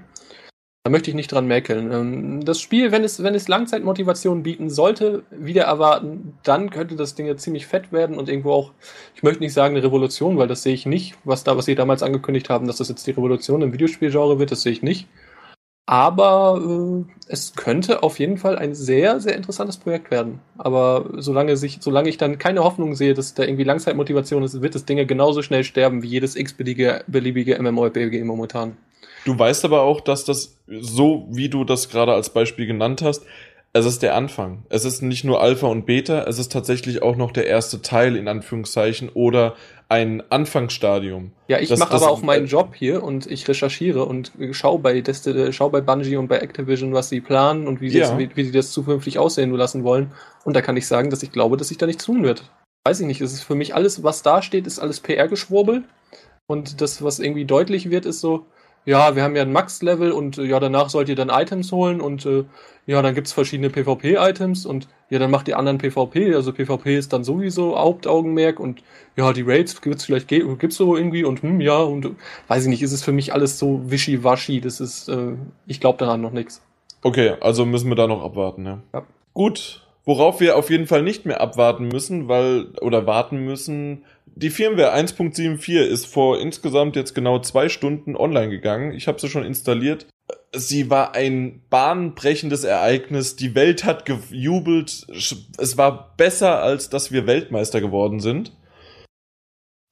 Da 0.83 0.91
möchte 0.91 1.09
ich 1.09 1.15
nicht 1.15 1.31
dran 1.33 1.47
mäkeln. 1.47 1.91
Ähm, 1.91 2.45
das 2.45 2.61
Spiel, 2.61 2.93
wenn 2.93 3.03
es, 3.03 3.21
wenn 3.21 3.35
es 3.35 3.49
Langzeitmotivation 3.49 4.41
bieten 4.43 4.69
sollte, 4.69 5.23
wieder 5.31 5.63
erwarten, 5.63 6.37
dann 6.43 6.69
könnte 6.69 6.95
das 6.95 7.13
Ding 7.15 7.25
ja 7.25 7.35
ziemlich 7.35 7.67
fett 7.67 7.91
werden 7.91 8.17
und 8.17 8.29
irgendwo 8.29 8.53
auch, 8.53 8.71
ich 9.13 9.21
möchte 9.21 9.41
nicht 9.43 9.51
sagen 9.53 9.75
eine 9.75 9.83
Revolution, 9.83 10.37
weil 10.37 10.47
das 10.47 10.63
sehe 10.63 10.73
ich 10.73 10.85
nicht, 10.85 11.15
was 11.25 11.43
da, 11.43 11.57
was 11.57 11.65
sie 11.65 11.75
damals 11.75 12.03
angekündigt 12.03 12.49
haben, 12.49 12.67
dass 12.67 12.77
das 12.77 12.87
jetzt 12.87 13.05
die 13.05 13.11
Revolution 13.11 13.61
im 13.63 13.73
Videospielgenre 13.73 14.39
wird, 14.39 14.51
das 14.51 14.61
sehe 14.61 14.71
ich 14.71 14.81
nicht. 14.81 15.07
Aber 15.89 17.05
äh, 17.07 17.31
es 17.31 17.55
könnte 17.55 18.03
auf 18.03 18.19
jeden 18.19 18.37
Fall 18.37 18.57
ein 18.57 18.75
sehr, 18.75 19.21
sehr 19.21 19.35
interessantes 19.35 19.77
Projekt 19.77 20.11
werden. 20.11 20.41
Aber 20.57 21.09
solange, 21.15 21.55
sich, 21.55 21.77
solange 21.79 22.09
ich 22.09 22.17
dann 22.17 22.37
keine 22.37 22.63
Hoffnung 22.63 22.93
sehe, 22.93 23.13
dass 23.13 23.33
da 23.33 23.43
irgendwie 23.43 23.63
Langzeitmotivation 23.63 24.43
ist, 24.43 24.61
wird 24.61 24.75
das 24.75 24.83
Ding 24.83 25.07
genauso 25.07 25.41
schnell 25.41 25.63
sterben 25.63 26.03
wie 26.03 26.07
jedes 26.07 26.35
x-beliebige 26.35 27.05
beliebige 27.07 27.57
MMORPG 27.61 28.25
momentan. 28.25 28.75
Du 29.23 29.39
weißt 29.39 29.63
aber 29.63 29.81
auch, 29.81 30.01
dass 30.01 30.25
das 30.25 30.57
so, 30.67 31.25
wie 31.31 31.47
du 31.47 31.63
das 31.63 31.89
gerade 31.89 32.13
als 32.13 32.31
Beispiel 32.31 32.67
genannt 32.67 33.01
hast, 33.01 33.23
es 33.71 33.85
ist 33.85 34.03
der 34.03 34.15
Anfang. 34.15 34.63
Es 34.69 34.83
ist 34.83 35.01
nicht 35.01 35.23
nur 35.23 35.41
Alpha 35.41 35.67
und 35.67 35.85
Beta, 35.85 36.23
es 36.23 36.37
ist 36.39 36.51
tatsächlich 36.51 37.01
auch 37.01 37.15
noch 37.15 37.31
der 37.31 37.45
erste 37.45 37.81
Teil 37.81 38.15
in 38.15 38.27
Anführungszeichen 38.27 39.09
oder 39.09 39.55
ein 39.89 40.23
Anfangsstadium. 40.29 41.31
Ja, 41.47 41.59
ich 41.59 41.75
mache 41.77 41.95
aber 41.95 42.09
auch 42.09 42.21
meinen 42.21 42.47
Job 42.47 42.75
hier 42.75 43.03
und 43.03 43.25
ich 43.25 43.47
recherchiere 43.47 44.05
und 44.05 44.33
schaue 44.51 44.79
bei, 44.79 44.99
Desti 44.99 45.53
schau 45.53 45.69
bei 45.69 45.81
Bungie 45.81 46.17
und 46.17 46.27
bei 46.27 46.39
Activision, 46.39 46.93
was 46.93 47.09
sie 47.09 47.21
planen 47.21 47.67
und 47.67 47.79
wie 47.79 47.89
sie, 47.89 47.99
ja. 47.99 48.09
das, 48.09 48.17
wie, 48.17 48.29
wie 48.35 48.43
sie 48.43 48.51
das 48.51 48.71
zukünftig 48.71 49.17
aussehen 49.17 49.51
lassen 49.51 49.83
wollen. 49.83 50.11
Und 50.43 50.55
da 50.55 50.61
kann 50.61 50.75
ich 50.75 50.87
sagen, 50.87 51.09
dass 51.09 51.23
ich 51.23 51.31
glaube, 51.31 51.55
dass 51.55 51.69
sich 51.69 51.77
da 51.77 51.85
nichts 51.85 52.05
tun 52.05 52.23
wird. 52.23 52.43
Weiß 52.85 52.99
ich 52.99 53.07
nicht, 53.07 53.21
es 53.21 53.33
ist 53.33 53.43
für 53.43 53.55
mich 53.55 53.75
alles, 53.75 54.03
was 54.03 54.23
da 54.23 54.41
steht, 54.41 54.67
ist 54.67 54.79
alles 54.79 54.99
PR-Geschwurbel. 54.99 55.83
Und 56.47 56.81
das, 56.81 57.01
was 57.01 57.19
irgendwie 57.19 57.45
deutlich 57.45 57.89
wird, 57.89 58.05
ist 58.05 58.21
so, 58.21 58.45
ja, 58.87 59.17
wir 59.17 59.23
haben 59.23 59.35
ja 59.35 59.41
ein 59.41 59.51
Max-Level 59.51 60.13
und 60.13 60.37
äh, 60.37 60.45
ja, 60.45 60.61
danach 60.61 60.89
sollt 60.89 61.09
ihr 61.09 61.15
dann 61.17 61.27
Items 61.27 61.73
holen 61.73 61.99
und 61.99 62.25
äh, 62.25 62.45
ja, 62.85 63.01
dann 63.01 63.13
gibt's 63.13 63.33
verschiedene 63.33 63.69
PvP-Items 63.69 64.65
und 64.65 64.87
ja, 65.09 65.19
dann 65.19 65.29
macht 65.29 65.49
ihr 65.49 65.59
anderen 65.59 65.77
PvP. 65.77 66.33
Also 66.33 66.53
PvP 66.53 66.97
ist 66.97 67.11
dann 67.11 67.25
sowieso 67.25 67.77
Hauptaugenmerk 67.77 68.61
und 68.61 68.81
ja, 69.17 69.33
die 69.33 69.41
Raids 69.41 69.81
gibt's 69.81 70.05
vielleicht, 70.05 70.29
gibt's 70.29 70.77
so 70.77 70.95
irgendwie 70.95 71.25
und 71.25 71.43
hm, 71.43 71.59
ja, 71.59 71.79
und 71.79 72.15
weiß 72.47 72.63
ich 72.63 72.69
nicht, 72.69 72.81
ist 72.81 72.93
es 72.93 73.03
für 73.03 73.11
mich 73.11 73.33
alles 73.33 73.59
so 73.59 73.81
wischiwaschi. 73.91 74.61
Das 74.61 74.79
ist, 74.79 75.09
äh, 75.09 75.33
ich 75.65 75.81
glaube 75.81 75.97
daran 75.97 76.21
noch 76.21 76.31
nichts. 76.31 76.61
Okay, 77.03 77.33
also 77.41 77.65
müssen 77.65 77.89
wir 77.89 77.95
da 77.95 78.07
noch 78.07 78.23
abwarten, 78.23 78.65
ja. 78.65 78.79
ja. 78.93 79.03
Gut, 79.33 79.85
worauf 80.05 80.39
wir 80.39 80.55
auf 80.55 80.69
jeden 80.69 80.87
Fall 80.87 81.03
nicht 81.03 81.25
mehr 81.25 81.41
abwarten 81.41 81.89
müssen, 81.89 82.29
weil, 82.29 82.67
oder 82.79 83.05
warten 83.05 83.43
müssen, 83.43 84.05
die 84.37 84.49
Firmware 84.51 84.93
1.74 84.95 85.79
ist 85.81 86.05
vor 86.05 86.39
insgesamt 86.39 86.95
jetzt 86.95 87.15
genau 87.15 87.39
zwei 87.39 87.69
Stunden 87.69 88.15
online 88.15 88.49
gegangen. 88.49 88.91
Ich 88.91 89.07
habe 89.07 89.19
sie 89.19 89.29
schon 89.29 89.43
installiert. 89.43 90.05
Sie 90.53 90.89
war 90.89 91.15
ein 91.15 91.63
bahnbrechendes 91.69 92.63
Ereignis. 92.63 93.35
Die 93.35 93.55
Welt 93.55 93.83
hat 93.83 94.05
gejubelt. 94.05 95.07
Es 95.09 95.77
war 95.77 96.15
besser, 96.17 96.61
als 96.61 96.89
dass 96.89 97.11
wir 97.11 97.25
Weltmeister 97.25 97.81
geworden 97.81 98.19
sind. 98.19 98.55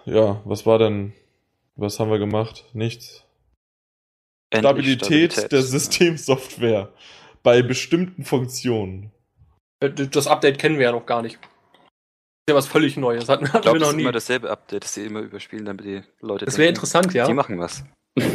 Ja, 0.06 0.42
was 0.46 0.66
war 0.66 0.78
denn? 0.78 1.14
Was 1.76 2.00
haben 2.00 2.12
wir 2.12 2.20
gemacht? 2.20 2.66
Nichts. 2.74 3.24
Stabilität, 4.54 5.34
Stabilität 5.34 5.52
der 5.52 5.62
Systemsoftware 5.64 6.94
bei 7.42 7.64
bestimmten 7.64 8.24
Funktionen. 8.24 9.12
Äh, 9.80 9.90
das 9.90 10.28
Update 10.28 10.60
kennen 10.60 10.78
wir 10.78 10.86
ja 10.86 10.92
noch 10.92 11.08
gar 11.08 11.24
nicht 11.24 11.40
ja 12.50 12.56
was 12.56 12.68
völlig 12.68 12.98
Neues. 12.98 13.28
Hatten, 13.28 13.52
hatten 13.52 13.62
glaub, 13.62 13.76
wir 13.76 13.80
noch 13.80 13.88
das 13.88 13.96
nie. 13.96 14.02
ist 14.02 14.06
immer 14.06 14.12
dasselbe 14.12 14.50
Update, 14.50 14.84
das 14.84 14.94
sie 14.94 15.06
immer 15.06 15.22
überspielen, 15.22 15.66
damit 15.66 15.86
die 15.86 16.02
Leute. 16.22 16.46
Das 16.46 16.58
wäre 16.58 16.70
interessant, 16.70 17.14
ja. 17.14 17.26
Die 17.26 17.34
machen 17.34 17.60
was. 17.60 17.84
ja, 18.18 18.26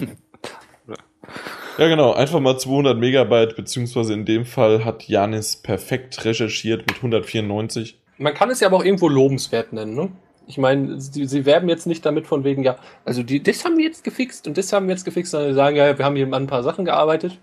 genau. 1.76 2.12
Einfach 2.12 2.40
mal 2.40 2.58
200 2.58 2.98
Megabyte, 2.98 3.56
beziehungsweise 3.56 4.12
in 4.12 4.24
dem 4.24 4.44
Fall 4.44 4.84
hat 4.84 5.04
Janis 5.04 5.56
perfekt 5.56 6.24
recherchiert 6.24 6.86
mit 6.88 6.96
194. 6.96 8.00
Man 8.18 8.34
kann 8.34 8.50
es 8.50 8.60
ja 8.60 8.68
aber 8.68 8.78
auch 8.78 8.84
irgendwo 8.84 9.08
lobenswert 9.08 9.72
nennen, 9.72 9.94
ne? 9.94 10.12
Ich 10.46 10.58
meine, 10.58 11.00
sie, 11.00 11.26
sie, 11.26 11.46
werben 11.46 11.68
jetzt 11.68 11.86
nicht 11.86 12.04
damit 12.04 12.26
von 12.26 12.42
wegen, 12.42 12.64
ja, 12.64 12.76
also 13.04 13.22
die, 13.22 13.40
das 13.40 13.64
haben 13.64 13.76
wir 13.76 13.84
jetzt 13.84 14.02
gefixt 14.02 14.48
und 14.48 14.58
das 14.58 14.72
haben 14.72 14.88
wir 14.88 14.96
jetzt 14.96 15.04
gefixt, 15.04 15.30
sondern 15.30 15.50
sie 15.50 15.54
sagen, 15.54 15.76
ja, 15.76 15.96
wir 15.96 16.04
haben 16.04 16.16
hier 16.16 16.26
an 16.26 16.34
ein 16.34 16.46
paar 16.48 16.64
Sachen 16.64 16.84
gearbeitet 16.84 17.38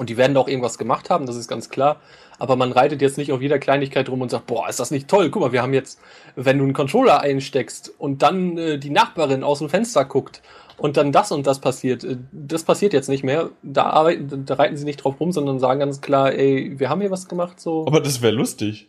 und 0.00 0.08
die 0.08 0.16
werden 0.16 0.32
da 0.32 0.40
auch 0.40 0.48
irgendwas 0.48 0.78
gemacht 0.78 1.10
haben, 1.10 1.26
das 1.26 1.36
ist 1.36 1.46
ganz 1.46 1.68
klar. 1.68 2.00
Aber 2.38 2.56
man 2.56 2.72
reitet 2.72 3.02
jetzt 3.02 3.18
nicht 3.18 3.32
auf 3.32 3.42
jeder 3.42 3.58
Kleinigkeit 3.58 4.08
rum 4.08 4.22
und 4.22 4.30
sagt, 4.30 4.46
boah, 4.46 4.66
ist 4.66 4.80
das 4.80 4.90
nicht 4.90 5.08
toll? 5.08 5.28
Guck 5.28 5.42
mal, 5.42 5.52
wir 5.52 5.60
haben 5.60 5.74
jetzt, 5.74 6.00
wenn 6.36 6.56
du 6.56 6.64
einen 6.64 6.72
Controller 6.72 7.20
einsteckst 7.20 7.92
und 7.98 8.22
dann 8.22 8.56
äh, 8.56 8.78
die 8.78 8.88
Nachbarin 8.88 9.44
aus 9.44 9.58
dem 9.58 9.68
Fenster 9.68 10.06
guckt 10.06 10.40
und 10.78 10.96
dann 10.96 11.12
das 11.12 11.32
und 11.32 11.46
das 11.46 11.60
passiert, 11.60 12.02
äh, 12.04 12.16
das 12.32 12.64
passiert 12.64 12.94
jetzt 12.94 13.10
nicht 13.10 13.24
mehr. 13.24 13.50
Da, 13.62 13.90
arbeiten, 13.90 14.46
da 14.46 14.54
reiten 14.54 14.78
sie 14.78 14.86
nicht 14.86 15.04
drauf 15.04 15.20
rum, 15.20 15.32
sondern 15.32 15.58
sagen 15.58 15.80
ganz 15.80 16.00
klar, 16.00 16.32
ey, 16.32 16.78
wir 16.78 16.88
haben 16.88 17.02
hier 17.02 17.10
was 17.10 17.28
gemacht. 17.28 17.60
so. 17.60 17.86
Aber 17.86 18.00
das 18.00 18.22
wäre 18.22 18.32
lustig. 18.32 18.88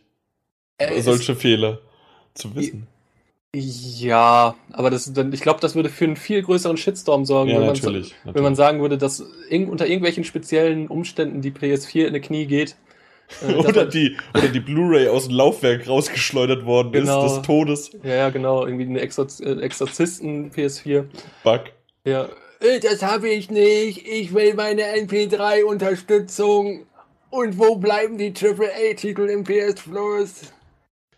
Äh, 0.78 1.02
solche 1.02 1.36
Fehler 1.36 1.80
zu 2.32 2.54
wissen. 2.56 2.86
Ja, 3.54 4.56
aber 4.70 4.88
das, 4.88 5.12
ich 5.32 5.40
glaube, 5.42 5.60
das 5.60 5.74
würde 5.74 5.90
für 5.90 6.06
einen 6.06 6.16
viel 6.16 6.42
größeren 6.42 6.78
Shitstorm 6.78 7.26
sorgen, 7.26 7.50
ja, 7.50 7.56
wenn, 7.56 7.66
man, 7.66 7.74
natürlich, 7.74 8.14
natürlich. 8.24 8.34
wenn 8.34 8.42
man 8.42 8.54
sagen 8.54 8.80
würde, 8.80 8.96
dass 8.96 9.22
in, 9.50 9.68
unter 9.68 9.86
irgendwelchen 9.86 10.24
speziellen 10.24 10.88
Umständen 10.88 11.42
die 11.42 11.50
PS4 11.50 12.06
in 12.06 12.14
die 12.14 12.20
Knie 12.20 12.46
geht. 12.46 12.76
Äh, 13.46 13.52
oder, 13.56 13.84
die, 13.84 14.16
oder 14.32 14.48
die 14.48 14.60
Blu-ray 14.60 15.08
aus 15.08 15.26
dem 15.26 15.36
Laufwerk 15.36 15.86
rausgeschleudert 15.86 16.64
worden 16.64 16.92
genau, 16.92 17.26
ist, 17.26 17.36
des 17.36 17.42
Todes. 17.42 17.90
Ja, 18.02 18.14
ja, 18.14 18.30
genau, 18.30 18.64
irgendwie 18.64 18.86
eine 18.86 19.00
Exorz 19.00 19.40
äh, 19.40 19.52
Exorzisten 19.60 20.50
PS4. 20.50 21.04
Bug. 21.44 21.60
Ja. 22.06 22.30
Äh, 22.60 22.80
das 22.80 23.02
habe 23.02 23.28
ich 23.28 23.50
nicht. 23.50 24.06
Ich 24.08 24.32
will 24.32 24.54
meine 24.54 24.82
MP3-Unterstützung. 24.96 26.86
Und 27.28 27.58
wo 27.58 27.76
bleiben 27.76 28.16
die 28.16 28.32
AAA-Titel 28.32 29.28
im 29.28 29.44
PS 29.44 29.82
Plus? 29.82 30.52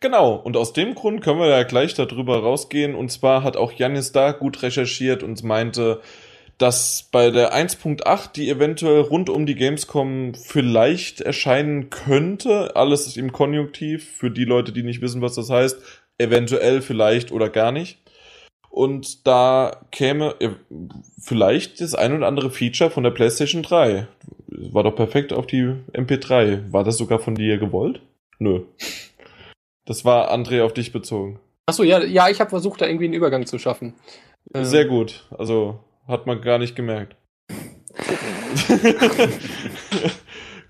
Genau, 0.04 0.34
und 0.34 0.58
aus 0.58 0.74
dem 0.74 0.94
Grund 0.94 1.22
können 1.22 1.38
wir 1.38 1.48
ja 1.48 1.62
gleich 1.62 1.94
darüber 1.94 2.42
rausgehen. 2.42 2.94
Und 2.94 3.10
zwar 3.10 3.42
hat 3.42 3.56
auch 3.56 3.72
Janis 3.72 4.12
da 4.12 4.32
gut 4.32 4.62
recherchiert 4.62 5.22
und 5.22 5.42
meinte, 5.42 6.02
dass 6.58 7.08
bei 7.10 7.30
der 7.30 7.54
1.8, 7.54 8.34
die 8.34 8.50
eventuell 8.50 9.00
rund 9.00 9.30
um 9.30 9.46
die 9.46 9.54
Gamescom 9.54 10.34
vielleicht 10.34 11.22
erscheinen 11.22 11.88
könnte, 11.88 12.76
alles 12.76 13.06
ist 13.06 13.16
im 13.16 13.32
Konjunktiv, 13.32 14.06
für 14.18 14.30
die 14.30 14.44
Leute, 14.44 14.72
die 14.72 14.82
nicht 14.82 15.00
wissen, 15.00 15.22
was 15.22 15.36
das 15.36 15.48
heißt, 15.48 15.80
eventuell, 16.18 16.82
vielleicht 16.82 17.32
oder 17.32 17.48
gar 17.48 17.72
nicht. 17.72 17.98
Und 18.68 19.26
da 19.26 19.86
käme 19.90 20.34
äh, 20.38 20.50
vielleicht 21.18 21.80
das 21.80 21.94
ein 21.94 22.14
oder 22.14 22.26
andere 22.26 22.50
Feature 22.50 22.90
von 22.90 23.04
der 23.04 23.10
PlayStation 23.10 23.62
3. 23.62 24.06
War 24.48 24.82
doch 24.82 24.96
perfekt 24.96 25.32
auf 25.32 25.46
die 25.46 25.62
MP3. 25.94 26.70
War 26.74 26.84
das 26.84 26.98
sogar 26.98 27.20
von 27.20 27.36
dir 27.36 27.56
gewollt? 27.56 28.02
Nö. 28.38 28.64
Das 29.84 30.04
war 30.04 30.32
André 30.32 30.62
auf 30.62 30.72
dich 30.72 30.92
bezogen. 30.92 31.40
Achso, 31.66 31.82
ja, 31.82 32.02
ja, 32.02 32.28
ich 32.28 32.40
habe 32.40 32.50
versucht, 32.50 32.80
da 32.80 32.86
irgendwie 32.86 33.06
einen 33.06 33.14
Übergang 33.14 33.46
zu 33.46 33.58
schaffen. 33.58 33.94
Sehr 34.52 34.82
ähm. 34.82 34.88
gut. 34.88 35.26
Also 35.36 35.80
hat 36.06 36.26
man 36.26 36.40
gar 36.40 36.58
nicht 36.58 36.76
gemerkt. 36.76 37.16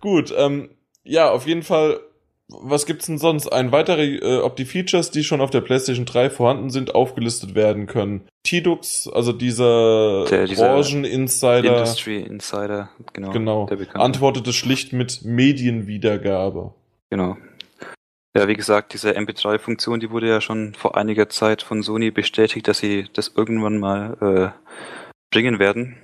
gut, 0.01 0.33
ähm, 0.37 0.71
ja, 1.03 1.31
auf 1.31 1.47
jeden 1.47 1.63
Fall. 1.63 2.01
Was 2.49 2.85
gibt's 2.85 3.07
denn 3.07 3.17
sonst? 3.17 3.49
Ein 3.49 3.73
weiterer, 3.73 4.03
äh, 4.03 4.39
ob 4.39 4.55
die 4.57 4.67
Features, 4.67 5.11
die 5.11 5.25
schon 5.25 5.41
auf 5.41 5.49
der 5.49 5.63
PlayStation 5.63 6.05
3 6.05 6.29
vorhanden 6.29 6.69
sind, 6.69 6.95
aufgelistet 6.95 7.55
werden 7.55 7.87
können. 7.87 8.29
Tidux, 8.43 9.09
also 9.09 9.33
dieser, 9.33 10.27
der, 10.27 10.47
dieser 10.47 10.69
Branchen-Insider. 10.69 11.79
Industry 11.79 12.21
Insider, 12.21 12.91
genau. 13.15 13.31
Genau. 13.33 13.67
Antwortete 13.95 14.53
schlicht 14.53 14.93
mit 14.93 15.25
Medienwiedergabe. 15.25 16.75
Genau. 17.09 17.39
Ja, 18.37 18.49
wie 18.49 18.55
gesagt, 18.55 18.95
diese 18.95 19.13
MP3-Funktion, 19.13 20.01
die 20.01 20.11
wurde 20.11 20.29
ja 20.29 20.41
schon 20.41 20.75
vor 20.75 20.97
einiger 20.97 21.29
Zeit 21.29 21.63
von 21.63 21.83
Sony 21.83 22.11
bestätigt, 22.11 22.67
dass 22.67 22.79
sie 22.79 23.09
das 23.13 23.33
irgendwann 23.37 23.79
mal 23.79 24.17
äh, 24.21 24.75
bringen 25.31 25.61
werden. 25.61 25.97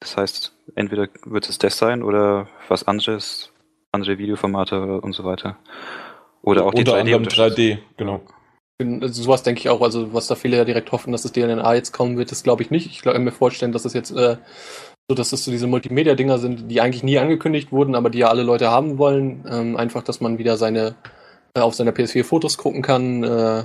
Das 0.00 0.18
heißt, 0.18 0.54
entweder 0.74 1.08
wird 1.24 1.48
es 1.48 1.56
das 1.56 1.78
sein 1.78 2.02
oder 2.02 2.48
was 2.68 2.86
anderes, 2.86 3.50
andere 3.92 4.18
Videoformate 4.18 5.00
und 5.00 5.14
so 5.14 5.24
weiter. 5.24 5.56
Oder 6.42 6.66
auch 6.66 6.74
die 6.74 6.80
Unter 6.80 6.98
3D. 6.98 7.54
3D, 7.54 7.78
genau. 7.96 8.20
Also 8.78 9.22
sowas 9.22 9.42
denke 9.42 9.60
ich 9.60 9.70
auch, 9.70 9.80
also 9.80 10.12
was 10.12 10.26
da 10.26 10.34
viele 10.34 10.58
ja 10.58 10.64
direkt 10.66 10.92
hoffen, 10.92 11.12
dass 11.12 11.22
das 11.22 11.32
DLNA 11.32 11.74
jetzt 11.74 11.92
kommen 11.92 12.18
wird, 12.18 12.30
das 12.30 12.42
glaube 12.42 12.62
ich 12.62 12.70
nicht. 12.70 12.86
Ich 12.86 13.00
kann 13.00 13.24
mir 13.24 13.32
vorstellen, 13.32 13.72
dass 13.72 13.86
es 13.86 13.92
das 13.92 14.10
jetzt 14.10 14.10
äh, 14.10 14.36
so, 15.08 15.14
dass 15.14 15.30
das 15.30 15.44
so 15.44 15.50
diese 15.50 15.66
Multimedia-Dinger 15.66 16.38
sind, 16.38 16.70
die 16.70 16.80
eigentlich 16.82 17.02
nie 17.02 17.18
angekündigt 17.18 17.72
wurden, 17.72 17.94
aber 17.94 18.10
die 18.10 18.18
ja 18.18 18.28
alle 18.28 18.42
Leute 18.42 18.70
haben 18.70 18.98
wollen. 18.98 19.44
Ähm, 19.50 19.76
einfach, 19.76 20.02
dass 20.02 20.20
man 20.20 20.36
wieder 20.38 20.58
seine 20.58 20.96
auf 21.62 21.74
seiner 21.74 21.92
PS4 21.92 22.24
Fotos 22.24 22.58
gucken 22.58 22.82
kann, 22.82 23.22
äh, 23.22 23.64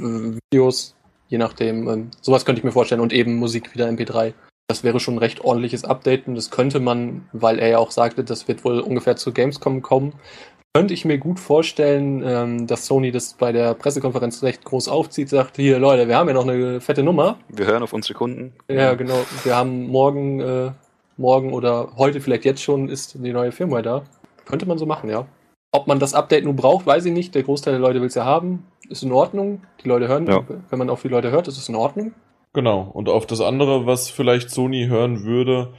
Videos, 0.00 0.94
je 1.28 1.38
nachdem. 1.38 1.88
Ähm, 1.88 2.10
sowas 2.20 2.44
könnte 2.44 2.60
ich 2.60 2.64
mir 2.64 2.72
vorstellen 2.72 3.00
und 3.00 3.12
eben 3.12 3.36
Musik 3.36 3.74
wieder 3.74 3.88
MP3. 3.88 4.34
Das 4.68 4.84
wäre 4.84 5.00
schon 5.00 5.14
ein 5.14 5.18
recht 5.18 5.42
ordentliches 5.42 5.84
Update 5.84 6.26
und 6.28 6.34
das 6.34 6.50
könnte 6.50 6.80
man, 6.80 7.28
weil 7.32 7.58
er 7.58 7.68
ja 7.68 7.78
auch 7.78 7.90
sagte, 7.90 8.24
das 8.24 8.48
wird 8.48 8.64
wohl 8.64 8.80
ungefähr 8.80 9.16
zu 9.16 9.32
Gamescom 9.32 9.82
kommen, 9.82 10.14
könnte 10.74 10.94
ich 10.94 11.04
mir 11.04 11.18
gut 11.18 11.38
vorstellen, 11.38 12.22
ähm, 12.24 12.66
dass 12.66 12.86
Sony 12.86 13.12
das 13.12 13.34
bei 13.34 13.52
der 13.52 13.74
Pressekonferenz 13.74 14.42
recht 14.42 14.64
groß 14.64 14.88
aufzieht, 14.88 15.28
sagt, 15.28 15.56
hier 15.56 15.78
Leute, 15.78 16.08
wir 16.08 16.16
haben 16.16 16.28
ja 16.28 16.34
noch 16.34 16.48
eine 16.48 16.80
fette 16.80 17.02
Nummer. 17.02 17.38
Wir 17.48 17.66
hören 17.66 17.82
auf 17.82 17.92
unsere 17.92 18.14
Kunden. 18.14 18.54
Ja, 18.68 18.94
genau. 18.94 19.18
Wir 19.44 19.54
haben 19.54 19.88
morgen 19.88 20.40
äh, 20.40 20.70
morgen 21.16 21.52
oder 21.52 21.92
heute, 21.96 22.20
vielleicht 22.20 22.44
jetzt 22.44 22.62
schon, 22.62 22.88
ist 22.88 23.14
die 23.14 23.32
neue 23.32 23.52
Firmware 23.52 23.82
da. 23.82 24.02
Könnte 24.44 24.66
man 24.66 24.78
so 24.78 24.86
machen, 24.86 25.08
ja. 25.10 25.26
Ob 25.74 25.86
man 25.86 25.98
das 25.98 26.12
Update 26.12 26.44
nun 26.44 26.54
braucht, 26.54 26.86
weiß 26.86 27.06
ich 27.06 27.12
nicht. 27.12 27.34
Der 27.34 27.42
Großteil 27.42 27.72
der 27.72 27.80
Leute 27.80 28.00
will 28.00 28.08
es 28.08 28.14
ja 28.14 28.26
haben. 28.26 28.66
Ist 28.90 29.02
in 29.02 29.10
Ordnung. 29.10 29.62
Die 29.82 29.88
Leute 29.88 30.06
hören, 30.06 30.26
ja. 30.26 30.44
wenn 30.68 30.78
man 30.78 30.90
auf 30.90 31.00
die 31.00 31.08
Leute 31.08 31.30
hört, 31.30 31.48
ist 31.48 31.56
es 31.56 31.70
in 31.70 31.74
Ordnung. 31.74 32.12
Genau. 32.52 32.90
Und 32.92 33.08
auf 33.08 33.26
das 33.26 33.40
andere, 33.40 33.86
was 33.86 34.10
vielleicht 34.10 34.50
Sony 34.50 34.86
hören 34.88 35.24
würde, 35.24 35.72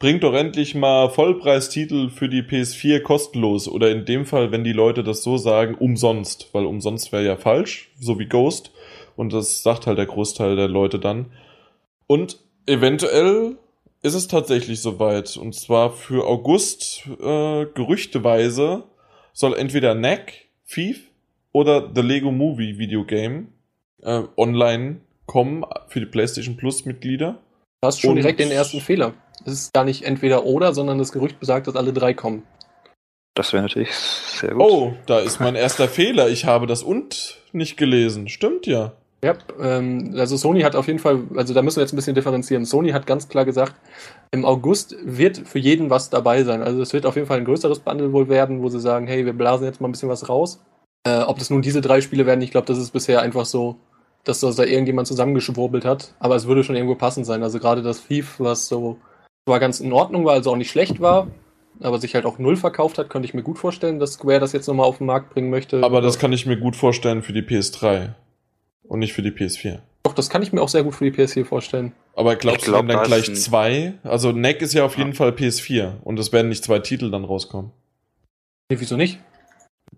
bringt 0.00 0.24
doch 0.24 0.34
endlich 0.34 0.74
mal 0.74 1.08
Vollpreistitel 1.10 2.10
für 2.10 2.28
die 2.28 2.42
PS4 2.42 3.00
kostenlos. 3.00 3.68
Oder 3.68 3.92
in 3.92 4.04
dem 4.04 4.26
Fall, 4.26 4.50
wenn 4.50 4.64
die 4.64 4.72
Leute 4.72 5.04
das 5.04 5.22
so 5.22 5.36
sagen, 5.36 5.76
umsonst. 5.76 6.48
Weil 6.52 6.66
umsonst 6.66 7.12
wäre 7.12 7.24
ja 7.24 7.36
falsch, 7.36 7.92
so 8.00 8.18
wie 8.18 8.26
Ghost. 8.26 8.72
Und 9.14 9.32
das 9.32 9.62
sagt 9.62 9.86
halt 9.86 9.98
der 9.98 10.06
Großteil 10.06 10.56
der 10.56 10.68
Leute 10.68 10.98
dann. 10.98 11.26
Und 12.08 12.40
eventuell 12.66 13.58
ist 14.02 14.14
es 14.14 14.26
tatsächlich 14.26 14.82
soweit. 14.82 15.36
Und 15.36 15.54
zwar 15.54 15.92
für 15.92 16.26
August 16.26 17.06
äh, 17.20 17.66
gerüchteweise 17.74 18.82
soll 19.36 19.54
entweder 19.54 19.94
NAC, 19.94 20.32
Thief 20.66 21.10
oder 21.52 21.92
The 21.94 22.00
Lego 22.00 22.32
Movie 22.32 22.78
Videogame 22.78 23.48
äh, 24.02 24.22
online 24.36 25.02
kommen 25.26 25.64
für 25.88 26.00
die 26.00 26.06
PlayStation 26.06 26.56
Plus 26.56 26.86
Mitglieder. 26.86 27.38
Du 27.82 27.86
hast 27.86 28.00
schon 28.00 28.10
Und 28.10 28.16
direkt 28.16 28.40
den 28.40 28.50
ersten 28.50 28.80
Fehler. 28.80 29.12
Es 29.44 29.52
ist 29.52 29.74
gar 29.74 29.84
nicht 29.84 30.04
entweder 30.04 30.46
oder, 30.46 30.72
sondern 30.72 30.98
das 30.98 31.12
Gerücht 31.12 31.38
besagt, 31.38 31.66
dass 31.66 31.76
alle 31.76 31.92
drei 31.92 32.14
kommen. 32.14 32.44
Das 33.34 33.52
wäre 33.52 33.62
natürlich 33.62 33.92
sehr 33.92 34.54
gut. 34.54 34.62
Oh, 34.62 34.94
da 35.04 35.18
ist 35.18 35.38
mein 35.40 35.54
erster 35.54 35.88
Fehler. 35.88 36.30
Ich 36.30 36.46
habe 36.46 36.66
das 36.66 36.82
und 36.82 37.42
nicht 37.52 37.76
gelesen. 37.76 38.28
Stimmt 38.28 38.66
ja. 38.66 38.94
Ja, 39.24 39.34
ähm, 39.60 40.14
also 40.16 40.36
Sony 40.36 40.60
hat 40.60 40.76
auf 40.76 40.86
jeden 40.86 40.98
Fall, 40.98 41.22
also 41.36 41.54
da 41.54 41.62
müssen 41.62 41.76
wir 41.76 41.82
jetzt 41.82 41.92
ein 41.92 41.96
bisschen 41.96 42.14
differenzieren. 42.14 42.64
Sony 42.64 42.90
hat 42.90 43.06
ganz 43.06 43.28
klar 43.28 43.44
gesagt, 43.44 43.74
im 44.30 44.44
August 44.44 44.96
wird 45.02 45.38
für 45.38 45.58
jeden 45.58 45.90
was 45.90 46.10
dabei 46.10 46.44
sein. 46.44 46.62
Also 46.62 46.82
es 46.82 46.92
wird 46.92 47.06
auf 47.06 47.16
jeden 47.16 47.26
Fall 47.26 47.38
ein 47.38 47.44
größeres 47.44 47.80
Bundle 47.80 48.12
wohl 48.12 48.28
werden, 48.28 48.62
wo 48.62 48.68
sie 48.68 48.80
sagen, 48.80 49.06
hey, 49.06 49.24
wir 49.24 49.32
blasen 49.32 49.66
jetzt 49.66 49.80
mal 49.80 49.88
ein 49.88 49.92
bisschen 49.92 50.08
was 50.08 50.28
raus. 50.28 50.62
Äh, 51.06 51.22
ob 51.22 51.38
das 51.38 51.50
nun 51.50 51.62
diese 51.62 51.80
drei 51.80 52.00
Spiele 52.00 52.26
werden, 52.26 52.42
ich 52.42 52.50
glaube, 52.50 52.66
das 52.66 52.78
ist 52.78 52.90
bisher 52.90 53.22
einfach 53.22 53.46
so, 53.46 53.76
dass 54.24 54.40
das 54.40 54.56
da 54.56 54.64
irgendjemand 54.64 55.08
zusammengeschwurbelt 55.08 55.84
hat. 55.84 56.14
Aber 56.18 56.36
es 56.36 56.46
würde 56.46 56.62
schon 56.62 56.76
irgendwo 56.76 56.96
passend 56.96 57.26
sein. 57.26 57.42
Also 57.42 57.58
gerade 57.58 57.82
das 57.82 58.06
Thief, 58.06 58.34
was 58.38 58.68
so 58.68 58.98
zwar 59.48 59.60
ganz 59.60 59.80
in 59.80 59.92
Ordnung 59.92 60.24
war, 60.24 60.34
also 60.34 60.50
auch 60.50 60.56
nicht 60.56 60.70
schlecht 60.70 61.00
war, 61.00 61.28
aber 61.80 61.98
sich 61.98 62.14
halt 62.14 62.26
auch 62.26 62.38
null 62.38 62.56
verkauft 62.56 62.98
hat, 62.98 63.08
könnte 63.08 63.26
ich 63.26 63.34
mir 63.34 63.42
gut 63.42 63.58
vorstellen, 63.58 63.98
dass 63.98 64.14
Square 64.14 64.40
das 64.40 64.52
jetzt 64.52 64.66
nochmal 64.66 64.86
auf 64.86 64.98
den 64.98 65.06
Markt 65.06 65.30
bringen 65.32 65.50
möchte. 65.50 65.82
Aber 65.82 66.00
das 66.00 66.18
kann 66.18 66.32
ich 66.32 66.44
mir 66.44 66.56
gut 66.56 66.76
vorstellen 66.76 67.22
für 67.22 67.32
die 67.32 67.42
PS3. 67.42 68.14
Und 68.88 69.00
nicht 69.00 69.12
für 69.12 69.22
die 69.22 69.30
PS4. 69.30 69.80
Doch, 70.04 70.14
das 70.14 70.30
kann 70.30 70.42
ich 70.42 70.52
mir 70.52 70.62
auch 70.62 70.68
sehr 70.68 70.84
gut 70.84 70.94
für 70.94 71.10
die 71.10 71.16
PS4 71.16 71.44
vorstellen. 71.44 71.92
Aber 72.14 72.36
glaubst 72.36 72.64
glaub, 72.64 72.86
du, 72.86 72.92
dann 72.92 73.02
gleich 73.04 73.34
zwei? 73.34 73.94
Also 74.04 74.30
NEC 74.32 74.62
ist 74.62 74.72
ja 74.72 74.84
auf 74.84 74.94
ja. 74.94 74.98
jeden 75.00 75.14
Fall 75.14 75.30
PS4 75.30 76.00
und 76.04 76.18
es 76.18 76.32
werden 76.32 76.48
nicht 76.48 76.62
zwei 76.62 76.78
Titel 76.78 77.10
dann 77.10 77.24
rauskommen. 77.24 77.72
Nee, 78.70 78.76
wieso 78.78 78.96
nicht? 78.96 79.18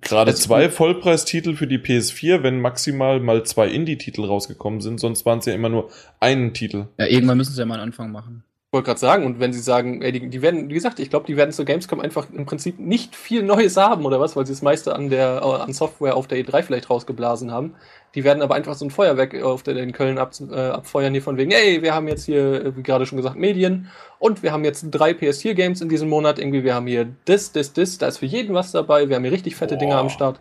Gerade 0.00 0.34
zwei 0.34 0.70
Vollpreistitel 0.70 1.56
für 1.56 1.66
die 1.66 1.78
PS4, 1.78 2.42
wenn 2.42 2.60
maximal 2.60 3.20
mal 3.20 3.42
zwei 3.44 3.68
Indie-Titel 3.68 4.24
rausgekommen 4.24 4.80
sind, 4.80 5.00
sonst 5.00 5.26
waren 5.26 5.40
es 5.40 5.46
ja 5.46 5.54
immer 5.54 5.68
nur 5.68 5.90
einen 6.20 6.54
Titel. 6.54 6.86
Ja, 6.98 7.06
irgendwann 7.06 7.36
müssen 7.36 7.52
sie 7.52 7.60
ja 7.60 7.66
mal 7.66 7.74
einen 7.74 7.84
Anfang 7.84 8.12
machen. 8.12 8.44
Ich 8.78 8.80
wollte 8.80 8.90
gerade 8.90 9.00
sagen, 9.00 9.26
und 9.26 9.40
wenn 9.40 9.52
sie 9.52 9.58
sagen, 9.58 10.02
ey, 10.02 10.12
die, 10.12 10.28
die, 10.28 10.40
werden, 10.40 10.68
wie 10.68 10.74
gesagt, 10.74 11.00
ich 11.00 11.10
glaube, 11.10 11.26
die 11.26 11.36
werden 11.36 11.50
zur 11.50 11.64
Gamescom 11.64 11.98
einfach 11.98 12.28
im 12.32 12.46
Prinzip 12.46 12.78
nicht 12.78 13.16
viel 13.16 13.42
Neues 13.42 13.76
haben 13.76 14.06
oder 14.06 14.20
was, 14.20 14.36
weil 14.36 14.46
sie 14.46 14.52
das 14.52 14.62
meiste 14.62 14.94
an 14.94 15.10
der 15.10 15.42
an 15.42 15.72
Software 15.72 16.14
auf 16.14 16.28
der 16.28 16.38
E3 16.38 16.62
vielleicht 16.62 16.88
rausgeblasen 16.88 17.50
haben. 17.50 17.74
Die 18.14 18.22
werden 18.22 18.40
aber 18.40 18.54
einfach 18.54 18.74
so 18.74 18.84
ein 18.84 18.90
Feuerwerk 18.90 19.42
auf 19.42 19.64
der, 19.64 19.76
in 19.78 19.90
Köln 19.90 20.18
ab, 20.18 20.32
äh, 20.48 20.54
abfeuern 20.54 21.12
hier 21.12 21.22
von 21.22 21.36
wegen, 21.38 21.50
ey, 21.50 21.82
wir 21.82 21.92
haben 21.92 22.06
jetzt 22.06 22.26
hier, 22.26 22.66
äh, 22.66 22.76
wie 22.76 22.84
gerade 22.84 23.04
schon 23.04 23.16
gesagt, 23.16 23.34
Medien 23.34 23.88
und 24.20 24.44
wir 24.44 24.52
haben 24.52 24.64
jetzt 24.64 24.86
drei 24.92 25.10
PS4-Games 25.10 25.80
in 25.80 25.88
diesem 25.88 26.08
Monat. 26.08 26.38
Irgendwie, 26.38 26.62
wir 26.62 26.76
haben 26.76 26.86
hier 26.86 27.08
das, 27.24 27.50
das, 27.50 27.72
das, 27.72 27.98
da 27.98 28.06
ist 28.06 28.18
für 28.18 28.26
jeden 28.26 28.54
was 28.54 28.70
dabei. 28.70 29.08
Wir 29.08 29.16
haben 29.16 29.24
hier 29.24 29.32
richtig 29.32 29.56
fette 29.56 29.74
Boah. 29.74 29.80
Dinge 29.80 29.96
am 29.96 30.08
Start. 30.08 30.40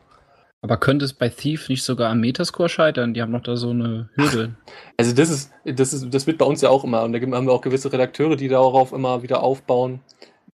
Aber 0.68 0.76
könnte 0.76 1.05
es 1.05 1.13
bei 1.13 1.30
Thief 1.30 1.70
nicht 1.70 1.82
sogar 1.82 2.11
am 2.11 2.20
Metascore 2.20 2.68
scheitern? 2.68 3.13
Die 3.13 3.22
haben 3.22 3.32
noch 3.32 3.41
da 3.41 3.55
so 3.55 3.70
eine 3.70 4.09
Hürde. 4.15 4.55
Also 4.97 5.13
das 5.13 5.30
ist, 5.30 5.51
das 5.63 5.93
ist, 5.93 6.13
das 6.13 6.28
wird 6.28 6.39
bei 6.39 6.45
uns 6.45 6.61
ja 6.61 6.70
auch 6.70 6.84
immer. 6.84 7.03
Und 7.03 7.13
da 7.13 7.20
haben 7.20 7.45
wir 7.45 7.53
auch 7.53 7.61
gewisse 7.61 7.93
Redakteure, 7.93 8.36
die 8.36 8.49
darauf 8.49 8.91
immer 8.91 9.24
wieder 9.24 9.43
aufbauen. 9.43 10.01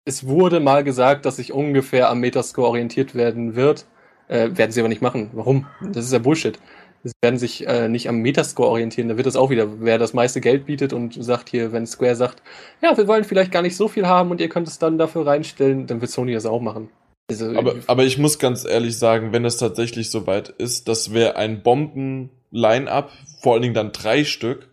Es 0.06 0.28
wurde 0.28 0.60
mal 0.60 0.84
gesagt, 0.84 1.26
dass 1.26 1.38
sich 1.38 1.52
ungefähr 1.52 2.10
am 2.10 2.20
Metascore 2.20 2.68
orientiert 2.68 3.16
werden 3.16 3.56
wird. 3.56 3.86
Äh, 4.28 4.50
werden 4.54 4.72
sie 4.72 4.82
aber 4.82 4.90
nicht 4.90 5.02
machen. 5.02 5.32
Warum? 5.34 5.66
Das 5.82 6.06
ist 6.06 6.14
ja 6.14 6.20
Bullshit. 6.20 6.60
Sie 7.04 7.14
werden 7.22 7.40
sich 7.40 7.66
äh, 7.66 7.90
nicht 7.90 8.08
am 8.08 8.18
Metascore 8.18 8.70
orientieren. 8.70 9.10
Da 9.10 9.18
wird 9.18 9.26
das 9.26 9.36
auch 9.36 9.50
wieder, 9.50 9.82
wer 9.82 9.98
das 9.98 10.14
meiste 10.14 10.42
Geld 10.42 10.68
bietet 10.68 10.94
und 10.94 11.22
sagt 11.24 11.50
hier, 11.50 11.72
wenn 11.72 11.88
Square 11.88 12.16
sagt, 12.16 12.44
ja, 12.84 12.96
wir 12.96 13.08
wollen 13.08 13.24
vielleicht 13.24 13.52
gar 13.52 13.64
nicht 13.64 13.76
so 13.76 13.88
viel 13.88 14.06
haben 14.06 14.30
und 14.30 14.40
ihr 14.42 14.50
könnt 14.50 14.68
es 14.68 14.78
dann 14.78 15.00
dafür 15.00 15.26
reinstellen, 15.26 15.88
dann 15.88 16.02
wird 16.02 16.12
Sony 16.12 16.34
das 16.34 16.46
auch 16.46 16.62
machen. 16.62 16.90
Also, 17.30 17.56
aber, 17.58 17.76
aber 17.88 18.04
ich 18.04 18.18
muss 18.18 18.38
ganz 18.38 18.66
ehrlich 18.66 18.98
sagen, 18.98 19.32
wenn 19.32 19.46
es 19.46 19.58
tatsächlich 19.58 20.10
so 20.10 20.28
weit 20.28 20.50
ist, 20.50 20.88
das 20.88 21.14
wäre 21.14 21.36
ein 21.36 21.64
Bomben-Line-Up, 21.64 23.12
vor 23.42 23.54
allen 23.54 23.62
Dingen 23.62 23.74
dann 23.74 23.92
drei 23.92 24.24
Stück, 24.24 24.70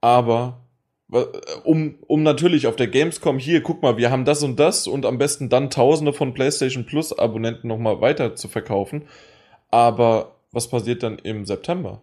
aber 0.00 0.60
um, 1.64 1.94
um 2.06 2.22
natürlich 2.22 2.66
auf 2.66 2.76
der 2.76 2.88
Gamescom 2.88 3.38
hier, 3.38 3.62
guck 3.62 3.82
mal, 3.82 3.96
wir 3.96 4.10
haben 4.10 4.26
das 4.26 4.42
und 4.42 4.60
das 4.60 4.86
und 4.86 5.06
am 5.06 5.16
besten 5.16 5.48
dann 5.48 5.70
Tausende 5.70 6.12
von 6.12 6.34
PlayStation 6.34 6.84
Plus 6.84 7.18
Abonnenten 7.18 7.68
nochmal 7.68 8.00
weiter 8.00 8.34
zu 8.34 8.48
verkaufen. 8.48 9.08
Aber 9.70 10.36
was 10.52 10.68
passiert 10.68 11.02
dann 11.02 11.18
im 11.18 11.46
September? 11.46 12.02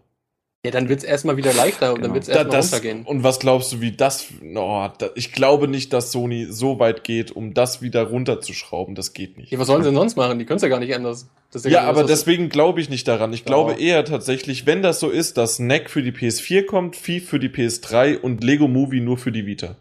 Ja, 0.66 0.72
dann 0.72 0.90
wird 0.90 0.98
es 0.98 1.06
erstmal 1.06 1.38
wieder 1.38 1.54
leichter 1.54 1.90
und 1.90 1.98
genau. 1.98 2.08
dann 2.08 2.14
wird 2.16 2.24
es 2.24 2.30
erstmal 2.30 2.60
runtergehen. 2.60 3.04
Und 3.04 3.24
was 3.24 3.40
glaubst 3.40 3.72
du, 3.72 3.82
wie 3.82 3.92
das. 3.92 4.26
Oh, 4.56 4.88
da, 4.98 5.10
ich 5.14 5.32
glaube 5.32 5.68
nicht, 5.68 5.94
dass 5.94 6.12
Sony 6.12 6.48
so 6.50 6.80
weit 6.80 7.04
geht, 7.04 7.30
um 7.30 7.54
das 7.54 7.84
wieder 7.84 8.02
runterzuschrauben. 8.02 8.96
Das 8.96 9.14
geht 9.14 9.38
nicht. 9.38 9.52
Ja, 9.52 9.60
was 9.60 9.68
sollen 9.68 9.84
sie 9.84 9.90
denn 9.90 9.96
sonst 9.96 10.16
machen? 10.16 10.40
Die 10.40 10.46
können 10.46 10.56
es 10.56 10.64
ja 10.64 10.70
gar 10.70 10.80
nicht 10.80 10.96
anders. 10.96 11.30
Ja, 11.54 11.70
ja 11.70 11.82
aber 11.84 12.04
deswegen 12.04 12.50
glaube 12.50 12.82
ich 12.82 12.90
nicht 12.90 13.08
daran. 13.08 13.32
Ich 13.32 13.42
ja. 13.42 13.46
glaube 13.46 13.74
eher 13.74 14.04
tatsächlich, 14.06 14.66
wenn 14.66 14.82
das 14.82 15.00
so 15.00 15.12
ist, 15.12 15.38
dass 15.38 15.60
NEC 15.60 15.88
für 15.88 16.02
die 16.02 16.12
PS4 16.12 16.66
kommt, 16.66 16.96
Thief 16.96 17.30
für 17.30 17.38
die 17.38 17.50
PS3 17.50 18.18
und 18.18 18.44
Lego 18.44 18.68
Movie 18.68 19.02
nur 19.02 19.20
für 19.20 19.32
die 19.32 19.46
Vita. 19.46 19.76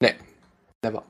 Nee, 0.00 0.14
never. 0.82 1.02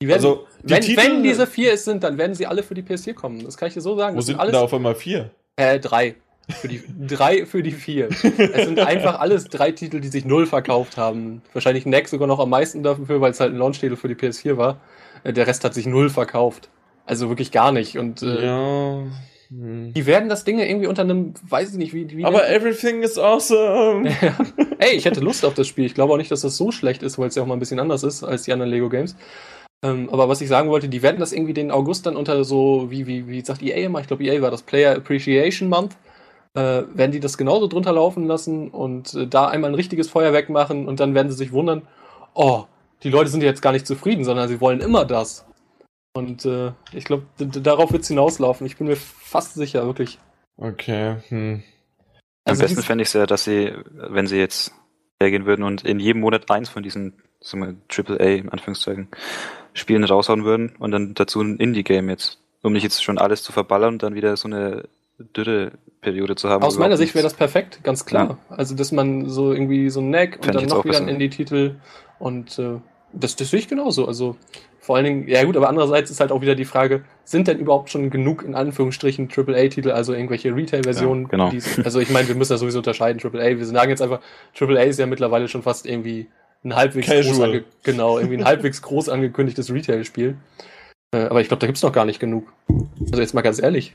Die 0.00 0.06
werden, 0.06 0.24
also, 0.24 0.46
die 0.62 0.70
wenn, 0.70 0.80
Titel, 0.80 1.02
wenn 1.02 1.22
diese 1.24 1.48
vier 1.48 1.72
es 1.72 1.84
sind, 1.84 2.04
dann 2.04 2.18
werden 2.18 2.36
sie 2.36 2.46
alle 2.46 2.62
für 2.62 2.74
die 2.74 2.82
PS4 2.82 3.14
kommen. 3.14 3.44
Das 3.44 3.56
kann 3.56 3.66
ich 3.66 3.74
dir 3.74 3.80
so 3.80 3.96
sagen. 3.96 4.14
Wo 4.14 4.18
das 4.18 4.26
sind, 4.26 4.34
sind 4.34 4.40
alles, 4.40 4.52
da 4.52 4.60
auf 4.60 4.72
einmal 4.72 4.94
vier? 4.94 5.32
Äh, 5.56 5.80
drei. 5.80 6.14
Für 6.50 6.68
die 6.68 6.82
drei 7.06 7.44
für 7.44 7.62
die 7.62 7.72
vier. 7.72 8.08
Es 8.08 8.20
sind 8.22 8.80
einfach 8.80 9.20
alles 9.20 9.48
drei 9.48 9.70
Titel, 9.70 10.00
die 10.00 10.08
sich 10.08 10.24
null 10.24 10.46
verkauft 10.46 10.96
haben. 10.96 11.42
Wahrscheinlich 11.52 11.84
Neck 11.84 12.08
sogar 12.08 12.26
noch 12.26 12.38
am 12.38 12.48
meisten 12.48 12.82
dafür, 12.82 13.20
weil 13.20 13.32
es 13.32 13.40
halt 13.40 13.52
ein 13.52 13.58
Launch-Titel 13.58 13.96
für 13.96 14.08
die 14.08 14.14
PS4 14.14 14.56
war. 14.56 14.80
Äh, 15.24 15.34
der 15.34 15.46
Rest 15.46 15.64
hat 15.64 15.74
sich 15.74 15.86
null 15.86 16.08
verkauft. 16.08 16.70
Also 17.04 17.28
wirklich 17.28 17.52
gar 17.52 17.70
nicht. 17.72 17.98
Und 17.98 18.22
äh, 18.22 18.44
ja. 18.46 19.02
Hm. 19.50 19.92
Die 19.94 20.06
werden 20.06 20.28
das 20.28 20.44
Ding 20.44 20.58
irgendwie 20.58 20.86
unter 20.86 21.02
einem, 21.02 21.34
weiß 21.42 21.72
ich 21.72 21.76
nicht, 21.76 21.94
wie. 21.94 22.08
wie 22.16 22.24
Aber 22.24 22.48
everything 22.48 23.02
is 23.02 23.18
awesome. 23.18 24.08
ja. 24.22 24.36
Ey, 24.78 24.94
ich 24.94 25.04
hätte 25.04 25.20
Lust 25.20 25.44
auf 25.44 25.54
das 25.54 25.66
Spiel. 25.66 25.84
Ich 25.84 25.94
glaube 25.94 26.12
auch 26.12 26.18
nicht, 26.18 26.30
dass 26.30 26.42
das 26.42 26.56
so 26.56 26.70
schlecht 26.70 27.02
ist, 27.02 27.18
weil 27.18 27.28
es 27.28 27.34
ja 27.34 27.42
auch 27.42 27.46
mal 27.46 27.56
ein 27.56 27.60
bisschen 27.60 27.80
anders 27.80 28.02
ist 28.02 28.22
als 28.22 28.42
die 28.42 28.52
anderen 28.52 28.70
Lego 28.70 28.88
Games. 28.88 29.16
Ähm, 29.82 30.08
aber 30.10 30.28
was 30.28 30.40
ich 30.40 30.48
sagen 30.48 30.70
wollte, 30.70 30.88
die 30.88 31.02
werden 31.02 31.20
das 31.20 31.32
irgendwie 31.32 31.54
den 31.54 31.70
August 31.70 32.06
dann 32.06 32.16
unter 32.16 32.42
so, 32.44 32.90
wie, 32.90 33.06
wie, 33.06 33.28
wie 33.28 33.40
sagt 33.42 33.62
EA 33.62 33.86
immer? 33.86 34.00
Ich 34.00 34.08
glaube, 34.08 34.24
EA 34.24 34.42
war 34.42 34.50
das 34.50 34.62
Player 34.62 34.96
Appreciation 34.96 35.68
Month 35.68 35.96
äh, 36.58 36.96
werden 36.96 37.12
die 37.12 37.20
das 37.20 37.38
genauso 37.38 37.66
drunter 37.68 37.92
laufen 37.92 38.26
lassen 38.26 38.70
und 38.70 39.14
äh, 39.14 39.26
da 39.26 39.46
einmal 39.48 39.70
ein 39.70 39.74
richtiges 39.74 40.08
Feuerwerk 40.10 40.48
machen 40.48 40.88
und 40.88 41.00
dann 41.00 41.14
werden 41.14 41.30
sie 41.30 41.36
sich 41.36 41.52
wundern, 41.52 41.86
oh, 42.34 42.64
die 43.02 43.10
Leute 43.10 43.30
sind 43.30 43.42
jetzt 43.42 43.62
gar 43.62 43.72
nicht 43.72 43.86
zufrieden, 43.86 44.24
sondern 44.24 44.48
sie 44.48 44.60
wollen 44.60 44.80
immer 44.80 45.04
das. 45.04 45.46
Und 46.14 46.44
äh, 46.44 46.72
ich 46.92 47.04
glaube, 47.04 47.24
darauf 47.38 47.92
wird 47.92 48.02
es 48.02 48.08
hinauslaufen. 48.08 48.66
Ich 48.66 48.76
bin 48.76 48.88
mir 48.88 48.96
fast 48.96 49.54
sicher, 49.54 49.86
wirklich. 49.86 50.18
Okay. 50.56 51.16
Hm. 51.28 51.62
Also 52.44 52.62
Am 52.62 52.68
besten 52.68 52.82
fände 52.82 53.02
ich 53.02 53.08
es 53.08 53.12
ja, 53.12 53.26
dass 53.26 53.44
sie, 53.44 53.72
wenn 53.92 54.26
sie 54.26 54.38
jetzt 54.38 54.72
hergehen 55.20 55.46
würden 55.46 55.62
und 55.62 55.84
in 55.84 56.00
jedem 56.00 56.22
Monat 56.22 56.50
eins 56.50 56.68
von 56.68 56.82
diesen 56.82 57.22
sagen 57.40 57.80
wir, 57.88 58.16
AAA, 58.16 58.38
in 58.38 58.48
Anführungszeichen, 58.48 59.08
Spielen 59.74 60.04
raushauen 60.04 60.44
würden 60.44 60.74
und 60.78 60.90
dann 60.90 61.14
dazu 61.14 61.40
ein 61.40 61.58
Indie-Game 61.58 62.08
jetzt. 62.08 62.40
Um 62.62 62.72
nicht 62.72 62.82
jetzt 62.82 63.04
schon 63.04 63.18
alles 63.18 63.44
zu 63.44 63.52
verballern 63.52 63.94
und 63.94 64.02
dann 64.02 64.16
wieder 64.16 64.36
so 64.36 64.48
eine 64.48 64.88
Dürre-Periode 65.18 66.36
zu 66.36 66.48
haben. 66.48 66.62
Aus 66.62 66.78
meiner 66.78 66.96
Sicht 66.96 67.14
wäre 67.14 67.22
das 67.22 67.34
perfekt, 67.34 67.80
ganz 67.82 68.04
klar. 68.04 68.38
Ja. 68.50 68.56
Also, 68.56 68.74
dass 68.74 68.92
man 68.92 69.28
so 69.28 69.52
irgendwie 69.52 69.90
so 69.90 70.00
ein 70.00 70.10
Neck 70.10 70.38
und 70.40 70.54
dann 70.54 70.66
noch 70.66 70.84
wieder 70.84 70.98
ein 70.98 71.08
Indie-Titel 71.08 71.76
und 72.18 72.58
äh, 72.58 72.80
das, 73.12 73.36
das 73.36 73.50
sehe 73.50 73.58
ich 73.58 73.68
genauso. 73.68 74.06
Also, 74.06 74.36
vor 74.88 74.96
allen 74.96 75.04
Dingen, 75.04 75.28
ja 75.28 75.44
gut, 75.44 75.56
aber 75.56 75.68
andererseits 75.68 76.10
ist 76.10 76.20
halt 76.20 76.32
auch 76.32 76.40
wieder 76.40 76.54
die 76.54 76.64
Frage, 76.64 77.04
sind 77.24 77.46
denn 77.46 77.58
überhaupt 77.58 77.90
schon 77.90 78.08
genug, 78.08 78.42
in 78.42 78.54
Anführungsstrichen, 78.54 79.28
AAA-Titel, 79.34 79.90
also 79.90 80.14
irgendwelche 80.14 80.54
Retail-Versionen? 80.54 81.24
Ja, 81.24 81.28
genau. 81.28 81.52
also 81.84 82.00
ich 82.00 82.08
meine, 82.10 82.26
wir 82.28 82.34
müssen 82.34 82.52
ja 82.52 82.58
sowieso 82.58 82.78
unterscheiden, 82.78 83.20
AAA. 83.22 83.58
Wir 83.58 83.66
sagen 83.66 83.90
jetzt 83.90 84.00
einfach, 84.00 84.20
AAA 84.58 84.84
ist 84.84 84.98
ja 84.98 85.06
mittlerweile 85.06 85.48
schon 85.48 85.62
fast 85.62 85.84
irgendwie 85.84 86.28
ein 86.64 86.74
halbwegs 86.74 87.06
groß, 87.06 87.40
ange 87.40 87.64
genau, 87.82 88.18
irgendwie 88.18 88.38
ein 88.38 88.44
halbwegs 88.44 88.80
groß 88.80 89.08
angekündigtes 89.08 89.72
Retail-Spiel. 89.72 90.36
Äh, 91.12 91.24
aber 91.24 91.40
ich 91.40 91.48
glaube, 91.48 91.60
da 91.60 91.66
gibt's 91.66 91.82
noch 91.82 91.92
gar 91.92 92.04
nicht 92.04 92.20
genug. 92.20 92.52
Also 93.10 93.20
jetzt 93.20 93.34
mal 93.34 93.42
ganz 93.42 93.60
ehrlich. 93.60 93.94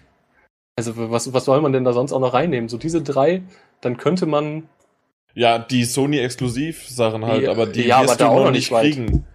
Also 0.76 0.94
was, 0.96 1.34
was 1.34 1.46
soll 1.46 1.62
man 1.62 1.72
denn 1.72 1.84
da 1.84 1.94
sonst 1.94 2.14
auch 2.14 2.20
noch 2.20 2.34
reinnehmen? 2.34 2.70
So 2.70 2.78
diese 2.78 3.02
drei, 3.02 3.44
dann 3.82 3.98
könnte 3.98 4.26
man. 4.26 4.70
Ja, 5.36 5.60
die 5.60 5.84
Sony-Exklusiv-Sachen 5.84 7.26
halt, 7.26 7.44
die, 7.44 7.48
aber 7.48 7.66
die 7.66 7.84
ja, 7.84 8.04
wirst 8.04 8.22
aber 8.22 8.38
du 8.38 8.44
noch 8.46 8.52
nicht 8.52 8.70
kriegen. 8.70 9.26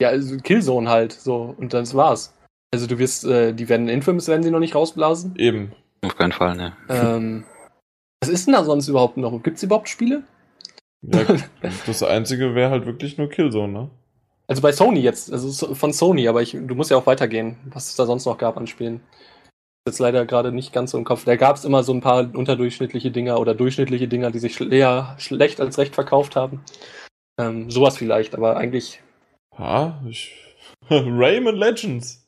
Ja, 0.00 0.08
also 0.08 0.36
Killzone 0.36 0.88
halt, 0.88 1.12
so, 1.12 1.54
und 1.58 1.74
das 1.74 1.94
war's. 1.94 2.34
Also 2.72 2.86
du 2.86 2.98
wirst, 2.98 3.24
äh, 3.24 3.52
die 3.52 3.68
werden 3.68 3.88
Infamous 3.88 4.28
werden 4.28 4.42
sie 4.42 4.50
noch 4.50 4.60
nicht 4.60 4.74
rausblasen. 4.74 5.34
Eben. 5.36 5.72
Auf 6.02 6.16
keinen 6.16 6.32
Fall, 6.32 6.56
ne. 6.56 6.72
Ähm, 6.88 7.44
was 8.20 8.28
ist 8.28 8.46
denn 8.46 8.54
da 8.54 8.64
sonst 8.64 8.88
überhaupt 8.88 9.16
noch? 9.16 9.42
Gibt's 9.42 9.62
überhaupt 9.62 9.88
Spiele? 9.88 10.22
Ja, 11.02 11.24
das 11.86 12.02
Einzige 12.02 12.54
wäre 12.54 12.70
halt 12.70 12.86
wirklich 12.86 13.18
nur 13.18 13.28
Killzone, 13.28 13.72
ne? 13.72 13.90
Also 14.46 14.62
bei 14.62 14.72
Sony 14.72 15.00
jetzt, 15.00 15.32
also 15.32 15.74
von 15.74 15.92
Sony, 15.92 16.28
aber 16.28 16.42
ich, 16.42 16.52
du 16.52 16.74
musst 16.74 16.90
ja 16.90 16.96
auch 16.96 17.06
weitergehen, 17.06 17.56
was 17.66 17.90
es 17.90 17.96
da 17.96 18.06
sonst 18.06 18.26
noch 18.26 18.38
gab 18.38 18.56
an 18.56 18.66
Spielen. 18.66 19.00
Jetzt 19.86 19.98
leider 19.98 20.26
gerade 20.26 20.52
nicht 20.52 20.72
ganz 20.72 20.92
so 20.92 20.98
im 20.98 21.04
Kopf. 21.04 21.24
Da 21.24 21.34
gab 21.36 21.56
es 21.56 21.64
immer 21.64 21.82
so 21.82 21.92
ein 21.92 22.00
paar 22.00 22.30
unterdurchschnittliche 22.34 23.10
Dinger 23.10 23.40
oder 23.40 23.54
durchschnittliche 23.54 24.06
Dinger, 24.06 24.30
die 24.30 24.38
sich 24.38 24.60
eher 24.60 25.16
schlecht 25.18 25.60
als 25.60 25.76
recht 25.78 25.94
verkauft 25.94 26.36
haben. 26.36 26.62
Ähm, 27.38 27.70
sowas 27.70 27.96
vielleicht, 27.96 28.34
aber 28.34 28.56
eigentlich. 28.56 29.00
Ha, 29.58 30.00
ich. 30.08 30.36
Rayman 30.90 31.56
Legends. 31.56 32.22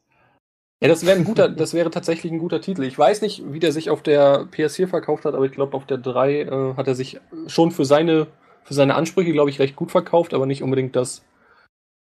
Ja, 0.83 0.89
das 0.89 1.07
wäre 1.07 1.17
ein 1.17 1.25
guter, 1.25 1.49
das 1.49 1.73
wäre 1.73 1.91
tatsächlich 1.91 2.33
ein 2.33 2.41
guter 2.41 2.61
Titel. 2.61 2.83
Ich 2.83 2.99
weiß 2.99 3.23
nicht, 3.23 3.43
wie 3.53 3.61
der 3.61 3.73
sich 3.73 3.89
auf 3.89 4.03
der 4.03 4.49
PS4 4.51 4.89
verkauft 4.89 5.25
hat, 5.25 5.35
aber 5.35 5.47
ich 5.47 5.53
glaube, 5.53 5.77
auf 5.77 5.87
der 5.87 5.99
3 5.99 6.41
äh, 6.41 6.75
hat 6.77 6.89
er 6.89 6.95
sich 6.95 7.21
schon 7.47 7.71
für 7.71 7.85
seine, 7.85 8.27
für 8.65 8.75
seine 8.75 8.97
Ansprüche, 8.97 9.33
glaube 9.33 9.51
ich, 9.51 9.61
recht 9.61 9.77
gut 9.77 9.93
verkauft, 9.93 10.35
aber 10.35 10.47
nicht 10.47 10.63
unbedingt 10.63 10.97
das, 10.97 11.25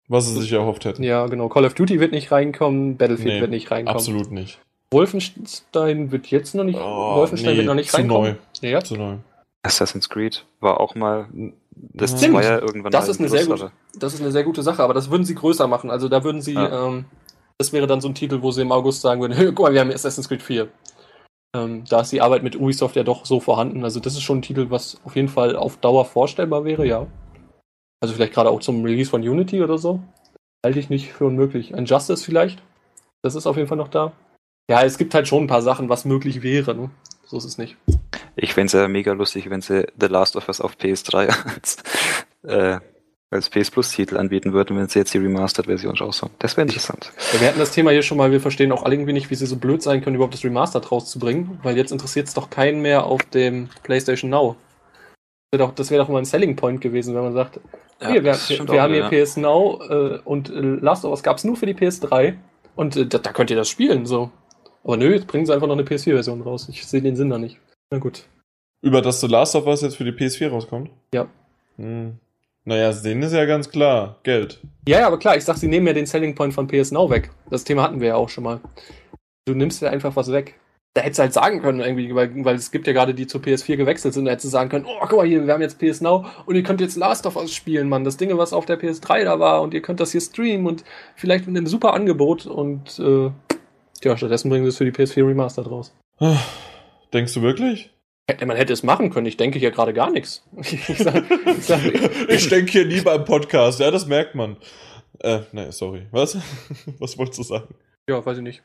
was 0.08 0.26
sie 0.26 0.40
sich 0.40 0.52
erhofft 0.52 0.84
hätten. 0.84 1.02
Ja, 1.02 1.26
genau. 1.26 1.48
Call 1.48 1.64
of 1.64 1.74
Duty 1.74 2.00
wird 2.00 2.12
nicht 2.12 2.30
reinkommen, 2.30 2.98
Battlefield 2.98 3.34
Nee, 3.34 3.40
wird 3.40 3.50
nicht 3.50 3.70
reinkommen. 3.70 3.96
Absolut 3.96 4.30
nicht. 4.30 4.60
Wolfenstein 4.92 6.10
wird 6.10 6.28
jetzt 6.28 6.54
noch 6.54 6.64
nicht. 6.64 6.78
Oh, 6.78 7.16
Wolfenstein 7.16 7.52
nee, 7.52 7.58
wird 7.58 7.66
noch 7.66 7.74
nicht 7.74 7.90
zu 7.90 7.96
reinkommen. 7.96 8.38
Ja. 8.60 8.82
Zu 8.82 8.96
neu. 8.96 9.16
Assassin's 9.62 10.08
Creed 10.08 10.44
war 10.60 10.80
auch 10.80 10.94
mal 10.94 11.28
das 11.74 12.12
Ja. 12.12 12.18
Stimmt. 12.18 12.34
Zweier 12.42 12.62
irgendwann 12.62 12.92
Das 12.92 13.08
ist 13.08 13.20
eine 13.20 13.28
sehr 13.28 13.46
gute, 13.46 13.70
das 13.98 14.14
ist 14.14 14.20
eine 14.20 14.32
sehr 14.32 14.44
gute 14.44 14.62
Sache, 14.62 14.82
aber 14.82 14.94
das 14.94 15.10
würden 15.10 15.24
sie 15.24 15.34
größer 15.34 15.66
machen. 15.66 15.90
Also 15.90 16.08
da 16.08 16.24
würden 16.24 16.40
sie, 16.40 16.54
Ja. 16.54 16.88
ähm, 16.88 17.04
das 17.58 17.72
wäre 17.72 17.86
dann 17.86 18.00
so 18.00 18.08
ein 18.08 18.14
Titel, 18.14 18.40
wo 18.42 18.50
sie 18.50 18.62
im 18.62 18.72
August 18.72 19.02
sagen 19.02 19.20
würden, 19.20 19.34
hey, 19.34 19.46
guck 19.54 19.66
mal, 19.66 19.72
wir 19.74 19.80
haben 19.80 19.90
Assassin's 19.90 20.28
Creed 20.28 20.42
4. 20.42 20.68
Ähm, 21.56 21.84
da 21.88 22.00
ist 22.00 22.12
die 22.12 22.20
Arbeit 22.20 22.42
mit 22.42 22.56
Ubisoft 22.56 22.96
ja 22.96 23.02
doch 23.04 23.24
so 23.24 23.40
vorhanden. 23.40 23.84
Also 23.84 24.00
das 24.00 24.14
ist 24.14 24.22
schon 24.22 24.38
ein 24.38 24.42
Titel, 24.42 24.66
was 24.70 25.00
auf 25.04 25.16
jeden 25.16 25.28
Fall 25.28 25.56
auf 25.56 25.76
Dauer 25.78 26.04
vorstellbar 26.04 26.64
wäre, 26.64 26.86
ja. 26.86 27.06
Also 28.00 28.14
vielleicht 28.14 28.34
gerade 28.34 28.50
auch 28.50 28.60
zum 28.60 28.84
Release 28.84 29.10
von 29.10 29.22
Unity 29.22 29.62
oder 29.62 29.76
so. 29.78 30.00
Halte 30.64 30.78
ich 30.78 30.88
nicht 30.90 31.12
für 31.12 31.26
unmöglich. 31.26 31.74
Ein 31.74 31.86
Justice 31.86 32.24
vielleicht. 32.24 32.62
Das 33.22 33.34
ist 33.34 33.46
auf 33.46 33.56
jeden 33.56 33.68
Fall 33.68 33.78
noch 33.78 33.88
da. 33.88 34.12
Ja, 34.70 34.82
es 34.82 34.98
gibt 34.98 35.14
halt 35.14 35.26
schon 35.26 35.44
ein 35.44 35.46
paar 35.46 35.62
Sachen, 35.62 35.88
was 35.88 36.04
möglich 36.04 36.42
wäre. 36.42 36.74
Ne? 36.74 36.90
So 37.24 37.38
ist 37.38 37.44
es 37.44 37.56
nicht. 37.58 37.76
ich 38.36 38.52
fände 38.52 38.66
es 38.66 38.72
ja 38.74 38.86
mega 38.86 39.12
lustig, 39.12 39.48
wenn 39.48 39.62
sie 39.62 39.86
The 39.98 40.06
Last 40.06 40.36
of 40.36 40.46
Us 40.48 40.60
auf 40.60 40.76
PS3 40.76 41.28
als, 41.54 41.76
äh, 42.44 42.78
als 43.30 43.48
PS 43.48 43.70
Plus 43.70 43.90
Titel 43.90 44.18
anbieten 44.18 44.52
würden, 44.52 44.76
wenn 44.76 44.88
sie 44.88 44.98
jetzt 44.98 45.14
die 45.14 45.18
Remastered-Version 45.18 45.96
raushauen. 45.96 46.32
Das 46.38 46.56
wäre 46.56 46.66
interessant. 46.66 47.12
Ja, 47.32 47.40
wir 47.40 47.48
hatten 47.48 47.58
das 47.58 47.72
Thema 47.72 47.92
hier 47.92 48.02
schon 48.02 48.18
mal, 48.18 48.30
wir 48.30 48.40
verstehen 48.40 48.70
auch 48.72 48.82
alle 48.82 48.94
irgendwie 48.94 49.14
nicht, 49.14 49.30
wie 49.30 49.34
sie 49.34 49.46
so 49.46 49.56
blöd 49.56 49.82
sein 49.82 50.02
können, 50.02 50.16
überhaupt 50.16 50.34
das 50.34 50.44
Remastered 50.44 50.92
rauszubringen, 50.92 51.60
weil 51.62 51.76
jetzt 51.78 51.90
interessiert 51.90 52.28
es 52.28 52.34
doch 52.34 52.50
keinen 52.50 52.82
mehr 52.82 53.04
auf 53.04 53.22
dem 53.22 53.70
PlayStation 53.84 54.30
Now. 54.30 54.56
Das 55.50 55.60
wäre 55.60 55.72
doch, 55.74 55.90
wär 55.90 55.98
doch 55.98 56.08
mal 56.08 56.18
ein 56.18 56.26
Selling 56.26 56.56
Point 56.56 56.82
gewesen, 56.82 57.14
wenn 57.14 57.22
man 57.22 57.32
sagt, 57.32 57.58
hier, 58.00 58.22
wir, 58.22 58.34
wir, 58.34 58.68
wir 58.68 58.82
haben 58.82 58.92
hier 58.92 59.10
wieder, 59.10 59.24
PS 59.24 59.38
Now 59.38 59.82
äh, 59.88 60.18
und 60.24 60.50
äh, 60.50 60.60
Last 60.60 61.06
of 61.06 61.10
Us 61.10 61.22
gab 61.22 61.38
es 61.38 61.44
nur 61.44 61.56
für 61.56 61.66
die 61.66 61.74
PS3 61.74 62.34
und 62.76 62.96
äh, 62.96 63.06
da, 63.06 63.16
da 63.16 63.32
könnt 63.32 63.50
ihr 63.50 63.56
das 63.56 63.70
spielen, 63.70 64.04
so. 64.04 64.30
Aber 64.84 64.96
nö, 64.96 65.12
jetzt 65.12 65.26
bringen 65.26 65.46
sie 65.46 65.52
einfach 65.52 65.66
noch 65.66 65.76
eine 65.76 65.84
PS4-Version 65.84 66.42
raus. 66.42 66.68
Ich 66.70 66.86
sehe 66.86 67.02
den 67.02 67.16
Sinn 67.16 67.30
da 67.30 67.38
nicht. 67.38 67.58
Na 67.90 67.98
gut. 67.98 68.24
Über 68.80 69.02
das 69.02 69.20
The 69.20 69.26
Last 69.26 69.56
of 69.56 69.66
Us 69.66 69.82
jetzt 69.82 69.96
für 69.96 70.04
die 70.04 70.12
PS4 70.12 70.50
rauskommt? 70.50 70.90
Ja. 71.12 71.28
Hm. 71.76 72.18
Naja, 72.64 72.92
denen 72.92 73.22
ist 73.22 73.32
ja 73.32 73.46
ganz 73.46 73.70
klar. 73.70 74.18
Geld. 74.24 74.60
Ja, 74.86 75.00
ja, 75.00 75.06
aber 75.06 75.18
klar, 75.18 75.36
ich 75.36 75.44
sag, 75.44 75.56
sie 75.56 75.68
nehmen 75.68 75.86
ja 75.86 75.94
den 75.94 76.04
Selling 76.06 76.34
Point 76.34 76.52
von 76.52 76.66
PS 76.66 76.92
Now 76.92 77.08
weg. 77.08 77.30
Das 77.50 77.64
Thema 77.64 77.82
hatten 77.82 78.00
wir 78.00 78.08
ja 78.08 78.16
auch 78.16 78.28
schon 78.28 78.44
mal. 78.44 78.60
Du 79.46 79.54
nimmst 79.54 79.80
ja 79.80 79.88
einfach 79.88 80.14
was 80.16 80.30
weg. 80.30 80.54
Da 80.94 81.02
hättest 81.02 81.18
du 81.18 81.22
halt 81.22 81.32
sagen 81.32 81.62
können, 81.62 81.80
irgendwie, 81.80 82.14
weil, 82.14 82.44
weil 82.44 82.56
es 82.56 82.70
gibt 82.70 82.86
ja 82.86 82.92
gerade 82.92 83.14
die 83.14 83.26
zur 83.26 83.40
PS4 83.40 83.76
gewechselt 83.76 84.14
sind, 84.14 84.24
da 84.24 84.32
hättest 84.32 84.46
du 84.46 84.50
sagen 84.50 84.68
können, 84.68 84.84
oh, 84.86 84.98
guck 85.00 85.18
mal 85.18 85.26
hier, 85.26 85.46
wir 85.46 85.54
haben 85.54 85.60
jetzt 85.62 85.78
PS 85.78 86.00
Now 86.00 86.26
und 86.44 86.56
ihr 86.56 86.62
könnt 86.62 86.80
jetzt 86.80 86.96
Last 86.96 87.24
of 87.24 87.36
Us 87.36 87.54
spielen, 87.54 87.88
Mann. 87.88 88.04
Das 88.04 88.16
Ding, 88.16 88.36
was 88.36 88.52
auf 88.52 88.66
der 88.66 88.80
PS3 88.80 89.24
da 89.24 89.38
war 89.38 89.62
und 89.62 89.74
ihr 89.74 89.82
könnt 89.82 90.00
das 90.00 90.12
hier 90.12 90.20
streamen 90.20 90.66
und 90.66 90.84
vielleicht 91.14 91.46
mit 91.46 91.56
einem 91.56 91.66
super 91.66 91.94
Angebot 91.94 92.46
und 92.46 92.98
äh, 92.98 93.30
ja, 94.04 94.16
stattdessen 94.16 94.50
bringen 94.50 94.64
sie 94.64 94.70
es 94.70 94.76
für 94.76 94.84
die 94.84 94.92
PS4 94.92 95.26
Remastered 95.26 95.70
raus. 95.70 95.94
Denkst 97.12 97.34
du 97.34 97.42
wirklich? 97.42 97.90
Man 98.44 98.56
hätte 98.56 98.74
es 98.74 98.82
machen 98.82 99.10
können, 99.10 99.26
ich 99.26 99.38
denke 99.38 99.58
hier 99.58 99.70
gerade 99.70 99.94
gar 99.94 100.10
nichts. 100.10 100.44
Ich 100.60 100.98
sag, 100.98 101.24
ich 101.46 101.64
sag, 101.64 101.80
Ich 102.28 102.48
denke 102.48 102.70
hier 102.70 102.86
nie 102.86 103.00
beim 103.00 103.24
Podcast, 103.24 103.80
ja, 103.80 103.90
das 103.90 104.06
merkt 104.06 104.34
man. 104.34 104.56
Äh, 105.20 105.40
nee, 105.52 105.70
sorry. 105.70 106.06
Was? 106.10 106.36
Was 106.98 107.16
wolltest 107.16 107.38
du 107.38 107.42
sagen? 107.42 107.74
ja, 108.08 108.24
weiß 108.24 108.38
ich 108.38 108.42
nicht. 108.42 108.62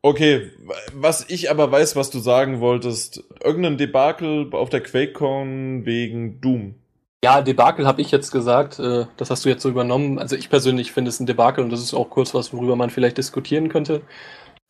Okay, 0.00 0.52
was 0.94 1.28
ich 1.28 1.50
aber 1.50 1.72
weiß, 1.72 1.96
was 1.96 2.10
du 2.10 2.20
sagen 2.20 2.60
wolltest, 2.60 3.24
irgendein 3.42 3.78
Debakel 3.78 4.48
auf 4.52 4.70
der 4.70 4.80
QuakeCon 4.80 5.86
wegen 5.86 6.40
Doom. 6.40 6.76
Ja, 7.24 7.42
Debakel 7.42 7.84
habe 7.84 8.00
ich 8.00 8.12
jetzt 8.12 8.30
gesagt. 8.30 8.78
Äh, 8.78 9.06
das 9.16 9.30
hast 9.30 9.44
du 9.44 9.48
jetzt 9.48 9.62
so 9.62 9.68
übernommen. 9.68 10.20
Also 10.20 10.36
ich 10.36 10.50
persönlich 10.50 10.92
finde 10.92 11.08
es 11.08 11.18
ein 11.18 11.26
Debakel 11.26 11.64
und 11.64 11.70
das 11.70 11.80
ist 11.82 11.94
auch 11.94 12.10
kurz 12.10 12.32
was, 12.32 12.52
worüber 12.52 12.76
man 12.76 12.90
vielleicht 12.90 13.18
diskutieren 13.18 13.68
könnte. 13.68 14.02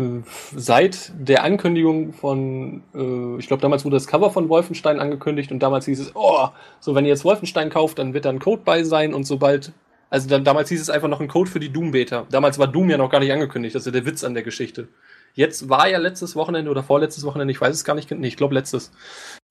Seit 0.01 1.13
der 1.19 1.43
Ankündigung 1.43 2.13
von, 2.13 2.85
äh, 2.95 3.41
ich 3.41 3.49
glaube, 3.49 3.63
damals 3.63 3.85
wurde 3.85 3.97
das 3.97 4.07
Cover 4.07 4.31
von 4.31 4.49
Wolfenstein 4.49 5.01
angekündigt 5.01 5.51
und 5.51 5.59
damals 5.59 5.87
hieß 5.87 5.99
es, 5.99 6.15
oh, 6.15 6.51
so 6.79 6.95
wenn 6.95 7.05
ihr 7.05 7.11
jetzt 7.11 7.25
Wolfenstein 7.25 7.69
kauft, 7.69 7.99
dann 7.99 8.15
wird 8.15 8.25
da 8.25 8.31
ein 8.31 8.39
Code 8.39 8.63
bei 8.65 8.85
sein 8.85 9.13
und 9.13 9.25
sobald, 9.25 9.73
also 10.09 10.29
dann, 10.29 10.45
damals 10.45 10.69
hieß 10.69 10.81
es 10.81 10.89
einfach 10.89 11.09
noch 11.09 11.21
ein 11.21 11.27
Code 11.27 11.51
für 11.51 11.59
die 11.59 11.73
Doom-Beta. 11.73 12.27
Damals 12.31 12.61
war 12.61 12.69
Doom 12.69 12.91
ja 12.91 12.97
noch 12.97 13.11
gar 13.11 13.19
nicht 13.19 13.33
angekündigt, 13.33 13.75
das 13.75 13.83
ist 13.83 13.87
ja 13.87 14.01
der 14.01 14.07
Witz 14.07 14.23
an 14.23 14.35
der 14.35 14.45
Geschichte. 14.45 14.87
Jetzt 15.35 15.69
war 15.69 15.89
ja 15.89 15.99
letztes 15.99 16.37
Wochenende 16.37 16.71
oder 16.71 16.85
vorletztes 16.85 17.25
Wochenende, 17.25 17.51
ich 17.51 17.61
weiß 17.61 17.75
es 17.75 17.85
gar 17.85 17.95
nicht, 17.95 18.09
nee, 18.09 18.29
ich 18.29 18.37
glaube 18.37 18.55
letztes, 18.55 18.93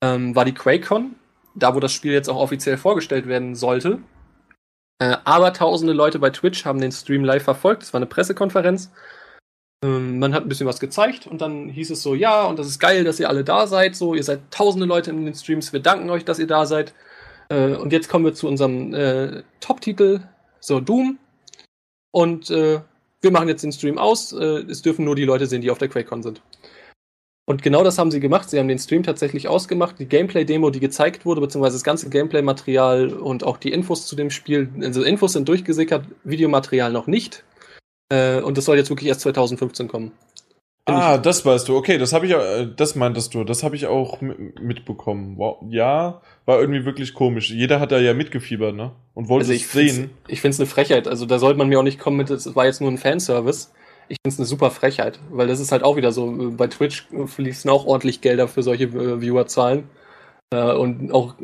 ähm, 0.02 0.34
war 0.34 0.45
die 0.45 0.54
QuakeCon, 0.54 1.16
da 1.56 1.76
wo 1.76 1.82
das 1.82 1.91
Spiel 1.91 2.14
jetzt 2.14 2.30
auch 2.30 2.39
offiziell 2.39 2.78
vorgestellt 2.78 3.28
werden 3.28 3.54
sollte. 3.54 4.00
Äh, 5.00 5.18
aber 5.26 5.52
tausende 5.52 5.91
Leute 5.91 6.20
bei 6.20 6.30
Twitch 6.30 6.64
haben 6.64 6.80
den 6.80 6.93
Stream 6.93 7.26
live 7.26 7.43
verfolgt. 7.43 7.84
Es 7.84 7.93
war 7.93 8.00
eine 8.00 8.06
Pressekonferenz. 8.06 8.91
Ähm, 9.84 10.19
man 10.19 10.34
hat 10.34 10.43
ein 10.43 10.49
bisschen 10.49 10.67
was 10.67 10.80
gezeigt 10.80 11.28
und 11.28 11.41
dann 11.41 11.69
hieß 11.69 11.91
es 11.91 12.01
so, 12.01 12.15
ja, 12.15 12.45
und 12.45 12.57
das 12.57 12.67
ist 12.67 12.80
geil, 12.80 13.03
dass 13.03 13.19
ihr 13.19 13.30
alle 13.30 13.43
da 13.43 13.67
seid. 13.67 13.95
So, 13.95 14.15
ihr 14.15 14.23
seid 14.23 14.39
tausende 14.51 14.88
Leute 14.88 15.11
in 15.11 15.25
den 15.25 15.36
Streams. 15.36 15.73
Wir 15.73 15.80
danken 15.80 16.09
euch, 16.09 16.25
dass 16.25 16.39
ihr 16.39 16.47
da 16.47 16.65
seid. 16.65 16.93
Äh, 17.49 17.75
und 17.75 17.93
jetzt 17.93 18.09
kommen 18.09 18.25
wir 18.25 18.34
zu 18.34 18.47
unserem 18.47 18.93
äh, 18.93 19.43
Top-Titel, 19.59 20.21
so 20.59 20.80
Doom. 20.80 21.19
Und 22.11 22.49
äh, 22.49 22.82
wir 23.21 23.32
machen 23.32 23.47
jetzt 23.47 23.63
den 23.63 23.71
Stream 23.71 23.97
aus. 23.97 24.34
Äh, 24.34 24.63
es 24.69 24.82
dürfen 24.82 25.05
nur 25.05 25.15
die 25.15 25.25
Leute 25.25 25.45
sehen, 25.45 25.61
die 25.61 25.69
auf 25.69 25.78
der 25.78 25.89
QuakeCon 25.89 26.23
sind. 26.23 26.41
Und 27.45 27.61
genau 27.61 27.84
das 27.84 27.97
haben 27.97 28.11
sie 28.11 28.19
gemacht. 28.19 28.49
Sie 28.49 28.59
haben 28.59 28.67
den 28.67 28.80
Stream 28.80 29.03
tatsächlich 29.03 29.47
ausgemacht. 29.47 29.99
Die 29.99 30.07
Gameplay-Demo, 30.07 30.69
die 30.69 30.82
gezeigt 30.82 31.25
wurde, 31.25 31.39
beziehungsweise 31.39 31.75
das 31.75 31.84
ganze 31.84 32.09
Gameplay-Material 32.09 33.13
und 33.13 33.45
auch 33.45 33.57
die 33.57 33.71
Infos 33.71 34.05
zu 34.05 34.17
dem 34.17 34.32
Spiel, 34.32 34.69
also 34.82 35.01
Infos 35.03 35.34
sind 35.34 35.47
durchgesickert, 35.47 36.05
Videomaterial 36.25 36.91
noch 36.91 37.07
nicht. 37.07 37.45
Äh, 38.10 38.41
und 38.41 38.58
das 38.58 38.66
soll 38.66 38.78
jetzt 38.78 38.89
wirklich 38.89 39.10
erst 39.10 39.22
2015 39.22 39.88
kommen. 39.88 40.12
Find 40.88 40.99
Ah, 40.99 41.16
ich- 41.16 41.22
das 41.22 41.45
weißt 41.45 41.68
du. 41.68 41.76
Okay, 41.76 41.97
das 41.97 42.14
habe 42.14 42.26
ich, 42.28 42.32
äh, 42.34 42.68
das 42.76 42.95
meintest 42.95 43.34
du. 43.34 43.43
Das 43.43 43.64
habe 43.64 43.76
ich 43.76 43.88
auch 43.88 44.22
mi- 44.22 44.53
mitbekommen. 44.62 45.38
Wow. 45.38 45.58
Ja, 45.70 46.22
war 46.45 46.60
irgendwie 46.62 46.86
wirklich 46.86 47.14
komisch. 47.14 47.49
Jeder 47.51 47.80
hat 47.82 47.91
da 47.91 47.99
ja 47.99 48.14
mitgefiebert, 48.14 48.74
ne? 48.76 48.91
Und 49.14 49.28
wollte 49.28 49.43
Also 49.43 49.53
ich 49.53 49.64
es 49.66 49.72
finde 49.72 49.91
sehen. 49.93 50.10
ich 50.30 50.39
find's 50.39 50.60
eine 50.60 50.68
Frechheit. 50.68 51.08
Also 51.08 51.26
da 51.26 51.39
sollte 51.39 51.58
man 51.58 51.68
mir 51.68 51.80
auch 51.80 51.84
nicht 51.84 51.99
kommen 51.99 52.16
mit, 52.18 52.30
es 52.30 52.55
war 52.55 52.66
jetzt 52.66 52.79
nur 52.79 52.89
ein 52.89 52.97
Fanservice. 52.97 53.71
Ich 54.09 54.16
finde 54.24 54.34
es 54.34 54.39
eine 54.39 54.46
super 54.46 54.71
Frechheit, 54.71 55.20
weil 55.29 55.47
das 55.47 55.59
ist 55.59 55.74
halt 55.74 55.84
auch 55.84 55.97
wieder 55.97 56.13
so, 56.13 56.32
äh, 56.32 56.46
bei 56.51 56.67
Twitch 56.67 57.08
fließen 57.25 57.70
auch 57.70 57.86
ordentlich 57.86 58.21
Gelder 58.21 58.47
für 58.47 58.63
solche 58.63 58.86
äh, 58.86 59.20
Viewerzahlen. 59.20 59.89
Äh, 60.54 60.71
und 60.71 61.12
auch, 61.12 61.36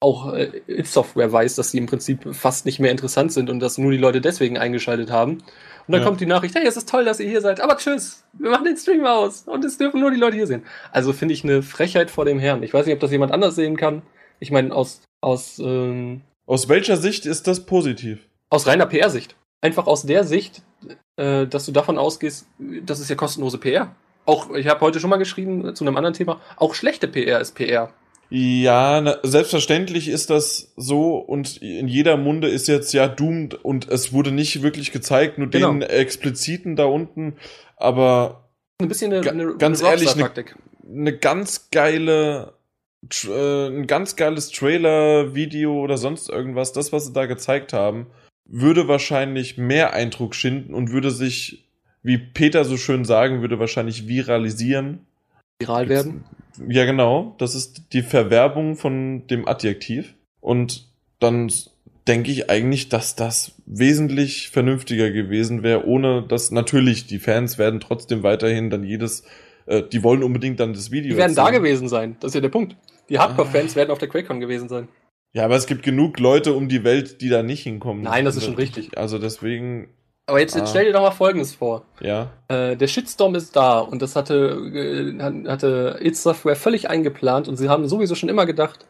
auch 0.00 0.32
äh, 0.32 0.50
It 0.66 0.86
Software 0.86 1.30
weiß, 1.30 1.56
dass 1.56 1.70
sie 1.72 1.76
im 1.76 1.84
Prinzip 1.84 2.34
fast 2.34 2.64
nicht 2.64 2.78
mehr 2.80 2.90
interessant 2.90 3.32
sind 3.32 3.50
und 3.50 3.60
dass 3.60 3.76
nur 3.76 3.90
die 3.90 3.98
Leute 3.98 4.22
deswegen 4.22 4.56
eingeschaltet 4.56 5.10
haben. 5.10 5.42
Und 5.86 5.92
dann 5.92 6.00
Ja. 6.02 6.06
kommt 6.06 6.20
die 6.20 6.26
Nachricht, 6.26 6.54
hey, 6.54 6.66
es 6.66 6.76
ist 6.76 6.88
toll, 6.88 7.04
dass 7.04 7.20
ihr 7.20 7.28
hier 7.28 7.40
seid, 7.40 7.60
aber 7.60 7.76
tschüss, 7.76 8.24
wir 8.32 8.50
machen 8.50 8.64
den 8.64 8.76
Stream 8.76 9.04
aus 9.06 9.42
und 9.46 9.64
es 9.64 9.78
dürfen 9.78 10.00
nur 10.00 10.10
die 10.10 10.16
Leute 10.16 10.36
hier 10.36 10.46
sehen. 10.46 10.64
Also 10.92 11.12
finde 11.12 11.34
ich 11.34 11.44
eine 11.44 11.62
Frechheit 11.62 12.10
vor 12.10 12.24
dem 12.24 12.38
Herrn. 12.38 12.62
Ich 12.62 12.74
weiß 12.74 12.86
nicht, 12.86 12.94
ob 12.94 13.00
das 13.00 13.10
jemand 13.12 13.32
anders 13.32 13.54
sehen 13.54 13.76
kann. 13.76 14.02
Ich 14.40 14.50
meine, 14.50 14.74
aus, 14.74 15.02
aus, 15.20 15.58
ähm, 15.58 16.22
Aus 16.46 16.68
welcher 16.68 16.96
Sicht 16.96 17.26
ist 17.26 17.46
das 17.46 17.66
positiv? 17.66 18.20
aus 18.50 18.66
reiner 18.66 18.86
PR-Sicht. 18.86 19.34
Einfach 19.60 19.86
aus 19.88 20.02
der 20.04 20.22
Sicht, 20.24 20.62
äh, 21.16 21.46
dass 21.46 21.66
du 21.66 21.72
davon 21.72 21.98
ausgehst, 21.98 22.46
das 22.58 23.00
ist 23.00 23.08
ja 23.10 23.16
kostenlose 23.16 23.58
PR. 23.58 23.94
Auch, 24.24 24.50
ich 24.54 24.68
habe 24.68 24.80
heute 24.80 25.00
schon 25.00 25.10
mal 25.10 25.16
geschrieben 25.16 25.68
äh, 25.68 25.74
zu 25.74 25.84
einem 25.84 25.96
anderen 25.96 26.14
Thema, 26.14 26.40
auch 26.56 26.74
schlechte 26.74 27.08
PR 27.08 27.40
ist 27.40 27.54
PR. 27.54 27.90
Ja, 28.28 29.00
na, 29.00 29.18
selbstverständlich 29.22 30.08
ist 30.08 30.30
das 30.30 30.72
so 30.76 31.16
und 31.16 31.58
in 31.62 31.86
jeder 31.86 32.16
Munde 32.16 32.48
ist 32.48 32.66
jetzt 32.66 32.92
ja 32.92 33.06
doomed 33.06 33.54
und 33.54 33.88
es 33.88 34.12
wurde 34.12 34.32
nicht 34.32 34.62
wirklich 34.62 34.90
gezeigt, 34.90 35.38
nur 35.38 35.48
Genau. 35.48 35.70
den 35.70 35.82
expliziten 35.82 36.74
da 36.74 36.86
unten, 36.86 37.34
aber 37.76 38.48
Ein 38.82 38.88
bisschen 38.88 39.12
eine, 39.12 39.28
eine 39.30 39.56
ganz 39.56 39.80
eine 39.80 39.90
ehrlich, 39.90 40.14
eine- 40.16 40.30
eine 40.88 41.16
ganz 41.16 41.68
geile, 41.70 42.54
äh, 43.28 43.66
ein 43.68 43.86
ganz 43.86 44.16
geiles 44.16 44.50
Trailer, 44.50 45.34
Video 45.34 45.80
oder 45.80 45.96
sonst 45.96 46.28
irgendwas, 46.28 46.72
das, 46.72 46.92
was 46.92 47.06
sie 47.06 47.12
da 47.12 47.26
gezeigt 47.26 47.72
haben, 47.72 48.06
würde 48.48 48.88
wahrscheinlich 48.88 49.56
mehr 49.56 49.92
Eindruck 49.92 50.34
schinden 50.34 50.74
und 50.74 50.90
würde 50.90 51.10
sich, 51.12 51.64
wie 52.02 52.18
Peter 52.18 52.64
so 52.64 52.76
schön 52.76 53.04
sagen 53.04 53.40
würde, 53.40 53.58
wahrscheinlich 53.60 54.08
viralisieren. 54.08 55.06
Viral 55.60 55.88
werden? 55.88 56.24
Ja, 56.68 56.84
genau. 56.84 57.34
Das 57.38 57.54
ist 57.54 57.92
die 57.92 58.02
Verwerbung 58.02 58.76
von 58.76 59.26
dem 59.28 59.46
Adjektiv. 59.46 60.14
Und 60.40 60.88
dann 61.18 61.50
denke 62.06 62.30
ich 62.30 62.50
eigentlich, 62.50 62.88
dass 62.88 63.16
das 63.16 63.52
wesentlich 63.66 64.50
vernünftiger 64.50 65.10
gewesen 65.10 65.62
wäre, 65.62 65.86
ohne 65.86 66.22
dass 66.22 66.50
natürlich 66.50 67.06
die 67.06 67.18
Fans 67.18 67.58
werden 67.58 67.80
trotzdem 67.80 68.22
weiterhin 68.22 68.70
dann 68.70 68.84
jedes, 68.84 69.24
äh, 69.66 69.82
die 69.82 70.02
wollen 70.02 70.22
unbedingt 70.22 70.60
dann 70.60 70.72
das 70.72 70.90
Video. 70.90 71.12
Die 71.12 71.16
werden 71.16 71.34
da 71.34 71.50
gewesen 71.50 71.88
sein. 71.88 72.16
Das 72.20 72.30
ist 72.30 72.34
ja 72.34 72.40
der 72.40 72.48
Punkt. 72.48 72.76
Die 73.08 73.18
Hardcore-Fans 73.18 73.72
ah. 73.72 73.76
werden 73.76 73.90
auf 73.90 73.98
der 73.98 74.08
QuakeCon 74.08 74.40
gewesen 74.40 74.68
sein. 74.68 74.88
Ja, 75.32 75.44
aber 75.44 75.56
es 75.56 75.66
gibt 75.66 75.82
genug 75.82 76.18
Leute 76.18 76.54
um 76.54 76.68
die 76.68 76.82
Welt, 76.82 77.20
die 77.20 77.28
da 77.28 77.42
nicht 77.42 77.62
hinkommen. 77.62 78.02
Nein, 78.02 78.24
das 78.24 78.36
ist 78.36 78.44
schon 78.44 78.54
richtig. 78.54 78.96
Also 78.96 79.18
deswegen. 79.18 79.88
Aber 80.28 80.40
jetzt, 80.40 80.56
jetzt 80.56 80.64
ah. 80.64 80.70
stell 80.70 80.86
dir 80.86 80.92
doch 80.92 81.02
mal 81.02 81.12
Folgendes 81.12 81.54
vor. 81.54 81.82
Ja. 82.00 82.30
Äh, 82.48 82.76
der 82.76 82.88
Shitstorm 82.88 83.34
ist 83.36 83.54
da 83.54 83.78
und 83.78 84.02
das 84.02 84.16
hatte, 84.16 84.34
äh, 84.74 85.48
hatte 85.48 85.98
It 86.02 86.16
Software 86.16 86.56
völlig 86.56 86.90
eingeplant 86.90 87.46
und 87.46 87.56
sie 87.56 87.68
haben 87.68 87.88
sowieso 87.88 88.16
schon 88.16 88.28
immer 88.28 88.44
gedacht, 88.44 88.86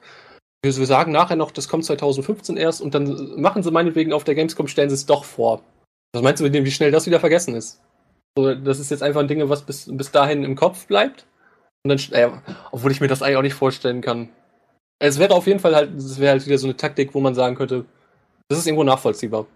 wir, 0.63 0.75
wir 0.75 0.87
sagen 0.87 1.13
nachher 1.13 1.37
noch, 1.37 1.51
das 1.51 1.69
kommt 1.69 1.85
2015 1.85 2.57
erst 2.57 2.81
und 2.81 2.95
dann 2.95 3.39
machen 3.41 3.63
sie 3.63 3.71
meinetwegen 3.71 4.15
auf 4.15 4.25
der 4.25 4.35
Gamescom, 4.35 4.67
stellen 4.67 4.89
sie 4.89 4.95
es 4.95 5.07
doch 5.07 5.25
vor. 5.25 5.63
Was 6.15 6.23
meinst 6.23 6.41
du, 6.41 6.51
wie 6.51 6.71
schnell 6.71 6.91
das 6.91 7.07
wieder 7.07 7.21
vergessen 7.21 7.55
ist? 7.55 7.83
So, 8.37 8.55
das 8.55 8.79
ist 8.79 8.91
jetzt 8.91 9.03
einfach 9.03 9.21
ein 9.21 9.29
Ding, 9.29 9.47
was 9.49 9.63
bis, 9.63 9.89
bis 9.91 10.11
dahin 10.11 10.45
im 10.45 10.57
Kopf 10.57 10.87
bleibt. 10.87 11.27
Und 11.85 11.91
dann, 11.91 11.99
äh, 12.19 12.31
obwohl 12.73 12.91
ich 12.91 13.01
mir 13.01 13.09
das 13.09 13.23
eigentlich 13.23 13.37
auch 13.37 13.43
nicht 13.43 13.55
vorstellen 13.55 14.01
kann. 14.01 14.31
Es 14.99 15.19
wäre 15.19 15.35
auf 15.35 15.47
jeden 15.47 15.61
Fall 15.61 15.75
halt, 15.75 15.95
es 15.95 16.19
wäre 16.19 16.33
halt 16.33 16.47
wieder 16.47 16.59
so 16.59 16.67
eine 16.67 16.77
Taktik, 16.77 17.15
wo 17.15 17.21
man 17.21 17.35
sagen 17.35 17.55
könnte, 17.55 17.85
das 18.49 18.59
ist 18.59 18.67
irgendwo 18.67 18.85
nachvollziehbar. 18.85 19.47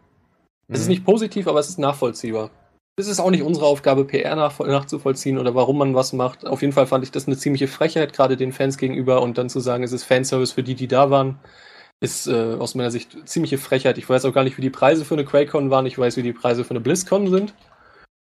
Mhm. 0.70 0.74
Es 0.74 0.80
ist 0.80 0.86
mhm. 0.86 0.90
nicht 0.92 1.05
positiv, 1.05 1.48
aber 1.48 1.59
es 1.59 1.68
ist 1.68 1.78
nachvollziehbar. 1.78 2.51
Es 2.97 3.09
ist 3.09 3.20
auch 3.20 3.30
nicht 3.30 3.42
unsere 3.42 3.66
Aufgabe, 3.66 4.05
PR 4.05 4.36
nach, 4.36 4.59
nachzuvollziehen 4.60 5.38
oder 5.38 5.55
warum 5.55 5.78
man 5.78 5.94
was 5.94 6.12
macht. 6.12 6.47
Auf 6.47 6.60
jeden 6.60 6.72
Fall 6.72 6.86
fand 6.86 7.02
ich 7.02 7.10
das 7.10 7.26
eine 7.26 7.36
ziemliche 7.36 7.66
Frechheit, 7.66 8.12
gerade 8.12 8.36
den 8.36 8.52
Fans 8.52 8.76
gegenüber. 8.78 9.22
Und 9.22 9.38
dann 9.38 9.48
zu 9.48 9.60
sagen, 9.60 9.82
es 9.84 9.92
ist 9.92 10.05
Fanservice 10.05 10.52
für 10.52 10.62
die, 10.62 10.74
die 10.74 10.88
da 10.88 11.10
waren, 11.10 11.38
ist 12.01 12.26
äh, 12.26 12.55
aus 12.59 12.74
meiner 12.74 12.90
Sicht 12.90 13.16
ziemliche 13.26 13.59
Frechheit. 13.59 13.98
Ich 13.98 14.09
weiß 14.09 14.24
auch 14.24 14.32
gar 14.32 14.44
nicht, 14.44 14.59
wie 14.59 14.62
die 14.62 14.70
Preise 14.70 15.05
für 15.05 15.14
eine 15.14 15.24
QuakeCon 15.24 15.70
waren. 15.70 15.86
Ich 15.86 15.98
weiß, 15.98 16.16
wie 16.16 16.22
die 16.22 16.32
Preise 16.32 16.64
für 16.64 16.70
eine 16.70 16.80
BlizzCon 16.80 17.30
sind. 17.30 17.55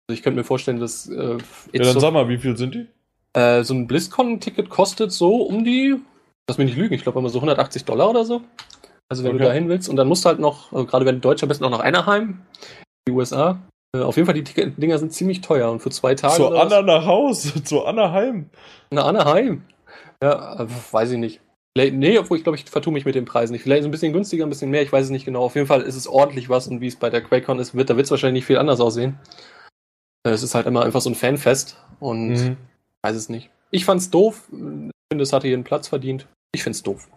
Also 0.08 0.18
ich 0.18 0.22
könnte 0.22 0.38
mir 0.38 0.44
vorstellen, 0.44 0.80
dass. 0.80 1.08
Äh, 1.08 1.38
ja, 1.74 1.84
dann 1.84 1.94
so, 1.94 2.00
sag 2.00 2.14
mal, 2.14 2.30
wie 2.30 2.38
viel 2.38 2.58
sind 2.58 2.76
die? 2.76 2.88
Äh, 3.34 3.64
so 3.64 3.74
ein 3.74 3.88
BlizzCon-Ticket 3.88 4.70
kostet 4.70 5.12
so 5.12 5.44
um 5.44 5.64
die, 5.64 5.96
lass 6.50 6.58
mich 6.58 6.68
nicht 6.68 6.78
lügen, 6.78 6.94
ich 6.94 7.04
glaube 7.04 7.20
immer 7.20 7.30
so 7.30 7.40
180 7.40 7.86
Dollar 7.86 8.10
oder 8.10 8.26
so. 8.26 8.42
Also 9.10 9.24
wenn 9.24 9.32
okay. 9.32 9.40
du 9.40 9.46
da 9.46 9.54
hin 9.54 9.70
willst. 9.70 9.90
Und 9.90 9.96
dann 9.96 10.08
musst 10.08 10.26
du 10.26 10.30
halt 10.30 10.40
noch, 10.40 10.72
also 10.72 10.86
gerade 10.86 11.06
wenn 11.06 11.16
du 11.16 11.22
Deutscher 11.22 11.48
bist, 11.48 11.62
noch 11.62 11.70
nach 11.70 11.80
Anaheim, 11.80 12.42
die 13.08 13.12
USA. 13.12 13.60
Äh, 13.96 14.02
auf 14.02 14.18
jeden 14.18 14.26
Fall, 14.26 14.36
die 14.36 14.44
Dinger 14.44 14.98
sind 15.00 15.14
ziemlich 15.14 15.42
teuer 15.42 15.72
und 15.72 15.80
für 15.80 15.90
zwei 15.90 16.16
Tage. 16.16 16.36
Zu 16.36 16.56
Anna 16.56 16.82
nach 16.82 17.06
Haus, 17.06 17.54
zu 17.64 17.86
Anaheim. 17.86 18.50
Na, 18.92 19.06
Anaheim. 19.06 19.64
Ja, 20.22 20.62
äh, 20.62 20.68
weiß 20.92 21.12
ich 21.12 21.18
nicht. 21.18 21.42
Nee, 21.78 22.18
obwohl 22.18 22.38
ich 22.38 22.44
glaube, 22.44 22.58
ich 22.58 22.66
vertue 22.66 22.92
mich 22.92 23.06
mit 23.06 23.14
den 23.14 23.26
Preisen 23.26 23.54
nicht. 23.54 23.62
Vielleicht 23.62 23.82
ist 23.82 23.84
es 23.84 23.90
ein 23.90 23.92
bisschen 23.92 24.14
günstiger, 24.14 24.46
ein 24.46 24.50
bisschen 24.50 24.72
mehr, 24.72 24.82
ich 24.82 24.92
weiß 24.92 25.06
es 25.06 25.12
nicht 25.12 25.26
genau. 25.26 25.44
Auf 25.44 25.54
jeden 25.54 25.68
Fall 25.68 25.82
ist 25.82 25.96
es 25.96 26.08
ordentlich 26.08 26.50
was 26.50 26.68
und 26.68 26.82
wie 26.82 26.88
es 26.88 26.96
bei 26.96 27.12
der 27.12 27.22
QuakeCon 27.22 27.60
ist, 27.60 27.76
wird, 27.76 27.92
da 27.92 27.96
wird 27.96 28.06
es 28.06 28.12
wahrscheinlich 28.12 28.42
nicht 28.42 28.48
viel 28.48 28.58
anders 28.58 28.80
aussehen. 28.80 29.20
Äh, 30.26 30.32
es 30.32 30.42
ist 30.42 30.56
halt 30.56 30.66
immer 30.66 30.84
einfach 30.84 31.02
so 31.02 31.10
ein 31.12 31.16
Fanfest 31.16 31.78
und 32.00 32.30
mhm. 32.30 32.58
weiß 33.04 33.16
es 33.16 33.30
nicht. 33.30 33.52
Ich 33.70 33.86
fand's 33.86 34.10
doof. 34.10 34.48
Ich 34.52 34.58
finde, 35.12 35.24
es 35.24 35.34
hatte 35.34 35.48
ihren 35.48 35.64
Platz 35.64 35.88
verdient. 35.88 36.28
Ich 36.52 36.64
find's 36.64 36.82
doof. 36.82 37.10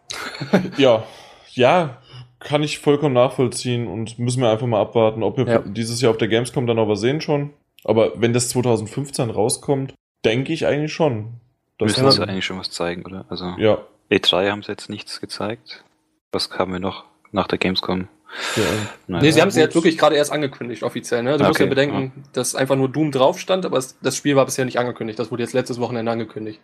ja, 0.76 1.04
ja, 1.60 1.98
kann 2.40 2.62
ich 2.62 2.78
vollkommen 2.78 3.14
nachvollziehen 3.14 3.86
und 3.86 4.18
müssen 4.18 4.40
wir 4.40 4.50
einfach 4.50 4.66
mal 4.66 4.80
abwarten, 4.80 5.22
ob 5.22 5.36
wir 5.36 5.46
ja. 5.46 5.58
dieses 5.58 6.00
Jahr 6.00 6.10
auf 6.10 6.16
der 6.16 6.28
Gamescom 6.28 6.66
dann 6.66 6.76
noch 6.76 6.88
was 6.88 7.00
sehen 7.00 7.20
schon. 7.20 7.50
Aber 7.84 8.12
wenn 8.20 8.32
das 8.32 8.48
2015 8.48 9.30
rauskommt, 9.30 9.94
denke 10.24 10.52
ich 10.52 10.66
eigentlich 10.66 10.92
schon. 10.92 11.34
Müssen 11.78 12.10
sie 12.10 12.22
eigentlich 12.22 12.44
schon 12.44 12.58
was 12.58 12.70
zeigen, 12.70 13.04
oder? 13.04 13.24
Also 13.28 13.54
ja. 13.58 13.78
E3 14.10 14.50
haben 14.50 14.62
sie 14.62 14.72
jetzt 14.72 14.90
nichts 14.90 15.20
gezeigt. 15.20 15.84
Was 16.32 16.50
haben 16.50 16.72
wir 16.72 16.80
noch 16.80 17.04
nach 17.30 17.46
der 17.46 17.58
Gamescom? 17.58 18.08
Ja. 18.56 18.62
Naja, 19.06 19.22
nee, 19.22 19.30
sie 19.32 19.40
haben 19.40 19.48
es 19.48 19.56
ja 19.56 19.62
jetzt 19.62 19.74
wirklich 19.74 19.98
gerade 19.98 20.16
erst 20.16 20.32
angekündigt, 20.32 20.82
offiziell. 20.82 21.22
Ne? 21.22 21.32
Du 21.32 21.36
okay. 21.36 21.48
musst 21.48 21.60
ja 21.60 21.66
bedenken, 21.66 22.12
ja. 22.16 22.22
dass 22.32 22.54
einfach 22.54 22.76
nur 22.76 22.88
Doom 22.88 23.12
drauf 23.12 23.38
stand, 23.38 23.66
aber 23.66 23.82
das 24.02 24.16
Spiel 24.16 24.36
war 24.36 24.44
bisher 24.44 24.64
nicht 24.64 24.78
angekündigt. 24.78 25.18
Das 25.18 25.30
wurde 25.30 25.42
jetzt 25.42 25.52
letztes 25.52 25.80
Wochenende 25.80 26.10
angekündigt. 26.12 26.60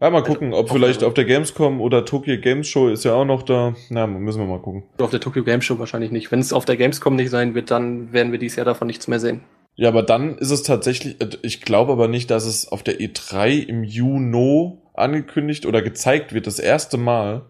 Ja, 0.00 0.10
mal 0.10 0.22
gucken, 0.22 0.54
ob 0.54 0.70
vielleicht 0.70 1.02
auf 1.02 1.14
der 1.14 1.24
Gamescom 1.24 1.80
oder 1.80 2.04
Tokyo 2.04 2.38
Games 2.40 2.68
Show 2.68 2.88
ist 2.88 3.04
ja 3.04 3.14
auch 3.14 3.24
noch 3.24 3.42
da. 3.42 3.74
Na, 3.90 4.06
müssen 4.06 4.40
wir 4.40 4.46
mal 4.46 4.60
gucken. 4.60 4.84
Auf 4.98 5.10
der 5.10 5.18
Tokyo 5.18 5.42
Games 5.42 5.64
Show 5.64 5.80
wahrscheinlich 5.80 6.12
nicht. 6.12 6.30
Wenn 6.30 6.38
es 6.38 6.52
auf 6.52 6.64
der 6.64 6.76
Gamescom 6.76 7.16
nicht 7.16 7.30
sein 7.30 7.56
wird, 7.56 7.72
dann 7.72 8.12
werden 8.12 8.30
wir 8.30 8.38
dieses 8.38 8.56
Jahr 8.56 8.64
davon 8.64 8.86
nichts 8.86 9.08
mehr 9.08 9.18
sehen. 9.18 9.40
Ja, 9.74 9.88
aber 9.88 10.04
dann 10.04 10.38
ist 10.38 10.52
es 10.52 10.62
tatsächlich, 10.62 11.20
äh, 11.20 11.30
ich 11.42 11.62
glaube 11.62 11.92
aber 11.92 12.06
nicht, 12.06 12.30
dass 12.30 12.46
es 12.46 12.70
auf 12.70 12.84
der 12.84 13.00
E3 13.00 13.66
im 13.66 13.82
Juni 13.82 14.78
angekündigt 14.94 15.66
oder 15.66 15.82
gezeigt 15.82 16.32
wird, 16.32 16.46
das 16.46 16.60
erste 16.60 16.96
Mal. 16.96 17.46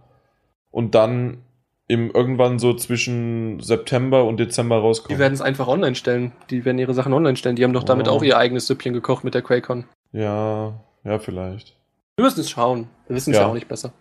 Und 0.71 0.95
dann 0.95 1.43
im 1.87 2.11
irgendwann 2.11 2.59
so 2.59 2.75
zwischen 2.75 3.61
September 3.61 4.25
und 4.25 4.39
Dezember 4.39 4.77
rauskommt. 4.77 5.11
Die 5.11 5.19
werden 5.19 5.35
es 5.35 5.41
einfach 5.41 5.69
online 5.69 5.95
stellen. 5.95 6.33
Die 6.51 6.65
werden 6.65 6.79
ihre 6.79 6.95
Sachen 6.95 7.13
online 7.13 7.37
stellen. 7.37 7.57
Die 7.57 7.65
haben 7.65 7.73
doch 7.73 7.83
damit 7.85 8.09
oh. 8.09 8.13
auch 8.13 8.23
ihr 8.23 8.39
eigenes 8.39 8.67
Süppchen 8.67 8.93
gekocht 8.93 9.25
mit 9.25 9.35
der 9.35 9.43
QuakeCon. 9.43 9.85
Ja, 10.13 10.81
ja, 11.05 11.19
vielleicht. 11.19 11.79
Wir 12.19 12.25
müssen 12.25 12.41
es 12.41 12.51
schauen. 12.51 12.89
Wir 13.07 13.15
wissen 13.15 13.31
es 13.31 13.37
ja. 13.37 13.45
ja 13.45 13.49
auch 13.49 13.55
nicht 13.55 13.69
besser. 13.69 13.93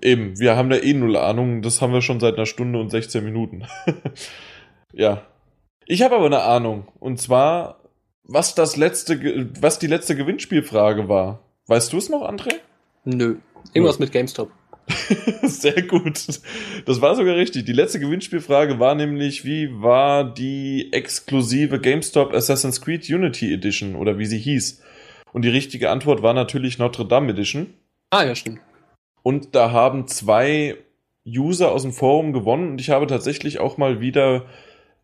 Eben, 0.00 0.38
wir 0.40 0.56
haben 0.56 0.70
da 0.70 0.76
eh 0.76 0.94
null 0.94 1.14
Ahnung. 1.14 1.60
Das 1.60 1.82
haben 1.82 1.92
wir 1.92 2.00
schon 2.00 2.20
seit 2.20 2.36
einer 2.36 2.46
Stunde 2.46 2.80
und 2.80 2.88
16 2.88 3.22
Minuten. 3.22 3.66
ja. 4.94 5.26
Ich 5.84 6.00
habe 6.00 6.16
aber 6.16 6.24
eine 6.24 6.40
Ahnung. 6.40 6.88
Und 7.00 7.20
zwar, 7.20 7.82
was 8.24 8.54
das 8.54 8.78
letzte, 8.78 9.50
was 9.60 9.78
die 9.78 9.88
letzte 9.88 10.16
Gewinnspielfrage 10.16 11.10
war. 11.10 11.42
Weißt 11.66 11.92
du 11.92 11.98
es 11.98 12.08
noch, 12.08 12.26
André? 12.26 12.54
Nö. 13.04 13.36
Irgendwas 13.74 13.98
Nö. 13.98 14.06
mit 14.06 14.12
GameStop. 14.12 14.50
Sehr 15.42 15.82
gut. 15.82 16.26
Das 16.86 17.00
war 17.02 17.14
sogar 17.14 17.36
richtig. 17.36 17.66
Die 17.66 17.74
letzte 17.74 18.00
Gewinnspielfrage 18.00 18.78
war 18.80 18.94
nämlich, 18.94 19.44
wie 19.44 19.68
war 19.82 20.24
die 20.24 20.94
exklusive 20.94 21.78
GameStop 21.78 22.32
Assassin's 22.32 22.80
Creed 22.80 23.06
Unity 23.10 23.52
Edition 23.52 23.96
oder 23.96 24.16
wie 24.18 24.24
sie 24.24 24.38
hieß? 24.38 24.80
Und 25.36 25.42
die 25.42 25.50
richtige 25.50 25.90
Antwort 25.90 26.22
war 26.22 26.32
natürlich 26.32 26.78
Notre 26.78 27.04
Dame 27.04 27.32
Edition. 27.32 27.66
Ah, 28.08 28.24
ja, 28.24 28.34
stimmt. 28.34 28.58
Und 29.22 29.54
da 29.54 29.70
haben 29.70 30.08
zwei 30.08 30.76
User 31.26 31.72
aus 31.72 31.82
dem 31.82 31.92
Forum 31.92 32.32
gewonnen 32.32 32.70
und 32.70 32.80
ich 32.80 32.88
habe 32.88 33.06
tatsächlich 33.06 33.60
auch 33.60 33.76
mal 33.76 34.00
wieder 34.00 34.46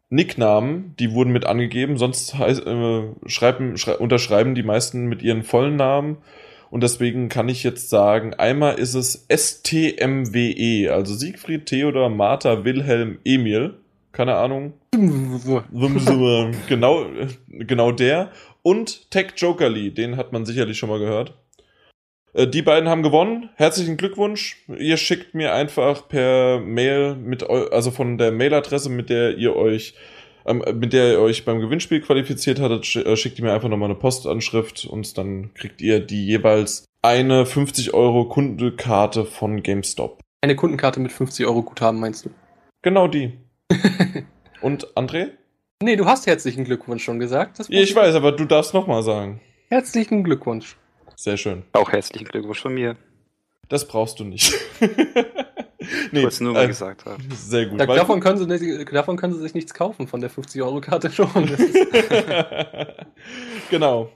Nicknamen, 0.09 0.94
die 0.98 1.12
wurden 1.12 1.34
mit 1.34 1.44
angegeben, 1.44 1.98
sonst 1.98 2.34
äh, 2.40 3.02
schreiben, 3.26 3.76
schrei 3.76 3.96
unterschreiben 3.96 4.54
die 4.54 4.62
meisten 4.62 5.04
mit 5.04 5.20
ihren 5.20 5.42
vollen 5.42 5.76
Namen. 5.76 6.16
Und 6.70 6.82
deswegen 6.82 7.28
kann 7.28 7.50
ich 7.50 7.62
jetzt 7.62 7.90
sagen, 7.90 8.32
einmal 8.32 8.78
ist 8.78 8.94
es 8.94 9.26
STMWE, 9.30 10.94
also 10.94 11.12
Siegfried, 11.12 11.66
Theodor, 11.66 12.09
Martha, 12.09 12.64
Wilhelm, 12.64 13.18
Emil. 13.26 13.74
Keine 14.12 14.36
Ahnung. 14.36 14.72
genau, 16.68 17.06
genau 17.48 17.92
der 17.92 18.30
und 18.62 19.10
Tech 19.10 19.32
Jokerly, 19.36 19.93
den 19.93 20.16
hat 20.16 20.32
man 20.32 20.47
sicherlich 20.47 20.78
schon 20.78 20.89
mal 20.89 20.98
gehört. 20.98 21.34
Äh, 22.32 22.47
die 22.47 22.62
beiden 22.62 22.89
haben 22.89 23.02
gewonnen. 23.02 23.51
Herzlichen 23.56 23.97
Glückwunsch. 23.97 24.56
Ihr 24.68 24.97
schickt 24.97 25.34
mir 25.34 25.55
einfach 25.55 26.09
per 26.09 26.60
Mail 26.60 27.14
mit 27.16 27.43
also 27.48 27.90
von 27.90 28.18
der 28.18 28.32
Mailadresse, 28.32 28.89
mit 28.89 29.10
der 29.10 29.36
ihr 29.36 29.56
euch 29.56 29.94
ähm, 30.44 30.64
mit 30.74 30.93
der 30.93 31.12
ihr 31.12 31.20
euch 31.20 31.44
beim 31.44 31.60
Gewinnspiel 31.60 32.01
qualifiziert 32.01 32.60
hattet, 32.60 32.97
äh, 32.97 33.16
schickt 33.16 33.39
ihr 33.39 33.44
mir 33.44 33.52
einfach 33.52 33.68
nochmal 33.68 33.90
eine 33.90 33.98
Postanschrift 33.98 34.86
und 34.86 35.16
dann 35.18 35.55
kriegt 35.55 35.80
ihr 35.80 36.01
die 36.01 36.26
jeweils 36.26 36.84
eine 37.02 37.47
50 37.47 37.94
Euro 37.94 38.24
Kundenkarte 38.28 39.24
von 39.24 39.62
GameStop. 39.62 40.20
Eine 40.40 40.56
Kundenkarte 40.56 41.01
mit 41.01 41.12
50 41.12 41.47
Euro 41.47 41.62
Guthaben 41.62 42.01
meinst 42.01 42.24
du? 42.24 42.30
Genau 42.82 43.06
die. 43.06 43.32
und 44.60 44.89
André? 44.97 45.30
Nee, 45.82 45.96
du 45.96 46.06
hast 46.06 46.26
herzlichen 46.28 46.64
Glückwunsch 46.64 47.02
schon 47.02 47.18
gesagt. 47.18 47.59
ich 47.68 47.94
weiß, 47.94 48.14
aber 48.14 48.32
du 48.32 48.44
darfst 48.44 48.72
nochmal 48.72 49.02
sagen. 49.02 49.40
Herzlichen 49.68 50.22
Glückwunsch. 50.22 50.76
Sehr 51.16 51.36
schön. 51.36 51.64
Auch 51.72 51.90
herzlichen 51.90 52.28
Glückwunsch 52.28 52.60
von 52.60 52.72
mir. 52.72 52.96
Das 53.68 53.88
brauchst 53.88 54.20
du 54.20 54.24
nicht. 54.24 54.54
nee, 54.80 54.88
ich 54.88 56.12
wollte 56.12 56.28
es 56.28 56.40
nur 56.40 56.52
mal 56.52 56.64
äh, 56.64 56.68
gesagt 56.68 57.04
haben. 57.04 57.26
Sehr 57.34 57.66
gut. 57.66 57.80
Da, 57.80 57.86
davon, 57.86 58.20
können 58.20 58.38
sie 58.38 58.46
nicht, 58.46 58.92
davon 58.92 59.16
können 59.16 59.34
sie 59.34 59.40
sich 59.40 59.54
nichts 59.54 59.74
kaufen, 59.74 60.06
von 60.06 60.20
der 60.20 60.30
50-Euro-Karte 60.30 61.10
schon. 61.10 61.28
genau. 63.70 64.10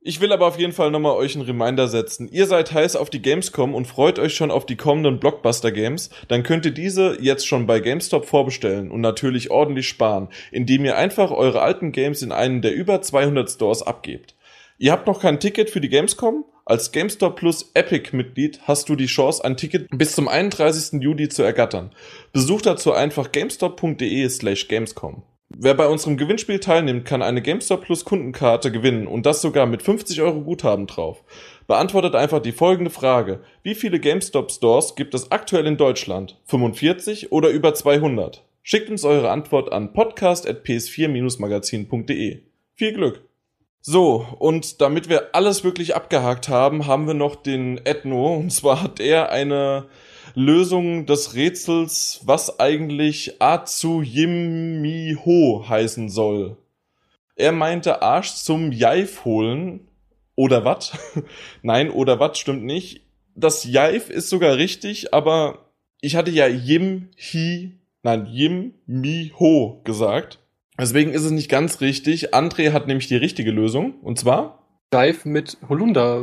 Ich 0.00 0.20
will 0.20 0.32
aber 0.32 0.46
auf 0.46 0.58
jeden 0.58 0.72
Fall 0.72 0.92
nochmal 0.92 1.16
euch 1.16 1.34
einen 1.34 1.44
Reminder 1.44 1.88
setzen. 1.88 2.28
Ihr 2.28 2.46
seid 2.46 2.72
heiß 2.72 2.94
auf 2.94 3.10
die 3.10 3.20
Gamescom 3.20 3.74
und 3.74 3.86
freut 3.86 4.20
euch 4.20 4.34
schon 4.34 4.52
auf 4.52 4.64
die 4.64 4.76
kommenden 4.76 5.18
Blockbuster-Games. 5.18 6.10
Dann 6.28 6.44
könnt 6.44 6.64
ihr 6.64 6.70
diese 6.70 7.18
jetzt 7.20 7.48
schon 7.48 7.66
bei 7.66 7.80
GameStop 7.80 8.24
vorbestellen 8.24 8.92
und 8.92 9.00
natürlich 9.00 9.50
ordentlich 9.50 9.88
sparen, 9.88 10.28
indem 10.52 10.84
ihr 10.84 10.96
einfach 10.96 11.32
eure 11.32 11.62
alten 11.62 11.90
Games 11.90 12.22
in 12.22 12.30
einen 12.30 12.62
der 12.62 12.74
über 12.74 13.02
200 13.02 13.50
Stores 13.50 13.82
abgebt. 13.82 14.36
Ihr 14.78 14.92
habt 14.92 15.08
noch 15.08 15.20
kein 15.20 15.40
Ticket 15.40 15.68
für 15.68 15.80
die 15.80 15.88
Gamescom, 15.88 16.44
Als 16.64 16.92
GameStop 16.92 17.36
Plus 17.36 17.70
Epic-Mitglied 17.74 18.60
hast 18.64 18.88
du 18.88 18.94
die 18.94 19.06
Chance, 19.06 19.42
ein 19.42 19.56
Ticket 19.56 19.88
bis 19.90 20.14
zum 20.14 20.28
31. 20.28 21.00
Juli 21.02 21.28
zu 21.28 21.42
ergattern. 21.42 21.90
Besuch 22.32 22.60
dazu 22.60 22.92
einfach 22.92 23.32
gamestop.de 23.32 24.28
slash 24.28 24.68
gamescom. 24.68 25.22
Wer 25.50 25.72
bei 25.72 25.88
unserem 25.88 26.18
Gewinnspiel 26.18 26.60
teilnimmt, 26.60 27.06
kann 27.06 27.22
eine 27.22 27.40
GameStop 27.40 27.84
Plus 27.84 28.04
Kundenkarte 28.04 28.70
gewinnen 28.70 29.06
und 29.06 29.24
das 29.24 29.40
sogar 29.40 29.64
mit 29.64 29.80
50 29.82 30.20
Euro 30.20 30.42
Guthaben 30.42 30.86
drauf. 30.86 31.24
Beantwortet 31.66 32.14
einfach 32.14 32.40
die 32.40 32.52
folgende 32.52 32.90
Frage. 32.90 33.40
Wie 33.62 33.74
viele 33.74 33.98
GameStop 33.98 34.52
Stores 34.52 34.94
gibt 34.94 35.14
es 35.14 35.32
aktuell 35.32 35.66
in 35.66 35.78
Deutschland? 35.78 36.38
45 36.44 37.32
oder 37.32 37.48
über 37.48 37.72
200? 37.72 38.44
Schickt 38.62 38.90
uns 38.90 39.04
eure 39.04 39.30
Antwort 39.30 39.72
an 39.72 39.94
podcast.ps4-magazin.de. 39.94 42.42
Viel 42.74 42.92
Glück! 42.92 43.22
So, 43.80 44.26
und 44.38 44.82
damit 44.82 45.08
wir 45.08 45.34
alles 45.34 45.64
wirklich 45.64 45.96
abgehakt 45.96 46.50
haben, 46.50 46.86
haben 46.86 47.06
wir 47.06 47.14
noch 47.14 47.36
den 47.36 47.80
Ethno. 47.86 48.34
Und 48.34 48.50
zwar 48.50 48.82
hat 48.82 49.00
er 49.00 49.32
eine 49.32 49.86
Lösung 50.34 51.06
des 51.06 51.34
Rätsels, 51.34 52.20
was 52.24 52.60
eigentlich 52.60 53.40
Atsuyimiho 53.40 55.64
heißen 55.68 56.08
soll. 56.08 56.56
Er 57.36 57.52
meinte 57.52 58.02
Arsch 58.02 58.34
zum 58.34 58.72
Jaif 58.72 59.24
holen. 59.24 59.88
Oder 60.34 60.64
wat? 60.64 60.98
Nein, 61.62 61.90
oder 61.90 62.20
wat 62.20 62.38
stimmt 62.38 62.64
nicht. 62.64 63.02
Das 63.34 63.64
Jaif 63.64 64.10
ist 64.10 64.28
sogar 64.28 64.56
richtig, 64.56 65.14
aber 65.14 65.70
ich 66.00 66.16
hatte 66.16 66.30
ja 66.30 66.46
Yim 66.46 67.08
Hi, 67.16 67.72
nein, 68.02 68.26
Yim 68.26 68.74
Mi 68.86 69.32
Ho 69.38 69.80
gesagt. 69.84 70.38
Deswegen 70.78 71.12
ist 71.12 71.24
es 71.24 71.32
nicht 71.32 71.48
ganz 71.48 71.80
richtig. 71.80 72.34
André 72.34 72.72
hat 72.72 72.86
nämlich 72.86 73.08
die 73.08 73.16
richtige 73.16 73.50
Lösung. 73.50 73.94
Und 74.00 74.18
zwar? 74.18 74.64
Dive 74.92 75.28
mit 75.28 75.58
Holunder 75.68 76.20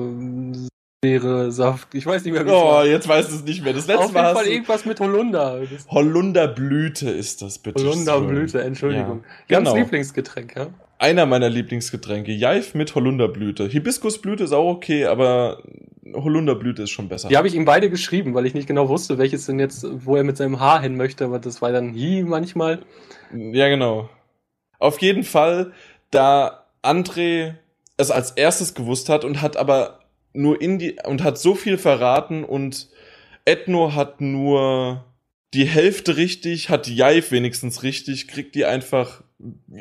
Saft. 1.52 1.94
Ich 1.94 2.06
weiß 2.06 2.24
nicht 2.26 2.34
mehr, 2.34 2.46
wie 2.46 2.50
Oh, 2.52 2.66
war. 2.66 2.86
jetzt 2.86 3.08
weiß 3.08 3.32
es 3.32 3.44
nicht 3.44 3.64
mehr. 3.64 3.74
Das 3.74 3.88
letzte 3.88 4.04
Auf 4.06 4.14
jeden 4.16 4.36
Fall 4.36 4.48
irgendwas 4.48 4.86
mit 4.86 5.00
Holunder. 5.00 5.62
Holunderblüte 5.90 7.10
ist 7.10 7.42
das, 7.42 7.60
bitte. 7.60 7.84
Holunderblüte, 7.84 8.62
Entschuldigung. 8.62 9.24
Ja, 9.48 9.60
Ganz 9.60 9.70
genau. 9.70 9.84
Lieblingsgetränk, 9.84 10.56
ja? 10.56 10.68
Einer 10.98 11.26
meiner 11.26 11.50
Lieblingsgetränke. 11.50 12.32
Jaif 12.32 12.74
mit 12.74 12.96
Holunderblüte. 12.96 13.68
Hibiskusblüte 13.68 14.46
ist 14.46 14.54
auch 14.54 14.70
okay, 14.70 15.06
aber 15.06 15.62
Holunderblüte 16.14 16.84
ist 16.84 16.92
schon 16.92 17.10
besser. 17.10 17.28
Die 17.28 17.38
habe 17.38 17.48
ich 17.48 17.56
ihm 17.56 17.66
beide 17.66 17.90
geschrieben, 17.90 18.34
weil 18.34 18.46
ich 18.46 18.54
nicht 18.54 18.68
genau 18.68 18.88
wusste, 18.88 19.18
welches 19.18 19.46
denn 19.46 19.60
jetzt, 19.60 19.86
wo 20.06 20.16
er 20.16 20.24
mit 20.24 20.38
seinem 20.38 20.60
Haar 20.60 20.82
hin 20.82 20.96
möchte, 20.96 21.26
aber 21.26 21.40
das 21.40 21.62
war 21.62 21.72
dann 21.72 21.94
Hi 21.94 22.24
manchmal. 22.26 22.80
Ja, 23.34 23.68
genau. 23.68 24.10
Auf 24.80 25.02
jeden 25.02 25.24
Fall, 25.24 25.74
da 26.12 26.66
André 26.82 27.56
es 27.98 28.12
als 28.12 28.32
erstes 28.32 28.74
gewusst 28.74 29.10
hat 29.10 29.26
und 29.26 29.42
hat 29.42 29.58
aber 29.58 30.00
nur 30.36 30.62
in 30.62 30.80
die 30.80 30.98
und 31.06 31.24
hat 31.24 31.38
so 31.38 31.56
viel 31.56 31.78
verraten 31.78 32.44
und 32.44 32.90
Ethno 33.46 33.94
hat 33.94 34.22
nur 34.22 35.06
die 35.54 35.66
Hälfte 35.66 36.18
richtig, 36.18 36.70
hat 36.70 36.88
Jaif 36.88 37.32
wenigstens 37.32 37.84
richtig, 37.84 38.28
kriegt 38.28 38.56
die 38.56 38.66
einfach, 38.66 39.24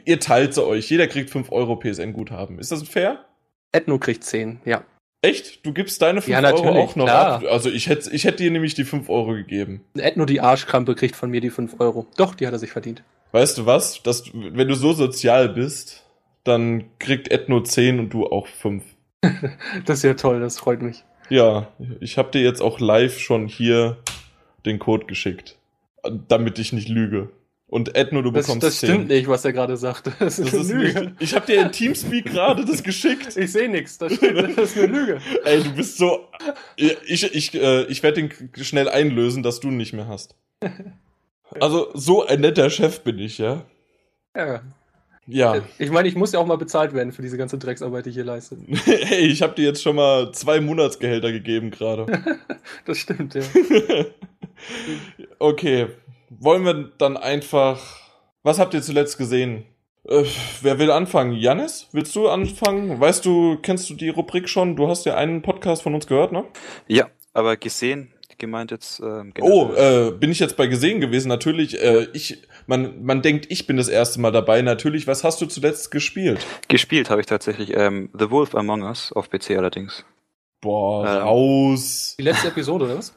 ihr 0.05 0.21
teilt 0.21 0.55
sie 0.55 0.65
euch, 0.65 0.89
jeder 0.89 1.09
kriegt 1.09 1.31
5 1.31 1.51
Euro 1.51 1.77
PSN-Guthaben. 1.77 2.59
Ist 2.59 2.71
das 2.71 2.87
fair? 2.89 3.25
Ethno 3.73 3.99
kriegt 3.99 4.23
10, 4.23 4.61
ja. 4.65 4.85
Echt? 5.21 5.65
Du 5.65 5.73
gibst 5.73 6.03
deine 6.03 6.21
5 6.21 6.43
ja, 6.43 6.53
Euro 6.53 6.69
auch 6.69 6.97
noch 6.97 7.07
klar. 7.07 7.37
ab? 7.37 7.45
Also 7.51 7.71
ich 7.71 7.89
hätte 7.89 8.15
ich 8.15 8.25
hätt 8.25 8.39
dir 8.41 8.51
nämlich 8.51 8.75
die 8.75 8.85
5 8.85 9.09
Euro 9.09 9.33
gegeben. 9.33 9.83
Ethno 9.97 10.27
die 10.27 10.41
Arschkrampe 10.41 10.95
kriegt 10.95 11.17
von 11.17 11.31
mir 11.31 11.41
die 11.41 11.51
5 11.51 11.81
Euro. 11.81 12.07
Doch, 12.17 12.35
die 12.35 12.47
hat 12.47 12.53
er 12.53 12.59
sich 12.59 12.71
verdient. 12.71 13.03
Weißt 13.33 13.59
du 13.59 13.67
was? 13.67 14.03
Das, 14.03 14.25
wenn 14.33 14.69
du 14.69 14.75
so 14.75 14.93
sozial 14.93 15.49
bist, 15.49 16.05
dann 16.45 16.85
kriegt 16.99 17.31
Ethno 17.31 17.63
10 17.63 17.99
und 17.99 18.11
du 18.11 18.27
auch 18.27 18.47
5. 18.47 18.85
das 19.85 19.99
ist 19.99 20.03
ja 20.05 20.15
toll, 20.15 20.41
das 20.41 20.59
freut 20.59 20.83
mich. 20.83 21.05
Ja, 21.31 21.69
ich 22.01 22.19
habe 22.19 22.31
dir 22.31 22.43
jetzt 22.43 22.61
auch 22.61 22.81
live 22.81 23.19
schon 23.19 23.47
hier 23.47 23.97
den 24.67 24.79
Code 24.79 25.07
geschickt, 25.07 25.59
damit 26.29 26.59
ich 26.59 26.73
nicht 26.73 26.89
lüge. 26.89 27.31
Und 27.67 27.97
Ethno, 27.97 28.23
du 28.23 28.31
das, 28.31 28.47
bekommst 28.47 28.63
Das 28.63 28.79
10. 28.79 28.89
stimmt 28.89 29.09
nicht, 29.09 29.27
was 29.27 29.45
er 29.45 29.53
gerade 29.53 29.77
sagt. 29.77 30.11
Das 30.21 30.39
ist, 30.39 30.55
das 30.55 30.71
eine 30.71 30.81
Lüge. 30.81 31.01
Nicht, 31.01 31.15
ich 31.19 31.35
habe 31.35 31.47
dir 31.47 31.63
in 31.63 31.73
Teamspeak 31.73 32.27
gerade 32.27 32.65
das 32.65 32.83
geschickt. 32.83 33.37
Ich 33.37 33.51
sehe 33.51 33.69
nichts, 33.69 33.99
das, 33.99 34.13
das 34.21 34.57
ist 34.57 34.79
eine 34.79 34.87
Lüge. 34.87 35.19
Ey, 35.45 35.63
du 35.63 35.73
bist 35.75 35.97
so... 35.97 36.29
Ich, 36.77 37.35
ich, 37.35 37.55
äh, 37.55 37.85
ich 37.85 38.03
werde 38.03 38.23
den 38.23 38.65
schnell 38.65 38.89
einlösen, 38.89 39.43
dass 39.43 39.61
du 39.61 39.69
ihn 39.69 39.77
nicht 39.77 39.93
mehr 39.93 40.07
hast. 40.07 40.37
Also, 41.61 41.91
so 41.95 42.25
ein 42.25 42.43
netter 42.43 42.71
Chef 42.71 43.01
bin 43.01 43.19
ich, 43.19 43.39
ja? 43.39 43.65
Ja. 44.37 44.63
Ja. 45.27 45.63
Ich 45.79 45.91
meine, 45.91 46.09
ich 46.09 46.17
muss 46.17 46.33
ja 46.33 46.39
auch 46.39 46.47
mal 46.47 46.59
bezahlt 46.59 46.93
werden 46.93 47.13
für 47.13 47.23
diese 47.23 47.37
ganze 47.37 47.59
Drecksarbeit, 47.59 48.07
die 48.07 48.11
ich 48.11 48.17
hier 48.17 48.25
leiste. 48.25 48.57
hey, 48.85 49.27
ich 49.27 49.43
habe 49.43 49.55
dir 49.55 49.65
jetzt 49.65 49.83
schon 49.83 49.97
mal 49.97 50.33
zwei 50.33 50.61
Monatsgehälter 50.61 51.33
gegeben 51.33 51.71
gerade. 51.71 52.07
das 52.85 52.99
stimmt, 52.99 53.35
ja. 53.35 53.43
okay. 55.39 55.89
Wollen 56.31 56.65
wir 56.65 56.91
dann 56.99 57.17
einfach. 57.17 58.01
Was 58.43 58.59
habt 58.59 58.75
ihr 58.75 58.83
zuletzt 58.83 59.17
gesehen? 59.17 59.65
Äh, 60.07 60.25
wer 60.61 60.79
will 60.79 60.91
anfangen? 60.91 61.33
Janis, 61.33 61.89
willst 61.93 62.15
du 62.15 62.29
anfangen? 62.29 63.01
Weißt 63.01 63.25
du, 63.25 63.57
kennst 63.63 63.89
du 63.89 63.95
die 63.95 64.11
Rubrik 64.11 64.49
schon? 64.49 64.77
Du 64.77 64.89
hast 64.89 65.07
ja 65.07 65.17
einen 65.17 65.41
Podcast 65.41 65.83
von 65.83 65.95
uns 65.95 66.07
gehört, 66.07 66.33
ne? 66.33 66.45
Ja, 66.87 67.09
aber 67.33 67.57
gesehen 67.57 68.14
gemeint 68.39 68.71
jetzt. 68.71 69.01
Ähm, 69.01 69.33
oh, 69.41 69.73
äh, 69.75 70.11
bin 70.13 70.31
ich 70.31 70.39
jetzt 70.39 70.57
bei 70.57 70.67
gesehen 70.67 71.01
gewesen? 71.01 71.29
Natürlich. 71.29 71.81
Äh, 71.81 72.09
ich, 72.13 72.43
man, 72.67 73.05
man 73.05 73.23
denkt, 73.23 73.47
ich 73.51 73.67
bin 73.67 73.77
das 73.77 73.89
erste 73.89 74.21
Mal 74.21 74.31
dabei. 74.31 74.63
Natürlich. 74.63 75.07
Was 75.07 75.25
hast 75.25 75.41
du 75.41 75.47
zuletzt 75.47 75.91
gespielt? 75.91 76.45
Gespielt 76.69 77.11
habe 77.11 77.21
ich 77.21 77.27
tatsächlich 77.27 77.77
ähm, 77.77 78.11
The 78.19 78.31
Wolf 78.31 78.55
Among 78.55 78.83
Us 78.83 79.13
auf 79.13 79.31
PC 79.31 79.53
allerdings. 79.53 80.05
Boah, 80.61 81.07
ähm, 81.07 81.23
raus. 81.23 82.15
Die 82.19 82.23
letzte 82.23 82.49
Episode 82.49 82.87
oder 82.87 82.99
was? 82.99 83.15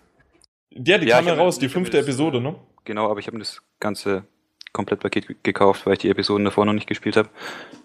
Ja, 0.72 0.98
die 0.98 1.08
ja, 1.08 1.18
kam 1.18 1.28
ja 1.28 1.34
raus, 1.34 1.58
die 1.60 1.70
fünfte 1.70 1.98
Episode, 1.98 2.42
ne? 2.42 2.56
Genau, 2.86 3.10
aber 3.10 3.20
ich 3.20 3.28
habe 3.28 3.40
das 3.40 3.62
ganze 3.80 4.26
Komplettpaket 4.74 5.44
gekauft, 5.44 5.86
weil 5.86 5.94
ich 5.94 6.00
die 6.00 6.10
Episoden 6.10 6.46
davor 6.46 6.66
noch 6.66 6.74
nicht 6.74 6.88
gespielt 6.88 7.18
habe. 7.18 7.30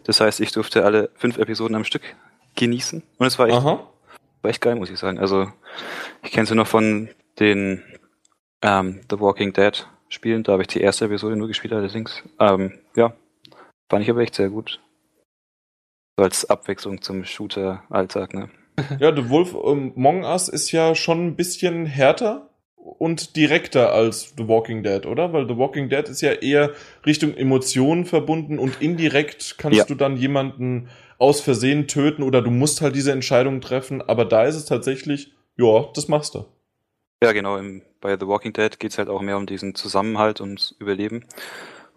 Das 0.04 0.20
heißt, 0.20 0.40
ich 0.40 0.52
durfte 0.52 0.84
alle 0.84 1.10
fünf 1.14 1.38
Episoden 1.38 1.74
am 1.74 1.84
Stück 1.84 2.02
genießen 2.54 3.02
und 3.18 3.26
es 3.26 3.38
war 3.38 3.48
echt, 3.48 3.62
war 4.42 4.50
echt 4.50 4.60
geil, 4.60 4.76
muss 4.76 4.90
ich 4.90 4.98
sagen. 4.98 5.18
Also 5.18 5.50
ich 6.22 6.32
kenne 6.32 6.46
sie 6.46 6.54
noch 6.54 6.66
von 6.66 7.08
den 7.38 7.82
ähm, 8.62 9.00
The 9.10 9.20
Walking 9.20 9.52
Dead 9.52 9.86
Spielen. 10.08 10.42
Da 10.42 10.52
habe 10.52 10.62
ich 10.62 10.68
die 10.68 10.80
erste 10.80 11.06
Episode 11.06 11.36
nur 11.36 11.48
gespielt 11.48 11.72
allerdings. 11.72 12.22
Ähm, 12.38 12.78
ja, 12.94 13.14
fand 13.88 14.02
ich 14.02 14.10
aber 14.10 14.20
echt 14.20 14.34
sehr 14.34 14.50
gut. 14.50 14.80
So 16.18 16.24
als 16.24 16.48
Abwechslung 16.48 17.00
zum 17.00 17.24
Shooter-Alltag, 17.24 18.34
ne? 18.34 18.50
Ja, 18.98 19.14
The 19.14 19.28
Wolf 19.28 19.54
Among 19.54 20.24
Us 20.24 20.48
ist 20.48 20.72
ja 20.72 20.94
schon 20.94 21.26
ein 21.26 21.36
bisschen 21.36 21.86
härter 21.86 22.51
und 22.82 23.36
direkter 23.36 23.92
als 23.92 24.34
The 24.36 24.48
Walking 24.48 24.82
Dead, 24.82 25.06
oder? 25.06 25.32
Weil 25.32 25.46
The 25.46 25.56
Walking 25.56 25.88
Dead 25.88 26.08
ist 26.08 26.20
ja 26.20 26.32
eher 26.32 26.72
Richtung 27.06 27.34
Emotionen 27.34 28.04
verbunden 28.04 28.58
und 28.58 28.82
indirekt 28.82 29.56
kannst 29.58 29.78
ja. 29.78 29.84
du 29.84 29.94
dann 29.94 30.16
jemanden 30.16 30.88
aus 31.18 31.40
Versehen 31.40 31.86
töten 31.86 32.22
oder 32.22 32.42
du 32.42 32.50
musst 32.50 32.80
halt 32.80 32.96
diese 32.96 33.12
Entscheidung 33.12 33.60
treffen, 33.60 34.02
aber 34.02 34.24
da 34.24 34.44
ist 34.44 34.56
es 34.56 34.64
tatsächlich, 34.64 35.32
ja, 35.56 35.88
das 35.94 36.08
machst 36.08 36.34
du. 36.34 36.44
Ja, 37.22 37.32
genau. 37.32 37.56
Im, 37.56 37.82
bei 38.00 38.18
The 38.18 38.26
Walking 38.26 38.52
Dead 38.52 38.80
geht 38.80 38.90
es 38.90 38.98
halt 38.98 39.08
auch 39.08 39.22
mehr 39.22 39.36
um 39.36 39.46
diesen 39.46 39.76
Zusammenhalt, 39.76 40.40
ums 40.40 40.74
Überleben. 40.80 41.24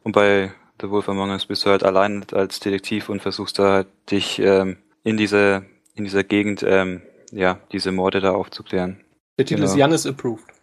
Und 0.03 0.11
bei 0.11 0.53
The 0.79 0.91
Wolf 0.91 1.09
Among 1.09 1.31
Us 1.31 1.47
bist 1.47 1.65
du 1.65 1.71
halt 1.71 1.83
allein 1.83 2.25
als 2.31 2.59
Detektiv 2.59 3.09
und 3.09 3.21
versuchst 3.21 3.57
da 3.57 3.73
halt 3.73 3.87
dich 4.11 4.37
ähm, 4.39 4.77
in 5.03 5.17
diese 5.17 5.65
in 5.95 6.03
dieser 6.03 6.23
Gegend 6.23 6.63
ähm, 6.67 7.01
ja 7.31 7.59
diese 7.71 7.91
Morde 7.91 8.19
da 8.19 8.33
aufzuklären. 8.33 9.01
Der 9.39 9.45
Titel 9.45 9.61
genau. 9.61 9.71
ist 9.71 9.77
Jan 9.77 9.91
is 9.91 10.05
approved. 10.05 10.54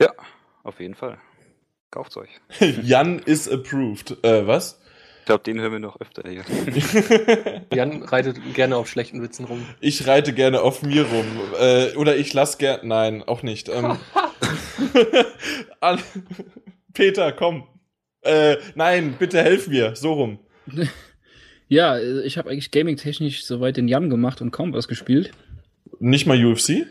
Ja, 0.00 0.12
auf 0.62 0.80
jeden 0.80 0.94
Fall. 0.94 1.18
Kauft's 1.90 2.16
euch. 2.16 2.30
Jan 2.82 3.20
is 3.20 3.48
approved. 3.48 4.24
Äh, 4.24 4.46
was? 4.46 4.80
Ich 5.20 5.26
glaube, 5.26 5.44
den 5.44 5.58
hören 5.58 5.72
wir 5.72 5.78
noch 5.78 6.00
öfter 6.00 6.28
hier. 6.28 6.44
Jan 7.72 8.02
reitet 8.02 8.36
gerne 8.54 8.76
auf 8.76 8.90
schlechten 8.90 9.22
Witzen 9.22 9.46
rum. 9.46 9.64
Ich 9.80 10.06
reite 10.06 10.34
gerne 10.34 10.60
auf 10.60 10.82
mir 10.82 11.06
rum. 11.06 11.24
Äh, 11.58 11.94
oder 11.94 12.16
ich 12.16 12.34
lass 12.34 12.58
gerne. 12.58 12.86
Nein, 12.86 13.22
auch 13.22 13.42
nicht. 13.42 13.70
Ähm, 13.70 13.96
Peter, 16.92 17.32
komm. 17.32 17.66
Äh, 18.20 18.56
nein, 18.74 19.14
bitte 19.18 19.40
helf 19.42 19.68
mir. 19.68 19.96
So 19.96 20.12
rum. 20.12 20.40
Ja, 21.68 21.98
ich 21.98 22.36
habe 22.36 22.50
eigentlich 22.50 22.70
gaming-technisch 22.70 23.46
soweit 23.46 23.76
den 23.76 23.88
Jan 23.88 24.10
gemacht 24.10 24.42
und 24.42 24.50
kaum 24.50 24.74
was 24.74 24.88
gespielt. 24.88 25.32
Nicht 26.06 26.26
mal 26.26 26.44
UFC? 26.44 26.86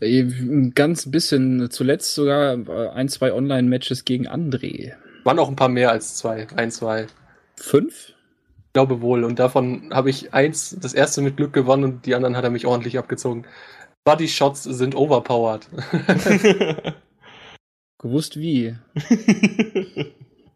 Äh, 0.00 0.22
ein 0.22 0.72
ganz 0.74 1.08
bisschen. 1.08 1.70
Zuletzt 1.70 2.16
sogar 2.16 2.58
ein, 2.96 3.08
zwei 3.08 3.32
Online-Matches 3.32 4.04
gegen 4.04 4.26
André. 4.26 4.94
Waren 5.22 5.38
auch 5.38 5.48
ein 5.48 5.54
paar 5.54 5.68
mehr 5.68 5.92
als 5.92 6.16
zwei. 6.16 6.48
Ein, 6.56 6.72
zwei. 6.72 7.06
Fünf? 7.54 8.08
Ich 8.08 8.72
glaube 8.72 9.02
wohl. 9.02 9.22
Und 9.22 9.38
davon 9.38 9.90
habe 9.94 10.10
ich 10.10 10.34
eins, 10.34 10.76
das 10.80 10.94
erste 10.94 11.22
mit 11.22 11.36
Glück 11.36 11.52
gewonnen 11.52 11.84
und 11.84 12.06
die 12.06 12.16
anderen 12.16 12.36
hat 12.36 12.42
er 12.42 12.50
mich 12.50 12.66
ordentlich 12.66 12.98
abgezogen. 12.98 13.46
Body 14.02 14.26
Shots 14.26 14.64
sind 14.64 14.96
overpowered. 14.96 15.68
Gewusst 17.98 18.36
wie. 18.36 18.74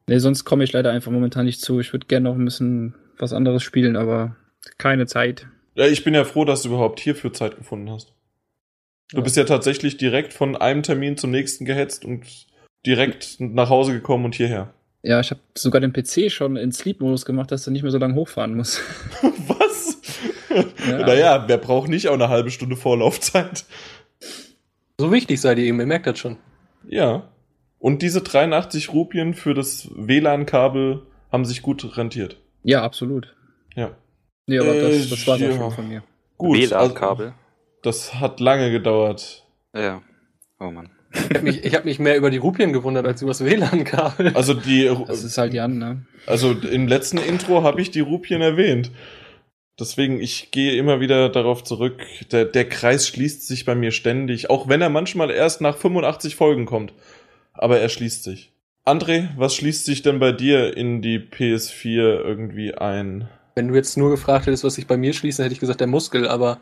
nee, 0.08 0.18
sonst 0.18 0.44
komme 0.44 0.64
ich 0.64 0.72
leider 0.72 0.90
einfach 0.90 1.12
momentan 1.12 1.46
nicht 1.46 1.60
zu. 1.60 1.78
Ich 1.78 1.92
würde 1.92 2.08
gerne 2.08 2.28
noch 2.28 2.34
ein 2.34 2.44
bisschen 2.44 2.96
was 3.18 3.32
anderes 3.32 3.62
spielen, 3.62 3.94
aber 3.94 4.34
keine 4.78 5.06
Zeit. 5.06 5.46
Ja, 5.80 5.86
ich 5.86 6.04
bin 6.04 6.12
ja 6.12 6.24
froh, 6.24 6.44
dass 6.44 6.60
du 6.60 6.68
überhaupt 6.68 7.00
hierfür 7.00 7.32
Zeit 7.32 7.56
gefunden 7.56 7.88
hast. 7.88 8.12
Du 9.12 9.16
ja. 9.16 9.22
bist 9.22 9.38
ja 9.38 9.44
tatsächlich 9.44 9.96
direkt 9.96 10.34
von 10.34 10.54
einem 10.54 10.82
Termin 10.82 11.16
zum 11.16 11.30
nächsten 11.30 11.64
gehetzt 11.64 12.04
und 12.04 12.26
direkt 12.84 13.36
nach 13.38 13.70
Hause 13.70 13.94
gekommen 13.94 14.26
und 14.26 14.34
hierher. 14.34 14.74
Ja, 15.02 15.20
ich 15.20 15.30
habe 15.30 15.40
sogar 15.56 15.80
den 15.80 15.94
PC 15.94 16.30
schon 16.30 16.56
in 16.56 16.70
Sleep-Modus 16.70 17.24
gemacht, 17.24 17.50
dass 17.50 17.66
er 17.66 17.70
nicht 17.72 17.80
mehr 17.80 17.92
so 17.92 17.96
lange 17.96 18.14
hochfahren 18.14 18.54
muss. 18.58 18.78
Was? 19.48 19.96
Ja. 20.86 20.98
Naja, 20.98 21.44
wer 21.46 21.56
braucht 21.56 21.88
nicht 21.88 22.08
auch 22.08 22.14
eine 22.14 22.28
halbe 22.28 22.50
Stunde 22.50 22.76
Vorlaufzeit? 22.76 23.64
So 24.98 25.10
wichtig 25.10 25.40
seid 25.40 25.56
ihr 25.56 25.64
eben, 25.64 25.80
ihr 25.80 25.86
merkt 25.86 26.06
das 26.06 26.18
schon. 26.18 26.36
Ja. 26.86 27.30
Und 27.78 28.02
diese 28.02 28.20
83 28.20 28.92
Rupien 28.92 29.32
für 29.32 29.54
das 29.54 29.88
WLAN-Kabel 29.94 31.06
haben 31.32 31.46
sich 31.46 31.62
gut 31.62 31.96
rentiert. 31.96 32.36
Ja, 32.64 32.82
absolut. 32.82 33.34
Ja. 33.74 33.96
Nee, 34.50 34.58
aber 34.58 34.74
äh, 34.74 34.98
das, 34.98 35.10
das 35.10 35.26
war's 35.28 35.40
ja. 35.40 35.50
auch 35.50 35.56
schon 35.56 35.70
von 35.70 35.88
mir. 35.88 36.02
Gut. 36.36 36.58
WLAN-Kabel. 36.58 37.26
Also, 37.26 37.38
das 37.82 38.14
hat 38.16 38.40
lange 38.40 38.72
gedauert. 38.72 39.46
Ja. 39.72 40.02
Oh 40.58 40.72
Mann. 40.72 40.90
Ich 41.12 41.36
habe 41.36 41.42
mich, 41.42 41.74
hab 41.74 41.84
mich 41.84 41.98
mehr 42.00 42.16
über 42.16 42.30
die 42.30 42.38
Rupien 42.38 42.72
gewundert 42.72 43.06
als 43.06 43.22
über 43.22 43.30
das 43.30 43.44
WLAN-Kabel. 43.44 44.32
Also 44.34 44.54
die. 44.54 44.90
Das 45.06 45.22
ist 45.22 45.38
halt 45.38 45.54
Jan, 45.54 45.78
ne? 45.78 46.04
Also 46.26 46.50
im 46.50 46.88
letzten 46.88 47.18
Intro 47.18 47.62
habe 47.62 47.80
ich 47.80 47.92
die 47.92 48.00
Rupien 48.00 48.40
erwähnt. 48.40 48.90
Deswegen, 49.78 50.20
ich 50.20 50.50
gehe 50.50 50.74
immer 50.74 50.98
wieder 50.98 51.28
darauf 51.28 51.62
zurück. 51.62 52.02
Der, 52.32 52.44
der 52.44 52.68
Kreis 52.68 53.06
schließt 53.06 53.46
sich 53.46 53.64
bei 53.64 53.76
mir 53.76 53.92
ständig, 53.92 54.50
auch 54.50 54.68
wenn 54.68 54.82
er 54.82 54.90
manchmal 54.90 55.30
erst 55.30 55.60
nach 55.60 55.76
85 55.76 56.34
Folgen 56.34 56.66
kommt. 56.66 56.92
Aber 57.52 57.78
er 57.78 57.88
schließt 57.88 58.24
sich. 58.24 58.50
André, 58.84 59.28
was 59.36 59.54
schließt 59.54 59.84
sich 59.84 60.02
denn 60.02 60.18
bei 60.18 60.32
dir 60.32 60.76
in 60.76 61.02
die 61.02 61.20
PS4 61.20 62.00
irgendwie 62.24 62.74
ein? 62.74 63.28
Wenn 63.60 63.68
du 63.68 63.74
jetzt 63.74 63.98
nur 63.98 64.08
gefragt 64.08 64.46
hättest, 64.46 64.64
was 64.64 64.76
sich 64.76 64.86
bei 64.86 64.96
mir 64.96 65.12
schließt, 65.12 65.38
dann 65.38 65.44
hätte 65.44 65.52
ich 65.52 65.60
gesagt, 65.60 65.80
der 65.80 65.86
Muskel, 65.86 66.26
aber 66.26 66.60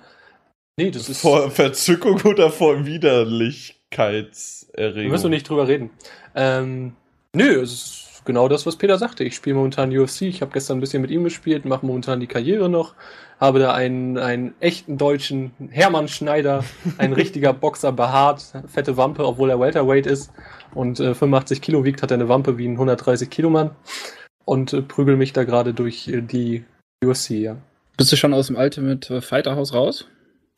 nee, 0.77 0.91
das 0.91 1.09
ist. 1.09 1.21
Vor 1.21 1.49
Verzückung 1.49 2.21
oder 2.23 2.51
vor 2.51 2.85
Widerlichkeitserregung? 2.85 5.05
Da 5.05 5.13
wirst 5.13 5.23
du 5.23 5.29
nicht 5.29 5.49
drüber 5.49 5.69
reden. 5.69 5.91
Ähm, 6.35 6.97
nö, 7.37 7.63
es 7.63 7.73
ist 7.73 8.23
genau 8.25 8.49
das, 8.49 8.67
was 8.67 8.75
Peter 8.75 8.99
sagte. 8.99 9.23
Ich 9.23 9.37
spiele 9.37 9.55
momentan 9.55 9.97
UFC. 9.97 10.23
Ich 10.23 10.43
habe 10.43 10.51
gestern 10.51 10.79
ein 10.79 10.81
bisschen 10.81 11.01
mit 11.01 11.13
ihm 11.13 11.23
gespielt, 11.23 11.65
mache 11.65 11.87
momentan 11.87 12.19
die 12.19 12.27
Karriere 12.27 12.69
noch. 12.69 12.97
Habe 13.39 13.61
da 13.61 13.75
einen, 13.75 14.19
einen 14.19 14.57
echten 14.59 14.99
deutschen 14.99 15.53
Hermann 15.71 16.09
Schneider, 16.09 16.65
ein 16.99 17.13
richtiger 17.13 17.53
Boxer, 17.61 17.93
behaart, 17.93 18.43
fette 18.67 18.97
Wampe, 18.97 19.25
obwohl 19.25 19.51
er 19.51 19.61
Welterweight 19.61 20.07
ist 20.07 20.33
und 20.75 20.99
äh, 20.99 21.15
85 21.15 21.61
Kilo 21.61 21.85
wiegt, 21.85 22.03
hat 22.03 22.11
er 22.11 22.17
eine 22.17 22.29
Wampe 22.29 22.59
wie 22.59 22.67
ein 22.67 22.73
130 22.73 23.31
Kilo 23.31 23.51
Mann 23.51 23.71
und 24.45 24.73
äh, 24.73 24.83
prügel 24.83 25.15
mich 25.17 25.33
da 25.35 25.45
gerade 25.45 25.75
durch 25.75 26.09
äh, 26.09 26.23
die 26.23 26.65
UFC, 27.05 27.31
ja. 27.31 27.57
Bist 27.97 28.13
du 28.13 28.17
schon 28.17 28.35
aus 28.35 28.49
dem 28.49 28.57
Ultimate 28.57 29.21
Fighter 29.23 29.57
Haus 29.57 29.73
raus? 29.73 30.07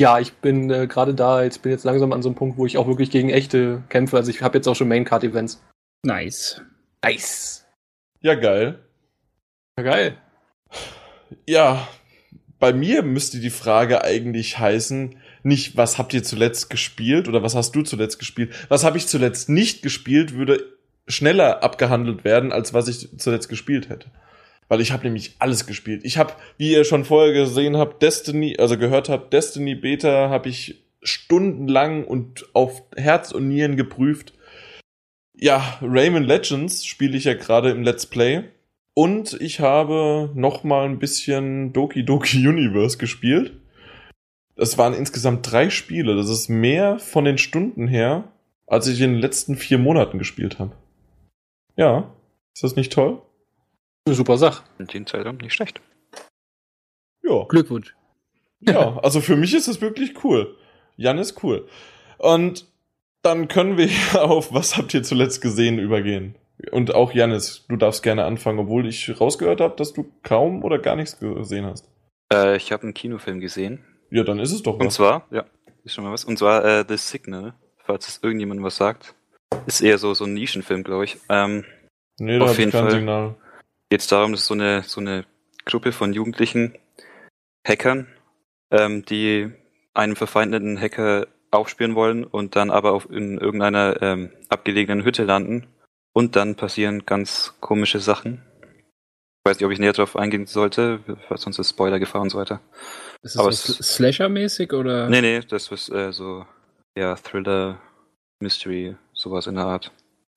Ja, 0.01 0.19
ich 0.19 0.33
bin 0.35 0.71
äh, 0.71 0.87
gerade 0.87 1.15
da, 1.15 1.43
jetzt 1.43 1.63
bin 1.63 1.73
jetzt 1.73 1.85
langsam 1.85 2.13
an 2.13 2.23
so 2.23 2.31
einem 2.31 2.37
Punkt, 2.37 2.57
wo 2.57 2.65
ich 2.65 2.79
auch 2.79 2.87
wirklich 2.87 3.11
gegen 3.11 3.29
echte 3.29 3.83
kämpfe. 3.89 4.17
Also 4.17 4.31
ich 4.31 4.41
habe 4.43 4.57
jetzt 4.57 4.67
auch 4.67 4.75
schon 4.75 4.89
Main 4.89 5.05
Card 5.05 5.25
Events. 5.25 5.63
Nice. 6.03 6.63
Nice. 7.05 7.67
Ja, 8.21 8.35
geil. 8.35 8.79
Ja, 9.79 9.85
geil. 9.85 10.17
Ja, 11.47 11.87
bei 12.59 12.73
mir 12.73 13.03
müsste 13.03 13.41
die 13.41 13.51
Frage 13.51 14.03
eigentlich 14.03 14.59
heißen, 14.59 15.17
nicht, 15.43 15.77
was 15.77 15.99
habt 15.99 16.13
ihr 16.13 16.23
zuletzt 16.23 16.71
gespielt 16.71 17.29
oder 17.29 17.43
was 17.43 17.55
hast 17.55 17.75
du 17.75 17.83
zuletzt 17.83 18.19
gespielt? 18.19 18.55
Was 18.69 18.85
habe 18.85 18.99
ich 18.99 19.07
zuletzt 19.07 19.49
nicht 19.49 19.83
gespielt, 19.83 20.35
würde 20.35 20.65
schneller 21.09 21.63
abgehandelt 21.63 22.25
werden, 22.25 22.53
als 22.53 22.73
was 22.73 22.89
ich 22.89 23.19
zuletzt 23.19 23.49
gespielt 23.49 23.89
hätte. 23.89 24.11
Weil 24.71 24.81
ich 24.81 24.93
habe 24.93 25.03
nämlich 25.03 25.35
alles 25.41 25.67
gespielt. 25.67 26.05
Ich 26.05 26.17
habe, 26.17 26.33
wie 26.57 26.71
ihr 26.71 26.85
schon 26.85 27.05
vorher 27.05 27.33
gesehen 27.33 27.77
habt, 27.77 28.03
Destiny, 28.03 28.57
also 28.57 28.79
gehört 28.79 29.09
habt, 29.09 29.33
Destiny 29.33 29.75
Beta 29.75 30.31
habe 30.31 30.49
ich 30.49 30.85
stundenlang 31.03 32.05
und 32.05 32.49
auf 32.55 32.85
Herz 32.97 33.33
und 33.33 33.49
Nieren 33.49 33.77
geprüft. 33.77 34.33
Ja, 35.37 35.77
Rayman 35.83 36.23
Legends 36.23 36.87
spiele 36.87 37.17
ich 37.17 37.25
ja 37.25 37.35
gerade 37.35 37.71
im 37.71 37.83
Let's 37.83 38.07
Play. 38.07 38.45
Und 38.95 39.37
ich 39.41 39.59
habe 39.59 40.31
noch 40.35 40.63
mal 40.63 40.85
ein 40.85 41.01
bisschen 41.01 41.73
Doki 41.73 42.05
Doki 42.05 42.39
Universe 42.47 42.97
gespielt. 42.97 43.55
Das 44.55 44.79
waren 44.79 44.95
insgesamt 44.95 45.51
drei 45.51 45.69
Spiele. 45.71 46.15
Das 46.15 46.29
ist 46.29 46.49
mehr 46.49 47.01
von 47.01 47.25
den 47.25 47.39
Stunden 47.39 47.89
her, 47.89 48.31
als 48.69 48.87
ich 48.87 49.01
in 49.01 49.15
den 49.15 49.21
letzten 49.21 49.57
vier 49.57 49.79
Monaten 49.79 50.21
gespielt 50.21 50.61
habe. 50.61 50.77
Ja, 51.75 52.15
ist 52.55 52.63
das 52.63 52.77
nicht 52.77 52.93
toll? 52.93 53.21
Eine 54.07 54.15
super 54.15 54.39
Sache. 54.39 54.65
In 54.79 54.87
den 54.87 55.07
Zeiten 55.07 55.37
nicht 55.37 55.55
schlecht. 55.55 55.81
Ja. 57.23 57.45
Glückwunsch. 57.49 57.95
Ja, 58.61 58.99
also 58.99 59.21
für 59.21 59.37
mich 59.37 59.55
ist 59.55 59.69
das 59.69 59.81
wirklich 59.81 60.25
cool. 60.25 60.57
Jan 60.97 61.19
ist 61.19 61.43
cool. 61.43 61.67
Und 62.19 62.67
dann 63.23 63.49
können 63.49 63.77
wir 63.77 63.91
auf 64.23 64.53
Was 64.53 64.77
habt 64.77 64.95
ihr 64.95 65.03
zuletzt 65.03 65.41
gesehen 65.41 65.79
übergehen. 65.79 66.37
Und 66.73 66.95
auch 66.95 67.13
Janis, 67.13 67.65
du 67.69 67.77
darfst 67.77 68.03
gerne 68.03 68.25
anfangen, 68.25 68.59
obwohl 68.59 68.87
ich 68.87 69.19
rausgehört 69.19 69.63
habe, 69.63 69.77
dass 69.77 69.95
du 69.95 70.13
kaum 70.23 70.63
oder 70.63 70.79
gar 70.79 70.95
nichts 70.95 71.19
gesehen 71.19 71.65
hast. 71.65 71.89
Äh, 72.33 72.57
ich 72.57 72.71
habe 72.71 72.83
einen 72.83 72.95
Kinofilm 72.95 73.41
gesehen. 73.41 73.83
Ja, 74.11 74.25
dann 74.25 74.39
ist 74.39 74.53
es 74.53 74.63
doch 74.63 74.79
was. 74.79 74.85
Und 74.85 74.91
zwar, 74.91 75.27
ja, 75.31 75.47
ist 75.85 75.95
schon 75.95 76.05
mal 76.05 76.13
was. 76.13 76.25
Und 76.25 76.39
zwar 76.39 76.65
äh, 76.65 76.85
The 76.87 76.99
Signal, 76.99 77.55
falls 77.79 78.09
es 78.09 78.21
irgendjemand 78.23 78.63
was 78.63 78.77
sagt. 78.77 79.15
Ist 79.67 79.81
eher 79.81 79.97
so, 79.97 80.13
so 80.13 80.25
ein 80.25 80.35
Nischenfilm, 80.35 80.85
glaube 80.85 81.05
ich. 81.05 81.17
Ähm, 81.31 81.65
nee, 82.19 82.39
da 82.39 82.45
auf 82.45 82.59
jeden 82.59 82.71
kein 82.71 82.83
Fall 82.83 82.91
Signal. 82.91 83.37
Geht 83.91 84.01
es 84.01 84.07
darum, 84.07 84.33
dass 84.33 84.47
so 84.47 84.55
eine, 84.55 84.83
so 84.85 85.01
eine 85.01 85.27
Gruppe 85.65 85.93
von 85.93 86.13
jugendlichen 86.13 86.79
Hackern, 87.67 88.07
ähm, 88.71 89.05
die 89.05 89.53
einem 89.95 90.17
verfeindeten 90.17 90.81
Hacker 90.81 91.27
aufspüren 91.51 91.97
wollen 91.97 92.25
und 92.25 92.55
dann 92.55 92.71
aber 92.71 92.93
auf 92.93 93.11
in 93.11 93.39
irgendeiner 93.39 94.01
ähm, 94.01 94.31
abgelegenen 94.49 95.05
Hütte 95.05 95.25
landen 95.25 95.67
und 96.13 96.37
dann 96.37 96.55
passieren 96.55 97.05
ganz 97.05 97.55
komische 97.61 97.99
Sachen. 97.99 98.43
Ich 98.63 99.51
weiß 99.51 99.57
nicht, 99.57 99.67
ob 99.67 99.73
ich 99.73 99.79
näher 99.79 99.93
darauf 99.93 100.17
eingehen 100.17 100.47
sollte, 100.47 101.01
sonst 101.35 101.59
ist 101.59 101.71
Spoiler-Gefahr 101.71 102.23
und 102.23 102.31
so 102.31 102.39
weiter. 102.39 102.61
Ist 103.23 103.37
das 103.37 103.65
so 103.65 103.83
Slasher-mäßig 103.83 104.73
oder? 104.73 105.09
Nee, 105.09 105.23
nee, 105.23 105.41
das 105.41 105.73
ist 105.73 105.89
äh, 105.91 106.13
so, 106.13 106.47
ja, 106.97 107.17
Thriller, 107.17 107.81
Mystery, 108.41 108.97
sowas 109.13 109.47
in 109.47 109.57
der 109.57 109.65
Art. 109.65 109.93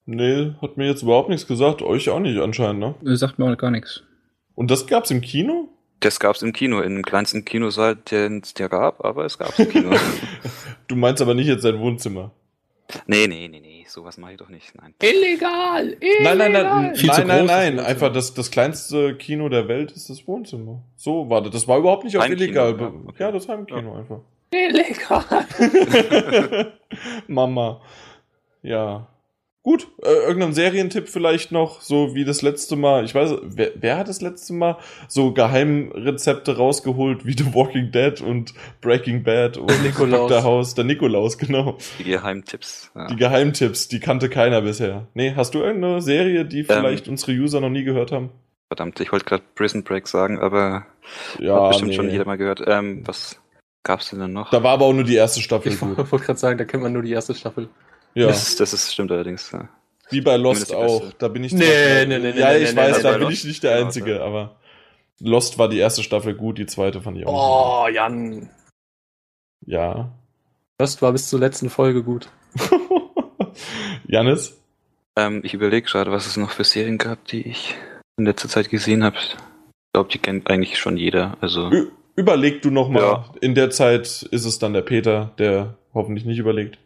Nee, 0.06 0.52
hat 0.60 0.76
mir 0.76 0.86
jetzt 0.86 1.02
überhaupt 1.02 1.30
nichts 1.30 1.46
gesagt, 1.46 1.80
euch 1.82 2.10
auch 2.10 2.20
nicht 2.20 2.38
anscheinend, 2.38 2.80
ne? 2.80 2.94
Nee, 3.00 3.16
sagt 3.16 3.38
mir 3.38 3.50
auch 3.50 3.56
gar 3.56 3.70
nichts. 3.70 4.02
Und 4.54 4.70
das 4.70 4.86
gab's 4.86 5.10
im 5.10 5.20
Kino? 5.20 5.68
Das 6.00 6.20
gab's 6.20 6.42
im 6.42 6.52
Kino, 6.52 6.80
in 6.80 6.96
dem 6.96 7.04
kleinsten 7.04 7.44
Kinosaal, 7.44 7.96
den 7.96 8.40
es 8.42 8.52
der 8.52 8.68
gab, 8.68 9.04
aber 9.04 9.24
es 9.24 9.38
gab's 9.38 9.58
im 9.58 9.70
Kino. 9.70 9.90
du 10.88 10.96
meinst 10.96 11.22
aber 11.22 11.34
nicht 11.34 11.46
jetzt 11.46 11.64
dein 11.64 11.80
Wohnzimmer? 11.80 12.32
Nee, 13.06 13.26
nee, 13.26 13.48
nee, 13.48 13.60
nee, 13.60 13.86
sowas 13.88 14.18
mache 14.18 14.32
ich 14.32 14.38
doch 14.38 14.50
nicht. 14.50 14.74
Nein. 14.76 14.94
Illegal! 15.00 15.96
illegal. 16.00 16.36
Nein, 16.36 16.52
nein, 16.52 16.52
nein, 16.52 16.94
Viel 16.94 17.08
nein, 17.08 17.26
nein, 17.26 17.46
nein. 17.46 17.80
Einfach 17.80 18.12
das, 18.12 18.34
das 18.34 18.50
kleinste 18.50 19.16
Kino 19.16 19.48
der 19.48 19.68
Welt 19.68 19.92
ist 19.92 20.10
das 20.10 20.28
Wohnzimmer. 20.28 20.82
So 20.96 21.30
war 21.30 21.40
das. 21.40 21.52
Das 21.52 21.66
war 21.66 21.78
überhaupt 21.78 22.04
nicht 22.04 22.18
auf 22.18 22.28
illegal. 22.28 22.78
Ja, 22.78 22.92
okay. 23.06 23.22
ja, 23.22 23.32
das 23.32 23.48
Heimkino 23.48 23.94
ja. 23.94 23.98
einfach. 23.98 24.20
Illegal! 24.50 25.46
Mama. 27.26 27.80
Ja. 28.62 29.08
Gut, 29.64 29.88
äh, 30.02 30.10
irgendein 30.10 30.52
Serientipp 30.52 31.08
vielleicht 31.08 31.50
noch, 31.50 31.80
so 31.80 32.14
wie 32.14 32.26
das 32.26 32.42
letzte 32.42 32.76
Mal. 32.76 33.06
Ich 33.06 33.14
weiß, 33.14 33.36
wer, 33.44 33.70
wer 33.76 33.96
hat 33.96 34.08
das 34.08 34.20
letzte 34.20 34.52
Mal 34.52 34.76
so 35.08 35.32
Geheimrezepte 35.32 36.58
rausgeholt 36.58 37.24
wie 37.24 37.32
The 37.38 37.54
Walking 37.54 37.90
Dead 37.90 38.20
und 38.20 38.52
Breaking 38.82 39.22
Bad 39.22 39.56
und 39.56 39.82
Nikolaus. 39.82 40.28
Dr. 40.28 40.42
House? 40.44 40.74
Der 40.74 40.84
Nikolaus, 40.84 41.38
genau. 41.38 41.78
Die 41.98 42.04
Geheimtipps. 42.04 42.90
Ja. 42.94 43.06
Die 43.06 43.16
Geheimtipps, 43.16 43.88
die 43.88 44.00
kannte 44.00 44.28
keiner 44.28 44.60
bisher. 44.60 45.08
Nee, 45.14 45.32
hast 45.34 45.54
du 45.54 45.60
irgendeine 45.60 46.02
Serie, 46.02 46.44
die 46.44 46.60
ähm. 46.60 46.66
vielleicht 46.66 47.06
ähm, 47.06 47.12
unsere 47.12 47.32
User 47.32 47.62
noch 47.62 47.70
nie 47.70 47.84
gehört 47.84 48.12
haben? 48.12 48.28
Verdammt, 48.68 49.00
ich 49.00 49.12
wollte 49.12 49.24
gerade 49.24 49.44
Prison 49.54 49.82
Break 49.82 50.08
sagen, 50.08 50.38
aber 50.38 50.84
ja, 51.38 51.58
hat 51.58 51.68
bestimmt 51.70 51.88
nee. 51.88 51.96
schon 51.96 52.10
jeder 52.10 52.26
mal 52.26 52.36
gehört. 52.36 52.62
Ähm, 52.66 53.00
was 53.06 53.40
gab's 53.82 54.10
denn 54.10 54.18
dann 54.18 54.34
noch? 54.34 54.50
Da 54.50 54.62
war 54.62 54.72
aber 54.72 54.84
auch 54.84 54.92
nur 54.92 55.04
die 55.04 55.14
erste 55.14 55.40
Staffel. 55.40 55.72
Ich 55.72 55.80
wollte 55.80 56.18
gerade 56.18 56.38
sagen, 56.38 56.58
da 56.58 56.66
kennt 56.66 56.82
man 56.82 56.92
nur 56.92 57.02
die 57.02 57.12
erste 57.12 57.34
Staffel. 57.34 57.70
Ja. 58.14 58.28
Das, 58.28 58.48
ist, 58.48 58.60
das 58.60 58.72
ist, 58.72 58.92
stimmt 58.92 59.10
allerdings. 59.10 59.50
Ja. 59.52 59.68
Wie 60.10 60.20
bei 60.20 60.36
Lost 60.36 60.74
auch. 60.74 61.12
Da 61.18 61.28
bin 61.28 61.44
ich. 61.44 61.52
Nee, 61.52 62.06
nee, 62.06 62.18
nee, 62.18 62.32
nee. 62.32 62.38
Ja, 62.38 62.52
nee, 62.52 62.58
ich 62.58 62.70
nee, 62.70 62.76
weiß, 62.76 62.98
nee, 62.98 63.02
da 63.02 63.12
bin 63.12 63.22
Lost. 63.22 63.32
ich 63.32 63.44
nicht 63.44 63.62
der 63.62 63.76
Einzige, 63.76 64.16
ja, 64.16 64.24
aber 64.24 64.56
Lost 65.20 65.58
war 65.58 65.68
die 65.68 65.78
erste 65.78 66.02
Staffel 66.02 66.34
gut, 66.34 66.58
die 66.58 66.66
zweite 66.66 67.00
fand 67.00 67.18
ich 67.18 67.26
auch. 67.26 67.82
Oh, 67.82 67.86
gut. 67.86 67.94
Jan. 67.94 68.50
Ja. 69.66 70.12
Lost 70.78 71.02
war 71.02 71.12
bis 71.12 71.28
zur 71.28 71.40
letzten 71.40 71.70
Folge 71.70 72.02
gut. 72.02 72.28
Janis? 74.06 74.60
Ähm, 75.16 75.40
ich 75.44 75.54
überlege 75.54 75.86
gerade, 75.86 76.10
was 76.10 76.26
es 76.26 76.36
noch 76.36 76.50
für 76.50 76.64
Serien 76.64 76.98
gab, 76.98 77.24
die 77.26 77.48
ich 77.48 77.74
in 78.16 78.26
letzter 78.26 78.48
Zeit 78.48 78.68
gesehen 78.68 79.04
habe. 79.04 79.16
Ich 79.16 79.36
glaube, 79.92 80.10
die 80.10 80.18
kennt 80.18 80.50
eigentlich 80.50 80.78
schon 80.78 80.96
jeder. 80.96 81.36
Also. 81.40 81.70
Ü 81.70 81.90
überleg 82.16 82.62
du 82.62 82.70
noch 82.70 82.88
mal. 82.88 83.02
Ja. 83.02 83.24
In 83.40 83.54
der 83.54 83.70
Zeit 83.70 84.22
ist 84.22 84.44
es 84.44 84.58
dann 84.58 84.72
der 84.72 84.82
Peter, 84.82 85.32
der 85.38 85.76
hoffentlich 85.92 86.24
nicht 86.24 86.38
überlegt. 86.38 86.78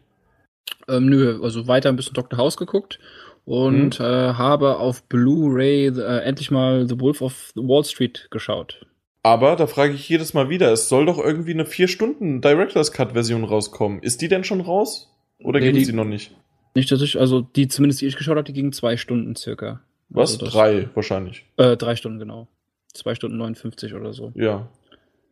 Ähm, 0.87 1.05
nö, 1.07 1.39
also 1.43 1.67
weiter 1.67 1.89
ein 1.89 1.95
bisschen 1.95 2.13
Dr. 2.13 2.37
House 2.39 2.57
geguckt 2.57 2.99
und 3.45 3.99
mhm. 3.99 4.05
äh, 4.05 4.33
habe 4.33 4.77
auf 4.77 5.03
Blu-ray 5.03 5.87
äh, 5.87 6.19
endlich 6.21 6.51
mal 6.51 6.87
The 6.87 6.99
Wolf 6.99 7.21
of 7.21 7.51
Wall 7.55 7.83
Street 7.83 8.27
geschaut. 8.31 8.85
Aber 9.23 9.55
da 9.55 9.67
frage 9.67 9.93
ich 9.93 10.07
jedes 10.07 10.33
Mal 10.33 10.49
wieder, 10.49 10.71
es 10.71 10.87
soll 10.87 11.05
doch 11.05 11.19
irgendwie 11.19 11.53
eine 11.53 11.65
4 11.65 11.87
Stunden 11.87 12.41
Director's 12.41 12.91
Cut 12.91 13.11
Version 13.13 13.43
rauskommen. 13.43 14.01
Ist 14.01 14.21
die 14.21 14.27
denn 14.27 14.43
schon 14.43 14.61
raus? 14.61 15.11
Oder 15.43 15.59
Nee, 15.59 15.71
gibt 15.71 15.87
die 15.87 15.93
noch 15.93 16.05
nicht? 16.05 16.31
Nicht, 16.75 16.91
dass 16.91 17.01
ich, 17.01 17.19
also 17.19 17.41
die 17.41 17.67
zumindest 17.67 18.01
die 18.01 18.07
ich 18.07 18.15
geschaut 18.15 18.37
habe, 18.37 18.45
die 18.45 18.53
gingen 18.53 18.71
zwei 18.71 18.97
Stunden 18.97 19.35
circa. 19.35 19.81
Was? 20.09 20.33
Also 20.33 20.45
das- 20.45 20.53
Drei 20.53 20.89
wahrscheinlich. 20.93 21.45
Äh, 21.57 21.75
drei 21.77 21.95
Stunden, 21.95 22.19
genau. 22.19 22.47
Zwei 22.93 23.15
Stunden 23.15 23.37
59 23.37 23.93
oder 23.93 24.13
so. 24.13 24.31
Ja. 24.35 24.67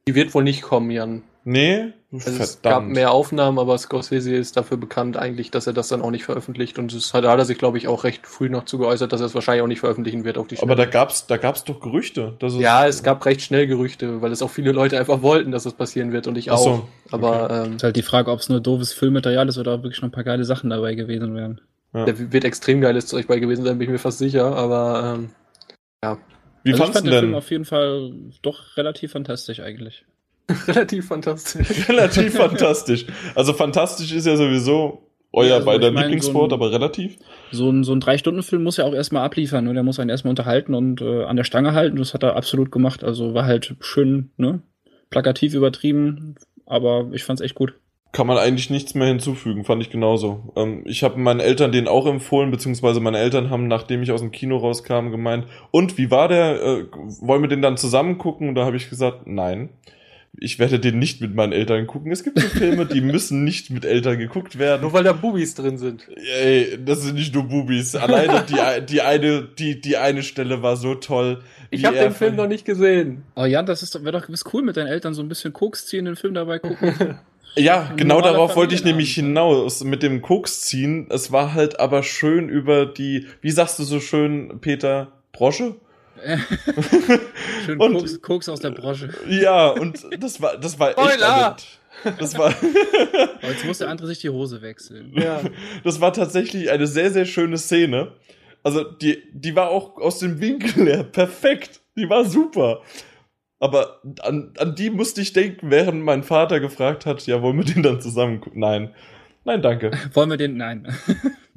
Die 0.08 0.16
wird 0.16 0.34
wohl 0.34 0.44
nicht 0.44 0.62
kommen, 0.64 0.90
Jan. 0.90 1.22
Nee? 1.44 1.94
Also 2.12 2.26
Verdammt. 2.32 2.42
es 2.42 2.62
gab 2.62 2.84
mehr 2.88 3.12
Aufnahmen, 3.12 3.58
aber 3.60 3.78
Scorsese 3.78 4.34
ist 4.36 4.58
dafür 4.58 4.76
bekannt 4.78 5.16
eigentlich, 5.18 5.50
dass 5.52 5.66
er 5.68 5.72
das 5.74 5.88
dann 5.90 6.02
auch 6.02 6.12
nicht 6.12 6.24
veröffentlicht. 6.26 6.78
Und 6.80 6.94
das 6.94 7.14
hat, 7.14 7.24
da 7.24 7.32
hat 7.32 7.40
er 7.40 7.46
sich, 7.46 7.58
glaube 7.58 7.78
ich, 7.78 7.88
auch 7.88 8.04
recht 8.04 8.26
früh 8.28 8.50
noch 8.50 8.66
zu 8.66 8.78
geäußert, 8.78 9.14
dass 9.14 9.22
er 9.22 9.28
es 9.28 9.36
wahrscheinlich 9.36 9.62
auch 9.64 9.68
nicht 9.68 9.80
veröffentlichen 9.80 10.24
wird 10.26 10.38
auf 10.38 10.48
die 10.48 10.58
Aber 10.58 10.76
da 10.76 10.84
Schnelle. 10.84 10.90
gab's, 10.92 11.28
da 11.28 11.38
gab's 11.38 11.64
doch 11.64 11.80
Gerüchte. 11.80 12.36
Dass 12.40 12.54
es 12.54 12.60
Ja, 12.60 12.86
es 12.88 13.04
gab 13.04 13.26
recht 13.26 13.42
schnell 13.42 13.68
Gerüchte, 13.68 14.22
weil 14.22 14.32
es 14.32 14.42
auch 14.42 14.50
viele 14.50 14.72
Leute 14.74 14.98
einfach 15.00 15.22
wollten, 15.22 15.52
dass 15.52 15.64
das 15.64 15.74
passieren 15.74 16.12
wird 16.12 16.28
und 16.28 16.38
ich 16.38 16.50
Ach 16.52 16.56
auch. 16.56 16.64
so, 16.64 16.88
Aber 17.12 17.50
ähm, 17.66 17.76
Ist 17.76 17.84
halt 17.84 17.96
die 17.96 18.02
Frage, 18.04 18.32
ob 18.32 18.40
es 18.40 18.50
nur 18.50 18.60
doofes 18.60 18.92
Filmmaterial 18.94 19.48
ist 19.48 19.58
oder 19.58 19.84
wirklich 19.84 20.02
noch 20.02 20.10
ein 20.10 20.14
paar 20.14 20.24
geile 20.26 20.44
Sachen 20.44 20.70
dabei 20.70 20.96
gewesen 20.96 21.34
wären. 21.36 21.62
Ja. 21.94 22.06
da 22.06 22.14
wird 22.18 22.44
extrem 22.44 22.82
geiles 22.82 23.08
Zeug 23.08 23.28
bei 23.28 23.40
gewesen 23.40 23.64
sein, 23.64 23.78
bin 23.78 23.88
ich 23.88 23.92
mir 23.92 24.00
fast 24.00 24.18
sicher. 24.18 24.56
Aber 24.56 25.16
ähm, 25.18 25.30
Wie 26.68 26.73
also 26.73 26.84
fandst 26.84 26.98
ich 26.98 27.02
fand 27.02 27.07
du 27.07 27.11
den 27.11 27.19
Film 27.19 27.31
denn? 27.31 27.38
auf 27.38 27.52
jeden 27.52 27.65
Fall 27.65 28.11
doch 28.41 28.77
relativ 28.77 29.11
fantastisch 29.11 29.60
eigentlich. 29.60 30.06
relativ 30.68 31.07
fantastisch. 31.07 31.68
relativ 31.89 32.35
fantastisch. 32.35 33.06
Also 33.35 33.53
fantastisch 33.53 34.11
ist 34.14 34.26
ja 34.26 34.38
sowieso 34.38 35.03
euer 35.34 35.48
Ja, 35.48 35.53
also 35.56 35.65
beider 35.65 35.91
Lieblingswort, 35.91 36.52
so 36.52 36.56
ein- 36.56 36.60
aber 36.61 36.72
relativ. 36.72 37.18
So 37.52 37.69
ein, 37.69 37.84
so 37.84 37.94
ein 37.94 37.99
Drei-Stunden-Film 37.99 38.64
muss 38.64 38.77
ja 38.77 38.85
auch 38.85 38.94
erstmal 38.94 39.23
abliefern, 39.26 39.65
ne? 39.65 39.73
Der 39.73 39.84
muss 39.84 39.99
einen 39.99 40.10
erstmal 40.10 40.30
unterhalten 40.30 40.73
und 40.73 41.02
äh, 41.02 41.23
an 41.26 41.35
der 41.35 41.44
Stange 41.44 41.73
halten. 41.73 41.98
Das 41.98 42.14
hat 42.14 42.23
er 42.23 42.35
absolut 42.38 42.72
gemacht. 42.72 43.03
Also 43.03 43.34
war 43.34 43.45
halt 43.45 43.76
schön, 43.81 44.31
ne? 44.38 44.61
Plakativ 45.10 45.53
übertrieben, 45.53 46.35
aber 46.65 47.10
ich 47.11 47.23
fand's 47.23 47.41
echt 47.41 47.56
gut. 47.56 47.73
Kann 48.14 48.26
man 48.28 48.38
eigentlich 48.38 48.70
nichts 48.70 48.96
mehr 48.96 49.08
hinzufügen, 49.08 49.66
fand 49.66 49.82
ich 49.82 49.90
genauso. 49.90 50.54
Ähm, 50.56 50.84
ich 50.86 51.04
habe 51.04 51.20
meinen 51.20 51.40
Eltern 51.40 51.72
den 51.72 51.88
auch 51.88 52.06
empfohlen, 52.08 52.52
beziehungsweise 52.52 53.00
meine 53.00 53.20
Eltern 53.20 53.50
haben, 53.50 53.68
nachdem 53.68 54.02
ich 54.02 54.12
aus 54.12 54.22
dem 54.22 54.32
Kino 54.32 54.58
rauskam, 54.58 55.12
gemeint, 55.12 55.46
und 55.72 55.98
wie 55.98 56.10
war 56.10 56.28
der? 56.28 56.62
Äh, 56.62 56.86
wollen 57.20 57.42
wir 57.42 57.50
den 57.50 57.62
dann 57.62 57.78
zusammen 57.78 58.18
gucken? 58.18 58.50
Und 58.50 58.56
da 58.56 58.66
habe 58.66 58.78
ich 58.78 58.90
gesagt, 58.90 59.28
nein. 59.28 59.70
Ich 60.40 60.60
werde 60.60 60.80
den 60.80 61.00
nicht 61.00 61.20
mit 61.20 61.34
meinen 61.34 61.52
Eltern 61.52 61.88
gucken. 61.88 62.12
Es 62.12 62.24
gibt 62.24 62.40
so 62.40 62.48
Filme, 62.48 62.86
die 62.86 63.02
müssen 63.14 63.44
nicht 63.44 63.72
mit 63.72 63.86
Eltern 63.86 64.20
geguckt 64.20 64.60
werden. 64.60 64.84
Nur 64.84 64.94
weil 64.94 65.04
da 65.04 65.14
Bubis 65.14 65.56
drin 65.56 65.78
sind. 65.78 66.08
Ey, 66.40 66.78
das 66.84 67.02
sind 67.02 67.16
nicht 67.16 67.34
nur 67.34 67.44
Bubis. 67.44 67.96
Alleine 67.96 68.46
die, 68.48 68.86
die 68.86 69.02
eine, 69.02 69.44
die, 69.44 69.82
die 69.82 69.98
eine 69.98 70.22
Stelle 70.22 70.62
war 70.62 70.76
so 70.78 70.94
toll. 70.96 71.42
Ich 71.72 71.82
wie 71.82 71.88
habe 71.88 71.98
er 71.98 72.10
den 72.10 72.14
Film 72.14 72.36
noch 72.36 72.48
nicht 72.48 72.66
gesehen. 72.66 73.24
Oh 73.36 73.46
Jan, 73.46 73.66
das 73.66 73.82
ist 73.82 73.96
doch, 73.96 74.04
wäre 74.04 74.20
doch 74.20 74.30
ist 74.30 74.54
cool 74.54 74.62
mit 74.62 74.78
deinen 74.78 74.88
Eltern 74.88 75.16
so 75.16 75.24
ein 75.24 75.30
bisschen 75.30 75.54
Koks 75.54 75.88
ziehen, 75.88 76.06
den 76.06 76.16
Film 76.16 76.36
dabei 76.36 76.60
gucken. 76.60 77.20
Ja, 77.58 77.92
genau 77.96 78.22
darauf 78.22 78.56
wollte 78.56 78.76
ich 78.76 78.84
nämlich 78.84 79.14
hinaus 79.14 79.84
mit 79.84 80.04
dem 80.04 80.22
Koks 80.22 80.62
ziehen. 80.62 81.08
Es 81.10 81.32
war 81.32 81.54
halt 81.54 81.80
aber 81.80 82.04
schön 82.04 82.50
über 82.50 82.86
die, 82.86 83.28
wie 83.42 83.52
sagst 83.52 83.80
du 83.80 83.84
so 83.84 84.00
schön, 84.00 84.60
Peter, 84.62 85.12
Brosche? 85.32 85.76
Schön 87.66 87.80
Und- 87.80 87.94
Koks, 87.96 88.22
Koks 88.22 88.50
aus 88.50 88.60
der 88.60 88.72
Brosche. 88.72 89.10
Ja, 89.30 89.68
und 89.70 90.00
das 90.20 90.42
war, 90.42 90.58
das 90.58 90.80
war 90.80 90.90
echt 90.98 91.22
eine, 91.24 91.56
das 92.20 92.38
war, 92.38 92.54
Aber 93.42 93.48
jetzt 93.52 93.66
muss 93.66 93.80
der 93.80 93.90
andere 93.90 94.08
sich 94.08 94.20
die 94.20 94.30
Hose 94.30 94.62
wechseln. 94.62 95.12
Ja. 95.14 95.42
das 95.84 96.00
war 96.02 96.14
tatsächlich 96.14 96.70
eine 96.70 96.88
sehr, 96.88 97.12
sehr 97.12 97.26
schöne 97.26 97.58
Szene. 97.58 98.14
Also, 98.64 98.84
die, 98.84 99.24
die 99.32 99.56
war 99.56 99.70
auch 99.70 99.98
aus 99.98 100.20
dem 100.20 100.40
Winkel 100.42 100.86
her 100.88 101.04
perfekt. 101.04 101.82
Die 101.96 102.10
war 102.10 102.26
super. 102.26 102.82
Aber 103.60 104.02
an, 104.22 104.54
an 104.58 104.76
die 104.76 104.90
musste 104.90 105.22
ich 105.22 105.34
denken, 105.34 105.72
während 105.72 106.04
mein 106.04 106.24
Vater 106.24 106.60
gefragt 106.60 107.06
hat, 107.06 107.26
ja, 107.26 107.42
wollen 107.42 107.58
wir 107.58 107.66
den 107.66 107.82
dann 107.84 108.02
zusammen 108.02 108.40
gucken? 108.40 108.60
Nein. 108.62 108.94
Nein, 109.46 109.62
danke. 109.62 109.92
Wollen 110.14 110.30
wir 110.30 110.38
den? 110.38 110.58
Nein. 110.58 110.88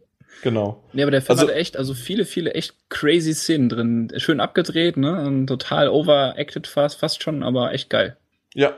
Genau. 0.42 0.82
Nee, 0.94 1.02
aber 1.02 1.10
der 1.10 1.20
Film 1.20 1.38
Also- 1.38 1.48
hatte 1.48 1.58
echt, 1.58 1.76
also 1.76 1.92
viele, 1.92 2.24
viele 2.24 2.54
echt 2.54 2.74
crazy 2.88 3.34
Szenen 3.34 3.68
drin. 3.68 4.10
Schön 4.16 4.40
abgedreht, 4.40 4.96
ne? 4.96 5.22
Und 5.26 5.46
total 5.48 5.88
overacted 5.88 6.66
fast, 6.66 6.98
fast 6.98 7.22
schon, 7.22 7.42
aber 7.42 7.72
echt 7.74 7.90
geil. 7.90 8.16
Ja, 8.54 8.72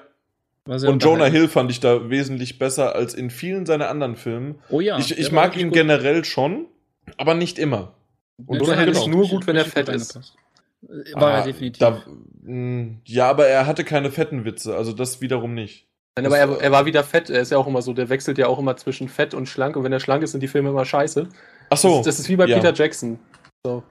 Und 0.66 1.04
Jonah. 1.04 1.26
Hill 1.26 1.46
fand 1.46 1.70
ich 1.70 1.78
da 1.78 2.10
wesentlich 2.10 2.58
besser 2.58 2.96
als 2.96 3.14
in 3.14 3.30
vielen 3.30 3.64
seiner 3.64 3.88
anderen 3.90 4.16
Filmen. 4.16 4.56
Oh 4.70 4.80
ja. 4.80 4.98
ich 4.98 5.16
ich 5.16 5.30
mag 5.30 5.56
ihn 5.56 5.68
gut. 5.68 5.74
generell 5.74 6.24
schon, 6.24 6.66
aber 7.16 7.34
nicht 7.34 7.60
immer. 7.60 7.94
Und 8.44 8.58
Jonah 8.58 8.72
Hill 8.74 8.88
hat 8.88 8.96
ist 8.96 9.06
nur 9.06 9.28
gut, 9.28 9.46
wenn 9.46 9.54
er 9.54 9.64
fett 9.64 9.88
ist. 9.88 10.16
reingepasst. 10.16 10.34
War 11.14 11.22
Ah, 11.22 11.38
er 11.38 11.44
definitiv. 11.44 11.78
Da, 11.78 12.02
mh, 12.42 12.96
ja, 13.04 13.28
aber 13.30 13.46
er 13.46 13.66
hatte 13.66 13.84
keine 13.84 14.10
fetten 14.10 14.44
Witze, 14.44 14.76
also 14.76 14.92
das 14.92 15.20
wiederum 15.20 15.54
nicht. 15.54 15.86
Nein, 16.16 16.26
aber 16.26 16.38
er, 16.38 16.60
er 16.60 16.72
war 16.72 16.84
wieder 16.84 17.04
fett. 17.04 17.30
Er 17.30 17.40
ist 17.40 17.52
ja 17.52 17.58
auch 17.58 17.66
immer 17.66 17.80
so, 17.80 17.94
der 17.94 18.08
wechselt 18.10 18.36
ja 18.36 18.46
auch 18.46 18.58
immer 18.58 18.76
zwischen 18.76 19.08
fett 19.08 19.32
und 19.32 19.46
schlank. 19.46 19.76
Und 19.76 19.84
wenn 19.84 19.92
er 19.92 20.00
schlank 20.00 20.22
ist, 20.22 20.32
sind 20.32 20.42
die 20.42 20.48
Filme 20.48 20.68
immer 20.68 20.84
scheiße. 20.84 21.26
Ach 21.70 21.76
so. 21.76 21.98
Das, 21.98 22.06
das 22.06 22.18
ist 22.20 22.28
wie 22.28 22.36
bei 22.36 22.46
ja. 22.46 22.56
Peter 22.58 22.74
Jackson. 22.74 23.18
So. 23.64 23.82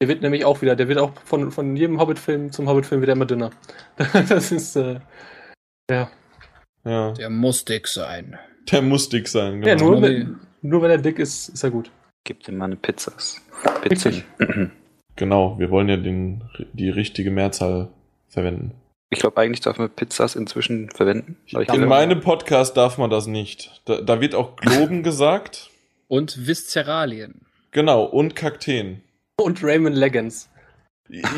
Der 0.00 0.08
wird 0.08 0.22
nämlich 0.22 0.44
auch 0.46 0.62
wieder, 0.62 0.76
der 0.76 0.88
wird 0.88 0.98
auch 0.98 1.12
von, 1.24 1.52
von 1.52 1.76
jedem 1.76 2.00
Hobbit-Film 2.00 2.52
zum 2.52 2.68
Hobbit-Film 2.68 3.02
wieder 3.02 3.12
immer 3.12 3.26
dünner. 3.26 3.50
Das 4.28 4.50
ist, 4.50 4.76
äh, 4.76 5.00
ja. 5.90 6.10
Ja, 6.84 7.12
der 7.12 7.30
muss 7.30 7.64
dick 7.66 7.86
sein. 7.86 8.38
der 8.70 8.82
muss 8.82 9.08
dick 9.10 9.28
sein, 9.28 9.60
genau. 9.60 9.68
Ja, 9.68 9.76
nur, 9.76 10.02
wenn, 10.02 10.40
nur 10.62 10.82
wenn 10.82 10.90
er 10.90 10.98
dick 10.98 11.18
ist, 11.18 11.50
ist 11.50 11.62
er 11.62 11.70
gut. 11.70 11.90
Gib 12.24 12.42
dem 12.44 12.56
Mann 12.56 12.76
Pizzas. 12.78 13.40
Pizzen. 13.82 14.24
Genau, 15.16 15.58
wir 15.58 15.70
wollen 15.70 15.88
ja 15.88 15.96
den, 15.96 16.42
die 16.72 16.88
richtige 16.90 17.30
Mehrzahl 17.30 17.88
verwenden. 18.28 18.72
Ich 19.10 19.18
glaube, 19.20 19.38
eigentlich 19.40 19.60
darf 19.60 19.76
man 19.78 19.90
Pizzas 19.90 20.36
inzwischen 20.36 20.88
verwenden. 20.90 21.36
In 21.46 21.84
meinem 21.86 22.20
Podcast 22.20 22.76
darf 22.78 22.96
man 22.96 23.10
das 23.10 23.26
nicht. 23.26 23.82
Da, 23.84 24.00
da 24.00 24.20
wird 24.22 24.34
auch 24.34 24.56
Globen 24.56 25.02
gesagt. 25.02 25.70
Und 26.08 26.46
Viszeralien. 26.46 27.42
Genau, 27.72 28.04
und 28.04 28.34
Kakteen. 28.36 29.02
Und 29.36 29.62
Raymond 29.62 29.96
Legends. 29.96 30.48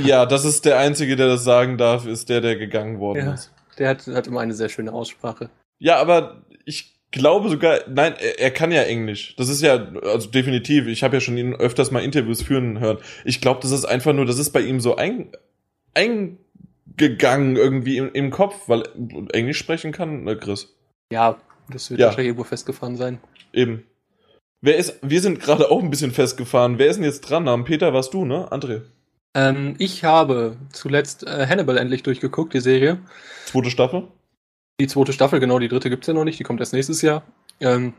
Ja, 0.04 0.24
das 0.24 0.44
ist 0.44 0.64
der 0.64 0.78
Einzige, 0.78 1.16
der 1.16 1.26
das 1.26 1.42
sagen 1.42 1.76
darf, 1.78 2.06
ist 2.06 2.28
der, 2.28 2.40
der 2.40 2.56
gegangen 2.56 3.00
worden 3.00 3.26
Ja. 3.26 3.34
ist. 3.34 3.50
Der 3.78 3.88
hat, 3.88 4.06
hat 4.06 4.28
immer 4.28 4.40
eine 4.40 4.54
sehr 4.54 4.68
schöne 4.68 4.92
Aussprache. 4.92 5.50
Ja, 5.80 5.96
aber 5.96 6.42
ich 6.64 6.93
glaube 7.14 7.48
sogar, 7.48 7.78
nein, 7.88 8.14
er, 8.18 8.38
er 8.38 8.50
kann 8.50 8.70
ja 8.70 8.82
Englisch. 8.82 9.34
Das 9.36 9.48
ist 9.48 9.62
ja, 9.62 9.74
also 10.02 10.28
definitiv, 10.28 10.86
ich 10.86 11.02
habe 11.02 11.16
ja 11.16 11.20
schon 11.20 11.38
ihn 11.38 11.54
öfters 11.54 11.90
mal 11.90 12.04
Interviews 12.04 12.42
führen 12.42 12.78
hören. 12.80 12.98
Ich 13.24 13.40
glaube, 13.40 13.60
das 13.62 13.70
ist 13.70 13.84
einfach 13.86 14.12
nur, 14.12 14.26
das 14.26 14.38
ist 14.38 14.50
bei 14.50 14.60
ihm 14.60 14.80
so 14.80 14.96
ein, 14.96 15.30
eingegangen 15.94 17.56
irgendwie 17.56 17.96
im, 17.96 18.12
im 18.12 18.30
Kopf, 18.30 18.68
weil 18.68 18.82
Englisch 19.32 19.58
sprechen 19.58 19.92
kann, 19.92 20.24
ne, 20.24 20.36
Chris. 20.36 20.74
Ja, 21.12 21.38
das 21.70 21.90
wird 21.90 22.00
Ja. 22.00 22.06
wahrscheinlich 22.06 22.28
irgendwo 22.28 22.44
festgefahren 22.44 22.96
sein. 22.96 23.18
Eben. 23.52 23.84
Wer 24.60 24.76
ist, 24.76 24.98
wir 25.02 25.20
sind 25.20 25.40
gerade 25.40 25.70
auch 25.70 25.82
ein 25.82 25.90
bisschen 25.90 26.10
festgefahren. 26.10 26.78
Wer 26.78 26.88
ist 26.88 26.96
denn 26.96 27.04
jetzt 27.04 27.20
dran? 27.22 27.48
Am 27.48 27.64
Peter 27.64 27.92
warst 27.92 28.14
du, 28.14 28.24
ne? 28.24 28.50
André. 28.50 28.82
Ähm, 29.34 29.74
ich 29.78 30.04
habe 30.04 30.56
zuletzt 30.72 31.26
äh, 31.26 31.46
Hannibal 31.46 31.76
endlich 31.76 32.02
durchgeguckt, 32.02 32.54
die 32.54 32.60
Serie. 32.60 32.98
Zweite 33.46 33.70
Staffel? 33.70 34.08
Die 34.80 34.88
zweite 34.88 35.12
Staffel, 35.12 35.38
genau, 35.38 35.58
die 35.58 35.68
dritte 35.68 35.88
gibt's 35.88 36.06
ja 36.06 36.14
noch 36.14 36.24
nicht, 36.24 36.38
die 36.38 36.42
kommt 36.42 36.60
erst 36.60 36.72
nächstes 36.72 37.00
Jahr. 37.02 37.22
Ähm, 37.60 37.94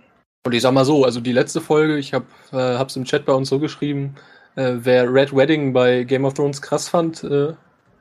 und 0.46 0.54
ich 0.54 0.62
sag 0.62 0.74
mal 0.74 0.86
so, 0.86 1.06
also 1.06 1.22
die 1.22 1.32
letzte 1.32 1.62
Folge, 1.62 1.98
ich 1.98 2.14
habe 2.14 2.26
äh, 2.52 2.78
hab's 2.78 2.96
im 2.96 3.06
Chat 3.06 3.26
bei 3.26 3.34
uns 3.34 3.50
so 3.50 3.60
geschrieben, 3.60 4.16
äh, 4.56 4.74
wer 4.76 5.12
Red 5.12 5.36
Wedding 5.36 5.74
bei 5.74 6.04
Game 6.04 6.26
of 6.26 6.34
Thrones 6.34 6.62
krass 6.62 6.90
fand, 6.90 7.24
äh, 7.24 7.54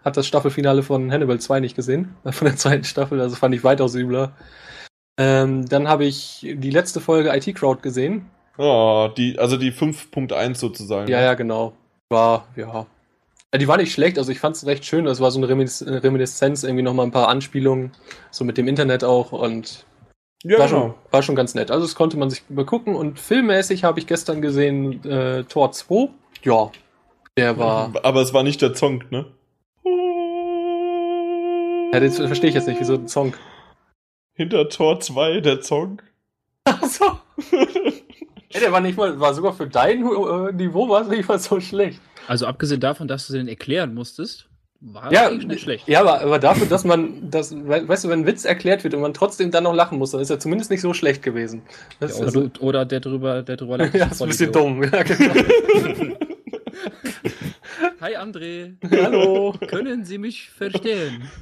hat 0.05 0.17
das 0.17 0.27
Staffelfinale 0.27 0.83
von 0.83 1.11
Hannibal 1.11 1.41
2 1.41 1.61
nicht 1.61 1.77
gesehen, 1.77 2.17
von 2.31 2.47
der 2.47 2.57
zweiten 2.57 2.85
Staffel, 2.85 3.21
also 3.21 3.37
fand 3.37 3.55
ich 3.55 3.65
weitaus 3.65 3.95
übler. 3.95 4.33
Ähm, 5.19 5.67
dann 5.69 5.89
habe 5.89 6.05
ich 6.05 6.41
die 6.43 6.71
letzte 6.71 7.01
Folge 7.01 7.35
IT 7.35 7.55
Crowd 7.55 7.81
gesehen. 7.81 8.29
Oh, 8.59 9.09
die, 9.17 9.39
also 9.39 9.57
die 9.57 9.73
5.1 9.73 10.57
sozusagen. 10.57 11.09
Ja, 11.09 11.21
ja, 11.23 11.35
genau. 11.35 11.73
War, 12.11 12.49
ja. 12.57 12.87
Ja, 13.55 13.59
Die 13.59 13.69
war 13.69 13.77
nicht 13.77 13.93
schlecht, 13.93 14.19
also 14.19 14.33
ich 14.33 14.41
fand 14.41 14.57
es 14.57 14.67
recht 14.67 14.85
schön. 14.85 15.05
Das 15.05 15.21
war 15.21 15.31
so 15.31 15.39
eine 15.39 15.49
Reminis 15.49 15.85
Reminiszenz, 15.87 16.65
irgendwie 16.65 16.83
nochmal 16.83 17.07
ein 17.07 17.13
paar 17.13 17.29
Anspielungen, 17.29 17.93
so 18.33 18.45
mit 18.45 18.59
dem 18.59 18.67
Internet 18.67 19.05
auch 19.05 19.31
und 19.31 19.87
ja 20.43 20.59
war, 20.59 20.67
genau. 20.67 20.81
schon, 20.81 20.95
war 21.13 21.23
schon 21.23 21.37
ganz 21.37 21.55
nett. 21.55 21.71
Also 21.71 21.87
das 21.87 21.95
konnte 21.95 22.17
man 22.17 22.31
sich 22.31 22.43
begucken 22.49 22.97
und 22.97 23.21
filmmäßig 23.21 23.85
habe 23.85 24.01
ich 24.01 24.09
gestern 24.09 24.43
gesehen 24.43 25.05
äh, 25.05 25.45
Tor 25.45 25.71
2. 25.71 26.09
Ja, 26.43 26.73
der 27.39 27.57
war. 27.57 27.93
Aber 28.03 28.23
es 28.23 28.35
war 28.35 28.43
nicht 28.43 28.61
der 28.61 28.75
Zonk, 28.75 29.13
ne? 29.13 29.27
Ja, 31.93 32.01
das 32.01 32.17
verstehe 32.17 32.49
ich 32.49 32.57
jetzt 32.57 32.67
nicht, 32.67 32.81
wieso 32.81 32.95
ein 32.95 33.07
Song. 33.07 33.35
Hinter 34.33 34.69
Tor 34.69 34.99
2 34.99 35.43
der 35.43 35.61
Zonk. 35.61 36.03
Achso. 36.65 37.21
Ey, 38.53 38.61
der 38.61 38.73
war 38.73 38.81
nicht 38.81 38.99
mal, 38.99 39.21
war 39.21 39.33
sogar 39.33 39.53
für 39.53 39.69
dein 39.69 40.05
äh, 40.05 40.53
Niveau 40.53 40.89
war 40.89 41.03
es 41.03 41.09
nicht 41.09 41.29
mal 41.29 41.39
so 41.39 41.61
schlecht. 41.61 42.01
Also 42.27 42.47
abgesehen 42.47 42.81
davon, 42.81 43.09
dass 43.09 43.27
du 43.27 43.33
den 43.35 43.49
erklären 43.49 43.95
musstest, 43.95 44.49
war 44.81 45.11
Ja, 45.13 45.29
eigentlich 45.29 45.47
nicht 45.47 45.63
schlecht. 45.63 45.89
Ja, 45.89 46.01
aber, 46.01 46.21
aber 46.21 46.39
dafür, 46.39 46.67
dass 46.67 46.85
man, 46.85 47.31
das, 47.31 47.55
we- 47.55 47.89
weißt 47.89 48.05
du, 48.05 48.09
wenn 48.11 48.21
ein 48.21 48.27
Witz 48.27 48.45
erklärt 48.45 48.85
wird 48.85 48.93
und 48.95 49.01
man 49.01 49.15
trotzdem 49.15 49.51
dann 49.51 49.65
noch 49.65 49.75
lachen 49.75 49.99
muss, 49.99 50.11
dann 50.11 50.21
ist 50.21 50.29
er 50.31 50.39
zumindest 50.39 50.71
nicht 50.71 50.83
so 50.83 50.93
schlecht 50.93 51.23
gewesen. 51.23 51.63
Ja, 52.01 52.09
oder, 52.09 52.25
also, 52.27 52.49
du, 52.49 52.61
oder 52.61 52.85
der 52.85 53.01
drüber, 53.01 53.43
der 53.43 53.57
drüber 53.57 53.79
ja, 53.97 54.07
ist 54.07 54.21
ein 54.23 54.29
bisschen 54.29 54.53
dumm. 54.53 54.83
Ja, 54.83 55.03
genau. 55.03 55.35
Hi 58.01 58.17
André. 58.17 58.75
Hallo. 58.91 59.55
Können 59.67 60.05
Sie 60.05 60.19
mich 60.19 60.51
verstehen? 60.51 61.29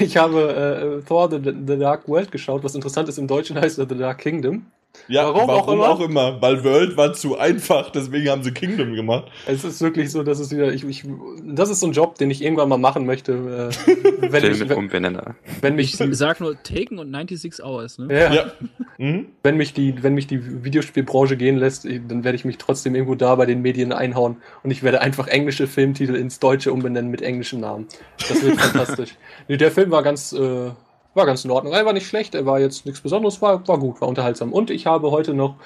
Ich 0.00 0.16
habe 0.16 1.00
äh, 1.02 1.06
Thor 1.06 1.30
The, 1.30 1.36
The, 1.42 1.76
Dark 1.78 2.08
World 2.08 2.32
geschaut, 2.32 2.64
was 2.64 2.74
interessant 2.74 3.06
ist, 3.10 3.18
im 3.18 3.26
Deutschen 3.26 3.60
heißt 3.60 3.78
er 3.78 3.86
The 3.86 3.98
Dark 3.98 4.16
Kingdom. 4.18 4.64
Ja, 5.08 5.24
warum, 5.24 5.48
warum 5.48 5.50
auch, 5.50 5.68
immer? 5.72 5.88
auch, 5.88 6.00
immer? 6.00 6.42
Weil 6.42 6.64
World 6.64 6.96
war 6.96 7.12
zu 7.12 7.38
einfach, 7.38 7.90
deswegen 7.90 8.30
haben 8.30 8.42
sie 8.42 8.52
Kingdom 8.52 8.94
gemacht. 8.94 9.30
Es 9.46 9.64
ist 9.64 9.80
wirklich 9.80 10.10
so, 10.10 10.22
dass 10.22 10.38
es 10.38 10.50
wieder, 10.50 10.72
ich, 10.72 10.84
ich, 10.84 11.04
das 11.44 11.68
ist 11.68 11.80
so 11.80 11.86
ein 11.86 11.92
Job, 11.92 12.16
den 12.16 12.30
ich 12.30 12.42
irgendwann 12.42 12.68
mal 12.68 12.78
machen 12.78 13.04
möchte. 13.04 13.32
Äh, 13.32 14.30
wenn 14.32 14.40
Film 14.40 14.58
mich, 14.58 14.92
wenn, 14.92 15.18
wenn 15.60 15.74
mich, 15.74 16.00
ich 16.00 16.16
sag 16.16 16.40
nur 16.40 16.60
Taken 16.62 16.98
und 16.98 17.10
96 17.10 17.62
Hours, 17.64 17.98
ne? 17.98 18.08
Ja. 18.10 18.32
ja. 18.32 18.52
Mhm. 18.98 19.26
Wenn 19.42 19.56
mich 19.56 19.74
die, 19.74 20.02
wenn 20.02 20.14
mich 20.14 20.26
die 20.26 20.64
Videospielbranche 20.64 21.36
gehen 21.36 21.56
lässt, 21.56 21.84
dann 21.84 22.24
werde 22.24 22.36
ich 22.36 22.44
mich 22.44 22.58
trotzdem 22.58 22.94
irgendwo 22.94 23.14
da 23.14 23.34
bei 23.34 23.44
den 23.44 23.60
Medien 23.60 23.92
einhauen 23.92 24.38
und 24.62 24.70
ich 24.70 24.82
werde 24.82 25.00
einfach 25.00 25.26
englische 25.26 25.66
Filmtitel 25.66 26.14
ins 26.14 26.38
Deutsche 26.38 26.72
umbenennen 26.72 27.10
mit 27.10 27.20
englischen 27.20 27.60
Namen. 27.60 27.86
Das 28.28 28.42
wird 28.42 28.58
fantastisch. 28.60 29.16
Nee, 29.48 29.56
der 29.56 29.70
Film 29.70 29.90
war 29.90 30.02
ganz, 30.02 30.32
äh, 30.32 30.70
war 31.14 31.26
ganz 31.26 31.44
in 31.44 31.50
Ordnung. 31.50 31.72
Er 31.72 31.86
war 31.86 31.92
nicht 31.92 32.06
schlecht, 32.06 32.34
er 32.34 32.46
war 32.46 32.60
jetzt 32.60 32.86
nichts 32.86 33.00
Besonderes, 33.00 33.40
war, 33.42 33.66
war 33.66 33.78
gut, 33.78 34.00
war 34.00 34.08
unterhaltsam. 34.08 34.52
Und 34.52 34.70
ich 34.70 34.86
habe 34.86 35.10
heute 35.10 35.34
noch 35.34 35.56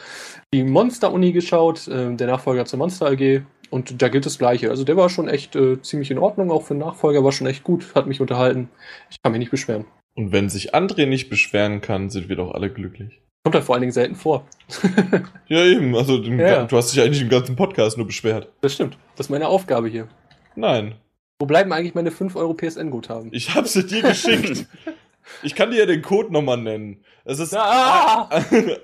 die 0.52 0.64
Monster-Uni 0.64 1.32
geschaut, 1.32 1.88
äh, 1.88 2.14
der 2.14 2.26
Nachfolger 2.26 2.64
zur 2.64 2.78
Monster 2.78 3.06
AG. 3.06 3.42
Und 3.70 4.00
da 4.00 4.08
gilt 4.08 4.24
das 4.24 4.38
Gleiche. 4.38 4.70
Also 4.70 4.84
der 4.84 4.96
war 4.96 5.10
schon 5.10 5.28
echt 5.28 5.54
äh, 5.54 5.80
ziemlich 5.82 6.10
in 6.10 6.18
Ordnung, 6.18 6.50
auch 6.50 6.62
für 6.62 6.74
den 6.74 6.80
Nachfolger 6.80 7.22
war 7.22 7.32
schon 7.32 7.46
echt 7.46 7.64
gut, 7.64 7.94
hat 7.94 8.06
mich 8.06 8.20
unterhalten. 8.20 8.70
Ich 9.10 9.22
kann 9.22 9.32
mich 9.32 9.40
nicht 9.40 9.50
beschweren. 9.50 9.84
Und 10.14 10.32
wenn 10.32 10.48
sich 10.48 10.74
André 10.74 11.06
nicht 11.06 11.28
beschweren 11.28 11.80
kann, 11.80 12.10
sind 12.10 12.28
wir 12.28 12.36
doch 12.36 12.52
alle 12.52 12.72
glücklich. 12.72 13.20
Kommt 13.44 13.54
halt 13.54 13.64
vor 13.64 13.74
allen 13.74 13.82
Dingen 13.82 13.92
selten 13.92 14.16
vor. 14.16 14.46
ja, 15.48 15.64
eben. 15.64 15.94
Also 15.94 16.16
ja. 16.16 16.64
du 16.64 16.76
hast 16.76 16.92
dich 16.92 17.00
eigentlich 17.00 17.22
im 17.22 17.28
ganzen 17.28 17.56
Podcast 17.56 17.96
nur 17.96 18.06
beschwert. 18.06 18.48
Das 18.60 18.74
stimmt. 18.74 18.98
Das 19.16 19.26
ist 19.26 19.30
meine 19.30 19.48
Aufgabe 19.48 19.88
hier. 19.88 20.08
Nein. 20.56 20.96
Wo 21.40 21.46
bleiben 21.46 21.72
eigentlich 21.72 21.94
meine 21.94 22.10
5 22.10 22.34
Euro 22.34 22.54
PSN-Guthaben? 22.54 23.28
Ich 23.32 23.54
habe 23.54 23.68
sie 23.68 23.86
dir 23.86 24.02
geschickt. 24.02 24.66
Ich 25.42 25.55
kann 25.55 25.70
dir 25.70 25.78
ja 25.78 25.86
den 25.86 26.02
Code 26.02 26.30
nochmal 26.32 26.59
nennen. 26.59 27.05
Es 27.24 27.38
ist 27.38 27.55
ah! 27.55 28.28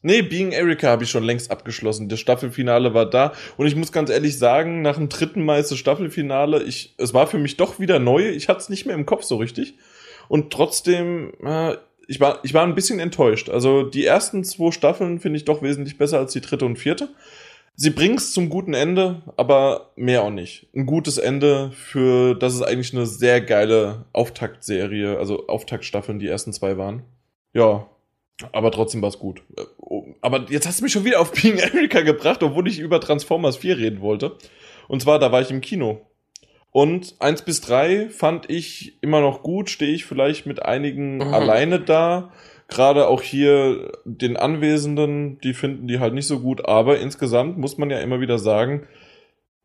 Nee, 0.00 0.22
Being 0.22 0.52
Erika 0.52 0.88
habe 0.88 1.04
ich 1.04 1.10
schon 1.10 1.24
längst 1.24 1.50
abgeschlossen. 1.50 2.08
Das 2.08 2.20
Staffelfinale 2.20 2.94
war 2.94 3.06
da. 3.06 3.32
Und 3.56 3.66
ich 3.66 3.74
muss 3.74 3.90
ganz 3.90 4.10
ehrlich 4.10 4.38
sagen, 4.38 4.80
nach 4.80 4.96
dem 4.96 5.08
dritten 5.08 5.44
Mal 5.44 5.60
ist 5.60 5.70
das 5.70 5.78
Staffelfinale, 5.78 6.62
ich, 6.62 6.94
es 6.98 7.14
war 7.14 7.26
für 7.26 7.38
mich 7.38 7.56
doch 7.56 7.80
wieder 7.80 7.98
neu. 7.98 8.28
Ich 8.28 8.48
hatte 8.48 8.60
es 8.60 8.68
nicht 8.68 8.86
mehr 8.86 8.94
im 8.94 9.06
Kopf 9.06 9.24
so 9.24 9.36
richtig. 9.36 9.74
Und 10.28 10.52
trotzdem, 10.52 11.32
äh, 11.44 11.76
ich 12.08 12.18
war, 12.20 12.40
ich 12.42 12.54
war 12.54 12.64
ein 12.64 12.74
bisschen 12.74 12.98
enttäuscht. 12.98 13.50
Also 13.50 13.82
die 13.82 14.04
ersten 14.04 14.42
zwei 14.42 14.72
Staffeln 14.72 15.20
finde 15.20 15.36
ich 15.36 15.44
doch 15.44 15.62
wesentlich 15.62 15.98
besser 15.98 16.18
als 16.18 16.32
die 16.32 16.40
dritte 16.40 16.64
und 16.64 16.78
vierte. 16.78 17.10
Sie 17.76 17.90
bringen 17.90 18.16
es 18.16 18.32
zum 18.32 18.48
guten 18.48 18.74
Ende, 18.74 19.22
aber 19.36 19.92
mehr 19.94 20.24
auch 20.24 20.30
nicht. 20.30 20.66
Ein 20.74 20.86
gutes 20.86 21.18
Ende 21.18 21.70
für, 21.70 22.34
das 22.34 22.54
ist 22.54 22.62
eigentlich 22.62 22.92
eine 22.92 23.06
sehr 23.06 23.40
geile 23.40 24.06
Auftaktserie, 24.12 25.16
also 25.18 25.46
Auftaktstaffeln, 25.46 26.18
die 26.18 26.26
ersten 26.26 26.52
zwei 26.52 26.76
waren. 26.76 27.04
Ja, 27.52 27.86
aber 28.52 28.72
trotzdem 28.72 29.02
war 29.02 29.10
es 29.10 29.18
gut. 29.18 29.42
Aber 30.22 30.46
jetzt 30.48 30.66
hast 30.66 30.80
du 30.80 30.84
mich 30.84 30.92
schon 30.92 31.04
wieder 31.04 31.20
auf 31.20 31.30
Being 31.32 31.58
Erika 31.58 32.00
gebracht, 32.00 32.42
obwohl 32.42 32.66
ich 32.68 32.78
über 32.78 33.00
Transformers 33.00 33.58
4 33.58 33.76
reden 33.76 34.00
wollte. 34.00 34.36
Und 34.88 35.02
zwar, 35.02 35.18
da 35.18 35.30
war 35.30 35.42
ich 35.42 35.50
im 35.50 35.60
Kino. 35.60 36.00
Und 36.78 37.16
eins 37.18 37.42
bis 37.42 37.60
drei 37.60 38.08
fand 38.08 38.48
ich 38.48 39.02
immer 39.02 39.20
noch 39.20 39.42
gut, 39.42 39.68
stehe 39.68 39.92
ich 39.92 40.04
vielleicht 40.04 40.46
mit 40.46 40.62
einigen 40.62 41.16
mhm. 41.16 41.34
alleine 41.34 41.80
da. 41.80 42.30
Gerade 42.68 43.08
auch 43.08 43.20
hier 43.20 43.90
den 44.04 44.36
Anwesenden, 44.36 45.40
die 45.40 45.54
finden 45.54 45.88
die 45.88 45.98
halt 45.98 46.14
nicht 46.14 46.28
so 46.28 46.38
gut, 46.38 46.68
aber 46.68 47.00
insgesamt 47.00 47.58
muss 47.58 47.78
man 47.78 47.90
ja 47.90 47.98
immer 47.98 48.20
wieder 48.20 48.38
sagen, 48.38 48.86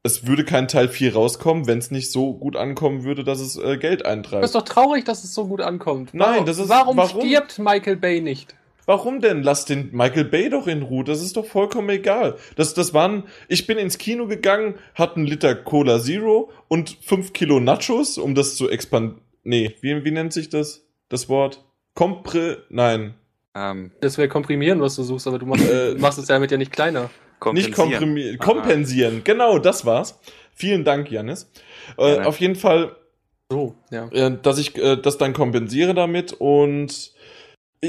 es 0.02 0.26
würde 0.26 0.44
kein 0.44 0.68
Teil 0.68 0.88
4 0.88 1.14
rauskommen, 1.14 1.68
wenn 1.68 1.77
es 1.77 1.91
nicht 1.91 2.11
so 2.11 2.34
gut 2.34 2.56
ankommen 2.56 3.03
würde, 3.03 3.23
dass 3.23 3.41
es 3.41 3.57
äh, 3.57 3.77
Geld 3.77 4.07
eintreibt. 4.07 4.41
Das 4.41 4.49
ist 4.49 4.56
doch 4.56 4.64
traurig, 4.64 5.06
dass 5.06 5.23
es 5.23 5.35
so 5.35 5.45
gut 5.45 5.61
ankommt. 5.61 6.15
Nein, 6.15 6.48
das 6.48 6.57
ist 6.57 6.69
warum, 6.69 6.98
warum 6.98 7.22
stirbt 7.22 7.60
Michael 7.60 7.98
Bay 7.98 8.22
nicht? 8.22 8.56
Warum 8.85 9.22
denn? 9.22 9.43
Lass 9.43 9.65
den 9.65 9.89
Michael 9.91 10.26
Bay 10.26 10.49
doch 10.49 10.68
in 10.68 10.81
Ruhe. 10.81 11.03
Das 11.03 11.22
ist 11.22 11.38
doch 11.38 11.45
vollkommen 11.45 11.89
egal. 11.89 12.35
Das, 12.55 12.73
das 12.73 12.93
waren, 12.93 13.23
ich 13.47 13.65
bin 13.68 13.77
ins 13.77 13.97
Kino 13.97 14.27
gegangen, 14.27 14.76
hatte 14.95 15.18
einen 15.18 15.27
Liter 15.27 15.55
Cola 15.55 15.99
Zero 15.99 16.51
und 16.68 16.97
fünf 17.01 17.34
Kilo 17.34 17.60
Nachos, 17.60 18.18
um 18.18 18.35
das 18.35 18.55
zu 18.55 18.69
expandieren. 18.69 19.22
Nee, 19.43 19.76
wie, 19.81 20.03
wie 20.05 20.11
nennt 20.11 20.34
sich 20.34 20.49
das? 20.49 20.85
Das 21.10 21.27
Wort? 21.30 21.64
Kompre, 21.95 22.64
nein. 22.69 23.15
Ähm. 23.55 23.91
Das 24.01 24.18
wäre 24.18 24.30
komprimieren, 24.30 24.81
was 24.81 24.95
du 24.95 25.03
suchst, 25.03 25.27
aber 25.27 25.38
du 25.38 25.45
machst, 25.45 25.69
äh, 25.69 25.95
machst 25.95 26.18
es 26.18 26.27
damit 26.27 26.51
ja 26.51 26.57
nicht 26.57 26.72
kleiner. 26.72 27.10
Nicht 27.51 27.73
komprimieren. 27.73 28.38
Kompensieren. 28.38 29.22
Genau, 29.23 29.60
das 29.60 29.85
war's. 29.85 30.19
Vielen 30.55 30.85
Dank, 30.85 31.11
Janis. 31.11 31.51
Äh, 31.97 32.19
auf 32.22 32.39
jeden 32.39 32.55
Fall, 32.55 32.95
so, 33.49 33.76
ja. 33.91 34.07
Äh, 34.11 34.38
dass 34.41 34.57
ich 34.57 34.77
äh, 34.77 34.95
das 34.95 35.18
dann 35.18 35.34
kompensiere 35.34 35.93
damit 35.93 36.31
und 36.31 37.12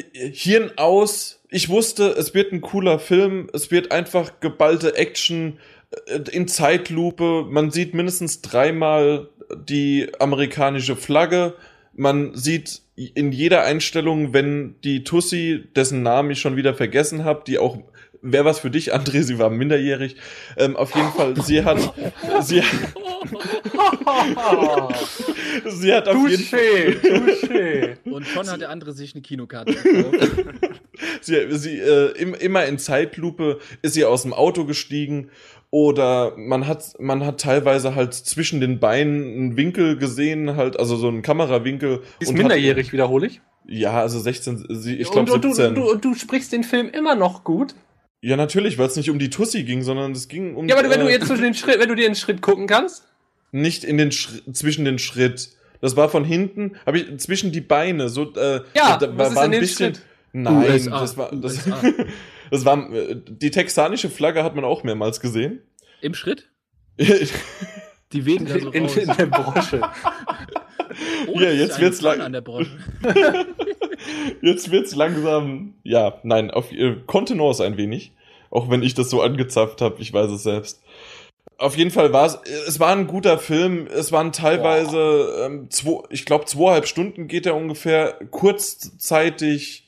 Hirn 0.02 0.72
aus. 0.76 1.40
Ich 1.50 1.68
wusste, 1.68 2.08
es 2.08 2.34
wird 2.34 2.52
ein 2.52 2.60
cooler 2.60 2.98
Film. 2.98 3.48
Es 3.52 3.70
wird 3.70 3.92
einfach 3.92 4.40
geballte 4.40 4.96
Action 4.96 5.58
äh, 6.06 6.18
in 6.30 6.48
Zeitlupe. 6.48 7.46
Man 7.48 7.70
sieht 7.70 7.94
mindestens 7.94 8.40
dreimal 8.42 9.28
die 9.56 10.10
amerikanische 10.18 10.96
Flagge. 10.96 11.54
Man 11.94 12.34
sieht 12.34 12.82
in 12.96 13.32
jeder 13.32 13.62
Einstellung, 13.62 14.32
wenn 14.32 14.76
die 14.82 15.04
Tussi, 15.04 15.64
dessen 15.76 16.02
Namen 16.02 16.30
ich 16.30 16.40
schon 16.40 16.56
wieder 16.56 16.74
vergessen 16.74 17.24
habe, 17.24 17.44
die 17.46 17.58
auch 17.58 17.78
Wer 18.26 18.46
was 18.46 18.60
für 18.60 18.70
dich, 18.70 18.94
André, 18.94 19.22
sie 19.22 19.38
war 19.38 19.50
minderjährig. 19.50 20.16
Ähm, 20.56 20.76
auf 20.76 20.96
jeden 20.96 21.12
Fall, 21.12 21.38
sie 21.42 21.62
hat, 21.62 21.92
sie, 22.40 22.62
sie 25.66 25.92
hat 25.92 26.08
auf 26.08 26.28
jeden 26.28 26.42
Fall. 26.42 26.96
Touché. 27.02 27.96
Und 28.04 28.26
schon 28.26 28.48
hat 28.48 28.60
der 28.60 28.70
andere 28.70 28.92
sich 28.92 29.14
eine 29.14 29.22
Kinokarte 29.22 29.74
gekauft. 29.82 30.80
sie, 31.20 31.46
sie 31.50 31.78
äh, 31.78 32.12
im, 32.18 32.34
immer 32.34 32.64
in 32.66 32.78
Zeitlupe 32.78 33.58
ist 33.82 33.94
sie 33.94 34.04
aus 34.04 34.22
dem 34.22 34.32
Auto 34.32 34.64
gestiegen 34.64 35.30
oder 35.70 36.34
man 36.36 36.66
hat 36.66 36.94
man 37.00 37.24
hat 37.24 37.40
teilweise 37.40 37.94
halt 37.94 38.14
zwischen 38.14 38.60
den 38.60 38.78
Beinen 38.78 39.24
einen 39.24 39.56
Winkel 39.56 39.96
gesehen, 39.96 40.56
halt 40.56 40.78
also 40.78 40.96
so 40.96 41.08
einen 41.08 41.22
Kamerawinkel. 41.22 42.02
Ist 42.20 42.32
minderjährig, 42.32 42.86
hat, 42.86 42.92
wiederhole 42.92 43.26
ich? 43.26 43.40
Ja, 43.66 44.00
also 44.00 44.20
16, 44.20 44.66
ich 44.98 45.10
glaube 45.10 45.30
17. 45.30 45.68
Und, 45.68 45.74
du, 45.74 45.90
und 45.90 46.04
du 46.04 46.14
sprichst 46.14 46.52
den 46.52 46.64
Film 46.64 46.90
immer 46.90 47.14
noch 47.14 47.44
gut? 47.44 47.74
Ja, 48.20 48.36
natürlich, 48.36 48.78
weil 48.78 48.86
es 48.86 48.96
nicht 48.96 49.10
um 49.10 49.18
die 49.18 49.28
Tussi 49.28 49.64
ging, 49.64 49.82
sondern 49.82 50.12
es 50.12 50.28
ging 50.28 50.54
um. 50.54 50.66
Ja, 50.66 50.78
aber 50.78 50.88
wenn 50.88 51.00
äh, 51.00 51.04
du 51.04 51.10
jetzt 51.10 51.26
zwischen 51.26 51.42
den 51.42 51.54
Schritt, 51.54 51.78
wenn 51.78 51.88
du 51.88 51.94
dir 51.94 52.06
den 52.06 52.14
Schritt 52.14 52.40
gucken 52.40 52.66
kannst? 52.66 53.04
Nicht 53.54 53.84
in 53.84 53.98
den 53.98 54.10
Sch 54.10 54.42
zwischen 54.52 54.84
den 54.84 54.98
Schritt. 54.98 55.50
Das 55.80 55.96
war 55.96 56.08
von 56.08 56.24
hinten, 56.24 56.72
habe 56.86 56.98
ich 56.98 57.18
zwischen 57.18 57.52
die 57.52 57.60
Beine 57.60 58.08
so. 58.08 58.34
Äh, 58.34 58.62
ja, 58.74 58.96
da, 58.96 59.16
was 59.16 59.28
war, 59.28 59.36
war 59.36 59.42
ein 59.44 59.52
bisschen. 59.52 59.94
Schritt? 59.94 60.04
Nein, 60.32 60.72
USA. 60.72 61.00
das 61.00 61.16
war 61.16 61.30
das, 61.30 61.64
das 62.50 62.64
war 62.64 62.92
äh, 62.92 63.14
die 63.14 63.52
texanische 63.52 64.10
Flagge 64.10 64.42
hat 64.42 64.56
man 64.56 64.64
auch 64.64 64.82
mehrmals 64.82 65.20
gesehen. 65.20 65.60
Im 66.00 66.14
Schritt? 66.14 66.48
die 66.98 68.26
wegen 68.26 68.46
da 68.46 68.58
so 68.58 68.72
in, 68.72 68.86
in, 68.86 69.16
der 69.16 69.26
Brosche. 69.26 69.82
Oh, 71.26 71.40
ja, 71.40 71.50
jetzt 71.50 71.80
wird's 71.80 72.02
lang 72.02 72.20
an 72.20 72.32
der 72.32 72.40
Brosche. 72.40 72.70
jetzt 74.42 74.70
wird's 74.70 74.94
langsam, 74.94 75.74
ja, 75.82 76.20
nein, 76.22 76.52
auf 76.52 76.70
äh, 76.70 76.96
Kontenance 77.06 77.64
ein 77.64 77.76
wenig. 77.76 78.12
Auch 78.50 78.70
wenn 78.70 78.84
ich 78.84 78.94
das 78.94 79.10
so 79.10 79.20
angezapft 79.20 79.80
habe, 79.80 80.00
ich 80.00 80.12
weiß 80.12 80.30
es 80.30 80.44
selbst. 80.44 80.83
Auf 81.58 81.76
jeden 81.76 81.90
Fall 81.90 82.12
war 82.12 82.26
es, 82.26 82.38
es 82.66 82.80
war 82.80 82.94
ein 82.94 83.06
guter 83.06 83.38
Film. 83.38 83.86
Es 83.86 84.12
waren 84.12 84.32
teilweise, 84.32 85.44
ähm, 85.44 85.70
zwei, 85.70 86.02
ich 86.10 86.24
glaube, 86.24 86.46
zweieinhalb 86.46 86.86
Stunden 86.86 87.28
geht 87.28 87.46
er 87.46 87.54
ungefähr. 87.54 88.18
Kurzzeitig 88.30 89.86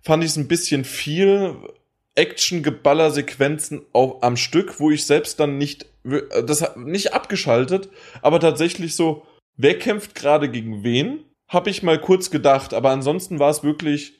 fand 0.00 0.22
ich 0.24 0.30
es 0.30 0.36
ein 0.36 0.48
bisschen 0.48 0.84
viel. 0.84 1.56
Action-Geballer-Sequenzen 2.14 3.86
am 3.92 4.36
Stück, 4.36 4.78
wo 4.80 4.90
ich 4.90 5.06
selbst 5.06 5.40
dann 5.40 5.56
nicht, 5.56 5.86
das 6.04 6.76
nicht 6.76 7.14
abgeschaltet, 7.14 7.88
aber 8.20 8.38
tatsächlich 8.38 8.94
so, 8.94 9.26
wer 9.56 9.78
kämpft 9.78 10.14
gerade 10.14 10.50
gegen 10.50 10.84
wen? 10.84 11.24
Hab 11.48 11.66
ich 11.66 11.82
mal 11.82 11.98
kurz 11.98 12.30
gedacht, 12.30 12.74
aber 12.74 12.90
ansonsten 12.90 13.38
war 13.38 13.50
es 13.50 13.62
wirklich 13.62 14.18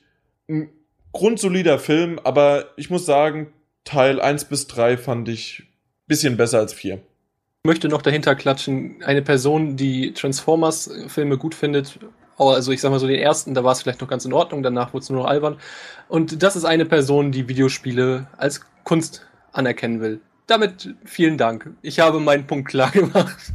ein 0.49 0.71
grundsolider 1.13 1.79
Film, 1.79 2.19
aber 2.19 2.71
ich 2.77 2.89
muss 2.89 3.05
sagen, 3.05 3.53
Teil 3.85 4.21
1 4.21 4.47
bis 4.47 4.67
3 4.69 4.97
fand 4.97 5.29
ich 5.29 5.65
bisschen 6.13 6.37
besser 6.37 6.59
als 6.59 6.75
4. 6.75 6.97
Ich 6.97 7.69
möchte 7.69 7.89
noch 7.89 8.03
dahinter 8.03 8.35
klatschen, 8.35 9.03
eine 9.03 9.23
Person, 9.23 9.77
die 9.77 10.13
Transformers-Filme 10.13 11.39
gut 11.39 11.55
findet, 11.55 11.99
also 12.37 12.71
ich 12.71 12.83
sag 12.83 12.91
mal 12.91 12.99
so 12.99 13.07
den 13.07 13.19
ersten, 13.19 13.55
da 13.55 13.65
war 13.65 13.73
es 13.73 13.81
vielleicht 13.81 14.03
noch 14.03 14.09
ganz 14.09 14.27
in 14.27 14.35
Ordnung, 14.35 14.63
danach 14.63 14.93
wurde 14.93 15.05
es 15.05 15.11
nur 15.11 15.23
noch 15.23 15.29
albern. 15.29 15.57
Und 16.09 16.43
das 16.43 16.55
ist 16.55 16.67
eine 16.67 16.85
Person, 16.85 17.33
die 17.33 17.49
Videospiele 17.49 18.27
als 18.37 18.61
Kunst 18.85 19.27
anerkennen 19.53 20.01
will. 20.03 20.21
Damit 20.47 20.95
vielen 21.05 21.39
Dank. 21.39 21.71
Ich 21.81 21.99
habe 22.01 22.21
meinen 22.21 22.47
Punkt 22.47 22.69
klar 22.69 22.91
gemacht. 22.91 23.55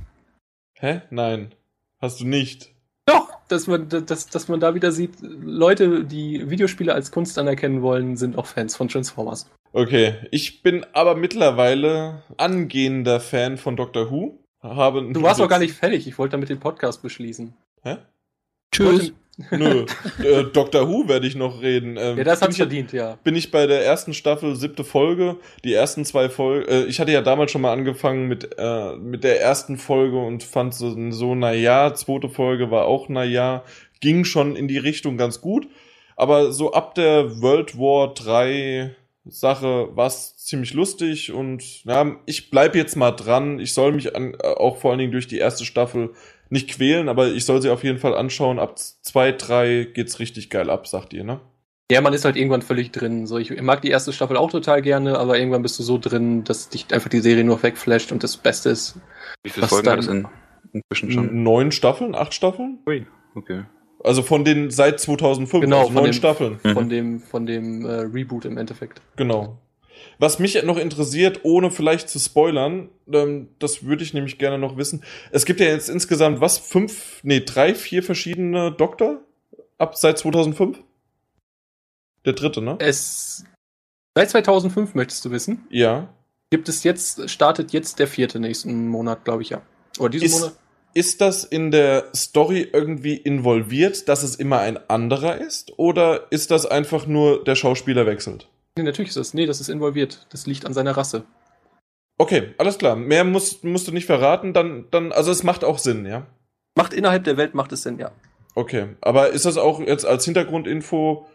Hä? 0.74 1.02
Nein. 1.12 1.54
Hast 2.00 2.22
du 2.22 2.26
nicht. 2.26 2.72
Doch, 3.06 3.30
dass 3.50 3.68
man, 3.68 3.88
dass, 3.90 4.28
dass 4.28 4.48
man 4.48 4.60
da 4.60 4.74
wieder 4.74 4.92
sieht, 4.92 5.18
Leute, 5.22 6.06
die 6.06 6.50
Videospiele 6.50 6.94
als 6.94 7.12
Kunst 7.12 7.38
anerkennen 7.38 7.84
wollen, 7.84 8.18
sind 8.18 8.36
auch 8.36 8.48
Fans 8.48 8.76
von 8.76 8.88
Transformers. 8.88 9.48
Okay, 9.78 10.16
ich 10.32 10.64
bin 10.64 10.88
aber 10.94 11.14
mittlerweile 11.14 12.24
angehender 12.38 13.20
Fan 13.20 13.58
von 13.58 13.76
Doctor 13.76 14.10
Who. 14.10 14.40
Habe 14.60 15.08
du 15.14 15.22
warst 15.22 15.40
doch 15.40 15.48
gar 15.48 15.60
nicht 15.60 15.76
fertig, 15.76 16.08
ich 16.08 16.18
wollte 16.18 16.32
damit 16.32 16.50
den 16.50 16.60
Podcast 16.60 17.04
beschließen. 17.04 17.54
Hä? 17.84 17.98
Tschüss. 18.72 19.14
Nö, 19.52 19.86
äh, 20.24 20.46
Doctor 20.46 20.90
Who 20.90 21.08
werde 21.08 21.28
ich 21.28 21.36
noch 21.36 21.62
reden. 21.62 21.96
Ähm, 21.96 22.18
ja, 22.18 22.24
das 22.24 22.42
hat 22.42 22.56
verdient, 22.56 22.92
ja. 22.92 23.20
Bin 23.24 23.36
ich 23.36 23.52
bei 23.52 23.68
der 23.68 23.86
ersten 23.86 24.16
Staffel, 24.16 24.56
siebte 24.56 24.84
Folge. 24.84 25.38
Die 25.64 25.76
ersten 25.76 26.06
zwei 26.06 26.28
Folgen, 26.28 26.68
äh, 26.68 26.86
ich 26.86 27.00
hatte 27.00 27.12
ja 27.12 27.22
damals 27.22 27.52
schon 27.52 27.62
mal 27.62 27.72
angefangen 27.72 28.28
mit, 28.28 28.50
äh, 28.58 28.96
mit 28.96 29.24
der 29.24 29.42
ersten 29.42 29.78
Folge 29.78 30.18
und 30.18 30.42
fand 30.42 30.74
so, 30.74 31.12
so 31.12 31.36
na 31.36 31.54
ja, 31.54 31.94
zweite 31.94 32.30
Folge 32.30 32.72
war 32.72 32.86
auch 32.86 33.10
na 33.10 33.24
ja, 33.24 33.64
ging 34.00 34.26
schon 34.26 34.56
in 34.56 34.68
die 34.68 34.80
Richtung 34.80 35.18
ganz 35.18 35.40
gut. 35.40 35.68
Aber 36.16 36.52
so 36.52 36.74
ab 36.74 36.96
der 36.96 37.44
World 37.44 37.78
War 37.78 38.16
3 38.16 38.96
Sache 39.30 39.96
war 39.96 40.08
es 40.08 40.38
ziemlich 40.38 40.74
lustig 40.74 41.32
und 41.32 41.84
ja, 41.84 42.18
ich 42.26 42.50
bleib 42.50 42.76
jetzt 42.76 42.96
mal 42.96 43.12
dran. 43.12 43.60
Ich 43.60 43.74
soll 43.74 43.92
mich 43.92 44.16
an, 44.16 44.34
äh, 44.34 44.48
auch 44.48 44.78
vor 44.78 44.92
allen 44.92 45.00
Dingen 45.00 45.12
durch 45.12 45.28
die 45.28 45.38
erste 45.38 45.66
Staffel 45.66 46.14
nicht 46.50 46.70
quälen, 46.70 47.10
aber 47.10 47.28
ich 47.28 47.46
soll 47.46 47.62
sie 47.62 47.70
auf 47.70 47.84
jeden 47.84 47.98
Fall 47.98 48.16
anschauen. 48.16 48.60
Ab 48.60 48.78
zwei, 48.80 49.32
drei 49.32 49.88
geht's 49.94 50.20
richtig 50.20 50.50
geil 50.50 50.70
ab, 50.70 50.88
sagt 50.88 51.14
ihr, 51.14 51.24
ne? 51.24 51.42
Ja, 51.90 52.02
man 52.02 52.14
ist 52.14 52.26
halt 52.26 52.36
irgendwann 52.36 52.62
völlig 52.62 52.92
drin. 52.92 53.28
So, 53.28 53.38
ich 53.38 53.62
mag 53.62 53.82
die 53.82 53.90
erste 53.90 54.12
Staffel 54.12 54.36
auch 54.36 54.52
total 54.52 54.82
gerne, 54.82 55.18
aber 55.18 55.40
irgendwann 55.40 55.62
bist 55.62 55.80
du 55.80 55.84
so 55.84 55.98
drin, 55.98 56.44
dass 56.44 56.68
dich 56.68 56.94
einfach 56.94 57.10
die 57.10 57.22
Serie 57.22 57.46
nur 57.46 57.64
wegflasht 57.64 58.12
und 58.12 58.24
das 58.24 58.36
Beste 58.36 58.70
ist. 58.70 59.00
Wie 59.44 59.50
viele 59.50 59.68
Folgen 59.68 59.90
hat 59.90 60.00
es 60.00 60.08
in, 60.08 60.28
inzwischen 60.74 61.12
schon? 61.12 61.44
Neun 61.44 61.72
Staffeln, 61.72 62.14
acht 62.14 62.34
Staffeln? 62.34 62.80
Ui, 62.88 63.08
okay. 63.36 63.64
Also 64.08 64.24
von 64.24 64.46
den 64.46 64.72
seit 64.72 65.00
2005, 65.00 65.62
genau, 65.62 65.82
also 65.82 65.92
neun 65.92 66.06
dem, 66.06 66.14
Staffeln. 66.14 66.60
Von 66.60 66.86
mhm. 66.86 66.90
dem, 66.90 67.20
von 67.20 67.46
dem 67.46 67.86
äh, 67.86 67.92
Reboot 68.02 68.46
im 68.46 68.58
Endeffekt. 68.58 69.02
Genau. 69.18 69.58
Was 70.20 70.40
mich 70.40 70.62
noch 70.64 70.78
interessiert, 70.78 71.42
ohne 71.44 71.70
vielleicht 71.70 72.10
zu 72.10 72.20
spoilern, 72.20 72.90
ähm, 73.12 73.50
das 73.60 73.84
würde 73.84 74.04
ich 74.04 74.14
nämlich 74.14 74.38
gerne 74.38 74.58
noch 74.58 74.78
wissen. 74.78 75.04
Es 75.32 75.46
gibt 75.46 75.60
ja 75.60 75.68
jetzt 75.68 75.90
insgesamt 75.90 76.42
was? 76.42 76.58
Fünf, 76.58 77.20
nee, 77.24 77.42
drei, 77.42 77.76
vier 77.76 78.02
verschiedene 78.02 78.72
Doktor? 78.72 79.22
Ab 79.78 79.96
seit 79.96 80.18
2005? 80.18 80.80
Der 82.26 82.34
dritte, 82.34 82.62
ne? 82.62 82.78
Es, 82.80 83.46
seit 84.16 84.30
2005 84.32 84.96
möchtest 84.96 85.24
du 85.26 85.32
wissen? 85.32 85.68
Ja. 85.70 86.10
Gibt 86.50 86.70
es 86.70 86.84
jetzt, 86.84 87.30
startet 87.30 87.74
jetzt 87.74 88.00
der 88.00 88.08
vierte 88.08 88.40
nächsten 88.40 88.88
Monat, 88.88 89.24
glaube 89.24 89.44
ich, 89.44 89.50
ja. 89.50 89.62
Oder 90.00 90.10
diesen 90.10 90.26
ist, 90.26 90.40
Monat? 90.40 90.56
Ist 90.98 91.22
das 91.22 91.44
in 91.44 91.70
der 91.70 92.06
Story 92.16 92.68
irgendwie 92.74 93.18
involviert, 93.18 94.10
dass 94.10 94.24
es 94.24 94.34
immer 94.34 94.62
ein 94.62 94.80
anderer 94.90 95.38
ist? 95.38 95.78
Oder 95.78 96.32
ist 96.32 96.50
das 96.50 96.66
einfach 96.66 97.06
nur 97.06 97.44
der 97.44 97.54
Schauspieler 97.54 98.08
wechselt? 98.08 98.48
Nee, 98.76 98.84
natürlich 98.84 99.10
ist 99.10 99.18
das. 99.18 99.36
Nee, 99.36 99.46
das 99.46 99.62
ist 99.62 99.70
involviert. 99.70 100.26
Das 100.32 100.48
liegt 100.48 100.66
an 100.66 100.74
seiner 100.74 100.98
Rasse. 100.98 101.24
Okay, 102.18 102.56
alles 102.58 102.80
klar. 102.80 102.96
Mehr 102.96 103.24
musst, 103.26 103.64
musst 103.64 103.88
du 103.88 103.92
nicht 103.92 104.08
verraten, 104.08 104.54
dann, 104.54 104.86
dann, 104.90 105.12
also 105.12 105.30
es 105.30 105.44
macht 105.44 105.64
auch 105.64 105.78
Sinn, 105.78 106.08
ja? 106.08 106.26
Macht 106.76 106.94
innerhalb 106.94 107.26
der 107.26 107.38
Welt, 107.38 107.54
macht 107.54 107.72
es 107.74 107.84
Sinn, 107.84 108.00
ja. 108.00 108.10
Okay, 108.56 108.88
aber 109.02 109.30
ist 109.30 109.46
das 109.46 109.58
auch 109.60 109.80
jetzt 109.80 110.04
als 110.04 110.26
Hintergrundinfo, 110.26 111.28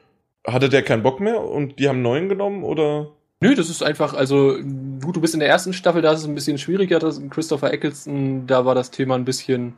hatte 0.44 0.70
der 0.70 0.82
keinen 0.82 1.04
Bock 1.04 1.20
mehr 1.20 1.40
und 1.40 1.78
die 1.78 1.86
haben 1.86 1.98
einen 1.98 2.02
neuen 2.02 2.28
genommen 2.28 2.64
oder? 2.64 3.12
Nö, 3.42 3.56
das 3.56 3.68
ist 3.68 3.82
einfach, 3.82 4.14
also, 4.14 4.56
gut, 5.02 5.16
du 5.16 5.20
bist 5.20 5.34
in 5.34 5.40
der 5.40 5.48
ersten 5.48 5.72
Staffel, 5.72 6.00
da 6.00 6.12
ist 6.12 6.20
es 6.20 6.26
ein 6.26 6.34
bisschen 6.36 6.58
schwieriger, 6.58 7.00
das 7.00 7.20
Christopher 7.28 7.72
Eccleston, 7.72 8.46
da 8.46 8.64
war 8.64 8.76
das 8.76 8.92
Thema 8.92 9.16
ein 9.16 9.24
bisschen, 9.24 9.74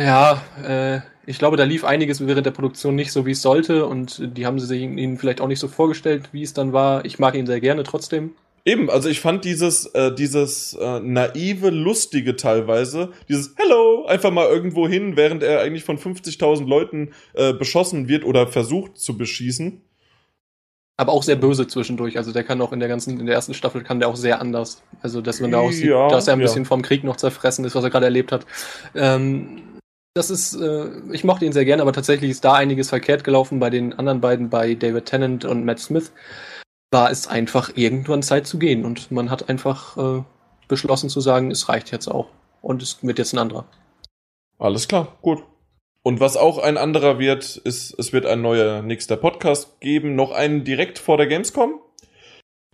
ja, 0.00 0.42
äh, 0.66 1.00
ich 1.26 1.38
glaube, 1.38 1.58
da 1.58 1.64
lief 1.64 1.84
einiges 1.84 2.26
während 2.26 2.46
der 2.46 2.50
Produktion 2.52 2.94
nicht 2.94 3.12
so, 3.12 3.26
wie 3.26 3.32
es 3.32 3.42
sollte 3.42 3.84
und 3.84 4.36
die 4.38 4.46
haben 4.46 4.58
sie 4.58 4.66
sich 4.66 4.80
ihnen 4.80 5.18
vielleicht 5.18 5.42
auch 5.42 5.48
nicht 5.48 5.60
so 5.60 5.68
vorgestellt, 5.68 6.30
wie 6.32 6.42
es 6.42 6.54
dann 6.54 6.72
war. 6.72 7.04
Ich 7.04 7.18
mag 7.18 7.34
ihn 7.34 7.46
sehr 7.46 7.60
gerne 7.60 7.82
trotzdem. 7.82 8.32
Eben, 8.64 8.88
also 8.88 9.10
ich 9.10 9.20
fand 9.20 9.44
dieses, 9.44 9.84
äh, 9.86 10.14
dieses 10.14 10.72
äh, 10.72 11.00
naive, 11.00 11.68
lustige 11.68 12.36
teilweise, 12.36 13.10
dieses 13.28 13.54
Hello, 13.58 14.06
einfach 14.06 14.30
mal 14.30 14.48
irgendwo 14.48 14.88
hin, 14.88 15.14
während 15.16 15.42
er 15.42 15.60
eigentlich 15.60 15.84
von 15.84 15.98
50.000 15.98 16.66
Leuten 16.66 17.10
äh, 17.34 17.52
beschossen 17.52 18.08
wird 18.08 18.24
oder 18.24 18.46
versucht 18.46 18.96
zu 18.96 19.18
beschießen. 19.18 19.82
Aber 20.96 21.12
auch 21.12 21.22
sehr 21.22 21.36
böse 21.36 21.66
zwischendurch. 21.66 22.18
Also 22.18 22.32
der 22.32 22.44
kann 22.44 22.60
auch 22.60 22.72
in 22.72 22.80
der 22.80 22.88
ganzen, 22.88 23.18
in 23.18 23.26
der 23.26 23.34
ersten 23.34 23.54
Staffel 23.54 23.82
kann 23.82 23.98
der 23.98 24.08
auch 24.08 24.16
sehr 24.16 24.40
anders. 24.40 24.82
Also 25.00 25.20
dass 25.20 25.40
man 25.40 25.50
da 25.50 25.58
auch 25.58 25.72
sieht, 25.72 25.86
ja, 25.86 26.08
dass 26.08 26.28
er 26.28 26.34
ein 26.34 26.40
ja. 26.40 26.46
bisschen 26.46 26.64
vom 26.64 26.82
Krieg 26.82 27.02
noch 27.02 27.16
zerfressen 27.16 27.64
ist, 27.64 27.74
was 27.74 27.84
er 27.84 27.90
gerade 27.90 28.06
erlebt 28.06 28.30
hat. 28.30 28.46
Ähm, 28.94 29.62
das 30.14 30.28
ist, 30.28 30.54
äh, 30.54 30.90
ich 31.12 31.24
mochte 31.24 31.46
ihn 31.46 31.52
sehr 31.52 31.64
gerne, 31.64 31.82
aber 31.82 31.92
tatsächlich 31.92 32.30
ist 32.30 32.44
da 32.44 32.54
einiges 32.54 32.90
verkehrt 32.90 33.24
gelaufen 33.24 33.58
bei 33.58 33.70
den 33.70 33.98
anderen 33.98 34.20
beiden, 34.20 34.50
bei 34.50 34.74
David 34.74 35.06
Tennant 35.06 35.44
und 35.44 35.64
Matt 35.64 35.78
Smith. 35.78 36.12
War 36.90 37.10
es 37.10 37.26
einfach 37.26 37.72
irgendwann 37.74 38.22
Zeit 38.22 38.46
zu 38.46 38.58
gehen 38.58 38.84
und 38.84 39.10
man 39.10 39.30
hat 39.30 39.48
einfach 39.48 39.96
äh, 39.96 40.22
beschlossen 40.68 41.08
zu 41.08 41.20
sagen, 41.20 41.50
es 41.50 41.70
reicht 41.70 41.90
jetzt 41.90 42.08
auch 42.08 42.28
und 42.60 42.82
es 42.82 43.02
wird 43.02 43.18
jetzt 43.18 43.32
ein 43.32 43.38
anderer. 43.38 43.64
Alles 44.58 44.86
klar, 44.86 45.16
gut. 45.22 45.42
Und 46.02 46.18
was 46.18 46.36
auch 46.36 46.58
ein 46.58 46.76
anderer 46.76 47.18
wird, 47.18 47.56
ist, 47.58 47.96
es 47.98 48.12
wird 48.12 48.26
ein 48.26 48.42
neuer 48.42 48.82
nächster 48.82 49.16
Podcast 49.16 49.80
geben, 49.80 50.16
noch 50.16 50.32
einen 50.32 50.64
direkt 50.64 50.98
vor 50.98 51.16
der 51.16 51.28
Gamescom. 51.28 51.80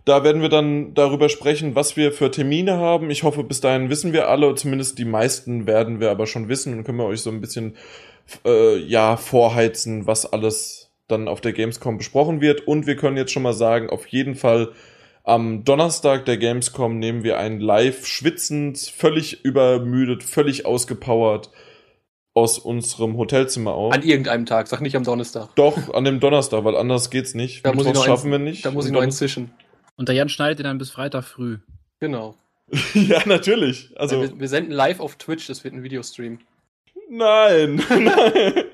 Da 0.03 0.23
werden 0.23 0.41
wir 0.41 0.49
dann 0.49 0.95
darüber 0.95 1.29
sprechen, 1.29 1.75
was 1.75 1.95
wir 1.95 2.11
für 2.11 2.31
Termine 2.31 2.77
haben. 2.77 3.11
Ich 3.11 3.21
hoffe, 3.21 3.43
bis 3.43 3.61
dahin 3.61 3.89
wissen 3.89 4.13
wir 4.13 4.29
alle, 4.29 4.55
zumindest 4.55 4.97
die 4.97 5.05
meisten 5.05 5.67
werden 5.67 5.99
wir 5.99 6.09
aber 6.09 6.25
schon 6.25 6.49
wissen 6.49 6.75
und 6.75 6.83
können 6.83 6.97
wir 6.97 7.05
euch 7.05 7.21
so 7.21 7.29
ein 7.29 7.41
bisschen 7.41 7.75
äh, 8.45 8.77
ja 8.77 9.17
vorheizen, 9.17 10.07
was 10.07 10.25
alles 10.31 10.89
dann 11.07 11.27
auf 11.27 11.41
der 11.41 11.53
Gamescom 11.53 11.97
besprochen 11.97 12.41
wird. 12.41 12.67
Und 12.67 12.87
wir 12.87 12.95
können 12.95 13.17
jetzt 13.17 13.31
schon 13.31 13.43
mal 13.43 13.53
sagen, 13.53 13.91
auf 13.91 14.07
jeden 14.07 14.33
Fall 14.33 14.71
am 15.23 15.63
Donnerstag 15.63 16.25
der 16.25 16.37
Gamescom 16.37 16.97
nehmen 16.97 17.23
wir 17.23 17.37
ein 17.37 17.59
live 17.59 18.07
schwitzend, 18.07 18.79
völlig 18.79 19.45
übermüdet, 19.45 20.23
völlig 20.23 20.65
ausgepowert 20.65 21.51
aus 22.33 22.59
unserem 22.59 23.17
Hotelzimmer 23.17 23.73
auf. 23.73 23.93
An 23.93 24.03
irgendeinem 24.03 24.45
Tag, 24.45 24.67
sag 24.67 24.81
nicht 24.81 24.95
am 24.95 25.03
Donnerstag. 25.03 25.55
Doch, 25.55 25.93
an 25.93 26.03
dem 26.03 26.19
Donnerstag, 26.19 26.63
weil 26.63 26.75
anders 26.75 27.09
geht's 27.09 27.33
nicht. 27.33 27.65
Da 27.65 27.73
muss 27.73 27.85
ich 27.85 27.93
noch 27.93 28.05
schaffen 28.05 28.33
einen, 28.33 28.45
wir 28.45 28.51
nicht. 28.51 28.65
Da 28.65 28.71
muss 28.71 28.85
ich 28.85 28.91
noch 28.91 29.01
einen 29.01 29.11
zischen. 29.11 29.51
Und 29.97 30.07
der 30.07 30.15
Jan 30.15 30.29
schneidet 30.29 30.59
ihn 30.59 30.63
dann 30.63 30.77
bis 30.77 30.91
Freitag 30.91 31.25
früh. 31.25 31.57
Genau. 31.99 32.35
ja, 32.93 33.21
natürlich. 33.25 33.91
Also 33.95 34.21
wir, 34.21 34.39
wir, 34.39 34.47
senden 34.47 34.71
live 34.71 34.99
auf 34.99 35.15
Twitch, 35.15 35.47
das 35.47 35.63
wird 35.63 35.73
ein 35.73 35.83
Videostream. 35.83 36.39
Nein, 37.09 37.83
nein, 37.89 38.65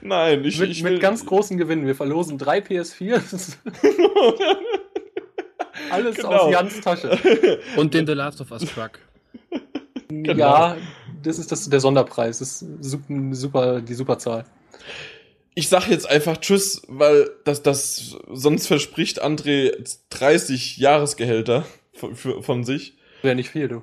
nein. 0.00 0.44
Ich, 0.44 0.58
mit, 0.60 0.70
ich 0.70 0.82
mit 0.82 1.00
ganz 1.00 1.26
großen 1.26 1.58
Gewinnen. 1.58 1.86
Wir 1.86 1.96
verlosen 1.96 2.38
drei 2.38 2.60
PS4. 2.60 3.20
Alles 5.90 6.16
genau. 6.16 6.28
aus 6.28 6.52
Jans 6.52 6.80
Tasche. 6.80 7.60
Und 7.76 7.94
den 7.94 8.06
The 8.06 8.12
Last 8.12 8.40
of 8.40 8.50
Us 8.52 8.62
Truck. 8.62 9.00
Genau. 10.08 10.34
Ja, 10.34 10.76
das 11.22 11.38
ist 11.38 11.52
das, 11.52 11.68
der 11.68 11.80
Sonderpreis. 11.80 12.38
Das 12.38 12.62
ist 12.62 12.98
super, 13.32 13.80
die 13.80 13.94
Superzahl 13.94 14.44
ich 15.58 15.68
sag 15.68 15.88
jetzt 15.88 16.08
einfach 16.08 16.36
Tschüss, 16.36 16.82
weil 16.86 17.30
das, 17.42 17.64
das 17.64 18.16
sonst 18.28 18.68
verspricht 18.68 19.24
André 19.24 19.72
30 20.10 20.76
Jahresgehälter 20.76 21.66
von, 21.94 22.14
für, 22.14 22.44
von 22.44 22.62
sich. 22.62 22.96
Wäre 23.22 23.34
nicht 23.34 23.50
viel, 23.50 23.66
du. 23.66 23.82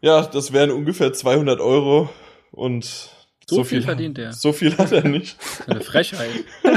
Ja, 0.00 0.22
das 0.22 0.52
wären 0.52 0.72
ungefähr 0.72 1.12
200 1.12 1.60
Euro 1.60 2.10
und 2.50 2.84
so, 2.84 3.10
so 3.46 3.62
viel, 3.62 3.78
viel, 3.78 3.82
verdient 3.82 4.18
er. 4.18 4.32
So 4.32 4.52
viel 4.52 4.76
hat 4.76 4.90
er 4.90 5.06
nicht. 5.06 5.36
Eine 5.68 5.82
Frechheit. 5.82 6.28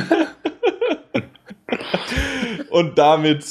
und 2.69 2.99
damit 2.99 3.45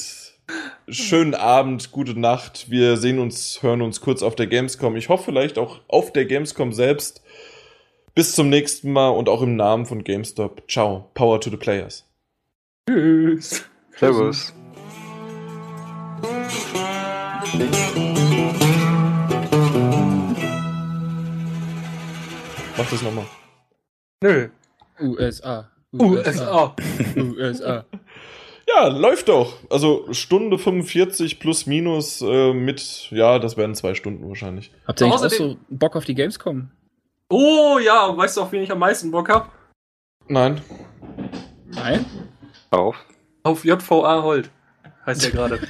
schönen 0.88 1.34
Abend, 1.34 1.92
gute 1.92 2.18
Nacht. 2.18 2.70
Wir 2.70 2.96
sehen 2.96 3.18
uns, 3.18 3.62
hören 3.62 3.82
uns 3.82 4.00
kurz 4.00 4.22
auf 4.22 4.36
der 4.36 4.46
Gamescom. 4.46 4.96
Ich 4.96 5.08
hoffe 5.08 5.24
vielleicht 5.24 5.58
auch 5.58 5.80
auf 5.88 6.12
der 6.12 6.26
Gamescom 6.26 6.72
selbst. 6.72 7.22
Bis 8.14 8.34
zum 8.34 8.48
nächsten 8.48 8.92
Mal 8.92 9.08
und 9.08 9.28
auch 9.28 9.42
im 9.42 9.56
Namen 9.56 9.86
von 9.86 10.04
GameStop. 10.04 10.62
Ciao. 10.70 11.10
Power 11.14 11.40
to 11.40 11.50
the 11.50 11.56
Players. 11.56 12.04
Tschüss. 12.88 13.64
Servus. 13.96 14.52
Mach 22.76 22.90
das 22.90 23.02
nochmal. 23.02 23.26
Nö. 24.22 24.48
USA. 25.00 25.70
USA. 25.92 26.76
USA. 27.16 27.84
Ja, 28.76 28.88
läuft 28.88 29.28
doch. 29.28 29.54
Also 29.70 30.06
Stunde 30.12 30.58
45 30.58 31.38
plus 31.38 31.66
minus 31.66 32.22
äh, 32.22 32.52
mit, 32.52 33.08
ja, 33.10 33.38
das 33.38 33.56
werden 33.56 33.74
zwei 33.74 33.94
Stunden 33.94 34.28
wahrscheinlich. 34.28 34.70
Habt 34.86 35.00
ihr 35.00 35.06
eigentlich 35.06 35.22
auch 35.22 35.30
so 35.30 35.56
Bock 35.68 35.96
auf 35.96 36.04
die 36.04 36.14
Gamescom? 36.14 36.70
Oh 37.28 37.78
ja, 37.78 38.16
weißt 38.16 38.36
du, 38.36 38.42
auf 38.42 38.52
wen 38.52 38.62
ich 38.62 38.70
am 38.70 38.78
meisten 38.78 39.10
Bock 39.10 39.28
hab? 39.28 39.52
Nein. 40.28 40.60
Nein? 41.68 42.04
Auf? 42.70 42.96
Auf 43.42 43.64
JVA 43.64 44.22
Holt. 44.22 44.50
Heißt 45.06 45.24
der 45.24 45.30
gerade. 45.30 45.60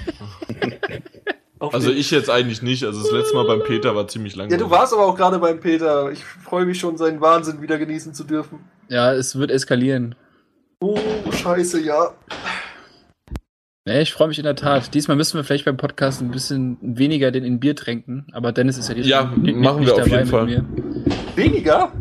Also 1.73 1.91
ich 1.91 2.11
jetzt 2.11 2.29
eigentlich 2.29 2.61
nicht. 2.61 2.85
Also 2.85 3.01
das 3.01 3.11
letzte 3.11 3.35
Mal 3.37 3.47
beim 3.47 3.63
Peter 3.63 3.95
war 3.97 4.07
ziemlich 4.07 4.37
lang. 4.37 4.51
Ja, 4.51 4.59
du 4.59 4.69
warst 4.69 4.93
aber 4.93 5.07
auch 5.07 5.17
gerade 5.17 5.39
beim 5.39 5.61
Peter. 5.61 6.11
Ich 6.13 6.23
freue 6.23 6.67
mich 6.67 6.79
schon, 6.79 6.99
seinen 6.99 7.23
Wahnsinn 7.23 7.63
wieder 7.63 7.79
genießen 7.79 8.13
zu 8.13 8.25
dürfen. 8.25 8.59
Ja, 8.89 9.15
es 9.15 9.39
wird 9.39 9.51
eskalieren. 9.51 10.15
Oh, 10.81 10.99
scheiße, 11.33 11.81
ja. 11.81 12.13
Ja, 13.87 14.01
ich 14.01 14.15
freue 14.15 14.29
mich 14.29 14.39
in 14.39 14.45
der 14.45 14.57
Tat. 14.57 14.95
Diesmal 14.95 15.15
müssen 15.15 15.37
wir 15.37 15.45
vielleicht 15.45 15.67
beim 15.67 15.77
Podcast 15.77 16.23
ein 16.23 16.31
bisschen 16.31 16.79
weniger 16.81 17.31
den 17.31 17.45
in 17.45 17.61
Bier 17.61 17.77
tränken. 17.77 18.27
Aber 18.33 18.51
Dennis 18.51 18.79
ist 18.79 18.89
ja 18.89 18.95
diesmal 18.95 19.11
Ja, 19.11 19.53
machen 19.61 19.85
wir 19.85 19.95
auf 19.95 20.09
jeden 20.09 20.27
Fall. 20.27 20.47
Mir. 20.47 20.65
Weniger? 21.37 21.93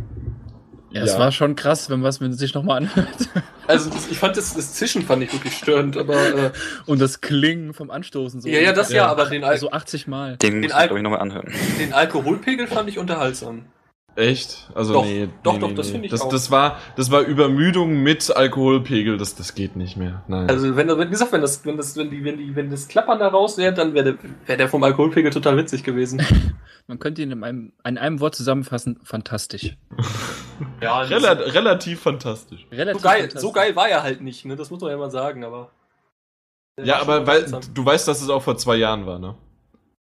Ja, 0.91 1.01
es 1.01 1.11
Ja. 1.13 1.19
war 1.19 1.33
schon 1.33 1.57
krass, 1.57 1.89
wenn 1.89 2.01
was 2.01 2.21
man 2.21 2.31
sich 2.31 2.53
nochmal 2.53 2.77
anhört. 2.77 3.07
Also 3.65 3.89
das, 3.89 4.11
ich 4.11 4.17
fand 4.19 4.35
das, 4.35 4.53
das 4.55 4.73
Zischen 4.73 5.03
fand 5.03 5.23
ich 5.23 5.31
wirklich 5.31 5.55
störend, 5.55 5.95
aber 5.95 6.15
äh, 6.15 6.51
Und 6.85 6.99
das 6.99 7.21
Klingen 7.21 7.73
vom 7.73 7.91
Anstoßen 7.91 8.41
so. 8.41 8.49
ja, 8.49 8.59
ja, 8.59 8.73
das 8.73 8.91
ja, 8.91 9.05
aber 9.07 9.25
den, 9.27 9.45
Al 9.45 9.57
So 9.57 9.71
80 9.71 10.05
Mal. 10.05 10.35
Den 10.35 10.57
muss 10.59 10.65
ich, 10.71 10.75
Al- 10.75 10.87
glaube 10.87 10.99
ich, 10.99 11.03
nochmal 11.03 11.21
anhören. 11.21 11.47
den 11.79 11.93
Alkoholpegel 11.93 12.67
fand 12.67 12.89
ich 12.89 12.99
unterhaltsam. 12.99 13.63
Echt? 14.15 14.69
Also 14.75 14.93
Doch, 14.93 15.05
nee. 15.05 15.27
doch, 15.41 15.53
nee, 15.53 15.59
doch, 15.59 15.69
nee, 15.69 15.73
das 15.73 15.87
nee. 15.87 15.91
finde 15.93 16.05
ich 16.05 16.11
das, 16.11 16.21
auch. 16.21 16.29
Das 16.29 16.51
war, 16.51 16.77
das 16.95 17.09
war 17.09 17.21
Übermüdung 17.21 18.03
mit 18.03 18.35
Alkoholpegel. 18.35 19.17
Das, 19.17 19.33
das 19.35 19.55
geht 19.55 19.75
nicht 19.75 19.97
mehr. 19.97 20.23
Nein. 20.27 20.47
Also 20.49 20.75
wenn, 20.75 20.87
wie 20.87 21.09
gesagt, 21.09 21.31
wenn 21.31 21.41
das, 21.41 21.65
wenn 21.65 21.77
das, 21.77 21.97
wenn 21.97 22.11
die, 22.11 22.23
wenn 22.23 22.37
die, 22.37 22.55
wenn 22.55 22.69
das 22.69 22.87
Klappern 22.87 23.17
da 23.17 23.29
raus 23.29 23.57
wäre, 23.57 23.73
dann 23.73 23.95
wäre 23.95 24.13
der, 24.13 24.17
wär 24.45 24.57
der 24.57 24.69
vom 24.69 24.83
Alkoholpegel 24.83 25.31
total 25.31 25.57
witzig 25.57 25.83
gewesen. 25.83 26.21
Man 26.87 26.99
könnte 26.99 27.21
ihn 27.23 27.31
in 27.31 27.43
einem, 27.43 27.73
in 27.85 27.97
einem 27.97 28.19
Wort 28.19 28.35
zusammenfassen. 28.35 28.99
Fantastisch. 29.03 29.77
Ja, 30.79 31.01
Rela 31.01 31.31
relativ 31.31 32.01
fantastisch. 32.01 32.67
Relativ 32.71 33.01
so 33.01 33.07
geil, 33.07 33.19
fantastisch. 33.21 33.41
so 33.41 33.51
geil 33.51 33.75
war 33.75 33.89
er 33.89 34.03
halt 34.03 34.21
nicht, 34.21 34.45
ne? 34.45 34.55
Das 34.55 34.69
muss 34.69 34.79
man 34.81 34.91
ja 34.91 34.97
mal 34.97 35.09
sagen, 35.09 35.43
aber. 35.43 35.71
Ja, 36.81 37.01
aber 37.01 37.25
weil 37.25 37.45
du 37.73 37.85
weißt, 37.85 38.07
dass 38.07 38.21
es 38.21 38.29
auch 38.29 38.41
vor 38.41 38.55
zwei 38.55 38.75
Jahren 38.75 39.05
war, 39.05 39.17
ne? 39.17 39.35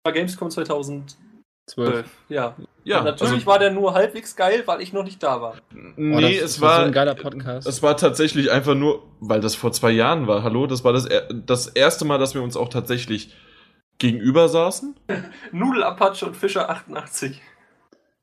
War 0.04 0.12
Gamescom 0.12 0.50
2012. 0.50 1.23
12. 1.68 2.06
Ja. 2.30 2.56
Ja, 2.84 3.00
Und 3.00 3.06
natürlich 3.06 3.34
also, 3.34 3.46
war 3.46 3.60
der 3.60 3.72
nur 3.72 3.94
halbwegs 3.94 4.36
geil, 4.36 4.64
weil 4.66 4.82
ich 4.82 4.92
noch 4.92 5.04
nicht 5.04 5.24
da 5.24 5.42
war. 5.42 5.56
Oh, 5.74 5.78
nee, 5.96 6.22
das, 6.22 6.32
es 6.32 6.42
das 6.42 6.62
war, 6.62 6.80
so 6.80 6.86
ein 6.88 6.92
geiler 6.92 7.16
Podcast. 7.16 7.66
es 7.66 7.82
war 7.82 7.96
tatsächlich 7.96 8.52
einfach 8.52 8.76
nur, 8.76 9.04
weil 9.22 9.40
das 9.40 9.56
vor 9.56 9.72
zwei 9.72 9.92
Jahren 9.92 10.28
war. 10.28 10.44
Hallo, 10.44 10.68
das 10.68 10.84
war 10.84 10.92
das, 10.92 11.08
das 11.32 11.68
erste 11.68 12.04
Mal, 12.04 12.18
dass 12.18 12.36
wir 12.36 12.42
uns 12.42 12.58
auch 12.58 12.68
tatsächlich 12.68 13.34
gegenüber 14.00 14.50
saßen. 14.50 14.96
Nudelapatsche 15.54 16.26
und 16.26 16.36
Fischer 16.36 16.70
88. 16.70 17.42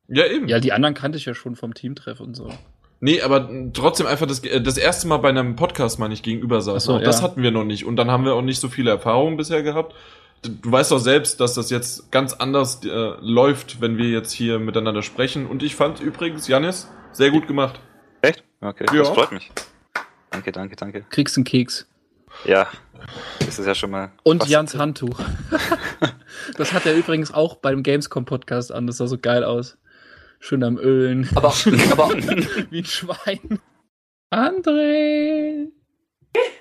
Ja, 0.08 0.26
eben. 0.26 0.48
ja, 0.48 0.60
die 0.60 0.72
anderen 0.72 0.94
kannte 0.94 1.16
ich 1.16 1.24
ja 1.24 1.34
schon 1.34 1.56
vom 1.56 1.72
Teamtreff 1.72 2.20
und 2.20 2.34
so. 2.34 2.50
Nee, 3.02 3.22
aber 3.22 3.48
trotzdem 3.72 4.06
einfach 4.06 4.26
das, 4.26 4.40
äh, 4.44 4.60
das 4.60 4.76
erste 4.76 5.08
Mal 5.08 5.16
bei 5.18 5.30
einem 5.30 5.56
Podcast 5.56 5.98
mal 5.98 6.08
nicht 6.08 6.22
gegenüber 6.22 6.60
saßen. 6.60 6.80
So, 6.80 6.98
Auch 6.98 7.02
das 7.02 7.20
ja. 7.20 7.22
hatten 7.22 7.42
wir 7.42 7.50
noch 7.50 7.64
nicht. 7.64 7.86
Und 7.86 7.96
dann 7.96 8.10
haben 8.10 8.26
wir 8.26 8.34
auch 8.34 8.42
nicht 8.42 8.60
so 8.60 8.68
viele 8.68 8.90
Erfahrungen 8.90 9.38
bisher 9.38 9.62
gehabt. 9.62 9.94
Du 10.42 10.72
weißt 10.72 10.90
doch 10.90 10.98
selbst, 10.98 11.38
dass 11.40 11.54
das 11.54 11.68
jetzt 11.70 12.10
ganz 12.10 12.32
anders 12.32 12.80
äh, 12.84 12.88
läuft, 13.20 13.80
wenn 13.80 13.98
wir 13.98 14.08
jetzt 14.08 14.32
hier 14.32 14.58
miteinander 14.58 15.02
sprechen. 15.02 15.46
Und 15.46 15.62
ich 15.62 15.76
fand 15.76 16.00
übrigens, 16.00 16.48
Janis, 16.48 16.88
sehr 17.12 17.30
gut 17.30 17.46
gemacht. 17.46 17.78
Echt? 18.22 18.42
Okay, 18.60 18.86
Ja. 18.92 18.98
das 19.00 19.08
freut 19.10 19.32
mich. 19.32 19.50
Danke, 20.30 20.52
danke, 20.52 20.76
danke. 20.76 21.04
Kriegst 21.10 21.36
einen 21.36 21.44
Keks. 21.44 21.86
Ja, 22.44 22.68
das 23.40 23.58
ist 23.58 23.66
ja 23.66 23.74
schon 23.74 23.90
mal. 23.90 24.12
Und 24.22 24.38
fast- 24.38 24.50
Jans 24.50 24.74
Handtuch. 24.76 25.18
das 26.56 26.72
hat 26.72 26.86
er 26.86 26.94
übrigens 26.94 27.34
auch 27.34 27.56
beim 27.56 27.82
Gamescom-Podcast 27.82 28.72
an. 28.72 28.86
Das 28.86 28.98
sah 28.98 29.08
so 29.08 29.18
geil 29.18 29.44
aus. 29.44 29.76
Schön 30.38 30.62
am 30.62 30.78
Ölen. 30.78 31.28
Aber, 31.34 31.48
aber 31.92 32.10
Wie 32.70 32.78
ein 32.78 32.84
Schwein. 32.86 33.58
André! 34.32 35.66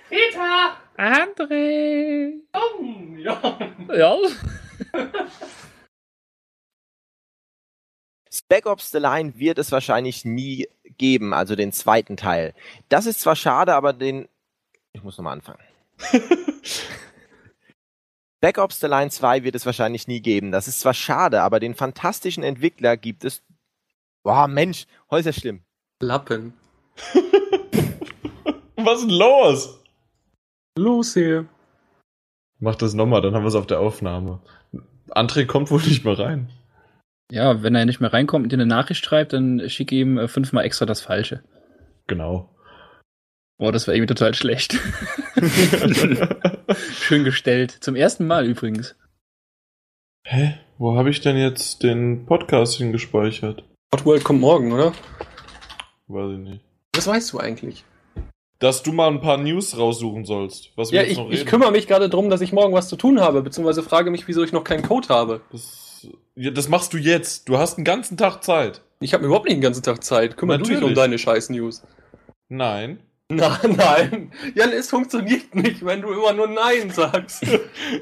Peter! 0.09 0.75
André! 0.99 2.41
Ja. 3.17 3.57
Ja? 3.95 4.17
Spec 8.29 8.65
Ops 8.65 8.91
The 8.91 8.97
Line 8.97 9.39
wird 9.39 9.59
es 9.59 9.71
wahrscheinlich 9.71 10.25
nie 10.25 10.67
geben, 10.97 11.33
also 11.33 11.55
den 11.55 11.71
zweiten 11.71 12.17
Teil. 12.17 12.53
Das 12.89 13.05
ist 13.05 13.21
zwar 13.21 13.37
schade, 13.37 13.75
aber 13.75 13.93
den. 13.93 14.27
Ich 14.91 15.01
muss 15.01 15.17
nochmal 15.17 15.33
anfangen. 15.33 15.63
Spec 18.37 18.57
Ops 18.57 18.81
The 18.81 18.87
Line 18.87 19.09
2 19.09 19.43
wird 19.45 19.55
es 19.55 19.65
wahrscheinlich 19.65 20.05
nie 20.07 20.19
geben. 20.19 20.51
Das 20.51 20.67
ist 20.67 20.81
zwar 20.81 20.93
schade, 20.93 21.41
aber 21.41 21.61
den 21.61 21.75
fantastischen 21.75 22.43
Entwickler 22.43 22.97
gibt 22.97 23.23
es. 23.23 23.41
Boah, 24.23 24.49
Mensch, 24.49 24.85
heute 25.09 25.29
ist 25.29 25.35
ja 25.37 25.41
schlimm. 25.41 25.63
Lappen. 26.01 26.53
Was 28.75 28.99
ist 28.99 29.09
denn 29.09 29.17
los? 29.17 29.78
Los 30.79 31.13
hier. 31.13 31.45
Mach 32.59 32.75
das 32.75 32.93
nochmal, 32.93 33.21
dann 33.21 33.35
haben 33.35 33.43
wir 33.43 33.49
es 33.49 33.55
auf 33.55 33.67
der 33.67 33.79
Aufnahme. 33.79 34.41
André 35.09 35.45
kommt 35.45 35.71
wohl 35.71 35.81
nicht 35.81 36.05
mehr 36.05 36.17
rein. 36.17 36.49
Ja, 37.31 37.61
wenn 37.61 37.75
er 37.75 37.85
nicht 37.85 37.99
mehr 37.99 38.13
reinkommt 38.13 38.43
und 38.43 38.51
dir 38.51 38.55
eine 38.55 38.65
Nachricht 38.65 39.05
schreibt, 39.05 39.33
dann 39.33 39.69
schick 39.69 39.91
ihm 39.91 40.17
äh, 40.17 40.27
fünfmal 40.27 40.65
extra 40.65 40.85
das 40.85 41.01
Falsche. 41.01 41.43
Genau. 42.07 42.49
Boah, 43.57 43.71
das 43.71 43.87
war 43.87 43.93
irgendwie 43.93 44.13
total 44.13 44.33
schlecht. 44.33 44.79
Schön 46.93 47.23
gestellt. 47.23 47.71
Zum 47.81 47.95
ersten 47.95 48.25
Mal 48.25 48.45
übrigens. 48.45 48.95
Hä? 50.23 50.57
Wo 50.77 50.95
habe 50.95 51.09
ich 51.09 51.19
denn 51.19 51.37
jetzt 51.37 51.83
den 51.83 52.25
Podcast 52.25 52.77
hingespeichert? 52.77 53.63
Hot 53.93 54.05
World 54.05 54.23
kommt 54.23 54.39
morgen, 54.39 54.71
oder? 54.71 54.93
Weiß 56.07 56.31
ich 56.31 56.39
nicht. 56.39 56.63
Was 56.95 57.05
weißt 57.05 57.33
du 57.33 57.39
eigentlich? 57.39 57.83
Dass 58.59 58.83
du 58.83 58.91
mal 58.91 59.07
ein 59.09 59.21
paar 59.21 59.37
News 59.37 59.77
raussuchen 59.77 60.25
sollst. 60.25 60.71
Was 60.75 60.91
wir 60.91 60.97
Ja, 60.97 61.03
jetzt 61.03 61.13
ich, 61.13 61.17
noch 61.17 61.29
ich 61.29 61.39
reden. 61.39 61.49
kümmere 61.49 61.71
mich 61.71 61.87
gerade 61.87 62.09
darum, 62.09 62.29
dass 62.29 62.41
ich 62.41 62.51
morgen 62.51 62.73
was 62.73 62.89
zu 62.89 62.97
tun 62.97 63.21
habe, 63.21 63.41
beziehungsweise 63.41 63.83
frage 63.83 64.11
mich, 64.11 64.27
wieso 64.27 64.43
ich 64.43 64.51
noch 64.51 64.63
keinen 64.65 64.83
Code 64.83 65.07
habe. 65.09 65.41
Das, 65.51 66.07
ja, 66.35 66.51
das 66.51 66.67
machst 66.67 66.93
du 66.93 66.97
jetzt. 66.97 67.47
Du 67.47 67.57
hast 67.57 67.77
einen 67.77 67.85
ganzen 67.85 68.17
Tag 68.17 68.43
Zeit. 68.43 68.81
Ich 68.99 69.13
habe 69.13 69.25
überhaupt 69.25 69.45
nicht 69.45 69.55
den 69.55 69.61
ganzen 69.61 69.81
Tag 69.83 70.03
Zeit. 70.03 70.35
Kümmer 70.35 70.57
du 70.57 70.63
dich 70.63 70.71
um 70.71 70.75
Natürlich. 70.75 70.97
deine 70.97 71.17
scheiß 71.17 71.49
News. 71.51 71.83
Nein. 72.49 72.99
Nein, 73.31 73.75
nein. 73.77 74.31
Jan, 74.55 74.71
es 74.71 74.89
funktioniert 74.89 75.53
nicht, 75.53 75.85
wenn 75.85 76.01
du 76.01 76.11
immer 76.11 76.33
nur 76.33 76.47
Nein 76.47 76.89
sagst. 76.89 77.43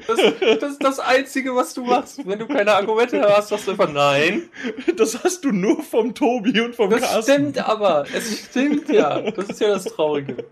Das, 0.06 0.18
das 0.60 0.72
ist 0.72 0.82
das 0.82 1.00
Einzige, 1.00 1.54
was 1.54 1.74
du 1.74 1.84
machst. 1.84 2.26
Wenn 2.26 2.38
du 2.38 2.46
keine 2.48 2.72
Argumente 2.72 3.20
hast, 3.22 3.48
sagst 3.48 3.66
du 3.66 3.72
einfach 3.72 3.92
Nein. 3.92 4.48
Das 4.96 5.22
hast 5.22 5.44
du 5.44 5.52
nur 5.52 5.82
vom 5.82 6.14
Tobi 6.14 6.58
und 6.62 6.74
vom 6.74 6.88
Das 6.88 7.02
Carsten. 7.02 7.32
stimmt 7.32 7.58
aber. 7.58 8.06
Es 8.14 8.46
stimmt 8.46 8.88
ja. 8.88 9.30
Das 9.32 9.50
ist 9.50 9.60
ja 9.60 9.68
das 9.68 9.84
Traurige. 9.84 10.46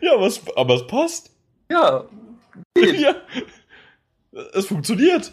Ja, 0.00 0.18
was, 0.18 0.40
aber 0.56 0.76
es 0.76 0.86
passt. 0.86 1.30
Ja. 1.70 2.04
Geht. 2.74 3.00
ja. 3.00 3.14
Es 4.54 4.64
funktioniert. 4.66 5.32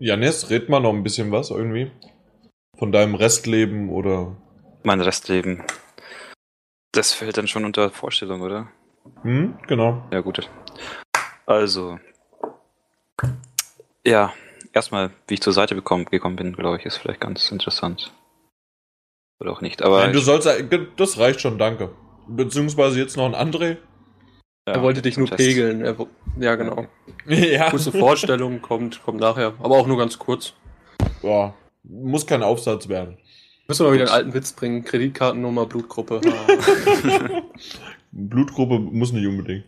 Janis, 0.00 0.50
red 0.50 0.68
mal 0.68 0.80
noch 0.80 0.92
ein 0.92 1.04
bisschen 1.04 1.30
was 1.30 1.50
irgendwie. 1.50 1.92
Von 2.76 2.90
deinem 2.90 3.14
Restleben 3.14 3.88
oder. 3.88 4.36
Mein 4.82 5.00
Restleben. 5.00 5.62
Das 6.92 7.12
fällt 7.14 7.36
dann 7.38 7.48
schon 7.48 7.64
unter 7.64 7.90
Vorstellung, 7.90 8.42
oder? 8.42 8.68
Hm, 9.22 9.58
genau. 9.66 10.04
Ja, 10.10 10.20
gut. 10.20 10.48
Also. 11.46 11.98
Ja, 14.04 14.32
erstmal, 14.72 15.10
wie 15.28 15.34
ich 15.34 15.40
zur 15.42 15.52
Seite 15.52 15.74
bekommen, 15.74 16.04
gekommen 16.06 16.36
bin, 16.36 16.52
glaube 16.54 16.76
ich, 16.78 16.84
ist 16.86 16.96
vielleicht 16.98 17.20
ganz 17.20 17.50
interessant. 17.50 18.12
Oder 19.40 19.52
auch 19.52 19.60
nicht. 19.60 19.82
Aber 19.82 20.00
Nein, 20.00 20.12
du 20.12 20.18
ich- 20.18 20.24
sollst. 20.24 20.48
Das 20.96 21.18
reicht 21.18 21.40
schon, 21.40 21.58
danke. 21.58 21.90
Beziehungsweise 22.28 22.98
jetzt 23.00 23.16
noch 23.16 23.26
ein 23.26 23.34
André. 23.34 23.78
ja, 24.68 24.74
Er 24.74 24.82
wollte 24.82 25.02
dich 25.02 25.16
nur 25.18 25.26
Test. 25.28 25.38
pegeln. 25.38 25.80
Er, 25.84 25.96
ja, 26.38 26.54
genau. 26.56 26.86
Ja. 27.26 27.70
Kurze 27.70 27.90
Vorstellung 27.92 28.60
kommt, 28.62 29.02
kommt 29.02 29.20
nachher. 29.20 29.54
Aber 29.60 29.76
auch 29.76 29.86
nur 29.86 29.98
ganz 29.98 30.18
kurz. 30.18 30.52
ja. 31.22 31.54
Muss 31.84 32.24
kein 32.28 32.44
Aufsatz 32.44 32.88
werden. 32.88 33.18
Müssen 33.68 33.84
wir 33.86 33.90
mal 33.90 33.94
wieder 33.94 34.04
einen 34.04 34.12
alten 34.14 34.34
Witz 34.34 34.52
bringen. 34.52 34.84
Kreditkartennummer, 34.84 35.66
Blutgruppe. 35.66 36.20
Blutgruppe 38.12 38.78
muss 38.78 39.12
nicht 39.12 39.26
unbedingt. 39.26 39.64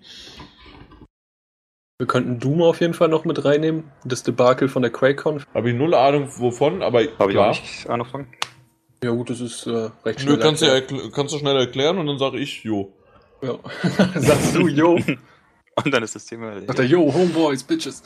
wir 1.99 2.07
könnten 2.07 2.39
Doom 2.41 2.63
auf 2.63 2.81
jeden 2.81 2.95
Fall 2.95 3.09
noch 3.09 3.25
mit 3.25 3.45
reinnehmen. 3.45 3.85
Das 4.05 4.23
Debakel 4.23 4.69
von 4.69 4.83
der 4.83 4.91
QuakeCon. 4.91 5.43
Habe 5.55 5.71
ich 5.71 5.77
null 5.77 5.95
Ahnung 5.95 6.29
wovon, 6.39 6.83
aber 6.83 6.99
Habe 7.01 7.05
ich 7.05 7.19
auch 7.21 7.29
klar. 7.29 7.49
nicht 7.51 7.89
angefangen. 7.89 8.29
Ja 9.03 9.11
gut, 9.11 9.31
das 9.31 9.41
ist 9.41 9.67
äh, 9.67 9.91
recht 10.05 10.21
Nö, 10.21 10.25
schnell. 10.35 10.39
kannst 10.39 10.63
du, 10.63 10.67
erkl- 10.67 11.11
kannst 11.13 11.35
du 11.35 11.39
schnell 11.39 11.57
erklären 11.57 11.99
und 11.99 12.07
dann 12.07 12.19
sage 12.19 12.39
ich, 12.39 12.65
jo. 12.65 12.93
Ja. 13.43 13.59
Sagst 14.15 14.55
du, 14.57 14.69
yo. 14.69 14.99
Und 15.85 15.93
dann 15.93 16.05
ist 16.05 16.15
das 16.15 16.25
Thema 16.25 16.47
erledigt. 16.51 16.69
Sagt 16.69 16.79
er, 16.79 16.85
yo, 16.85 17.13
Homeboys, 17.13 17.65
Bitches. 17.65 18.05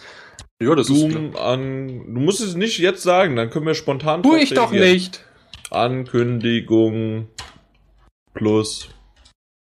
Ja, 0.58 0.74
das 0.74 0.88
ist. 0.88 1.02
Doom 1.02 1.36
an. 1.36 2.14
Du 2.14 2.18
musst 2.20 2.40
es 2.40 2.54
nicht 2.54 2.78
jetzt 2.78 3.02
sagen, 3.02 3.36
dann 3.36 3.50
können 3.50 3.66
wir 3.66 3.74
spontan. 3.74 4.22
Tu 4.22 4.34
ich 4.36 4.54
doch 4.54 4.70
nicht. 4.72 5.22
Ankündigung 5.70 7.28
plus 8.34 8.88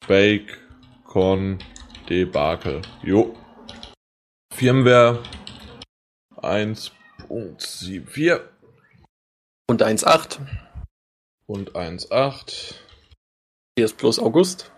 Bacon 0.07 1.59
Debakel. 2.09 2.83
Jo. 3.03 3.35
Firmware 4.53 5.23
1.74 6.37 8.41
Und 9.69 9.83
1.8. 9.83 10.39
und 11.47 11.73
1.8. 11.73 12.75
Hier 13.77 13.87
ist 13.87 13.97
plus 13.97 14.19
August. 14.19 14.71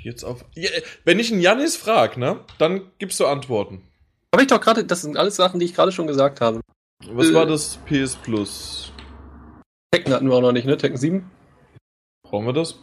Jetzt 0.00 0.24
auf. 0.24 0.44
Ja, 0.54 0.70
wenn 1.04 1.18
ich 1.18 1.32
einen 1.32 1.40
Janis 1.40 1.76
frag, 1.76 2.16
ne, 2.16 2.44
dann 2.58 2.90
gibst 2.98 3.18
du 3.20 3.26
Antworten. 3.26 3.82
Habe 4.34 4.42
ich 4.42 4.48
doch 4.48 4.60
gerade, 4.60 4.84
das 4.84 5.02
sind 5.02 5.16
alles 5.16 5.36
Sachen, 5.36 5.60
die 5.60 5.66
ich 5.66 5.74
gerade 5.74 5.92
schon 5.92 6.06
gesagt 6.06 6.40
habe. 6.40 6.60
Was 7.08 7.30
Äh. 7.30 7.34
war 7.34 7.46
das 7.46 7.78
PS 7.86 8.16
Plus? 8.16 8.85
Tekken 9.92 10.12
hatten 10.12 10.28
wir 10.28 10.34
auch 10.36 10.40
noch 10.40 10.52
nicht, 10.52 10.66
ne? 10.66 10.76
Tekken 10.76 10.96
7? 10.98 11.30
Brauchen 12.24 12.46
wir 12.46 12.52
das? 12.52 12.78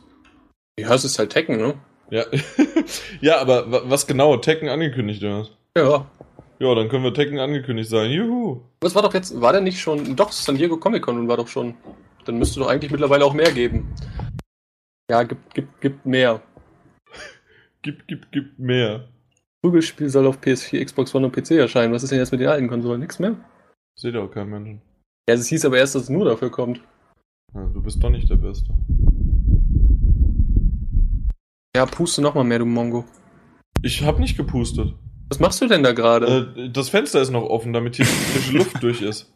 Ja, 0.80 0.94
es 0.94 1.04
ist 1.06 1.20
halt 1.20 1.32
Tekken, 1.32 1.58
ne? 1.58 1.76
Ja. 2.10 2.26
ja, 3.22 3.40
aber 3.40 3.72
wa- 3.72 3.82
was 3.86 4.08
genau? 4.08 4.38
Tekken 4.38 4.70
angekündigt 4.70 5.22
was? 5.24 5.52
Ja. 5.78 6.10
Ja, 6.60 6.76
dann 6.76 6.88
können 6.90 7.04
wir 7.04 7.14
Tekken 7.14 7.40
angekündigt 7.40 7.90
sein. 7.90 8.10
Juhu. 8.12 8.62
Was 8.82 8.96
war 8.96 9.02
doch 9.02 9.14
jetzt, 9.14 9.40
war 9.42 9.52
der 9.52 9.62
nicht 9.62 9.80
schon, 9.80 10.16
doch, 10.16 10.32
San 10.32 10.56
Diego 10.58 10.78
Comic 10.78 11.04
Con 11.04 11.28
war 11.28 11.38
doch 11.38 11.48
schon. 11.48 11.76
Dann 12.26 12.38
müsste 12.38 12.60
doch 12.60 12.68
eigentlich 12.68 12.92
mittlerweile 12.92 13.26
auch 13.26 13.34
mehr 13.34 13.52
geben. 13.52 13.94
Ja, 15.10 15.24
gibt, 15.24 15.54
gibt, 15.54 15.82
gibt 15.82 16.06
mehr. 16.06 16.42
Gib, 17.82 18.08
gib, 18.08 18.32
gib 18.32 18.58
mehr. 18.58 19.10
Prügelspiel 19.62 20.08
soll 20.10 20.26
auf 20.26 20.40
PS4, 20.40 20.86
Xbox 20.86 21.14
One 21.14 21.26
und 21.26 21.36
PC 21.36 21.52
erscheinen. 21.52 21.92
Was 21.94 22.04
ist 22.04 22.12
denn 22.12 22.20
jetzt 22.20 22.32
mit 22.32 22.40
den 22.40 22.48
alten 22.48 22.70
Konsolen? 22.70 23.02
Nix 23.02 23.20
mehr? 23.20 23.36
Seht 24.00 24.16
auch 24.16 24.30
kein 24.30 24.48
Menschen. 24.50 24.82
Ja, 25.28 25.36
es 25.36 25.48
hieß 25.48 25.66
aber 25.66 25.78
erst, 25.78 25.96
dass 25.96 26.04
es 26.04 26.10
nur 26.10 26.24
dafür 26.24 26.50
kommt. 26.50 26.80
Ja, 27.56 27.66
du 27.66 27.82
bist 27.82 28.04
doch 28.04 28.10
nicht 28.10 28.30
der 28.30 28.36
Beste. 28.38 28.74
Ja, 31.76 31.86
puste 31.86 32.22
noch 32.22 32.36
mal 32.36 32.44
mehr, 32.44 32.60
du 32.60 32.66
Mongo. 32.66 33.06
Ich 33.82 34.04
hab 34.04 34.20
nicht 34.20 34.38
gepustet. 34.38 34.94
Was 35.30 35.40
machst 35.40 35.62
du 35.62 35.68
denn 35.68 35.84
da 35.84 35.92
gerade? 35.94 36.54
Äh, 36.56 36.70
das 36.70 36.90
Fenster 36.90 37.22
ist 37.22 37.32
noch 37.32 37.44
offen, 37.44 37.74
damit 37.74 37.96
hier 37.96 38.06
frische 38.06 38.58
Luft 38.58 38.82
durch 38.84 39.02
ist. 39.02 39.32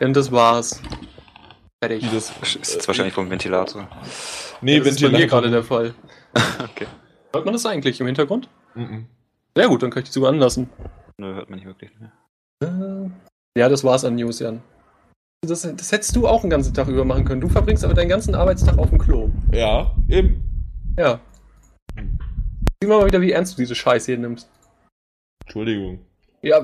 Ja, 0.00 0.06
und 0.06 0.16
das 0.16 0.32
war's. 0.32 0.80
Fertig. 1.82 2.02
Wie 2.04 2.14
das, 2.14 2.32
ist 2.42 2.74
jetzt 2.74 2.88
wahrscheinlich 2.88 3.14
vom 3.14 3.28
Ventilator. 3.30 3.88
nee, 4.62 4.78
das 4.78 4.88
ist 4.88 5.00
bei 5.02 5.08
mir 5.08 5.12
Ventilator. 5.12 5.40
gerade 5.40 5.50
der 5.50 5.62
Fall. 5.62 5.94
Okay. 6.62 6.86
Hört 7.32 7.44
man 7.44 7.52
das 7.52 7.66
eigentlich 7.66 8.00
im 8.00 8.06
Hintergrund? 8.06 8.48
Mhm. 8.74 9.06
Sehr 9.54 9.68
gut, 9.68 9.82
dann 9.82 9.90
kann 9.90 10.02
ich 10.02 10.08
die 10.08 10.12
sogar 10.12 10.30
anlassen. 10.30 10.68
Nö, 11.18 11.34
hört 11.34 11.50
man 11.50 11.58
nicht 11.58 11.66
wirklich 11.66 11.90
mehr. 11.98 12.12
Äh, 12.62 13.10
Ja, 13.58 13.68
das 13.68 13.84
war's 13.84 14.04
an 14.04 14.14
News, 14.16 14.38
Jan. 14.38 14.62
Das, 15.46 15.62
das 15.62 15.92
hättest 15.92 16.16
du 16.16 16.26
auch 16.26 16.42
einen 16.42 16.50
ganzen 16.50 16.74
Tag 16.74 16.88
über 16.88 17.04
machen 17.04 17.24
können. 17.24 17.40
Du 17.40 17.48
verbringst 17.48 17.84
aber 17.84 17.94
deinen 17.94 18.08
ganzen 18.08 18.34
Arbeitstag 18.34 18.78
auf 18.78 18.90
dem 18.90 18.98
Klo. 18.98 19.30
Ja, 19.52 19.94
eben. 20.08 20.42
Ja. 20.98 21.20
Sieh 22.82 22.88
mal 22.88 23.06
wieder, 23.06 23.20
wie 23.20 23.32
ernst 23.32 23.54
du 23.54 23.62
diese 23.62 23.74
Scheiße 23.74 24.12
hier 24.12 24.18
nimmst. 24.18 24.50
Entschuldigung. 25.44 26.00
Ja. 26.42 26.62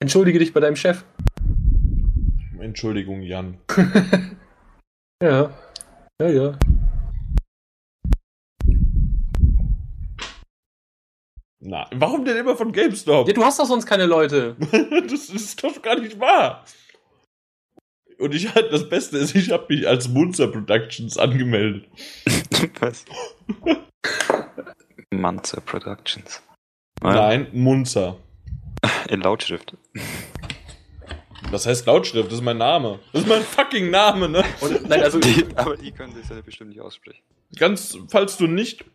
Entschuldige 0.00 0.38
dich 0.38 0.52
bei 0.52 0.60
deinem 0.60 0.76
Chef. 0.76 1.04
Entschuldigung, 2.58 3.22
Jan. 3.22 3.58
Ja. 5.22 5.50
Ja, 6.20 6.28
ja. 6.28 6.58
Na, 11.60 11.88
warum 11.94 12.26
denn 12.26 12.36
immer 12.36 12.56
von 12.56 12.72
GameStop? 12.72 13.26
Ja, 13.26 13.32
du 13.32 13.42
hast 13.42 13.58
doch 13.58 13.64
sonst 13.64 13.86
keine 13.86 14.04
Leute. 14.04 14.54
das 15.08 15.30
ist 15.30 15.64
doch 15.64 15.80
gar 15.80 15.98
nicht 15.98 16.20
wahr. 16.20 16.62
Und 18.24 18.34
ich 18.34 18.54
halt, 18.54 18.72
das 18.72 18.88
Beste 18.88 19.18
ist, 19.18 19.34
ich 19.34 19.50
habe 19.50 19.66
mich 19.68 19.86
als 19.86 20.08
Munzer 20.08 20.48
Productions 20.48 21.18
angemeldet. 21.18 21.84
Was? 22.80 23.04
Manzer 25.10 25.60
Productions. 25.60 26.42
Nein, 27.02 27.48
Munzer. 27.52 28.16
In 29.10 29.20
Lautschrift. 29.20 29.76
Was 31.50 31.66
heißt 31.66 31.84
Lautschrift? 31.84 32.28
Das 32.28 32.38
ist 32.38 32.44
mein 32.44 32.56
Name. 32.56 32.98
Das 33.12 33.20
ist 33.24 33.28
mein 33.28 33.42
fucking 33.42 33.90
Name, 33.90 34.26
ne? 34.30 34.42
Und, 34.62 34.88
nein, 34.88 35.02
also, 35.02 35.18
Die, 35.20 35.44
aber 35.56 35.76
die 35.76 35.92
können 35.92 36.14
das 36.18 36.30
ja 36.30 36.40
bestimmt 36.40 36.70
nicht 36.70 36.80
aussprechen. 36.80 37.20
Ganz, 37.58 37.98
falls 38.08 38.38
du 38.38 38.46
nicht 38.46 38.86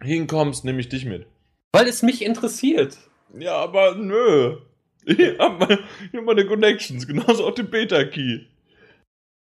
hinkommst, 0.00 0.64
nehme 0.64 0.78
ich 0.78 0.88
dich 0.88 1.04
mit. 1.06 1.26
weil 1.72 1.88
es 1.88 2.02
mich 2.04 2.24
interessiert. 2.24 2.96
Ja, 3.36 3.56
aber 3.56 3.96
nö. 3.96 4.58
Ich 5.04 5.18
hab 5.40 5.58
meine, 5.58 5.80
hab 6.14 6.24
meine 6.24 6.46
Connections, 6.46 7.04
genauso 7.08 7.46
auch 7.48 7.54
den 7.54 7.68
Beta-Key. 7.68 8.46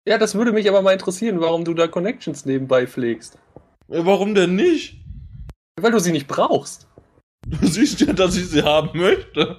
Ja, 0.08 0.20
das 0.20 0.36
würde 0.36 0.52
mich 0.52 0.70
aber 0.70 0.84
mal 0.84 0.94
interessieren, 0.94 1.42
warum 1.42 1.66
du 1.66 1.74
da 1.74 1.88
Connections 1.88 2.46
nebenbei 2.46 2.86
pflegst. 2.86 3.40
Ja, 3.88 4.06
Warum 4.06 4.36
denn 4.36 4.56
nicht? 4.56 4.98
Weil 5.82 5.92
du 5.92 6.00
sie 6.00 6.12
nicht 6.12 6.28
brauchst. 6.28 6.88
Du 7.48 7.66
siehst 7.68 8.02
ja, 8.02 8.14
dass 8.14 8.38
ich 8.38 8.48
sie 8.48 8.62
haben 8.64 8.98
möchte. 8.98 9.58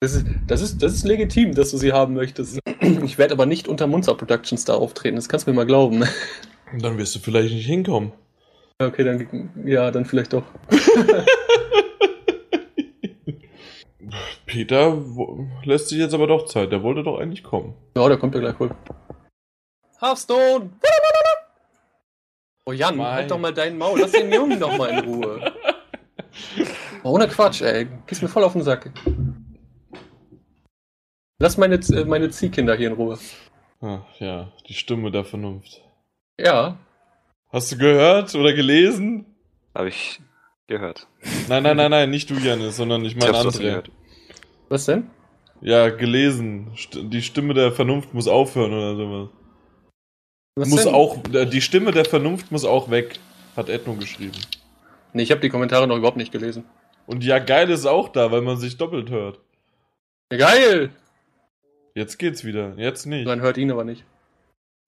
Das 0.00 0.14
ist, 0.14 0.26
das 0.46 0.62
ist, 0.62 0.82
das 0.82 0.94
ist 0.94 1.06
legitim, 1.06 1.54
dass 1.54 1.70
du 1.70 1.76
sie 1.76 1.92
haben 1.92 2.14
möchtest. 2.14 2.58
Ich 3.04 3.18
werde 3.18 3.34
aber 3.34 3.46
nicht 3.46 3.68
unter 3.68 3.86
Munzer 3.86 4.14
Productions 4.14 4.64
da 4.64 4.74
auftreten, 4.74 5.16
das 5.16 5.28
kannst 5.28 5.46
du 5.46 5.50
mir 5.50 5.56
mal 5.56 5.66
glauben. 5.66 6.04
Dann 6.78 6.98
wirst 6.98 7.14
du 7.14 7.18
vielleicht 7.18 7.52
nicht 7.54 7.66
hinkommen. 7.66 8.12
Okay, 8.78 9.04
dann, 9.04 9.50
ja, 9.64 9.90
dann 9.90 10.06
vielleicht 10.06 10.32
doch. 10.32 10.44
Peter 14.46 14.98
lässt 15.64 15.88
sich 15.88 15.98
jetzt 15.98 16.14
aber 16.14 16.26
doch 16.26 16.46
Zeit. 16.46 16.72
Der 16.72 16.82
wollte 16.82 17.02
doch 17.02 17.18
eigentlich 17.18 17.42
kommen. 17.42 17.74
Ja, 17.96 18.08
der 18.08 18.16
kommt 18.16 18.34
ja 18.34 18.40
gleich 18.40 18.58
wohl. 18.58 18.70
Hearthstone! 20.00 20.70
Oh 22.66 22.72
Jan, 22.72 22.96
Mein- 22.96 23.06
halt 23.12 23.30
doch 23.30 23.38
mal 23.38 23.52
deinen 23.52 23.78
Maul, 23.78 24.00
lass 24.00 24.12
den 24.12 24.32
Jungen 24.32 24.58
doch 24.60 24.76
mal 24.76 24.88
in 24.90 24.98
Ruhe. 25.00 25.52
Oh, 27.02 27.10
ohne 27.14 27.26
Quatsch, 27.28 27.62
ey. 27.62 27.88
Gehst 28.06 28.22
mir 28.22 28.28
voll 28.28 28.44
auf 28.44 28.52
den 28.52 28.62
Sack. 28.62 28.90
Lass 31.38 31.56
meine, 31.56 31.76
äh, 31.76 32.04
meine 32.04 32.30
Ziehkinder 32.30 32.76
hier 32.76 32.88
in 32.88 32.94
Ruhe. 32.94 33.18
Ach 33.80 34.02
ja, 34.18 34.52
die 34.68 34.74
Stimme 34.74 35.10
der 35.10 35.24
Vernunft. 35.24 35.80
Ja. 36.38 36.76
Hast 37.50 37.72
du 37.72 37.78
gehört 37.78 38.34
oder 38.34 38.52
gelesen? 38.52 39.26
Habe 39.74 39.88
ich 39.88 40.20
gehört. 40.66 41.08
Nein, 41.48 41.62
nein, 41.62 41.76
nein, 41.76 41.90
nein, 41.90 42.10
nicht 42.10 42.28
du, 42.30 42.34
Janis, 42.34 42.76
sondern 42.76 43.04
ich 43.04 43.16
meine 43.16 43.32
André. 43.36 43.58
gehört. 43.58 43.90
Was 44.68 44.84
denn? 44.84 45.10
Ja, 45.62 45.88
gelesen. 45.88 46.72
St 46.76 46.98
die 47.12 47.22
Stimme 47.22 47.54
der 47.54 47.72
Vernunft 47.72 48.14
muss 48.14 48.28
aufhören 48.28 48.72
oder 48.72 48.96
sowas. 48.96 49.28
Was 50.60 50.68
muss 50.68 50.84
denn? 50.84 50.94
auch, 50.94 51.18
äh, 51.32 51.46
die 51.46 51.60
Stimme 51.60 51.90
der 51.92 52.04
Vernunft 52.04 52.50
muss 52.52 52.64
auch 52.64 52.90
weg, 52.90 53.18
hat 53.56 53.68
Edno 53.68 53.94
geschrieben. 53.94 54.38
Nee, 55.12 55.22
ich 55.22 55.30
habe 55.30 55.40
die 55.40 55.48
Kommentare 55.48 55.86
noch 55.88 55.96
überhaupt 55.96 56.16
nicht 56.16 56.32
gelesen. 56.32 56.64
Und 57.06 57.24
ja, 57.24 57.38
geil 57.38 57.68
ist 57.70 57.86
auch 57.86 58.08
da, 58.08 58.30
weil 58.30 58.42
man 58.42 58.56
sich 58.56 58.76
doppelt 58.76 59.10
hört. 59.10 59.40
Ja, 60.32 60.38
geil! 60.38 60.90
Jetzt 61.94 62.18
geht's 62.18 62.44
wieder, 62.44 62.74
jetzt 62.76 63.06
nicht. 63.06 63.26
Man 63.26 63.40
hört 63.40 63.56
ihn 63.56 63.70
aber 63.72 63.82
nicht. 63.84 64.04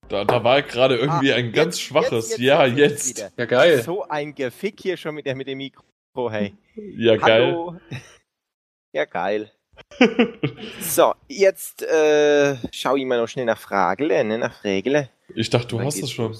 Da, 0.08 0.24
da 0.24 0.44
war 0.44 0.62
gerade 0.62 0.96
irgendwie 0.96 1.32
Ah, 1.32 1.36
ein 1.36 1.46
jetzt- 1.46 1.54
ganz 1.56 1.80
schwaches. 1.80 2.30
jetzt- 2.30 2.38
jetzt 2.38 2.40
ja, 2.40 2.66
jetzt. 2.66 3.16
wieder. 3.18 3.30
Ja, 3.36 3.44
geil. 3.46 3.82
So 3.82 4.02
ein 4.08 4.34
Gefick 4.34 4.80
hier 4.80 4.96
schon 4.96 5.14
mit, 5.14 5.26
der, 5.26 5.34
mit 5.34 5.48
dem 5.48 5.58
Mikro, 5.58 5.82
hey. 6.30 6.54
Ja, 6.96 7.16
geil. 7.16 7.46
Hallo. 7.52 7.76
Ja, 8.94 9.04
geil. 9.06 9.50
So, 10.80 11.14
jetzt 11.28 11.82
äh, 11.82 12.56
schau 12.72 12.94
ich 12.96 13.06
mal 13.06 13.18
noch 13.18 13.26
schnell 13.28 13.46
nach 13.46 13.58
Fragele, 13.58 14.22
ne, 14.22 14.36
nach 14.38 14.52
Frägele. 14.60 15.08
Ich 15.34 15.50
dachte, 15.50 15.68
du 15.68 15.76
Dann 15.78 15.86
hast 15.86 16.02
es 16.02 16.10
schon. 16.10 16.36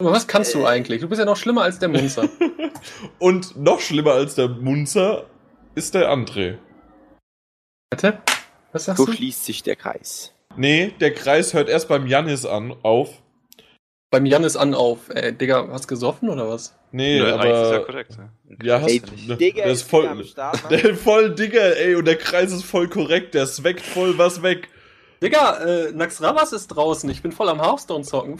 Aber 0.00 0.12
was 0.12 0.26
kannst 0.28 0.54
du 0.54 0.60
Äh. 0.60 0.66
eigentlich? 0.66 1.00
Du 1.00 1.08
bist 1.08 1.18
ja 1.18 1.24
noch 1.24 1.36
schlimmer 1.36 1.62
als 1.62 1.78
der 1.78 1.88
Munzer. 1.88 2.28
Und 3.18 3.56
noch 3.56 3.80
schlimmer 3.80 4.12
als 4.12 4.34
der 4.36 4.48
Munzer 4.48 5.26
ist 5.74 5.94
der 5.94 6.10
André. 6.10 6.58
Warte, 7.90 8.20
was 8.72 8.84
sagst 8.84 8.98
So 8.98 9.06
du? 9.06 9.12
schließt 9.12 9.44
sich 9.44 9.62
der 9.62 9.76
Kreis. 9.76 10.32
Nee, 10.56 10.92
der 11.00 11.14
Kreis 11.14 11.54
hört 11.54 11.68
erst 11.68 11.88
beim 11.88 12.06
Janis 12.06 12.44
an, 12.44 12.74
auf. 12.82 13.22
Beim 14.10 14.24
Jan 14.24 14.42
ist 14.44 14.56
an 14.56 14.74
auf. 14.74 15.10
Äh, 15.10 15.32
Digga, 15.32 15.68
hast 15.70 15.86
gesoffen 15.86 16.30
oder 16.30 16.48
was? 16.48 16.74
Nee, 16.92 17.18
Nö, 17.18 17.26
eigentlich 17.34 17.52
ist 17.52 17.70
ja 17.70 17.76
aber. 17.76 17.84
korrekt. 17.84 18.18
Ja, 18.18 18.56
Ja, 18.62 18.80
hast 18.80 18.90
Ey, 18.90 19.00
du. 19.00 19.34
Digga, 19.36 19.64
Der 19.64 19.72
ist 19.72 19.82
voll. 19.82 20.24
Start? 20.24 20.58
Der 20.70 20.84
ist 20.84 21.02
voll 21.02 21.34
Digger, 21.34 21.76
ey, 21.76 21.94
und 21.94 22.06
der 22.06 22.16
Kreis 22.16 22.50
ist 22.50 22.64
voll 22.64 22.88
korrekt. 22.88 23.34
Der 23.34 23.46
sweckt 23.46 23.82
voll 23.82 24.16
was 24.16 24.42
weg. 24.42 24.68
Digga, 25.22 25.58
äh, 25.58 25.92
Nax 25.92 26.22
Ramas 26.22 26.52
ist 26.52 26.68
draußen. 26.68 27.08
Ich 27.10 27.22
bin 27.22 27.32
voll 27.32 27.48
am 27.48 27.60
Hearthstone 27.60 28.04
zocken. 28.04 28.38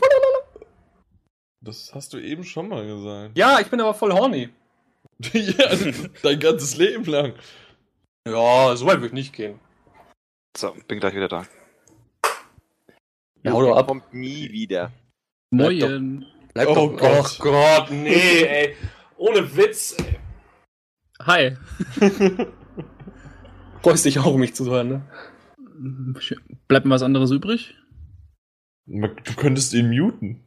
Das 1.60 1.92
hast 1.94 2.12
du 2.12 2.18
eben 2.18 2.44
schon 2.44 2.68
mal 2.68 2.86
gesagt. 2.86 3.36
Ja, 3.36 3.58
ich 3.60 3.68
bin 3.68 3.80
aber 3.80 3.94
voll 3.94 4.12
horny. 4.12 4.50
ja, 5.32 5.70
dein 6.22 6.38
ganzes 6.38 6.76
Leben 6.76 7.04
lang. 7.04 7.34
Ja, 8.26 8.76
so 8.76 8.86
weit 8.86 8.96
würde 8.96 9.08
ich 9.08 9.12
nicht 9.12 9.32
gehen. 9.32 9.58
So, 10.56 10.74
bin 10.86 11.00
gleich 11.00 11.14
wieder 11.14 11.28
da. 11.28 11.46
Ja, 13.42 13.52
hau 13.52 13.62
doch 13.62 13.76
ab. 13.76 13.88
Kommt 13.88 14.14
nie 14.14 14.50
wieder. 14.50 14.92
Bleib 15.50 15.80
Moin. 15.80 16.26
Bleib 16.54 16.68
Oh 16.68 16.74
doch. 16.74 16.96
Gott. 16.96 17.36
Oh 17.40 17.42
Gott, 17.42 17.90
nee, 17.90 18.42
ey. 18.42 18.76
Ohne 19.16 19.56
Witz. 19.56 19.96
Ey. 19.98 20.18
Hi. 21.26 21.56
Freust 23.82 24.04
dich 24.04 24.18
auch, 24.18 24.36
mich 24.36 24.54
zu 24.54 24.66
hören, 24.70 24.88
ne? 24.88 25.02
Bleibt 26.68 26.86
mir 26.86 26.92
was 26.94 27.02
anderes 27.02 27.30
übrig? 27.30 27.74
Du 28.86 29.34
könntest 29.36 29.74
ihn 29.74 29.90
muten. 29.90 30.42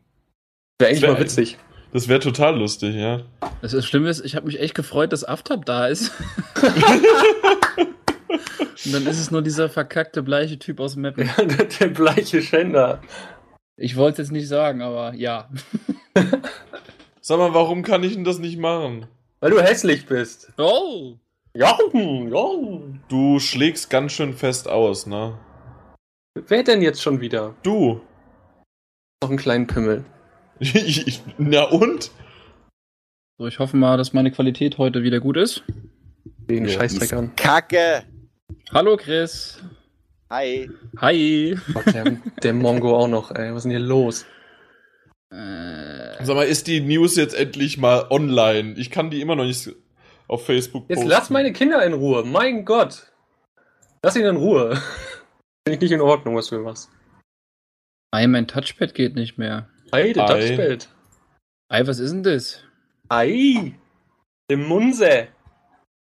Wäre 0.80 0.90
eigentlich 0.90 1.02
Wär- 1.04 1.14
mal 1.14 1.20
witzig. 1.20 1.58
Das 1.94 2.08
wäre 2.08 2.20
total 2.22 2.58
lustig, 2.58 2.96
ja. 2.96 3.22
Das, 3.62 3.74
das 3.74 3.86
Schlimme 3.86 4.10
ist, 4.10 4.24
ich 4.24 4.36
habe 4.38 4.46
mich 4.46 4.60
echt 4.62 4.76
gefreut, 4.76 5.12
dass 5.12 5.26
Aftab 5.26 5.66
da 5.66 5.88
ist. 5.88 6.12
Und 8.86 8.94
dann 8.94 9.06
ist 9.06 9.20
es 9.20 9.30
nur 9.30 9.42
dieser 9.42 9.70
verkackte 9.70 10.24
bleiche 10.24 10.58
Typ 10.58 10.80
aus 10.80 10.96
Mappen. 10.96 11.30
der, 11.38 11.66
der 11.66 11.88
bleiche 11.88 12.42
Schänder. 12.42 13.02
Ich 13.76 13.96
wollte 13.96 14.22
es 14.22 14.28
jetzt 14.30 14.32
nicht 14.34 14.48
sagen, 14.48 14.82
aber 14.82 15.14
ja. 15.14 15.50
Sag 17.20 17.38
mal, 17.38 17.54
warum 17.54 17.84
kann 17.84 18.04
ich 18.04 18.14
denn 18.14 18.24
das 18.24 18.40
nicht 18.40 18.58
machen? 18.58 19.06
Weil 19.40 19.52
du 19.52 19.62
hässlich 19.62 20.06
bist. 20.06 20.52
Oh! 20.58 21.18
Ja, 21.54 21.78
ja. 21.94 22.80
Du 23.10 23.40
schlägst 23.40 23.90
ganz 23.90 24.14
schön 24.14 24.34
fest 24.34 24.70
aus, 24.70 25.06
ne? 25.06 25.38
Wer 26.48 26.64
denn 26.64 26.82
jetzt 26.82 27.02
schon 27.02 27.20
wieder? 27.20 27.56
Du. 27.62 28.00
Noch 29.22 29.30
einen 29.30 29.38
kleinen 29.38 29.68
Pimmel. 29.68 30.06
Na 31.38 31.64
und? 31.64 32.12
So, 33.38 33.48
ich 33.48 33.60
hoffe 33.60 33.76
mal, 33.76 33.98
dass 33.98 34.14
meine 34.14 34.32
Qualität 34.32 34.78
heute 34.78 35.04
wieder 35.04 35.20
gut 35.20 35.36
ist. 35.36 35.64
Den 36.26 36.70
Scheißdreck 36.70 37.12
an. 37.14 37.36
Kacke. 37.36 38.04
Hallo 38.72 38.96
Chris. 38.96 39.62
Hi. 40.30 40.70
Hi. 41.00 41.58
Gott, 41.74 41.94
der, 41.94 42.18
der 42.44 42.54
Mongo 42.54 42.98
auch 42.98 43.10
noch, 43.10 43.32
ey. 43.32 43.52
Was 43.52 43.58
ist 43.58 43.64
denn 43.64 43.72
hier 43.72 43.80
los? 43.82 44.26
Äh, 45.32 46.24
Sag 46.24 46.36
mal, 46.36 46.44
ist 46.44 46.68
die 46.68 46.80
News 46.80 47.18
jetzt 47.18 47.34
endlich 47.34 47.78
mal 47.78 48.08
online? 48.10 48.76
Ich 48.78 48.90
kann 48.90 49.10
die 49.10 49.20
immer 49.20 49.36
noch 49.36 49.46
nicht 49.46 49.76
auf 50.32 50.46
Facebook 50.46 50.86
Jetzt 50.88 51.04
lass 51.04 51.30
meine 51.30 51.52
Kinder 51.52 51.86
in 51.86 51.94
Ruhe. 51.94 52.24
Mein 52.24 52.64
Gott. 52.64 53.12
Lass 54.02 54.16
ihn 54.16 54.26
in 54.26 54.38
Ruhe. 54.38 54.76
Finde 55.68 55.76
ich 55.76 55.82
nicht 55.82 55.92
in 55.92 56.02
Ordnung, 56.02 56.36
was 56.36 56.48
du 56.48 56.60
machst. 56.60 56.90
Ei, 58.12 58.26
mein 58.28 58.48
Touchpad 58.48 58.94
geht 58.94 59.16
nicht 59.16 59.38
mehr. 59.38 59.70
Ei, 59.92 60.14
der 60.14 60.30
Ei. 60.30 60.56
Touchpad. 60.56 60.90
Ei, 61.70 61.86
was 61.86 62.00
ist 62.00 62.12
denn 62.12 62.24
das? 62.24 62.64
Ei. 63.10 63.74
Dem 64.50 64.68
Munse. 64.68 65.28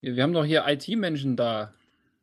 Wir, 0.03 0.17
wir 0.17 0.23
haben 0.23 0.33
doch 0.33 0.45
hier 0.45 0.65
IT-Menschen 0.67 1.37
da. 1.37 1.73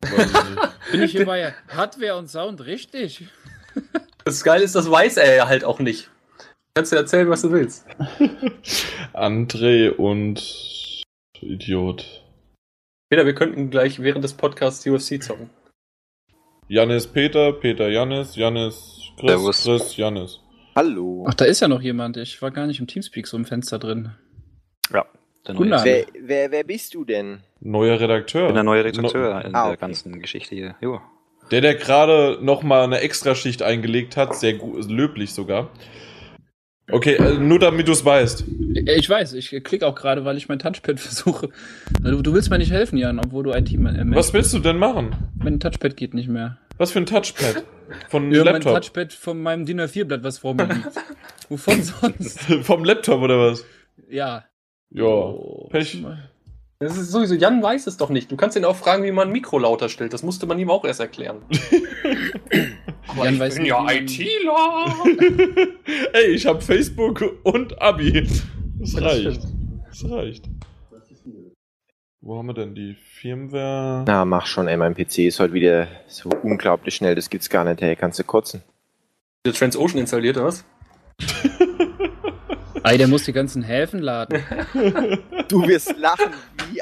Bin 0.92 1.02
ich 1.02 1.12
hier 1.12 1.26
bei 1.26 1.52
Hardware 1.68 2.16
und 2.16 2.28
Sound 2.28 2.64
richtig? 2.64 3.28
Das 4.22 4.44
Geile 4.44 4.64
ist, 4.64 4.74
das 4.74 4.88
weiß 4.88 5.16
er 5.16 5.34
ja 5.34 5.48
halt 5.48 5.64
auch 5.64 5.78
nicht. 5.78 6.10
Kannst 6.74 6.92
du 6.92 6.96
erzählen, 6.96 7.30
was 7.30 7.40
du 7.40 7.52
willst. 7.52 7.86
André 9.14 9.88
und 9.88 10.38
Idiot. 11.42 12.24
Peter, 13.08 13.26
wir 13.26 13.34
könnten 13.34 13.70
gleich 13.70 14.00
während 14.02 14.22
des 14.24 14.34
Podcasts 14.34 14.86
UFC 14.86 15.22
zocken. 15.22 15.50
Janis 16.68 17.06
Peter, 17.06 17.52
Peter 17.52 17.88
Janis, 17.88 18.36
Janis 18.36 19.00
Chris, 19.18 19.30
Servus. 19.30 19.64
Chris 19.64 19.96
Janis. 19.96 20.40
Hallo. 20.76 21.26
Ach, 21.28 21.34
da 21.34 21.44
ist 21.44 21.60
ja 21.60 21.66
noch 21.68 21.82
jemand. 21.82 22.16
Ich 22.16 22.40
war 22.40 22.52
gar 22.52 22.66
nicht 22.66 22.78
im 22.78 22.86
Teamspeak 22.86 23.26
so 23.26 23.36
im 23.36 23.44
Fenster 23.44 23.78
drin. 23.80 24.12
Ja, 24.92 25.04
der 25.46 25.54
neue, 25.54 25.62
Gunnar. 25.64 25.78
ich 25.80 25.84
Wer, 25.84 26.06
wer, 26.20 26.50
wer 26.52 26.64
bist 26.64 26.94
du 26.94 27.04
denn? 27.04 27.40
Neuer 27.60 27.98
Redakteur. 27.98 28.46
bin 28.46 28.54
der 28.54 28.62
neue 28.64 28.84
Redakteur 28.84 29.44
in 29.44 29.54
Ah, 29.54 29.64
der 29.64 29.72
okay. 29.72 29.80
ganzen 29.80 30.20
Geschichte 30.20 30.54
hier. 30.54 30.76
Jo. 30.80 31.00
Der, 31.50 31.60
der 31.60 31.74
gerade 31.74 32.38
nochmal 32.40 32.84
eine 32.84 33.00
Extraschicht 33.00 33.62
eingelegt 33.62 34.16
hat, 34.16 34.36
sehr 34.36 34.54
gut, 34.54 34.88
löblich 34.88 35.34
sogar. 35.34 35.70
Okay, 36.90 37.14
äh, 37.14 37.38
nur 37.38 37.58
damit 37.58 37.86
du 37.88 37.92
es 37.92 38.04
weißt. 38.04 38.44
Ich 38.74 39.08
weiß, 39.08 39.34
ich 39.34 39.50
klicke 39.64 39.86
auch 39.86 39.94
gerade, 39.94 40.24
weil 40.24 40.36
ich 40.36 40.48
mein 40.48 40.58
Touchpad 40.58 40.98
versuche. 41.00 41.48
Du, 42.02 42.22
du 42.22 42.32
willst 42.34 42.50
mir 42.50 42.58
nicht 42.58 42.72
helfen, 42.72 42.96
Jan, 42.98 43.18
obwohl 43.18 43.44
du 43.44 43.52
IT-Mensch 43.52 44.16
Was 44.16 44.32
willst 44.32 44.52
du 44.54 44.58
denn 44.58 44.76
machen? 44.78 45.14
Mein 45.42 45.60
Touchpad 45.60 45.96
geht 45.96 46.14
nicht 46.14 46.28
mehr. 46.28 46.58
Was 46.78 46.92
für 46.92 46.98
ein 47.00 47.06
Touchpad? 47.06 47.64
Von 48.08 48.24
einem 48.24 48.32
Ja, 48.32 48.44
mein 48.44 48.54
Laptop? 48.54 48.74
Touchpad 48.74 49.12
von 49.12 49.42
meinem 49.42 49.66
DIN 49.66 49.80
A4-Blatt, 49.80 50.22
was 50.24 50.38
vor 50.38 50.54
mir 50.54 50.64
liegt. 50.66 50.88
Wovon 51.48 51.82
sonst? 51.82 52.40
Vom 52.62 52.84
Laptop 52.84 53.20
oder 53.22 53.38
was? 53.50 53.64
Ja. 54.08 54.44
Ja, 54.90 55.04
Oh, 55.04 55.68
Pech. 55.70 56.02
Das 56.78 56.96
ist 56.96 57.10
sowieso, 57.10 57.34
Jan 57.34 57.62
weiß 57.62 57.86
es 57.88 57.96
doch 57.96 58.08
nicht. 58.08 58.30
Du 58.32 58.36
kannst 58.36 58.56
ihn 58.56 58.64
auch 58.64 58.76
fragen, 58.76 59.02
wie 59.04 59.10
man 59.12 59.28
ein 59.28 59.32
Mikro 59.32 59.58
lauter 59.58 59.88
stellt. 59.88 60.12
Das 60.12 60.22
musste 60.22 60.46
man 60.46 60.58
ihm 60.58 60.70
auch 60.70 60.84
erst 60.84 61.00
erklären. 61.00 61.42
Aber 63.10 63.24
Jan 63.24 63.34
ich 63.34 63.40
weiß 63.40 63.54
bin 63.54 63.62
nicht, 63.64 63.70
ja 63.70 63.90
ITler. 63.90 64.94
Ey, 66.12 66.26
ich 66.28 66.46
hab 66.46 66.62
Facebook 66.62 67.22
und 67.42 67.80
Abi. 67.80 68.22
Das 68.78 68.92
Das 68.92 69.02
reicht. 69.02 69.42
Das 69.88 70.10
reicht. 70.10 70.48
Wo 72.22 72.36
haben 72.36 72.48
wir 72.48 72.54
denn 72.54 72.74
die 72.74 72.94
Firmware? 72.94 74.04
Na, 74.06 74.26
mach 74.26 74.44
schon, 74.44 74.68
ey, 74.68 74.76
mein 74.76 74.94
PC 74.94 75.20
ist 75.20 75.40
heute 75.40 75.54
wieder 75.54 75.88
so 76.06 76.28
unglaublich 76.42 76.94
schnell, 76.94 77.14
das 77.14 77.30
gibt's 77.30 77.48
gar 77.48 77.64
nicht, 77.64 77.80
hey, 77.80 77.96
kannst 77.96 78.18
du 78.18 78.24
kotzen. 78.24 78.62
Der 79.46 79.54
Transocean 79.54 80.00
installiert, 80.00 80.36
oder 80.36 80.46
was? 80.46 80.64
Ei, 82.82 82.98
der 82.98 83.08
muss 83.08 83.24
die 83.24 83.32
ganzen 83.32 83.62
Häfen 83.62 84.00
laden. 84.00 84.42
Du 85.48 85.66
wirst 85.66 85.96
lachen, 85.98 86.32
wie, 86.70 86.80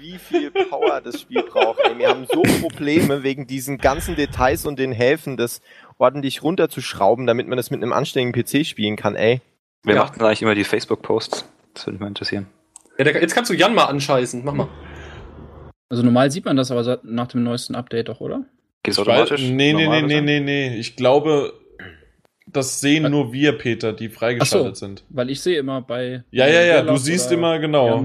wie 0.00 0.18
viel 0.18 0.50
Power 0.50 1.00
das 1.02 1.20
Spiel 1.20 1.42
braucht. 1.42 1.78
Ey, 1.80 1.98
wir 1.98 2.08
haben 2.08 2.26
so 2.32 2.42
Probleme 2.60 3.22
wegen 3.22 3.46
diesen 3.46 3.78
ganzen 3.78 4.16
Details 4.16 4.66
und 4.66 4.78
den 4.78 4.92
Häfen, 4.92 5.36
das 5.36 5.60
ordentlich 5.98 6.42
runterzuschrauben, 6.42 7.26
damit 7.26 7.48
man 7.48 7.56
das 7.56 7.70
mit 7.70 7.82
einem 7.82 7.92
anständigen 7.92 8.32
PC 8.32 8.66
spielen 8.66 8.96
kann, 8.96 9.14
ey. 9.16 9.40
Wer 9.84 9.94
Ja. 9.96 10.02
macht 10.02 10.16
denn 10.16 10.22
eigentlich 10.26 10.42
immer 10.42 10.54
die 10.54 10.64
Facebook-Posts? 10.64 11.44
Das 11.74 11.86
würde 11.86 11.94
mich 11.94 12.00
mal 12.00 12.08
interessieren. 12.08 12.46
Ja, 12.98 13.04
der, 13.04 13.20
jetzt 13.20 13.34
kannst 13.34 13.50
du 13.50 13.54
Jan 13.54 13.74
mal 13.74 13.84
anscheißen. 13.84 14.42
Mach 14.44 14.52
mal. 14.54 14.68
Also 15.88 16.02
normal 16.02 16.30
sieht 16.30 16.44
man 16.44 16.56
das 16.56 16.70
aber 16.70 17.00
nach 17.02 17.28
dem 17.28 17.42
neuesten 17.42 17.74
Update 17.74 18.08
doch, 18.08 18.20
oder? 18.20 18.44
Geht 18.82 18.92
es 18.92 18.98
Ich 18.98 19.04
weiß- 19.04 19.10
automatisch? 19.10 19.48
Nee, 19.50 19.72
nee, 19.72 19.86
nee, 19.88 20.02
nee, 20.02 20.20
nee, 20.20 20.40
nee. 20.40 20.76
Ich 20.76 20.96
glaube, 20.96 21.52
das 22.46 22.80
sehen 22.80 23.10
nur 23.10 23.32
wir, 23.32 23.52
Peter, 23.58 23.92
die 23.92 24.08
freigeschaltet 24.08 24.76
so. 24.76 24.86
sind. 24.86 25.04
Weil 25.10 25.30
ich 25.30 25.40
sehe 25.40 25.58
immer 25.58 25.80
bei. 25.82 26.24
Ja, 26.30 26.46
ja, 26.46 26.62
ja, 26.62 26.82
du 26.82 26.96
siehst 26.96 27.30
immer 27.32 27.58
genau. 27.58 28.04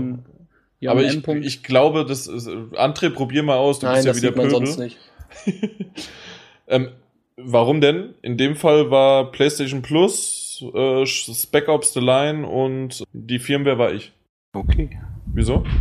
Jan 0.79 0.91
Aber 0.91 1.03
ich, 1.03 1.45
ich 1.45 1.63
glaube, 1.63 2.05
das 2.05 2.27
ist. 2.27 2.47
André, 2.47 3.09
probier 3.09 3.43
mal 3.43 3.57
aus, 3.57 3.79
du 3.79 3.85
Nein, 3.85 3.95
bist 3.95 4.05
ja 4.05 4.11
das 4.11 4.21
wieder 4.21 4.29
sieht 4.29 4.37
man 4.37 4.47
Pöbel. 4.49 4.67
sonst 4.67 4.79
nicht. 4.79 4.97
ähm, 6.67 6.89
warum 7.37 7.81
denn? 7.81 8.15
In 8.21 8.37
dem 8.37 8.55
Fall 8.55 8.91
war 8.91 9.31
PlayStation 9.31 9.81
Plus, 9.81 10.63
äh, 10.73 11.05
Spec 11.05 11.67
Ops 11.69 11.93
The 11.93 11.99
Line 11.99 12.47
und 12.47 13.03
die 13.13 13.39
Firmware 13.39 13.77
war 13.77 13.93
ich. 13.93 14.11
Okay. 14.53 14.99
Wieso? 15.33 15.65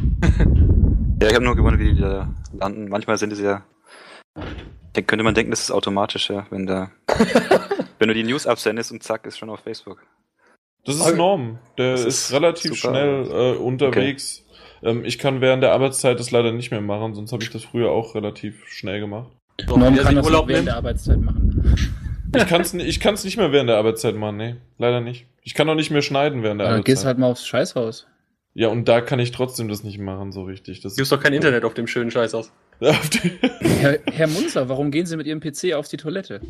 Ja, 1.22 1.28
ich 1.28 1.34
habe 1.36 1.44
nur 1.44 1.56
gewundert, 1.56 1.80
wie 1.80 1.94
die 1.94 2.00
da 2.00 2.34
landen. 2.52 2.88
Manchmal 2.88 3.16
sind 3.16 3.32
es 3.32 3.40
ja. 3.40 3.64
Da 4.92 5.00
könnte 5.00 5.22
man 5.22 5.34
denken, 5.34 5.52
das 5.52 5.60
ist 5.60 5.70
automatisch, 5.70 6.28
ja, 6.28 6.46
wenn 6.50 6.66
da. 6.66 6.90
wenn 7.98 8.08
du 8.08 8.14
die 8.14 8.24
News 8.24 8.46
absendest 8.46 8.92
und 8.92 9.02
zack, 9.02 9.24
ist 9.24 9.38
schon 9.38 9.48
auf 9.48 9.60
Facebook. 9.60 10.02
Das 10.84 10.96
ist 10.96 11.16
Norm. 11.16 11.60
Der 11.78 11.92
Das 11.92 12.04
ist, 12.04 12.24
ist 12.26 12.32
relativ 12.32 12.74
super. 12.74 12.90
schnell 12.90 13.26
äh, 13.30 13.56
unterwegs. 13.56 14.43
Ähm, 14.85 15.05
ich 15.05 15.19
kann 15.19 15.40
während 15.40 15.62
der 15.62 15.73
Arbeitszeit 15.73 16.20
das 16.20 16.31
leider 16.31 16.52
nicht 16.52 16.70
mehr 16.70 16.81
machen, 16.81 17.15
sonst 17.15 17.32
habe 17.32 17.43
ich 17.43 17.51
das 17.51 17.65
früher 17.65 17.90
auch 17.90 18.15
relativ 18.15 18.66
schnell 18.69 19.01
gemacht. 19.01 19.31
So, 19.66 19.77
Norm 19.77 19.97
kann 19.97 20.15
das 20.15 20.27
Urlaub 20.27 20.48
während 20.48 20.69
der 20.69 20.77
Arbeitszeit 20.77 21.20
machen. 21.20 21.74
Ich 22.36 22.47
kann 22.48 22.62
es 22.62 22.74
ich 22.74 22.98
kann's 22.98 23.23
nicht 23.23 23.36
mehr 23.36 23.52
während 23.52 23.69
der 23.70 23.77
Arbeitszeit 23.77 24.16
machen, 24.16 24.36
nee. 24.39 24.56
Leider 24.77 25.01
nicht. 25.01 25.27
Ich 25.43 25.55
kann 25.55 25.69
auch 25.70 25.77
nicht 25.77 25.93
mehr 25.93 26.02
schneiden 26.02 26.43
während 26.43 26.61
der 26.61 26.66
Da 26.66 26.73
Arbeitszeit. 26.73 26.85
gehst 26.97 27.05
halt 27.05 27.19
mal 27.19 27.28
aufs 27.31 27.47
Scheißhaus. 27.47 28.09
Ja, 28.55 28.66
und 28.69 28.89
da 28.89 29.01
kann 29.02 29.20
ich 29.20 29.31
trotzdem 29.31 29.69
das 29.69 29.85
nicht 29.85 30.01
machen, 30.01 30.32
so 30.32 30.43
richtig. 30.43 30.81
Das 30.81 30.97
Du 30.97 31.02
hast 31.02 31.12
doch 31.12 31.20
kein 31.20 31.32
Internet 31.32 31.65
auf 31.65 31.74
dem 31.74 31.86
schönen 31.86 32.11
Scheiß 32.11 32.35
aus. 32.35 32.51
Auf 32.81 33.09
die- 33.11 33.31
Herr, 33.81 34.01
Herr 34.11 34.27
Munzer, 34.27 34.69
warum 34.69 34.90
gehen 34.90 35.06
Sie 35.06 35.16
mit 35.16 35.28
Ihrem 35.28 35.39
PC 35.39 35.74
auf 35.74 35.86
die 35.86 35.97
Toilette? 35.97 36.40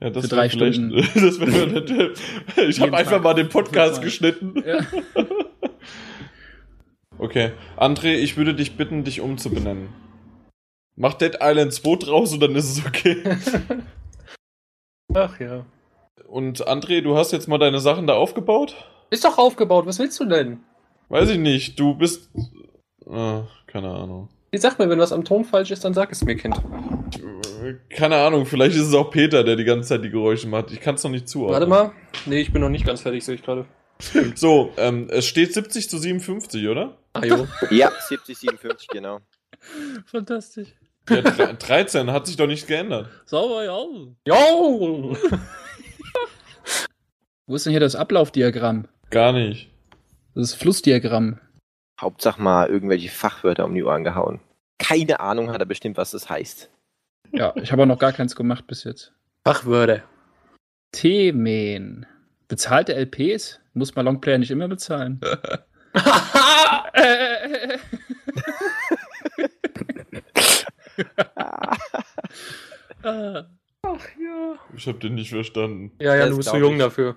ja, 0.00 0.10
das 0.10 0.28
Für 0.28 0.36
drei 0.36 0.48
Stunden. 0.48 0.92
das 1.14 1.40
wär 1.40 1.66
nett. 1.66 2.20
Ich 2.68 2.80
habe 2.80 2.96
einfach 2.96 3.20
mal 3.20 3.34
den 3.34 3.48
Podcast 3.48 4.00
geschnitten. 4.02 4.54
Ja. 4.64 4.78
Okay. 7.18 7.52
André, 7.76 8.14
ich 8.14 8.36
würde 8.36 8.54
dich 8.54 8.76
bitten, 8.76 9.04
dich 9.04 9.20
umzubenennen. 9.20 9.88
Mach 10.96 11.14
Dead 11.14 11.38
Island 11.40 11.72
2 11.72 11.96
draus 11.96 12.32
und 12.32 12.40
dann 12.40 12.54
ist 12.54 12.70
es 12.70 12.86
okay. 12.86 13.22
Ach 15.14 15.38
ja. 15.40 15.64
Und 16.26 16.66
André, 16.68 17.00
du 17.00 17.16
hast 17.16 17.32
jetzt 17.32 17.48
mal 17.48 17.58
deine 17.58 17.80
Sachen 17.80 18.06
da 18.06 18.14
aufgebaut? 18.14 18.74
Ist 19.10 19.24
doch 19.24 19.38
aufgebaut, 19.38 19.86
was 19.86 19.98
willst 19.98 20.20
du 20.20 20.26
denn? 20.26 20.60
Weiß 21.08 21.30
ich 21.30 21.38
nicht. 21.38 21.78
Du 21.80 21.94
bist. 21.94 22.30
Ah, 23.08 23.44
keine 23.66 23.88
Ahnung. 23.90 24.28
Ich 24.50 24.60
sag 24.60 24.78
mir, 24.78 24.88
wenn 24.88 24.98
was 24.98 25.12
am 25.12 25.24
Ton 25.24 25.44
falsch 25.44 25.70
ist, 25.70 25.84
dann 25.84 25.94
sag 25.94 26.10
es 26.12 26.24
mir, 26.24 26.36
Kind. 26.36 26.60
Keine 27.90 28.16
Ahnung, 28.16 28.46
vielleicht 28.46 28.76
ist 28.76 28.88
es 28.88 28.94
auch 28.94 29.10
Peter, 29.10 29.44
der 29.44 29.56
die 29.56 29.64
ganze 29.64 29.88
Zeit 29.88 30.04
die 30.04 30.10
Geräusche 30.10 30.48
macht. 30.48 30.70
Ich 30.70 30.80
kann 30.80 30.94
es 30.94 31.04
noch 31.04 31.10
nicht 31.10 31.28
zuordnen. 31.28 31.54
Warte 31.54 31.66
mal. 31.66 31.92
Nee, 32.26 32.40
ich 32.40 32.52
bin 32.52 32.62
noch 32.62 32.68
nicht 32.68 32.86
ganz 32.86 33.02
fertig, 33.02 33.24
sehe 33.24 33.34
ich 33.34 33.42
gerade. 33.42 33.66
So, 34.36 34.70
ähm, 34.76 35.08
es 35.10 35.26
steht 35.26 35.52
70 35.52 35.90
zu 35.90 35.98
57, 35.98 36.68
oder? 36.68 36.97
Ah 37.20 37.24
jo. 37.26 37.46
Ja, 37.70 37.90
70, 38.08 38.36
57, 38.38 38.88
genau. 38.88 39.20
Fantastisch. 40.06 40.68
Ja, 41.08 41.16
dre- 41.16 41.54
13 41.54 42.10
hat 42.12 42.26
sich 42.26 42.36
doch 42.36 42.46
nicht 42.46 42.66
geändert. 42.66 43.08
Sauber, 43.26 43.64
ja. 43.64 43.78
Jo! 44.26 45.16
Wo 47.46 47.54
ist 47.54 47.64
denn 47.66 47.70
hier 47.70 47.80
das 47.80 47.96
Ablaufdiagramm? 47.96 48.88
Gar 49.10 49.32
nicht. 49.32 49.70
Das 50.34 50.54
Flussdiagramm. 50.54 51.40
Hauptsache 52.00 52.40
mal 52.40 52.68
irgendwelche 52.68 53.08
Fachwörter 53.08 53.64
um 53.64 53.74
die 53.74 53.82
Ohren 53.82 54.04
gehauen. 54.04 54.40
Keine 54.78 55.18
Ahnung 55.20 55.50
hat 55.50 55.60
er 55.60 55.66
bestimmt, 55.66 55.96
was 55.96 56.10
das 56.12 56.28
heißt. 56.30 56.70
Ja, 57.32 57.52
ich 57.56 57.72
habe 57.72 57.82
auch 57.82 57.86
noch 57.86 57.98
gar 57.98 58.12
keins 58.12 58.36
gemacht 58.36 58.66
bis 58.66 58.84
jetzt. 58.84 59.12
Fachwörter. 59.44 60.02
Themen. 60.92 62.06
Bezahlte 62.48 62.94
LPs? 62.94 63.60
Muss 63.74 63.94
man 63.96 64.04
Longplayer 64.04 64.38
nicht 64.38 64.50
immer 64.50 64.68
bezahlen? 64.68 65.20
Ah. 73.02 73.44
Ich 74.76 74.86
hab 74.86 75.00
den 75.00 75.14
nicht 75.14 75.30
verstanden. 75.30 75.92
ja, 76.00 76.14
ja, 76.14 76.22
Das 76.22 76.30
du 76.30 76.36
bist 76.38 76.48
zu 76.50 76.56
jung 76.56 76.74
ich. 76.74 76.78
dafür. 76.80 77.16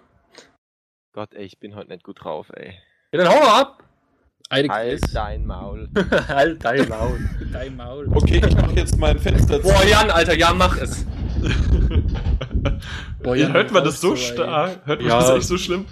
Gott, 1.13 1.33
ey, 1.33 1.45
ich 1.45 1.59
bin 1.59 1.75
heute 1.75 1.89
nicht 1.89 2.03
gut 2.03 2.23
drauf, 2.23 2.47
ey. 2.55 2.73
Ja, 3.11 3.23
dann 3.23 3.29
hau 3.29 3.39
mal 3.39 3.61
ab! 3.61 3.83
Halt 4.51 5.01
dein 5.13 5.45
Maul. 5.45 5.89
halt 6.27 6.63
dein 6.63 6.87
Maul. 6.89 7.19
Dein 7.53 7.75
Maul. 7.75 8.07
Okay, 8.13 8.41
ich 8.45 8.55
mach 8.55 8.71
jetzt 8.73 8.97
mein 8.97 9.17
Fenster 9.17 9.61
zu. 9.61 9.67
Boah, 9.69 9.83
Jan, 9.85 10.11
Alter, 10.11 10.35
ja, 10.37 10.53
mach 10.53 10.77
es. 10.77 11.05
Boah, 13.23 13.35
Ja, 13.35 13.45
Jan, 13.45 13.53
hört 13.53 13.71
man 13.71 13.83
das 13.85 14.01
so 14.01 14.15
stark? 14.15 14.85
Hört 14.85 14.99
man 15.01 15.09
Ja. 15.09 15.19
das 15.19 15.29
echt 15.37 15.47
so 15.47 15.57
schlimm? 15.57 15.85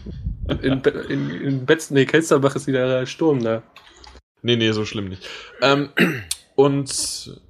In, 0.61 0.81
in, 1.09 1.29
in 1.29 1.65
Betz, 1.65 1.91
nee, 1.91 2.05
Kelsterbach 2.05 2.55
ist 2.55 2.67
wieder 2.67 3.05
Sturm 3.05 3.43
da. 3.43 3.63
Nee, 4.41 4.55
nee, 4.55 4.71
so 4.71 4.85
schlimm 4.85 5.09
nicht. 5.09 5.27
Ähm, 5.61 5.89
und 6.55 7.41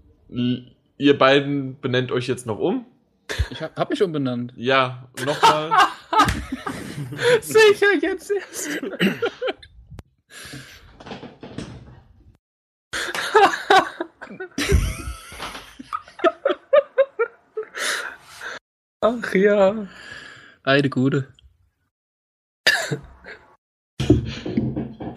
ihr 0.97 1.17
beiden 1.17 1.79
benennt 1.79 2.11
euch 2.11 2.27
jetzt 2.27 2.45
noch 2.45 2.59
um. 2.59 2.85
Ich 3.51 3.61
hab, 3.61 3.75
hab 3.77 3.89
mich 3.89 4.01
umbenannt. 4.03 4.53
Ja, 4.55 5.07
nochmal. 5.25 5.71
Sicher, 7.41 7.95
jetzt 8.01 8.31
erst. 8.31 8.79
Ach 19.01 19.33
ja. 19.33 19.87
Eine 20.63 20.89
gute. 20.89 21.27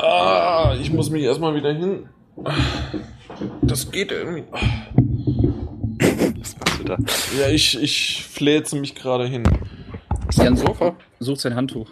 Ah, 0.02 0.76
ich 0.80 0.92
muss 0.92 1.10
mich 1.10 1.22
erstmal 1.22 1.54
wieder 1.54 1.72
hin. 1.72 2.08
Das 3.62 3.90
geht 3.90 4.12
irgendwie. 4.12 4.44
Was 6.40 6.56
machst 6.58 6.80
du 6.80 6.84
da? 6.84 6.96
Ja, 7.38 7.48
ich, 7.48 7.80
ich 7.80 8.24
fläze 8.24 8.76
mich 8.76 8.94
gerade 8.94 9.26
hin. 9.26 9.44
Jan 10.32 10.56
sucht, 10.56 10.94
sucht 11.20 11.40
sein 11.40 11.54
Handtuch. 11.54 11.88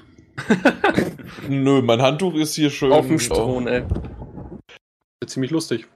Nö, 1.48 1.82
mein 1.82 2.00
Handtuch 2.00 2.34
ist 2.34 2.54
hier 2.54 2.70
schön. 2.70 2.92
Auf 2.92 3.06
dem 3.06 3.18
Stron, 3.18 3.66
ey. 3.66 3.82
Ziemlich 5.26 5.50
lustig. 5.50 5.86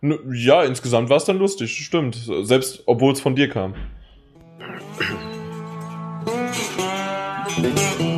Nö, 0.00 0.18
Ja, 0.32 0.62
insgesamt 0.62 1.10
war 1.10 1.16
es 1.16 1.24
dann 1.24 1.38
lustig, 1.38 1.76
stimmt. 1.84 2.16
Selbst 2.42 2.82
obwohl 2.86 3.12
es 3.12 3.20
von 3.20 3.34
dir 3.34 3.48
kam. 3.48 3.74